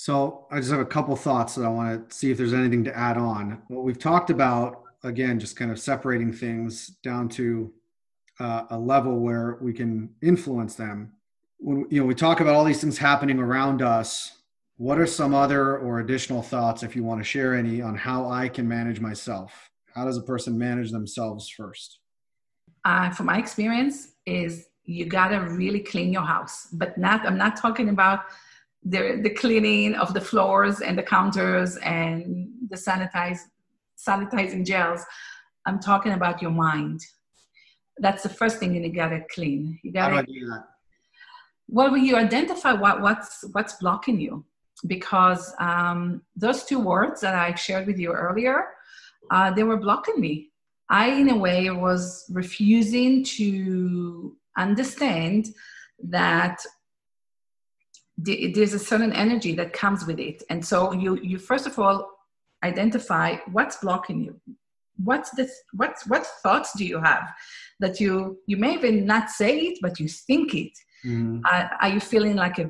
So 0.00 0.46
I 0.52 0.60
just 0.60 0.70
have 0.70 0.78
a 0.78 0.86
couple 0.86 1.16
thoughts 1.16 1.56
that 1.56 1.64
I 1.64 1.68
want 1.68 2.08
to 2.08 2.16
see 2.16 2.30
if 2.30 2.38
there's 2.38 2.52
anything 2.52 2.84
to 2.84 2.96
add 2.96 3.16
on. 3.16 3.60
What 3.66 3.82
we've 3.82 3.98
talked 3.98 4.30
about 4.30 4.84
again, 5.02 5.40
just 5.40 5.56
kind 5.56 5.72
of 5.72 5.80
separating 5.80 6.32
things 6.32 6.86
down 7.02 7.28
to 7.30 7.72
uh, 8.38 8.66
a 8.70 8.78
level 8.78 9.18
where 9.18 9.58
we 9.60 9.72
can 9.72 10.10
influence 10.22 10.76
them. 10.76 11.14
When 11.58 11.84
you 11.90 12.00
know 12.00 12.06
we 12.06 12.14
talk 12.14 12.38
about 12.38 12.54
all 12.54 12.64
these 12.64 12.80
things 12.80 12.96
happening 12.96 13.40
around 13.40 13.82
us, 13.82 14.38
what 14.76 15.00
are 15.00 15.06
some 15.06 15.34
other 15.34 15.78
or 15.78 15.98
additional 15.98 16.42
thoughts, 16.42 16.84
if 16.84 16.94
you 16.94 17.02
want 17.02 17.18
to 17.18 17.24
share 17.24 17.56
any, 17.56 17.82
on 17.82 17.96
how 17.96 18.30
I 18.30 18.48
can 18.48 18.68
manage 18.68 19.00
myself? 19.00 19.68
How 19.96 20.04
does 20.04 20.16
a 20.16 20.22
person 20.22 20.56
manage 20.56 20.92
themselves 20.92 21.48
first? 21.48 21.98
Uh, 22.84 23.10
from 23.10 23.26
my 23.26 23.38
experience, 23.38 24.12
is 24.26 24.68
you 24.84 25.06
gotta 25.06 25.40
really 25.40 25.80
clean 25.80 26.12
your 26.12 26.22
house, 26.22 26.68
but 26.72 26.96
not. 26.96 27.26
I'm 27.26 27.36
not 27.36 27.56
talking 27.56 27.88
about 27.88 28.20
the 28.84 29.20
the 29.22 29.30
cleaning 29.30 29.94
of 29.94 30.14
the 30.14 30.20
floors 30.20 30.80
and 30.80 30.96
the 30.96 31.02
counters 31.02 31.76
and 31.78 32.48
the 32.70 32.76
sanitize 32.76 33.40
sanitizing 33.96 34.64
gels. 34.64 35.04
I'm 35.66 35.80
talking 35.80 36.12
about 36.12 36.40
your 36.40 36.50
mind. 36.50 37.00
That's 37.98 38.22
the 38.22 38.28
first 38.28 38.58
thing 38.58 38.74
you 38.74 38.92
gotta 38.92 39.22
clean. 39.30 39.78
You 39.82 39.92
gotta. 39.92 40.14
How 40.16 40.22
do 40.22 40.30
I 40.30 40.34
do 40.40 40.46
that? 40.46 40.64
Well, 41.68 41.90
when 41.90 42.04
you 42.04 42.16
identify 42.16 42.72
what 42.72 43.02
what's 43.02 43.44
what's 43.52 43.74
blocking 43.74 44.20
you, 44.20 44.44
because 44.86 45.54
um, 45.58 46.22
those 46.36 46.64
two 46.64 46.78
words 46.78 47.20
that 47.20 47.34
I 47.34 47.54
shared 47.54 47.86
with 47.86 47.98
you 47.98 48.12
earlier, 48.12 48.68
uh, 49.30 49.50
they 49.50 49.64
were 49.64 49.76
blocking 49.76 50.20
me. 50.20 50.50
I, 50.88 51.08
in 51.08 51.28
a 51.28 51.36
way, 51.36 51.68
was 51.70 52.24
refusing 52.30 53.22
to 53.24 54.34
understand 54.56 55.48
that 56.02 56.64
there's 58.18 58.74
a 58.74 58.78
certain 58.78 59.12
energy 59.12 59.54
that 59.54 59.72
comes 59.72 60.04
with 60.04 60.18
it. 60.18 60.42
And 60.50 60.64
so 60.64 60.92
you 60.92 61.16
you 61.22 61.38
first 61.38 61.66
of 61.66 61.78
all 61.78 62.10
identify 62.64 63.36
what's 63.52 63.76
blocking 63.76 64.24
you. 64.24 64.40
What's 65.04 65.30
this 65.30 65.52
what's 65.72 66.06
what 66.06 66.26
thoughts 66.42 66.72
do 66.76 66.84
you 66.84 67.00
have 67.00 67.28
that 67.80 68.00
you 68.00 68.38
you 68.46 68.56
may 68.56 68.74
even 68.74 69.06
not 69.06 69.30
say 69.30 69.58
it 69.58 69.78
but 69.80 70.00
you 70.00 70.08
think 70.08 70.54
it? 70.54 70.72
Mm-hmm. 71.06 71.42
uh, 71.44 71.68
are 71.80 71.90
you 71.90 72.00
feeling 72.00 72.34
like 72.34 72.58
a, 72.58 72.68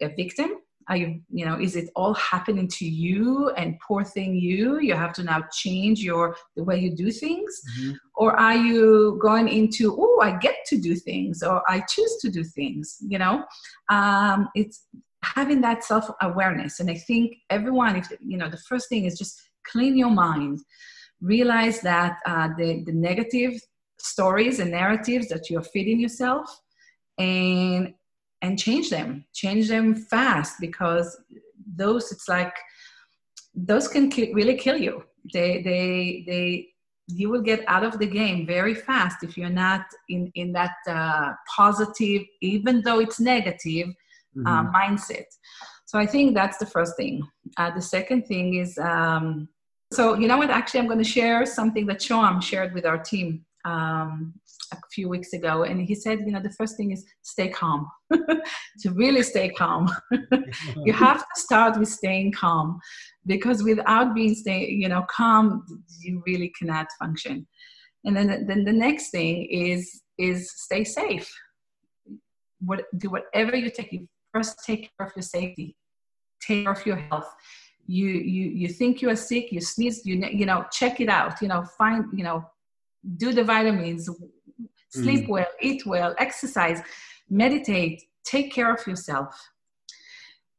a 0.00 0.08
victim 0.16 0.52
are 0.88 0.96
you 0.96 1.20
you 1.30 1.44
know 1.44 1.58
is 1.60 1.76
it 1.76 1.90
all 1.94 2.14
happening 2.14 2.66
to 2.66 2.84
you 2.84 3.50
and 3.50 3.78
poor 3.86 4.02
thing 4.04 4.34
you 4.34 4.80
you 4.80 4.94
have 4.94 5.12
to 5.12 5.22
now 5.22 5.42
change 5.52 6.00
your 6.00 6.36
the 6.56 6.64
way 6.64 6.78
you 6.78 6.94
do 6.94 7.10
things 7.10 7.60
mm-hmm. 7.78 7.92
or 8.16 8.38
are 8.38 8.56
you 8.56 9.18
going 9.20 9.48
into 9.48 9.96
oh 9.98 10.20
i 10.22 10.36
get 10.38 10.56
to 10.66 10.78
do 10.78 10.94
things 10.94 11.42
or 11.42 11.62
i 11.70 11.80
choose 11.88 12.16
to 12.16 12.30
do 12.30 12.42
things 12.42 12.96
you 13.06 13.18
know 13.18 13.44
um, 13.90 14.48
it's 14.54 14.86
having 15.22 15.60
that 15.62 15.84
self 15.84 16.10
awareness. 16.22 16.80
And 16.80 16.90
I 16.90 16.94
think 16.94 17.36
everyone, 17.50 17.96
if 17.96 18.08
you 18.24 18.36
know, 18.36 18.48
the 18.48 18.56
first 18.56 18.88
thing 18.88 19.04
is 19.04 19.18
just 19.18 19.40
clean 19.64 19.96
your 19.96 20.10
mind. 20.10 20.60
Realize 21.20 21.80
that 21.80 22.18
uh, 22.26 22.48
the, 22.56 22.84
the 22.86 22.92
negative 22.92 23.60
stories 23.98 24.60
and 24.60 24.70
narratives 24.70 25.28
that 25.28 25.50
you're 25.50 25.62
feeding 25.62 25.98
yourself 25.98 26.60
and 27.18 27.94
and 28.42 28.58
change 28.58 28.90
them 28.90 29.24
change 29.34 29.68
them 29.68 29.94
fast 29.94 30.54
because 30.60 31.20
those 31.76 32.12
it's 32.12 32.28
like 32.28 32.54
those 33.54 33.88
can 33.88 34.08
really 34.32 34.56
kill 34.56 34.76
you 34.76 35.02
they 35.32 35.62
they 35.62 36.24
they 36.26 36.68
you 37.10 37.30
will 37.30 37.40
get 37.40 37.64
out 37.68 37.84
of 37.84 37.98
the 37.98 38.06
game 38.06 38.46
very 38.46 38.74
fast 38.74 39.22
if 39.22 39.36
you're 39.36 39.48
not 39.48 39.84
in 40.08 40.30
in 40.34 40.52
that 40.52 40.74
uh, 40.86 41.32
positive 41.56 42.22
even 42.40 42.82
though 42.82 43.00
it's 43.00 43.18
negative 43.18 43.88
uh, 44.36 44.40
mm-hmm. 44.40 44.66
uh, 44.66 44.72
mindset. 44.72 45.24
So 45.86 45.98
I 45.98 46.06
think 46.06 46.34
that's 46.34 46.58
the 46.58 46.66
first 46.66 46.96
thing. 46.96 47.22
Uh, 47.56 47.70
the 47.74 47.80
second 47.80 48.26
thing 48.26 48.54
is, 48.54 48.76
um, 48.78 49.48
so 49.92 50.14
you 50.14 50.28
know 50.28 50.36
what? 50.36 50.50
Actually, 50.50 50.80
I'm 50.80 50.86
going 50.86 50.98
to 50.98 51.04
share 51.04 51.46
something 51.46 51.86
that 51.86 51.98
Shoham 51.98 52.42
shared 52.42 52.74
with 52.74 52.84
our 52.84 52.98
team 52.98 53.46
um, 53.64 54.34
a 54.72 54.76
few 54.92 55.08
weeks 55.08 55.32
ago, 55.32 55.64
and 55.64 55.80
he 55.80 55.94
said, 55.94 56.20
you 56.20 56.32
know, 56.32 56.40
the 56.40 56.52
first 56.52 56.76
thing 56.76 56.92
is 56.92 57.04
stay 57.22 57.48
calm. 57.48 57.88
to 58.80 58.90
really 58.92 59.22
stay 59.22 59.48
calm, 59.50 59.88
you 60.84 60.92
have 60.92 61.20
to 61.20 61.40
start 61.40 61.78
with 61.78 61.88
staying 61.88 62.32
calm, 62.32 62.78
because 63.26 63.62
without 63.62 64.14
being 64.14 64.34
stay, 64.34 64.68
you 64.68 64.88
know, 64.88 65.04
calm, 65.10 65.64
you 66.00 66.22
really 66.26 66.52
cannot 66.58 66.86
function. 66.98 67.46
And 68.04 68.16
then, 68.16 68.46
then 68.46 68.64
the 68.64 68.72
next 68.72 69.10
thing 69.10 69.46
is 69.50 70.02
is 70.18 70.50
stay 70.56 70.82
safe 70.82 71.30
what, 72.60 72.84
do 72.96 73.10
whatever 73.10 73.56
you 73.56 73.70
take. 73.70 73.92
You 73.92 74.08
first 74.32 74.64
take 74.64 74.90
care 74.96 75.06
of 75.06 75.12
your 75.16 75.22
safety, 75.22 75.76
take 76.40 76.64
care 76.64 76.72
of 76.72 76.84
your 76.86 76.96
health. 76.96 77.32
You 77.86 78.06
you 78.06 78.50
you 78.50 78.68
think 78.68 79.00
you 79.00 79.08
are 79.08 79.16
sick, 79.16 79.50
you 79.50 79.60
sneeze, 79.60 80.04
you 80.04 80.16
you 80.16 80.44
know, 80.44 80.66
check 80.70 81.00
it 81.00 81.08
out. 81.08 81.40
You 81.40 81.48
know, 81.48 81.64
find 81.78 82.04
you 82.12 82.24
know, 82.24 82.44
do 83.16 83.32
the 83.32 83.44
vitamins, 83.44 84.10
sleep 84.90 85.26
mm. 85.26 85.28
well, 85.28 85.46
eat 85.60 85.86
well, 85.86 86.14
exercise, 86.18 86.80
meditate, 87.30 88.02
take 88.24 88.52
care 88.52 88.72
of 88.72 88.86
yourself. 88.86 89.34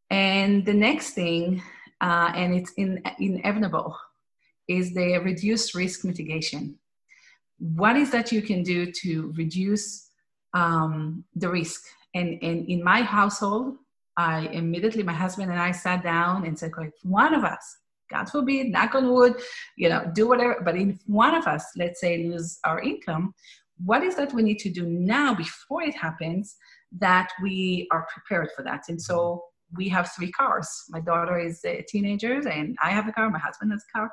And 0.09 0.65
the 0.65 0.73
next 0.73 1.11
thing, 1.11 1.61
uh, 2.01 2.31
and 2.35 2.53
it's 2.55 2.71
in, 2.73 3.01
inevitable, 3.19 3.95
is 4.67 4.93
the 4.93 5.17
reduced 5.17 5.75
risk 5.75 6.05
mitigation. 6.05 6.77
What 7.59 7.95
is 7.95 8.11
that 8.11 8.31
you 8.31 8.41
can 8.41 8.63
do 8.63 8.91
to 8.91 9.33
reduce 9.35 10.09
um, 10.53 11.25
the 11.35 11.49
risk? 11.49 11.81
And, 12.15 12.39
and 12.41 12.67
in 12.67 12.83
my 12.83 13.01
household, 13.01 13.77
I 14.17 14.47
immediately, 14.47 15.03
my 15.03 15.13
husband 15.13 15.51
and 15.51 15.59
I 15.59 15.71
sat 15.71 16.03
down 16.03 16.45
and 16.45 16.57
said, 16.57 16.71
if 16.77 16.93
one 17.03 17.33
of 17.33 17.43
us, 17.43 17.77
God 18.09 18.29
forbid, 18.29 18.71
knock 18.71 18.95
on 18.95 19.11
wood, 19.11 19.35
you 19.77 19.87
know, 19.87 20.09
do 20.13 20.27
whatever, 20.27 20.61
but 20.63 20.75
if 20.75 20.97
one 21.05 21.35
of 21.35 21.45
us, 21.45 21.63
let's 21.77 22.01
say, 22.01 22.23
lose 22.23 22.59
our 22.65 22.81
income, 22.81 23.33
what 23.83 24.03
is 24.03 24.15
that 24.15 24.33
we 24.33 24.43
need 24.43 24.59
to 24.59 24.69
do 24.69 24.85
now 24.85 25.33
before 25.33 25.81
it 25.83 25.95
happens 25.95 26.57
that 26.99 27.29
we 27.41 27.87
are 27.91 28.07
prepared 28.13 28.49
for 28.55 28.63
that? 28.63 28.83
And 28.89 29.01
so 29.01 29.43
we 29.75 29.87
have 29.89 30.11
three 30.11 30.31
cars. 30.31 30.67
My 30.89 30.99
daughter 30.99 31.37
is 31.39 31.63
a 31.63 31.83
teenager, 31.87 32.39
and 32.47 32.77
I 32.83 32.89
have 32.89 33.07
a 33.07 33.11
car. 33.11 33.29
My 33.29 33.39
husband 33.39 33.71
has 33.71 33.83
a 33.93 33.97
car, 33.97 34.11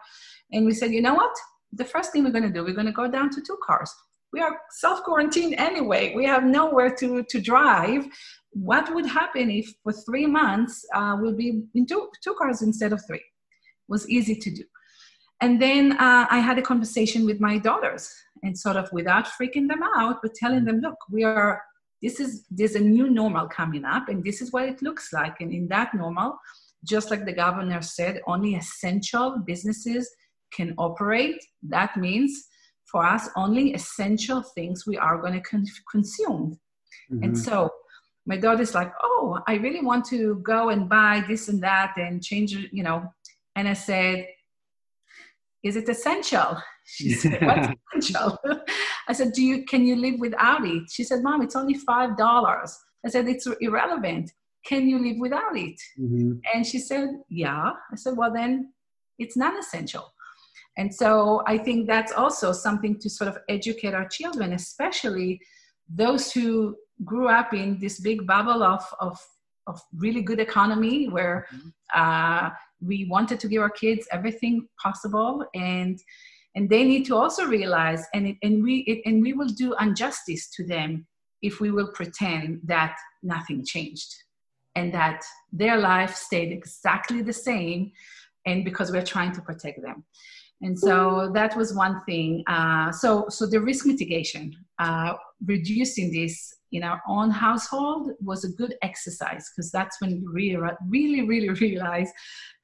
and 0.53 0.67
we 0.67 0.75
said, 0.75 0.93
you 0.93 1.01
know 1.01 1.15
what? 1.15 1.35
The 1.73 1.85
first 1.85 2.13
thing 2.13 2.25
we're 2.25 2.31
going 2.31 2.45
to 2.45 2.51
do, 2.51 2.65
we're 2.65 2.75
going 2.75 2.87
to 2.87 2.93
go 2.93 3.11
down 3.11 3.31
to 3.31 3.41
two 3.41 3.59
cars. 3.67 3.93
We 4.33 4.41
are 4.41 4.61
self 4.71 5.03
quarantined 5.03 5.55
anyway. 5.55 6.15
We 6.15 6.27
have 6.27 6.45
nowhere 6.45 6.95
to 6.97 7.23
to 7.23 7.41
drive. 7.41 8.07
What 8.51 8.95
would 8.95 9.07
happen 9.07 9.51
if 9.51 9.73
for 9.83 9.93
three 9.93 10.27
months 10.27 10.85
uh, 10.95 11.17
we'll 11.21 11.37
be 11.37 11.63
in 11.75 11.87
two 11.87 12.11
two 12.23 12.35
cars 12.35 12.63
instead 12.63 12.93
of 12.93 13.01
three? 13.07 13.19
It 13.19 13.89
was 13.89 14.09
easy 14.09 14.37
to 14.37 14.51
do. 14.51 14.65
And 15.41 15.61
then 15.61 15.93
uh, 15.93 16.27
I 16.31 16.39
had 16.39 16.59
a 16.59 16.63
conversation 16.63 17.27
with 17.27 17.41
my 17.41 17.59
daughters, 17.59 18.13
and 18.43 18.59
sort 18.59 18.77
of 18.77 18.89
without 18.93 19.27
freaking 19.27 19.69
them 19.69 19.83
out, 19.97 20.17
but 20.23 20.35
telling 20.35 20.65
them, 20.65 20.81
look, 20.81 20.97
we 21.11 21.25
are 21.25 21.63
this 22.03 22.21
is 22.21 22.45
there's 22.51 22.75
a 22.75 22.81
new 22.81 23.09
normal 23.09 23.49
coming 23.49 23.85
up 23.85 24.09
and 24.09 24.23
this 24.23 24.43
is 24.43 24.53
what 24.53 24.69
it 24.69 24.83
looks 24.83 25.13
like. 25.13 25.41
And 25.41 25.53
in 25.53 25.69
that 25.69 25.95
normal 25.95 26.39
just 26.85 27.11
like 27.11 27.25
the 27.25 27.33
governor 27.33 27.83
said 27.83 28.21
only 28.27 28.55
essential 28.55 29.39
businesses 29.45 30.09
can 30.53 30.75
operate. 30.79 31.43
That 31.63 31.97
means 31.97 32.47
for 32.91 33.05
us 33.05 33.29
only 33.37 33.75
essential 33.75 34.43
things 34.43 34.87
we 34.87 34.97
are 34.97 35.19
going 35.21 35.33
to 35.35 35.41
con- 35.41 35.67
consume. 35.91 36.59
Mm-hmm. 37.11 37.23
and 37.23 37.39
so 37.39 37.71
my 38.25 38.37
daughter's 38.37 38.75
like 38.75 38.93
oh 39.03 39.39
i 39.47 39.55
really 39.55 39.81
want 39.81 40.05
to 40.05 40.37
go 40.43 40.71
and 40.71 40.89
buy 40.89 41.23
this 41.29 41.49
and 41.49 41.63
that 41.63 41.93
and 41.97 42.23
change 42.23 42.51
you 42.73 42.83
know? 42.83 42.99
And 43.55 43.69
i 43.69 43.75
said 43.75 44.27
is 45.62 45.77
it 45.77 45.89
essential 45.89 46.59
she 46.87 47.11
said, 47.15 47.43
What's 47.43 47.69
essential? 47.97 48.39
I 49.09 49.12
said, 49.12 49.33
Do 49.33 49.43
you 49.43 49.65
can 49.65 49.85
you 49.85 49.97
live 49.97 50.20
without 50.20 50.65
it? 50.65 50.85
She 50.91 51.05
said, 51.05 51.23
Mom, 51.23 51.43
it's 51.43 51.57
only 51.57 51.74
five 51.74 52.16
dollars. 52.16 52.77
I 53.05 53.11
said, 53.11 53.28
It's 53.28 53.47
irrelevant. 53.61 54.33
Can 54.65 54.89
you 54.89 54.99
live 54.99 55.16
without 55.19 55.57
it? 55.57 55.81
Mm-hmm. 55.99 56.39
And 56.55 56.66
she 56.66 56.78
said, 56.78 57.09
Yeah. 57.28 57.73
I 57.93 57.97
said, 57.97 58.16
Well 58.16 58.33
then 58.33 58.73
it's 59.19 59.37
non-essential. 59.37 60.12
And 60.78 60.95
so 60.95 61.43
I 61.47 61.59
think 61.59 61.87
that's 61.87 62.12
also 62.12 62.53
something 62.53 62.99
to 63.01 63.11
sort 63.11 63.28
of 63.28 63.39
educate 63.49 63.95
our 63.95 64.07
children, 64.07 64.53
especially 64.53 65.41
those 65.89 66.31
who 66.31 66.77
grew 67.05 67.28
up 67.28 67.55
in 67.55 67.78
this 67.81 67.99
big 67.99 68.27
bubble 68.27 68.62
of, 68.62 68.85
of, 69.01 69.19
of 69.66 69.81
really 69.97 70.20
good 70.20 70.39
economy 70.39 71.09
where 71.09 71.47
mm-hmm. 71.53 71.69
uh, 71.95 72.51
we 72.81 73.07
wanted 73.11 73.40
to 73.40 73.48
give 73.48 73.62
our 73.62 73.70
kids 73.70 74.07
everything 74.12 74.66
possible 74.82 75.44
and 75.55 75.98
and 76.55 76.70
they 76.70 76.85
need 76.85 77.05
to 77.05 77.15
also 77.15 77.44
realize 77.44 78.07
and 78.15 78.28
it, 78.28 78.36
and 78.43 78.62
we 78.62 78.78
it, 78.86 79.03
and 79.05 79.23
we 79.23 79.32
will 79.32 79.48
do 79.48 79.74
injustice 79.81 80.48
to 80.51 80.66
them 80.66 81.07
if 81.43 81.61
we 81.61 81.70
will 81.70 81.93
pretend 81.93 82.61
that 82.65 82.97
nothing 83.23 83.65
changed 83.65 84.15
and 84.74 84.93
that 84.93 85.23
their 85.53 85.78
life 85.78 86.15
stayed 86.15 86.53
exactly 86.53 87.23
the 87.23 87.32
same 87.32 87.93
and 88.47 88.65
because 88.65 88.90
we're 88.90 89.03
trying 89.03 89.32
to 89.32 89.43
protect 89.43 89.82
them. 89.82 90.05
And 90.62 90.78
so 90.78 91.31
that 91.35 91.57
was 91.57 91.74
one 91.74 92.01
thing. 92.07 92.43
Uh, 92.47 92.90
so 92.90 93.27
so 93.28 93.47
the 93.47 93.61
risk 93.61 93.85
mitigation 93.85 94.55
uh, 94.78 95.15
reducing 95.44 96.11
this 96.11 96.56
in 96.73 96.83
our 96.83 97.01
own 97.09 97.31
household 97.31 98.11
was 98.21 98.45
a 98.45 98.53
good 98.53 98.75
exercise 98.83 99.51
because 99.51 99.71
that's 99.71 100.01
when 100.01 100.11
you 100.11 100.31
really 100.33 100.57
really 100.89 101.23
really 101.23 101.49
realize 101.61 102.11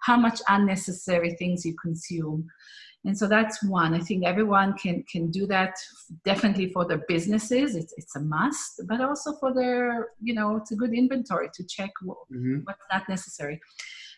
how 0.01 0.17
much 0.17 0.41
unnecessary 0.49 1.35
things 1.39 1.65
you 1.65 1.75
consume. 1.81 2.47
And 3.05 3.19
so 3.19 3.27
that's 3.27 3.65
one. 3.65 3.95
I 3.95 3.99
think 3.99 4.25
everyone 4.25 4.75
can 4.75 5.05
can 5.11 5.31
do 5.31 5.47
that 5.49 5.75
definitely 6.25 6.73
for 6.73 6.87
their 6.87 7.03
businesses. 7.09 7.75
It's, 7.75 7.93
it's 7.97 8.15
a 8.17 8.21
must 8.21 8.83
but 8.87 9.01
also 9.01 9.35
for 9.41 9.53
their 9.53 10.11
you 10.21 10.35
know 10.35 10.57
it's 10.57 10.73
a 10.73 10.77
good 10.77 10.95
inventory 10.95 11.49
to 11.55 11.65
check 11.65 11.91
what, 12.03 12.19
mm-hmm. 12.33 12.59
what's 12.65 12.87
not 12.93 13.09
necessary. 13.09 13.61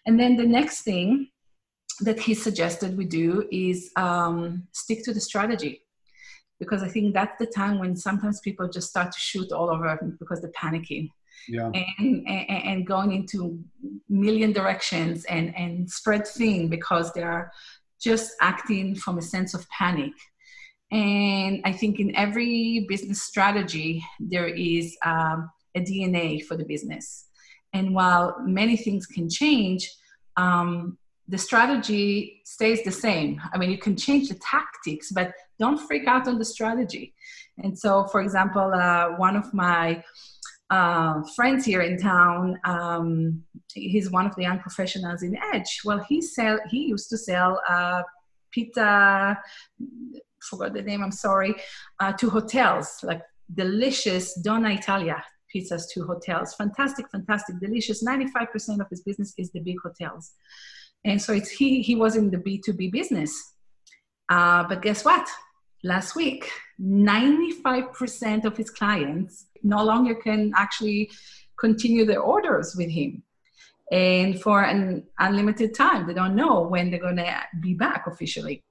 And 0.07 0.21
then 0.21 0.37
the 0.37 0.47
next 0.47 0.83
thing 0.83 1.29
that 2.01 2.19
he 2.19 2.35
suggested 2.35 2.97
we 2.97 3.05
do 3.05 3.49
is 3.51 3.91
um, 3.97 4.67
stick 4.73 5.05
to 5.05 5.15
the 5.15 5.21
strategy 5.21 5.84
because 6.59 6.83
i 6.83 6.89
think 6.89 7.15
that's 7.15 7.39
the 7.39 7.47
time 7.47 7.79
when 7.79 7.97
sometimes 7.97 8.41
people 8.41 8.69
just 8.69 8.89
start 8.89 9.11
to 9.13 9.19
shoot 9.19 9.51
all 9.53 9.71
over 9.71 9.99
because 10.19 10.41
they're 10.41 10.51
panicking 10.53 11.09
yeah. 11.49 11.71
and, 11.99 12.27
and, 12.29 12.49
and 12.49 12.87
going 12.87 13.13
into 13.13 13.59
million 14.09 14.53
directions 14.53 15.25
and 15.27 15.55
and 15.57 15.91
spread 15.91 16.27
thin 16.27 16.69
because 16.69 17.13
they 17.13 17.23
are 17.23 17.51
just 18.05 18.33
acting 18.41 18.95
from 18.95 19.19
a 19.19 19.23
sense 19.23 19.55
of 19.55 19.69
panic. 19.71 20.13
And 20.93 21.63
I 21.65 21.73
think 21.73 21.99
in 21.99 22.15
every 22.15 22.87
business 22.89 23.23
strategy, 23.23 24.05
there 24.21 24.47
is 24.47 24.97
um, 25.05 25.51
a 25.75 25.81
DNA 25.81 26.45
for 26.45 26.57
the 26.57 26.65
business. 26.65 27.27
And 27.73 27.95
while 27.95 28.37
many 28.45 28.77
things 28.77 29.07
can 29.07 29.29
change, 29.29 29.91
um, 30.37 30.99
the 31.29 31.39
strategy 31.39 32.43
stays 32.45 32.83
the 32.85 32.93
same. 32.93 33.41
I 33.53 33.59
mean, 33.59 33.71
you 33.71 33.79
can 33.79 33.97
change 33.97 34.29
the 34.29 34.35
tactics, 34.37 35.11
but 35.11 35.33
don't 35.59 35.79
freak 35.79 36.07
out 36.07 36.29
on 36.29 36.39
the 36.39 36.45
strategy. 36.45 37.15
And 37.59 37.79
so, 37.79 38.05
for 38.09 38.21
example, 38.21 38.73
uh, 38.75 39.11
one 39.17 39.37
of 39.37 39.53
my 39.55 40.03
uh, 40.71 41.23
friends 41.37 41.65
here 41.65 41.83
in 41.83 41.99
town. 41.99 42.59
Um, 42.65 43.43
he's 43.73 44.11
one 44.11 44.27
of 44.27 44.35
the 44.35 44.43
young 44.43 44.59
professionals 44.59 45.23
in 45.23 45.37
Edge. 45.53 45.81
Well, 45.85 46.05
he 46.09 46.21
sell 46.21 46.59
he 46.71 46.87
used 46.87 47.09
to 47.11 47.19
sell 47.19 47.61
uh, 47.69 48.03
pizza. 48.51 49.39
Forgot 50.43 50.75
the 50.75 50.83
name. 50.83 51.03
I'm 51.03 51.13
sorry. 51.13 51.55
Uh, 52.01 52.13
to 52.15 52.31
hotels, 52.31 53.01
like 53.03 53.23
delicious 53.55 54.35
Donna 54.41 54.71
Italia 54.71 55.23
pizzas 55.55 55.85
to 55.93 56.05
hotels. 56.05 56.55
Fantastic, 56.55 57.07
fantastic, 57.11 57.61
delicious. 57.61 58.03
95% 58.03 58.81
of 58.81 58.89
his 58.91 59.03
business 59.03 59.33
is 59.39 59.51
the 59.53 59.61
big 59.61 59.77
hotels, 59.83 60.33
and 61.05 61.21
so 61.21 61.33
it's 61.33 61.51
he 61.51 61.83
he 61.83 61.95
was 61.95 62.17
in 62.17 62.31
the 62.31 62.39
B2B 62.39 62.93
business. 62.93 63.55
Uh, 64.31 64.65
but 64.69 64.83
guess 64.83 65.05
what? 65.05 65.29
Last 65.83 66.17
week, 66.17 66.51
95% 66.81 68.45
of 68.45 68.57
his 68.57 68.71
clients 68.71 69.47
no 69.63 69.85
longer 69.85 70.15
can 70.15 70.53
actually 70.57 71.11
continue 71.59 72.05
their 72.05 72.21
orders 72.21 72.75
with 72.77 72.91
him 72.91 73.23
and 73.93 74.41
for 74.41 74.63
an 74.63 75.05
unlimited 75.19 75.75
time 75.75 76.07
they 76.07 76.15
don't 76.15 76.35
know 76.35 76.63
when 76.63 76.91
they're 76.91 77.01
going 77.01 77.17
to 77.17 77.43
be 77.61 77.75
back 77.75 78.07
officially 78.07 78.63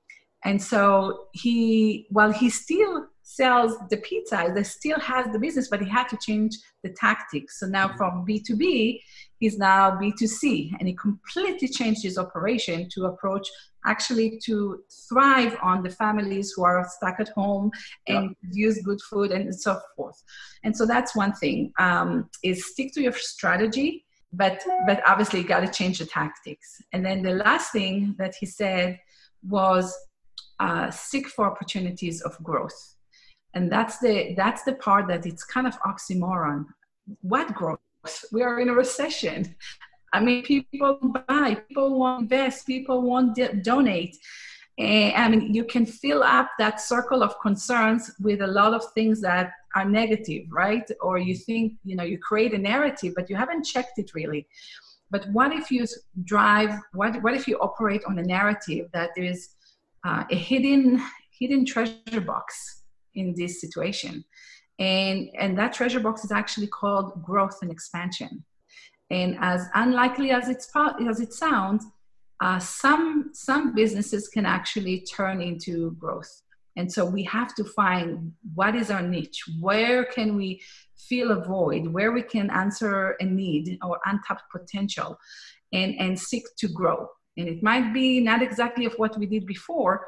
and 0.43 0.61
so 0.61 1.27
he 1.33 2.07
while 2.09 2.31
he 2.31 2.49
still 2.49 3.05
sells 3.21 3.77
the 3.89 3.97
pizza 3.97 4.51
they 4.53 4.63
still 4.63 4.99
has 4.99 5.25
the 5.31 5.39
business 5.39 5.69
but 5.69 5.81
he 5.81 5.89
had 5.89 6.07
to 6.07 6.17
change 6.17 6.57
the 6.83 6.89
tactics 6.89 7.59
so 7.59 7.67
now 7.67 7.87
from 7.95 8.25
b2b 8.27 8.99
he's 9.43 9.57
now 9.57 9.91
b2c 10.01 10.71
and 10.79 10.87
he 10.87 10.93
completely 10.93 11.67
changed 11.67 12.01
his 12.03 12.17
operation 12.17 12.87
to 12.93 13.05
approach 13.11 13.47
actually 13.85 14.39
to 14.45 14.79
thrive 15.09 15.57
on 15.61 15.83
the 15.83 15.89
families 15.89 16.53
who 16.55 16.63
are 16.63 16.87
stuck 16.97 17.19
at 17.19 17.29
home 17.29 17.71
and 18.07 18.35
yeah. 18.43 18.49
use 18.65 18.81
good 18.81 19.01
food 19.09 19.31
and 19.31 19.53
so 19.53 19.79
forth. 19.95 20.21
And 20.63 20.75
so 20.75 20.85
that's 20.85 21.15
one 21.15 21.33
thing 21.33 21.73
um, 21.79 22.29
is 22.43 22.71
stick 22.71 22.93
to 22.93 23.01
your 23.01 23.13
strategy, 23.13 24.05
but 24.31 24.63
but 24.87 25.01
obviously 25.05 25.41
you 25.41 25.47
got 25.47 25.61
to 25.61 25.71
change 25.71 25.99
the 25.99 26.05
tactics. 26.05 26.81
And 26.93 27.05
then 27.05 27.21
the 27.21 27.35
last 27.35 27.71
thing 27.71 28.15
that 28.17 28.35
he 28.39 28.45
said 28.45 28.99
was 29.47 29.93
uh, 30.59 30.89
seek 30.89 31.27
for 31.27 31.45
opportunities 31.45 32.21
of 32.21 32.41
growth. 32.41 32.95
And 33.53 33.71
that's 33.71 33.99
the 33.99 34.33
that's 34.35 34.63
the 34.63 34.73
part 34.73 35.07
that 35.09 35.25
it's 35.25 35.43
kind 35.43 35.67
of 35.67 35.77
oxymoron. 35.81 36.65
What 37.21 37.53
growth? 37.53 37.79
We 38.31 38.41
are 38.41 38.59
in 38.59 38.69
a 38.69 38.73
recession. 38.73 39.55
I 40.13 40.19
mean, 40.19 40.43
people 40.43 40.99
buy, 41.27 41.55
people 41.67 41.97
want 41.97 42.23
invest, 42.23 42.67
people 42.67 43.01
want 43.01 43.35
to 43.35 43.53
donate. 43.55 44.15
And 44.77 45.13
I 45.15 45.29
mean, 45.29 45.53
you 45.53 45.63
can 45.63 45.85
fill 45.85 46.23
up 46.23 46.49
that 46.59 46.81
circle 46.81 47.23
of 47.23 47.39
concerns 47.39 48.11
with 48.19 48.41
a 48.41 48.47
lot 48.47 48.73
of 48.73 48.83
things 48.93 49.21
that 49.21 49.51
are 49.75 49.85
negative, 49.85 50.45
right? 50.51 50.87
Or 51.01 51.17
you 51.17 51.35
think, 51.35 51.73
you 51.83 51.95
know, 51.95 52.03
you 52.03 52.17
create 52.17 52.53
a 52.53 52.57
narrative, 52.57 53.13
but 53.15 53.29
you 53.29 53.35
haven't 53.35 53.63
checked 53.63 53.97
it 53.97 54.13
really. 54.13 54.47
But 55.09 55.27
what 55.31 55.51
if 55.51 55.69
you 55.69 55.85
drive, 56.23 56.71
what, 56.93 57.21
what 57.21 57.35
if 57.35 57.47
you 57.47 57.57
operate 57.59 58.03
on 58.07 58.17
a 58.17 58.23
narrative 58.23 58.89
that 58.93 59.11
there's 59.15 59.49
uh, 60.03 60.23
a 60.29 60.35
hidden, 60.35 61.01
hidden 61.31 61.65
treasure 61.65 62.21
box 62.21 62.83
in 63.13 63.33
this 63.35 63.61
situation? 63.61 64.25
And, 64.79 65.29
and 65.37 65.57
that 65.57 65.73
treasure 65.73 65.99
box 65.99 66.23
is 66.23 66.31
actually 66.31 66.67
called 66.67 67.23
growth 67.23 67.59
and 67.61 67.71
expansion. 67.71 68.43
And 69.09 69.37
as 69.39 69.67
unlikely 69.75 70.31
as, 70.31 70.49
it's, 70.49 70.69
as 71.07 71.19
it 71.19 71.33
sounds, 71.33 71.85
uh, 72.41 72.59
some, 72.59 73.29
some 73.33 73.75
businesses 73.75 74.27
can 74.27 74.45
actually 74.45 75.01
turn 75.01 75.41
into 75.41 75.91
growth. 75.99 76.41
And 76.75 76.91
so 76.91 77.05
we 77.05 77.23
have 77.23 77.53
to 77.55 77.63
find 77.63 78.33
what 78.55 78.75
is 78.75 78.89
our 78.89 79.01
niche, 79.01 79.43
where 79.59 80.05
can 80.05 80.35
we 80.35 80.61
fill 80.97 81.31
a 81.31 81.43
void, 81.43 81.87
where 81.87 82.11
we 82.11 82.23
can 82.23 82.49
answer 82.49 83.15
a 83.19 83.25
need 83.25 83.77
or 83.83 83.99
untapped 84.05 84.43
potential 84.51 85.17
and, 85.71 85.95
and 85.99 86.19
seek 86.19 86.43
to 86.57 86.67
grow. 86.67 87.07
And 87.37 87.47
it 87.47 87.61
might 87.61 87.93
be 87.93 88.19
not 88.19 88.41
exactly 88.41 88.85
of 88.85 88.93
what 88.95 89.17
we 89.17 89.25
did 89.25 89.45
before, 89.45 90.07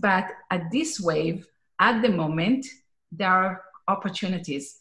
but 0.00 0.26
at 0.50 0.70
this 0.70 1.00
wave, 1.00 1.46
at 1.80 2.02
the 2.02 2.08
moment, 2.08 2.66
there 3.12 3.30
are 3.30 3.62
opportunities. 3.88 4.80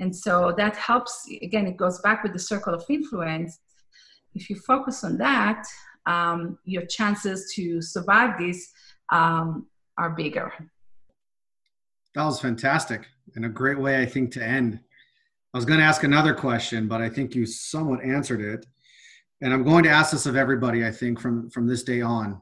And 0.00 0.14
so 0.14 0.52
that 0.56 0.76
helps, 0.76 1.26
again, 1.42 1.66
it 1.66 1.76
goes 1.76 2.00
back 2.00 2.22
with 2.22 2.32
the 2.32 2.38
circle 2.38 2.74
of 2.74 2.84
influence. 2.88 3.58
If 4.34 4.50
you 4.50 4.56
focus 4.56 5.04
on 5.04 5.18
that, 5.18 5.64
um, 6.06 6.58
your 6.64 6.84
chances 6.86 7.52
to 7.54 7.80
survive 7.80 8.38
this 8.38 8.70
um, 9.10 9.66
are 9.96 10.10
bigger. 10.10 10.52
That 12.14 12.24
was 12.24 12.40
fantastic 12.40 13.06
and 13.34 13.44
a 13.44 13.48
great 13.48 13.78
way, 13.78 14.00
I 14.00 14.06
think, 14.06 14.32
to 14.32 14.44
end. 14.44 14.80
I 15.52 15.58
was 15.58 15.64
going 15.64 15.78
to 15.78 15.84
ask 15.84 16.02
another 16.02 16.34
question, 16.34 16.88
but 16.88 17.00
I 17.00 17.08
think 17.08 17.34
you 17.34 17.46
somewhat 17.46 18.04
answered 18.04 18.40
it. 18.40 18.66
And 19.40 19.52
I'm 19.52 19.64
going 19.64 19.84
to 19.84 19.90
ask 19.90 20.12
this 20.12 20.26
of 20.26 20.36
everybody, 20.36 20.84
I 20.84 20.90
think, 20.90 21.20
from, 21.20 21.50
from 21.50 21.66
this 21.66 21.82
day 21.82 22.00
on. 22.00 22.40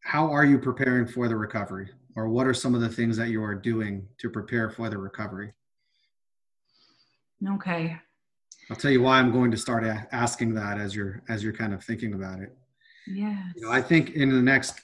How 0.00 0.30
are 0.30 0.44
you 0.44 0.58
preparing 0.58 1.06
for 1.06 1.28
the 1.28 1.36
recovery? 1.36 1.90
Or 2.14 2.28
what 2.28 2.46
are 2.46 2.54
some 2.54 2.74
of 2.74 2.80
the 2.80 2.88
things 2.88 3.16
that 3.16 3.28
you 3.28 3.42
are 3.42 3.54
doing 3.54 4.06
to 4.18 4.28
prepare 4.28 4.68
for 4.70 4.90
the 4.90 4.98
recovery? 4.98 5.52
Okay. 7.54 7.98
I'll 8.70 8.76
tell 8.76 8.90
you 8.90 9.02
why 9.02 9.18
I'm 9.18 9.32
going 9.32 9.50
to 9.50 9.56
start 9.56 9.84
a- 9.84 10.06
asking 10.12 10.54
that 10.54 10.78
as 10.78 10.94
you're 10.94 11.22
as 11.28 11.42
you're 11.42 11.52
kind 11.52 11.74
of 11.74 11.82
thinking 11.82 12.14
about 12.14 12.40
it. 12.40 12.56
Yeah. 13.06 13.42
You 13.56 13.62
know, 13.62 13.72
I 13.72 13.82
think 13.82 14.10
in 14.10 14.28
the 14.30 14.42
next 14.42 14.80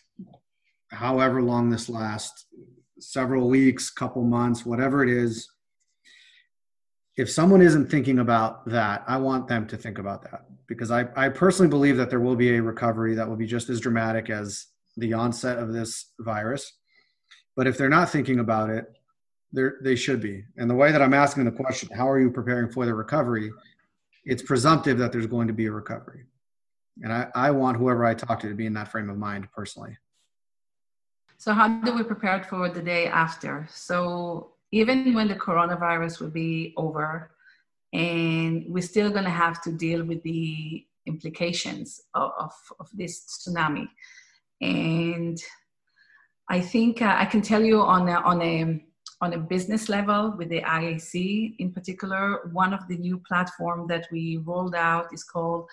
however 0.90 1.42
long 1.42 1.70
this 1.70 1.88
lasts, 1.88 2.46
several 2.98 3.48
weeks, 3.48 3.90
couple 3.90 4.22
months, 4.24 4.66
whatever 4.66 5.02
it 5.04 5.10
is, 5.10 5.48
if 7.16 7.30
someone 7.30 7.60
isn't 7.60 7.90
thinking 7.90 8.20
about 8.20 8.66
that, 8.66 9.04
I 9.06 9.16
want 9.18 9.48
them 9.48 9.66
to 9.68 9.76
think 9.76 9.98
about 9.98 10.22
that 10.22 10.46
because 10.66 10.90
I, 10.90 11.06
I 11.16 11.28
personally 11.28 11.68
believe 11.68 11.96
that 11.96 12.10
there 12.10 12.20
will 12.20 12.36
be 12.36 12.56
a 12.56 12.62
recovery 12.62 13.14
that 13.14 13.28
will 13.28 13.36
be 13.36 13.46
just 13.46 13.68
as 13.70 13.80
dramatic 13.80 14.30
as 14.30 14.66
the 14.96 15.12
onset 15.12 15.58
of 15.58 15.72
this 15.72 16.12
virus. 16.20 16.72
But 17.58 17.66
if 17.66 17.76
they're 17.76 17.88
not 17.88 18.08
thinking 18.08 18.38
about 18.38 18.70
it, 18.70 18.84
they 19.82 19.96
should 19.96 20.20
be. 20.20 20.44
And 20.58 20.70
the 20.70 20.76
way 20.76 20.92
that 20.92 21.02
I'm 21.02 21.12
asking 21.12 21.44
the 21.44 21.50
question, 21.50 21.88
how 21.92 22.08
are 22.08 22.20
you 22.20 22.30
preparing 22.30 22.70
for 22.70 22.86
the 22.86 22.94
recovery? 22.94 23.50
It's 24.24 24.42
presumptive 24.42 24.96
that 24.98 25.10
there's 25.10 25.26
going 25.26 25.48
to 25.48 25.52
be 25.52 25.66
a 25.66 25.72
recovery. 25.72 26.22
And 27.02 27.12
I, 27.12 27.26
I 27.34 27.50
want 27.50 27.76
whoever 27.76 28.04
I 28.04 28.14
talk 28.14 28.38
to 28.40 28.48
to 28.48 28.54
be 28.54 28.66
in 28.66 28.74
that 28.74 28.86
frame 28.86 29.10
of 29.10 29.18
mind 29.18 29.48
personally. 29.52 29.98
So, 31.36 31.52
how 31.52 31.66
do 31.80 31.96
we 31.96 32.04
prepare 32.04 32.44
for 32.44 32.68
the 32.68 32.80
day 32.80 33.08
after? 33.08 33.66
So, 33.72 34.52
even 34.70 35.12
when 35.12 35.26
the 35.26 35.34
coronavirus 35.34 36.20
will 36.20 36.30
be 36.30 36.74
over, 36.76 37.32
and 37.92 38.66
we're 38.68 38.90
still 38.94 39.10
going 39.10 39.24
to 39.24 39.30
have 39.30 39.60
to 39.62 39.72
deal 39.72 40.04
with 40.04 40.22
the 40.22 40.86
implications 41.06 42.02
of, 42.14 42.30
of, 42.38 42.52
of 42.78 42.88
this 42.94 43.14
tsunami. 43.26 43.88
And 44.60 45.42
I 46.50 46.60
think 46.60 47.02
uh, 47.02 47.14
I 47.18 47.26
can 47.26 47.42
tell 47.42 47.62
you 47.62 47.80
on 47.80 48.08
a, 48.08 48.14
on 48.20 48.42
a 48.42 48.82
on 49.20 49.32
a 49.32 49.38
business 49.38 49.88
level 49.88 50.34
with 50.36 50.48
the 50.48 50.60
IAC 50.62 51.56
in 51.58 51.72
particular, 51.72 52.48
one 52.52 52.72
of 52.72 52.86
the 52.88 52.96
new 52.96 53.18
platform 53.26 53.86
that 53.88 54.06
we 54.12 54.36
rolled 54.44 54.74
out 54.74 55.08
is 55.12 55.24
called 55.24 55.68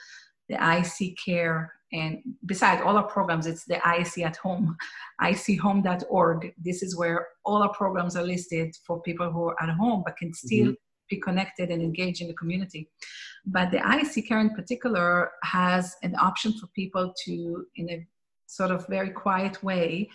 the 0.50 0.56
IC 0.56 1.18
Care. 1.24 1.72
And 1.94 2.22
besides 2.46 2.82
all 2.84 2.98
our 2.98 3.08
programs, 3.08 3.46
it's 3.46 3.66
the 3.66 3.78
IC 3.78 4.26
at 4.26 4.38
home, 4.38 4.76
ichome.org. 5.22 6.54
This 6.58 6.82
is 6.82 6.98
where 6.98 7.28
all 7.46 7.62
our 7.62 7.74
programs 7.74 8.16
are 8.16 8.24
listed 8.24 8.76
for 8.86 9.02
people 9.02 9.32
who 9.32 9.50
are 9.50 9.64
at 9.64 9.70
home 9.70 10.02
but 10.06 10.18
can 10.18 10.34
still 10.34 10.68
mm-hmm. 10.68 11.10
be 11.10 11.18
connected 11.18 11.70
and 11.70 11.82
engage 11.82 12.22
in 12.22 12.28
the 12.28 12.34
community. 12.34 12.90
But 13.46 13.70
the 13.70 13.78
IC 13.78 14.28
Care 14.28 14.40
in 14.40 14.50
particular 14.56 15.32
has 15.44 15.96
an 16.02 16.16
option 16.16 16.54
for 16.54 16.68
people 16.76 17.14
to, 17.26 17.66
in 17.76 17.90
a 17.92 18.08
sort 18.48 18.72
of 18.72 18.88
very 18.88 19.10
quiet 19.10 19.62
way, 19.64 20.10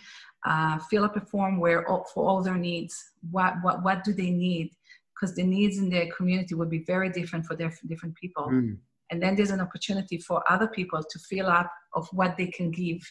uh, 0.45 0.79
fill 0.89 1.03
up 1.03 1.15
a 1.15 1.21
form 1.21 1.59
where 1.59 1.87
all, 1.87 2.05
for 2.13 2.27
all 2.27 2.41
their 2.41 2.57
needs, 2.57 2.95
what, 3.29 3.55
what, 3.61 3.83
what 3.83 4.03
do 4.03 4.13
they 4.13 4.31
need? 4.31 4.71
Because 5.13 5.35
the 5.35 5.43
needs 5.43 5.77
in 5.77 5.89
their 5.89 6.07
community 6.11 6.55
would 6.55 6.69
be 6.69 6.83
very 6.85 7.09
different 7.09 7.45
for 7.45 7.55
their 7.55 7.71
different 7.87 8.15
people. 8.15 8.47
Mm 8.49 8.77
and 9.11 9.21
then 9.21 9.35
there's 9.35 9.51
an 9.51 9.61
opportunity 9.61 10.17
for 10.17 10.41
other 10.49 10.67
people 10.67 11.03
to 11.03 11.19
fill 11.19 11.47
up 11.47 11.69
of 11.93 12.07
what 12.13 12.35
they 12.37 12.47
can 12.47 12.71
give 12.71 13.01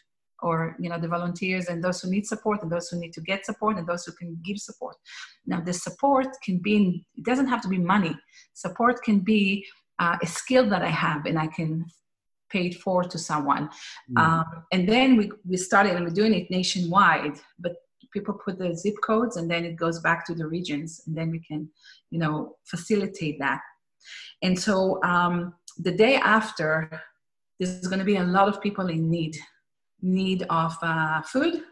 or 0.42 0.74
you 0.80 0.88
know 0.88 0.98
the 0.98 1.06
volunteers 1.06 1.66
and 1.66 1.84
those 1.84 2.00
who 2.00 2.10
need 2.10 2.26
support 2.26 2.62
and 2.62 2.72
those 2.72 2.88
who 2.88 2.98
need 2.98 3.12
to 3.12 3.20
get 3.20 3.44
support 3.44 3.76
and 3.76 3.86
those 3.86 4.04
who 4.04 4.12
can 4.12 4.36
give 4.42 4.58
support 4.58 4.96
now 5.46 5.60
the 5.60 5.72
support 5.72 6.28
can 6.42 6.58
be 6.58 6.76
in, 6.76 7.04
it 7.16 7.24
doesn't 7.24 7.46
have 7.46 7.60
to 7.60 7.68
be 7.68 7.78
money 7.78 8.16
support 8.54 9.02
can 9.02 9.20
be 9.20 9.64
uh, 9.98 10.16
a 10.22 10.26
skill 10.26 10.68
that 10.68 10.82
i 10.82 10.88
have 10.88 11.26
and 11.26 11.38
i 11.38 11.46
can 11.46 11.84
pay 12.50 12.70
for 12.70 13.02
to 13.04 13.18
someone 13.18 13.68
mm-hmm. 13.68 14.18
um, 14.18 14.64
and 14.72 14.88
then 14.88 15.16
we, 15.16 15.30
we 15.48 15.56
started 15.56 15.94
and 15.96 16.04
we're 16.04 16.10
doing 16.10 16.34
it 16.34 16.50
nationwide 16.50 17.38
but 17.58 17.76
people 18.12 18.34
put 18.34 18.58
the 18.58 18.74
zip 18.74 18.94
codes 19.04 19.36
and 19.36 19.48
then 19.50 19.64
it 19.64 19.76
goes 19.76 20.00
back 20.00 20.26
to 20.26 20.34
the 20.34 20.46
regions 20.46 21.02
and 21.06 21.16
then 21.16 21.30
we 21.30 21.38
can 21.38 21.68
you 22.10 22.18
know 22.18 22.56
facilitate 22.64 23.38
that 23.38 23.60
and 24.42 24.58
so 24.58 25.02
um, 25.02 25.54
the 25.78 25.92
day 25.92 26.16
after, 26.16 27.02
there's 27.58 27.86
going 27.86 27.98
to 27.98 28.04
be 28.04 28.16
a 28.16 28.24
lot 28.24 28.48
of 28.48 28.60
people 28.60 28.88
in 28.88 29.10
need 29.10 29.36
need 30.02 30.46
of 30.48 30.74
uh, 30.80 31.20
food, 31.20 31.62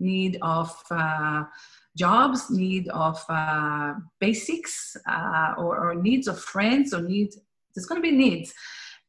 need 0.00 0.38
of 0.42 0.74
uh, 0.90 1.44
jobs, 1.96 2.50
need 2.50 2.88
of 2.88 3.24
uh, 3.28 3.94
basics, 4.18 4.96
uh, 5.08 5.54
or, 5.56 5.78
or, 5.78 5.94
needs 5.94 6.26
of 6.26 6.36
friends, 6.40 6.92
or 6.92 7.00
needs. 7.00 7.38
There's 7.72 7.86
going 7.86 8.02
to 8.02 8.10
be 8.10 8.16
needs, 8.16 8.52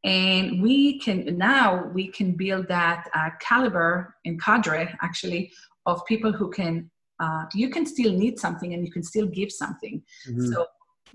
and 0.03 0.61
we 0.61 0.99
can 0.99 1.37
now 1.37 1.85
we 1.93 2.07
can 2.07 2.33
build 2.33 2.67
that 2.67 3.09
uh, 3.13 3.29
caliber 3.39 4.15
and 4.25 4.41
cadre 4.41 4.93
actually 5.01 5.51
of 5.85 6.05
people 6.05 6.31
who 6.31 6.49
can. 6.49 6.89
Uh, 7.19 7.45
you 7.55 7.69
can 7.69 7.83
still 7.85 8.13
need 8.13 8.37
something, 8.39 8.73
and 8.73 8.85
you 8.85 8.91
can 8.91 9.01
still 9.01 9.25
give 9.25 9.51
something. 9.51 10.03
Mm-hmm. 10.29 10.53
So 10.53 10.67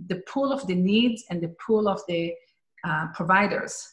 the 0.09 0.17
pool 0.27 0.53
of 0.53 0.67
the 0.67 0.75
needs 0.75 1.25
and 1.31 1.41
the 1.41 1.55
pool 1.65 1.89
of 1.89 2.01
the 2.09 2.35
uh, 2.85 3.07
providers. 3.15 3.89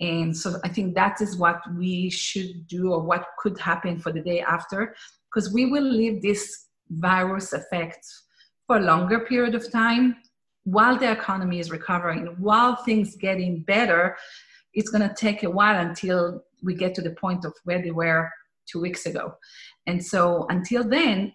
And 0.00 0.36
so 0.36 0.56
I 0.62 0.68
think 0.68 0.94
that 0.94 1.20
is 1.20 1.36
what 1.36 1.60
we 1.74 2.10
should 2.10 2.68
do 2.68 2.92
or 2.92 3.00
what 3.00 3.26
could 3.38 3.58
happen 3.58 3.98
for 3.98 4.12
the 4.12 4.20
day 4.20 4.40
after, 4.40 4.94
because 5.28 5.52
we 5.52 5.66
will 5.66 5.82
leave 5.82 6.22
this 6.22 6.66
virus 6.90 7.52
effect 7.52 8.06
for 8.66 8.76
a 8.76 8.82
longer 8.82 9.20
period 9.20 9.54
of 9.54 9.70
time 9.72 10.16
while 10.64 10.98
the 10.98 11.10
economy 11.10 11.58
is 11.58 11.70
recovering, 11.70 12.26
while 12.38 12.76
things 12.76 13.16
getting 13.16 13.62
better, 13.62 14.16
it's 14.74 14.90
going 14.90 15.08
to 15.08 15.14
take 15.14 15.42
a 15.42 15.50
while 15.50 15.78
until 15.78 16.44
we 16.62 16.74
get 16.74 16.94
to 16.94 17.02
the 17.02 17.12
point 17.12 17.44
of 17.44 17.54
where 17.64 17.82
they 17.82 17.90
were 17.90 18.30
two 18.66 18.80
weeks 18.80 19.06
ago. 19.06 19.34
And 19.86 20.04
so 20.04 20.46
until 20.50 20.84
then, 20.84 21.32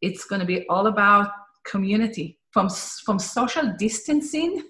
it's 0.00 0.24
going 0.24 0.40
to 0.40 0.46
be 0.46 0.66
all 0.68 0.86
about 0.86 1.30
community 1.64 2.38
from, 2.52 2.68
from 3.04 3.18
social 3.18 3.74
distancing 3.78 4.62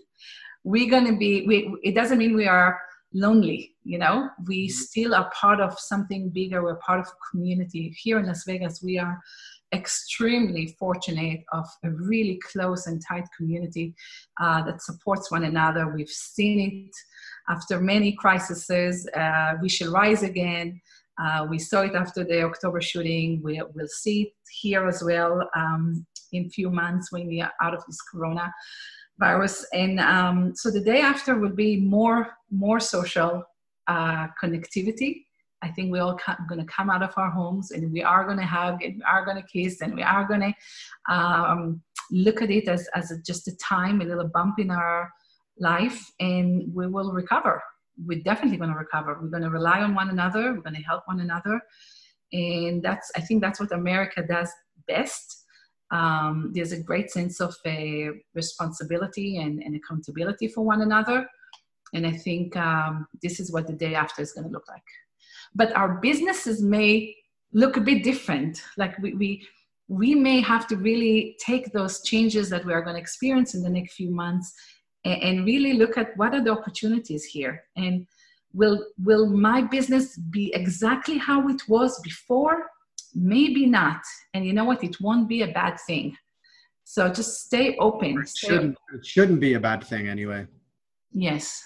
we're 0.66 0.90
going 0.90 1.06
to 1.06 1.16
be 1.16 1.46
we, 1.46 1.74
it 1.84 1.94
doesn't 1.94 2.18
mean 2.18 2.34
we 2.34 2.48
are 2.48 2.78
lonely 3.14 3.72
you 3.84 3.98
know 3.98 4.28
we 4.46 4.66
mm-hmm. 4.66 4.72
still 4.72 5.14
are 5.14 5.30
part 5.30 5.60
of 5.60 5.78
something 5.78 6.28
bigger 6.28 6.62
we're 6.62 6.76
part 6.76 7.00
of 7.00 7.06
a 7.06 7.30
community 7.30 7.94
here 7.96 8.18
in 8.18 8.26
las 8.26 8.44
vegas 8.44 8.82
we 8.82 8.98
are 8.98 9.18
extremely 9.72 10.76
fortunate 10.78 11.40
of 11.52 11.66
a 11.84 11.90
really 11.90 12.40
close 12.52 12.86
and 12.86 13.02
tight 13.06 13.24
community 13.36 13.94
uh, 14.40 14.62
that 14.62 14.80
supports 14.80 15.30
one 15.30 15.44
another 15.44 15.88
we've 15.88 16.08
seen 16.08 16.86
it 16.86 16.94
after 17.48 17.80
many 17.80 18.12
crises 18.12 19.08
uh, 19.16 19.54
we 19.60 19.68
shall 19.68 19.92
rise 19.92 20.22
again 20.22 20.80
uh, 21.20 21.46
we 21.50 21.58
saw 21.58 21.80
it 21.82 21.94
after 21.94 22.22
the 22.22 22.42
october 22.42 22.80
shooting 22.80 23.40
we, 23.42 23.60
will 23.74 23.88
see 23.88 24.22
it 24.22 24.32
here 24.50 24.86
as 24.86 25.02
well 25.02 25.48
um, 25.56 26.06
in 26.32 26.48
few 26.50 26.70
months 26.70 27.10
when 27.10 27.26
we 27.26 27.40
are 27.40 27.52
out 27.60 27.74
of 27.74 27.84
this 27.86 28.00
corona 28.02 28.52
virus. 29.18 29.66
And 29.72 30.00
um, 30.00 30.54
so 30.54 30.70
the 30.70 30.80
day 30.80 31.00
after 31.00 31.38
will 31.38 31.54
be 31.54 31.76
more 31.78 32.28
more 32.50 32.80
social 32.80 33.44
uh, 33.86 34.28
connectivity. 34.42 35.25
I 35.66 35.72
think 35.72 35.90
we 35.90 35.98
all 35.98 36.18
going 36.48 36.60
to 36.60 36.72
come 36.72 36.90
out 36.90 37.02
of 37.02 37.12
our 37.16 37.30
homes 37.30 37.72
and 37.72 37.92
we 37.92 38.02
are 38.02 38.24
going 38.24 38.38
to 38.38 38.46
hug 38.46 38.82
and 38.84 38.96
we 38.96 39.02
are 39.02 39.24
going 39.24 39.36
to 39.36 39.48
kiss 39.48 39.80
and 39.82 39.94
we 39.94 40.02
are 40.02 40.24
going 40.26 40.40
to 40.40 41.12
um, 41.12 41.82
look 42.10 42.40
at 42.40 42.50
it 42.50 42.68
as, 42.68 42.88
as 42.94 43.10
a, 43.10 43.20
just 43.22 43.48
a 43.48 43.56
time, 43.56 44.00
a 44.00 44.04
little 44.04 44.28
bump 44.28 44.58
in 44.60 44.70
our 44.70 45.10
life, 45.58 46.12
and 46.20 46.72
we 46.72 46.86
will 46.86 47.12
recover. 47.12 47.62
We're 48.04 48.22
definitely 48.22 48.58
going 48.58 48.70
to 48.70 48.78
recover. 48.78 49.18
We're 49.20 49.28
going 49.28 49.42
to 49.42 49.50
rely 49.50 49.80
on 49.80 49.94
one 49.94 50.10
another. 50.10 50.52
We're 50.52 50.60
going 50.60 50.76
to 50.76 50.82
help 50.82 51.02
one 51.06 51.20
another. 51.20 51.60
And 52.32 52.82
that's, 52.82 53.10
I 53.16 53.20
think 53.20 53.42
that's 53.42 53.58
what 53.58 53.72
America 53.72 54.22
does 54.22 54.50
best. 54.86 55.44
Um, 55.90 56.52
there's 56.54 56.72
a 56.72 56.82
great 56.82 57.10
sense 57.10 57.40
of 57.40 57.56
a 57.64 58.10
responsibility 58.34 59.38
and, 59.38 59.62
and 59.62 59.74
accountability 59.76 60.48
for 60.48 60.64
one 60.64 60.82
another. 60.82 61.26
And 61.94 62.06
I 62.06 62.12
think 62.12 62.56
um, 62.56 63.06
this 63.22 63.40
is 63.40 63.52
what 63.52 63.66
the 63.66 63.72
day 63.72 63.94
after 63.94 64.20
is 64.22 64.32
going 64.32 64.46
to 64.46 64.52
look 64.52 64.68
like. 64.68 64.82
But 65.54 65.74
our 65.76 66.00
businesses 66.00 66.62
may 66.62 67.14
look 67.52 67.76
a 67.76 67.80
bit 67.80 68.02
different. 68.02 68.62
Like 68.76 68.98
we, 68.98 69.14
we, 69.14 69.46
we 69.88 70.14
may 70.14 70.40
have 70.40 70.66
to 70.68 70.76
really 70.76 71.36
take 71.44 71.72
those 71.72 72.02
changes 72.02 72.50
that 72.50 72.64
we 72.64 72.72
are 72.72 72.82
going 72.82 72.96
to 72.96 73.00
experience 73.00 73.54
in 73.54 73.62
the 73.62 73.70
next 73.70 73.94
few 73.94 74.10
months 74.10 74.52
and, 75.04 75.22
and 75.22 75.46
really 75.46 75.74
look 75.74 75.96
at 75.96 76.16
what 76.16 76.34
are 76.34 76.42
the 76.42 76.50
opportunities 76.50 77.24
here. 77.24 77.64
And 77.76 78.06
will, 78.52 78.84
will 78.98 79.26
my 79.26 79.62
business 79.62 80.18
be 80.18 80.52
exactly 80.54 81.18
how 81.18 81.48
it 81.48 81.62
was 81.68 81.98
before? 82.00 82.66
Maybe 83.14 83.66
not. 83.66 84.02
And 84.34 84.44
you 84.44 84.52
know 84.52 84.64
what? 84.64 84.84
It 84.84 85.00
won't 85.00 85.28
be 85.28 85.42
a 85.42 85.52
bad 85.52 85.78
thing. 85.86 86.16
So 86.84 87.08
just 87.08 87.46
stay 87.46 87.76
open. 87.78 88.20
It 88.20 88.30
shouldn't, 88.36 88.76
it 88.94 89.06
shouldn't 89.06 89.40
be 89.40 89.54
a 89.54 89.60
bad 89.60 89.84
thing 89.84 90.08
anyway. 90.08 90.46
Yes. 91.12 91.62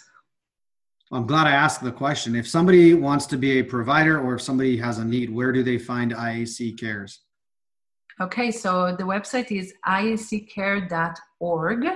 I'm 1.12 1.26
glad 1.26 1.48
I 1.48 1.52
asked 1.52 1.82
the 1.82 1.90
question. 1.90 2.36
If 2.36 2.46
somebody 2.46 2.94
wants 2.94 3.26
to 3.26 3.36
be 3.36 3.58
a 3.58 3.64
provider 3.64 4.20
or 4.20 4.36
if 4.36 4.42
somebody 4.42 4.76
has 4.76 4.98
a 4.98 5.04
need, 5.04 5.28
where 5.28 5.50
do 5.50 5.64
they 5.64 5.76
find 5.76 6.12
IAC 6.12 6.78
Cares? 6.78 7.18
Okay, 8.20 8.52
so 8.52 8.94
the 8.96 9.02
website 9.02 9.50
is 9.50 9.74
iaccare.org. 9.86 11.86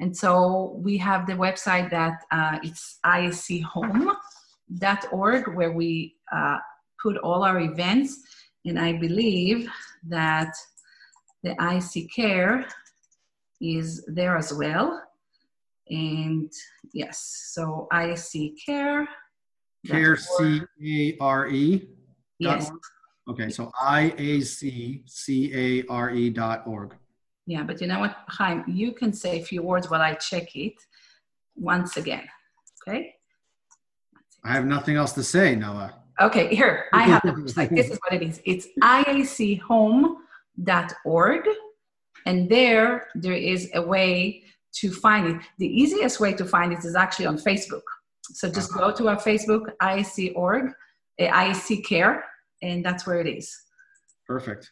And 0.00 0.16
so 0.16 0.80
we 0.82 0.96
have 0.98 1.26
the 1.26 1.34
website 1.34 1.90
that 1.90 2.24
uh, 2.32 2.58
it's 2.64 2.98
iacathome.org 3.06 5.54
where 5.54 5.72
we 5.72 6.16
uh, 6.32 6.58
put 7.00 7.16
all 7.18 7.44
our 7.44 7.60
events. 7.60 8.18
And 8.64 8.80
I 8.80 8.94
believe 8.94 9.70
that 10.08 10.52
the 11.44 11.50
IAC 11.50 12.12
Care 12.12 12.66
is 13.60 14.04
there 14.08 14.36
as 14.36 14.52
well. 14.52 15.00
And 15.90 16.50
yes, 16.92 17.50
so 17.52 17.88
IAC 17.92 18.54
Care. 18.64 19.08
Care, 19.86 20.16
C 20.16 20.62
A 20.82 21.16
R 21.20 21.48
E. 21.48 21.88
Yes. 22.38 22.70
Okay, 23.26 23.48
so 23.48 23.72
I-A-C-C-A-R-E 23.80 25.00
dot 26.30 26.66
org. 26.66 26.94
Yeah, 27.46 27.62
but 27.62 27.80
you 27.80 27.86
know 27.86 28.00
what, 28.00 28.18
Chaim, 28.28 28.64
you 28.66 28.92
can 28.92 29.14
say 29.14 29.40
a 29.40 29.44
few 29.44 29.62
words 29.62 29.88
while 29.88 30.02
I 30.02 30.12
check 30.14 30.54
it 30.56 30.74
once 31.56 31.96
again, 31.96 32.28
okay? 32.86 33.14
I 34.44 34.52
have 34.52 34.66
nothing 34.66 34.96
else 34.96 35.12
to 35.12 35.22
say, 35.22 35.54
Noah. 35.54 35.94
Okay, 36.20 36.54
here, 36.54 36.84
I 36.92 37.04
have 37.04 37.22
the 37.22 37.30
website. 37.32 37.70
this 37.70 37.88
is 37.90 37.98
what 38.06 38.12
it 38.12 38.20
is. 38.22 38.42
It's 38.44 38.68
iacathome.org, 38.82 41.48
and 42.26 42.50
there, 42.50 43.06
there 43.14 43.32
is 43.32 43.70
a 43.74 43.80
way 43.80 44.42
to 44.74 44.90
find 44.90 45.26
it. 45.26 45.42
The 45.58 45.66
easiest 45.66 46.20
way 46.20 46.32
to 46.34 46.44
find 46.44 46.72
it 46.72 46.84
is 46.84 46.96
actually 46.96 47.26
on 47.26 47.38
Facebook. 47.38 47.82
So 48.32 48.50
just 48.50 48.72
go 48.72 48.90
to 48.90 49.08
our 49.08 49.16
Facebook, 49.16 49.70
IAC 49.82 50.32
org, 50.34 50.72
uh, 51.20 51.24
IAC 51.24 51.84
care, 51.84 52.24
and 52.62 52.84
that's 52.84 53.06
where 53.06 53.20
it 53.20 53.26
is. 53.26 53.54
Perfect. 54.26 54.70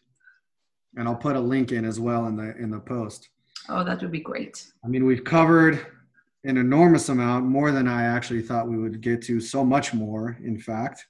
And 0.96 1.06
I'll 1.08 1.16
put 1.16 1.36
a 1.36 1.40
link 1.40 1.72
in 1.72 1.84
as 1.84 2.00
well 2.00 2.26
in 2.26 2.36
the 2.36 2.56
in 2.56 2.70
the 2.70 2.80
post. 2.80 3.28
Oh, 3.68 3.84
that 3.84 4.00
would 4.02 4.10
be 4.10 4.20
great. 4.20 4.66
I 4.84 4.88
mean, 4.88 5.04
we've 5.04 5.24
covered 5.24 5.86
an 6.44 6.56
enormous 6.56 7.08
amount, 7.08 7.46
more 7.46 7.70
than 7.70 7.86
I 7.86 8.02
actually 8.02 8.42
thought 8.42 8.68
we 8.68 8.76
would 8.76 9.00
get 9.00 9.22
to. 9.22 9.40
So 9.40 9.64
much 9.64 9.94
more, 9.94 10.36
in 10.42 10.58
fact. 10.58 11.06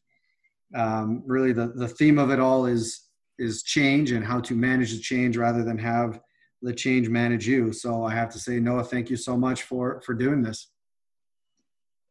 Um, 0.75 1.23
really, 1.27 1.53
the 1.53 1.69
the 1.69 1.89
theme 1.89 2.19
of 2.19 2.31
it 2.31 2.41
all 2.41 2.67
is 2.67 3.09
is 3.39 3.63
change 3.63 4.13
and 4.13 4.25
how 4.25 4.41
to 4.41 4.55
manage 4.55 4.93
the 4.93 5.01
change 5.01 5.37
rather 5.37 5.65
than 5.65 5.79
have 5.79 6.21
the 6.63 6.73
change 6.73 7.09
manage 7.09 7.47
you. 7.47 7.73
So 7.73 8.05
I 8.05 8.15
have 8.15 8.31
to 8.31 8.39
say, 8.39 8.61
Noah, 8.61 8.85
thank 8.85 9.11
you 9.11 9.17
so 9.17 9.37
much 9.37 9.63
for 9.63 10.01
for 10.01 10.15
doing 10.15 10.43
this. 10.43 10.69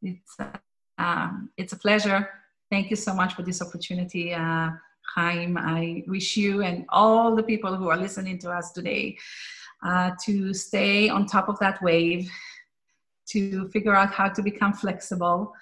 It's 0.02 0.38
um, 0.98 1.49
it's 1.57 1.73
a 1.73 1.78
pleasure. 1.78 2.30
Thank 2.69 2.90
you 2.90 2.95
so 2.95 3.14
much 3.14 3.34
for 3.34 3.44
this 3.44 3.61
opportunity, 3.61 4.34
uh, 4.34 4.69
Chaim. 5.15 5.57
I 5.57 6.03
wish 6.07 6.38
you 6.38 6.61
and 6.61 6.86
all 6.90 7.36
the 7.36 7.44
people 7.44 7.76
who 7.76 7.90
are 7.90 7.98
listening 7.98 8.38
to 8.40 8.52
us 8.52 8.72
today 8.72 9.18
uh, 9.84 10.11
to 10.26 10.53
stay 10.53 11.10
on 11.10 11.26
top 11.26 11.49
of 11.49 11.60
that 11.60 11.82
wave, 11.82 12.30
to 13.30 13.68
figure 13.69 13.95
out 13.95 14.14
how 14.14 14.30
to 14.30 14.41
become 14.41 14.73
flexible, 14.73 15.53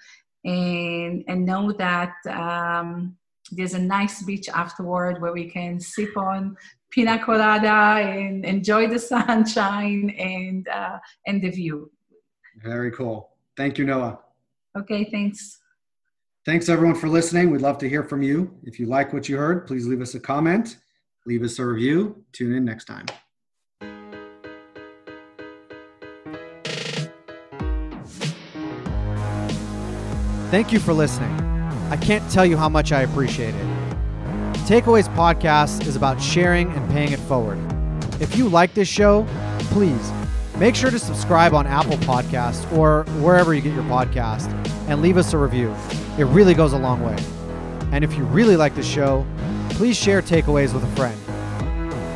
and 0.46 1.24
and 1.28 1.46
know 1.46 1.72
that 1.74 2.14
um, 2.28 3.18
there's 3.52 3.74
a 3.74 3.80
nice 3.80 4.22
beach 4.24 4.50
afterward 4.50 5.22
where 5.22 5.34
we 5.34 5.50
can 5.50 5.80
sip 5.80 6.16
on 6.18 6.56
pina 6.92 7.24
colada 7.24 8.02
and 8.02 8.46
enjoy 8.46 8.88
the 8.88 9.00
sunshine 9.14 10.10
and 10.12 10.68
uh, 10.68 10.98
and 11.28 11.42
the 11.42 11.50
view. 11.50 11.92
Very 12.64 12.92
cool. 12.92 13.30
Thank 13.56 13.78
you, 13.78 13.86
Noah. 13.86 14.20
Okay, 14.78 15.06
thanks. 15.06 15.60
Thanks 16.46 16.70
everyone 16.70 16.96
for 16.96 17.10
listening. 17.10 17.52
We'd 17.52 17.62
love 17.62 17.78
to 17.80 17.90
hear 17.90 18.04
from 18.04 18.22
you. 18.22 18.58
If 18.64 18.80
you 18.80 18.86
like 18.86 19.14
what 19.14 19.28
you 19.30 19.38
heard, 19.38 19.68
please 19.68 19.86
leave 19.86 20.02
us 20.02 20.16
a 20.16 20.20
comment, 20.20 20.78
leave 21.26 21.44
us 21.44 21.60
a 21.60 21.66
review. 21.66 22.24
Tune 22.32 22.56
in 22.56 22.66
next 22.66 22.86
time. 22.86 23.06
Thank 30.50 30.74
you 30.74 30.80
for 30.80 30.94
listening. 30.94 31.49
I 31.90 31.98
can't 31.98 32.30
tell 32.32 32.46
you 32.46 32.56
how 32.56 32.70
much 32.70 32.92
I 32.92 33.02
appreciate 33.02 33.56
it. 33.56 33.66
Takeaways 34.68 35.14
podcast 35.16 35.88
is 35.88 35.96
about 35.96 36.22
sharing 36.22 36.72
and 36.74 36.90
paying 36.92 37.12
it 37.12 37.20
forward. 37.22 37.58
If 38.22 38.36
you 38.38 38.48
like 38.48 38.74
this 38.76 38.88
show, 38.88 39.26
please 39.72 40.12
make 40.58 40.76
sure 40.76 40.92
to 40.92 41.00
subscribe 41.00 41.54
on 41.54 41.66
Apple 41.66 41.98
Podcast 41.98 42.72
or 42.78 43.06
wherever 43.22 43.54
you 43.54 43.62
get 43.62 43.74
your 43.74 43.84
podcast 43.86 44.52
and 44.88 45.02
leave 45.02 45.18
us 45.18 45.34
a 45.34 45.38
review. 45.38 45.74
It 46.18 46.26
really 46.26 46.54
goes 46.54 46.74
a 46.74 46.78
long 46.78 47.02
way. 47.04 47.18
And 47.92 48.04
if 48.04 48.16
you 48.16 48.24
really 48.26 48.56
like 48.56 48.76
the 48.76 48.84
show, 48.84 49.26
please 49.72 49.98
share 49.98 50.22
takeaways 50.22 50.74
with 50.74 50.84
a 50.84 50.96
friend. 50.96 51.20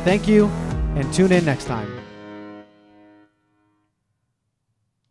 Thank 0.04 0.28
you, 0.28 0.46
and 0.94 1.12
tune 1.12 1.32
in 1.32 1.44
next 1.44 1.64
time. 1.64 2.03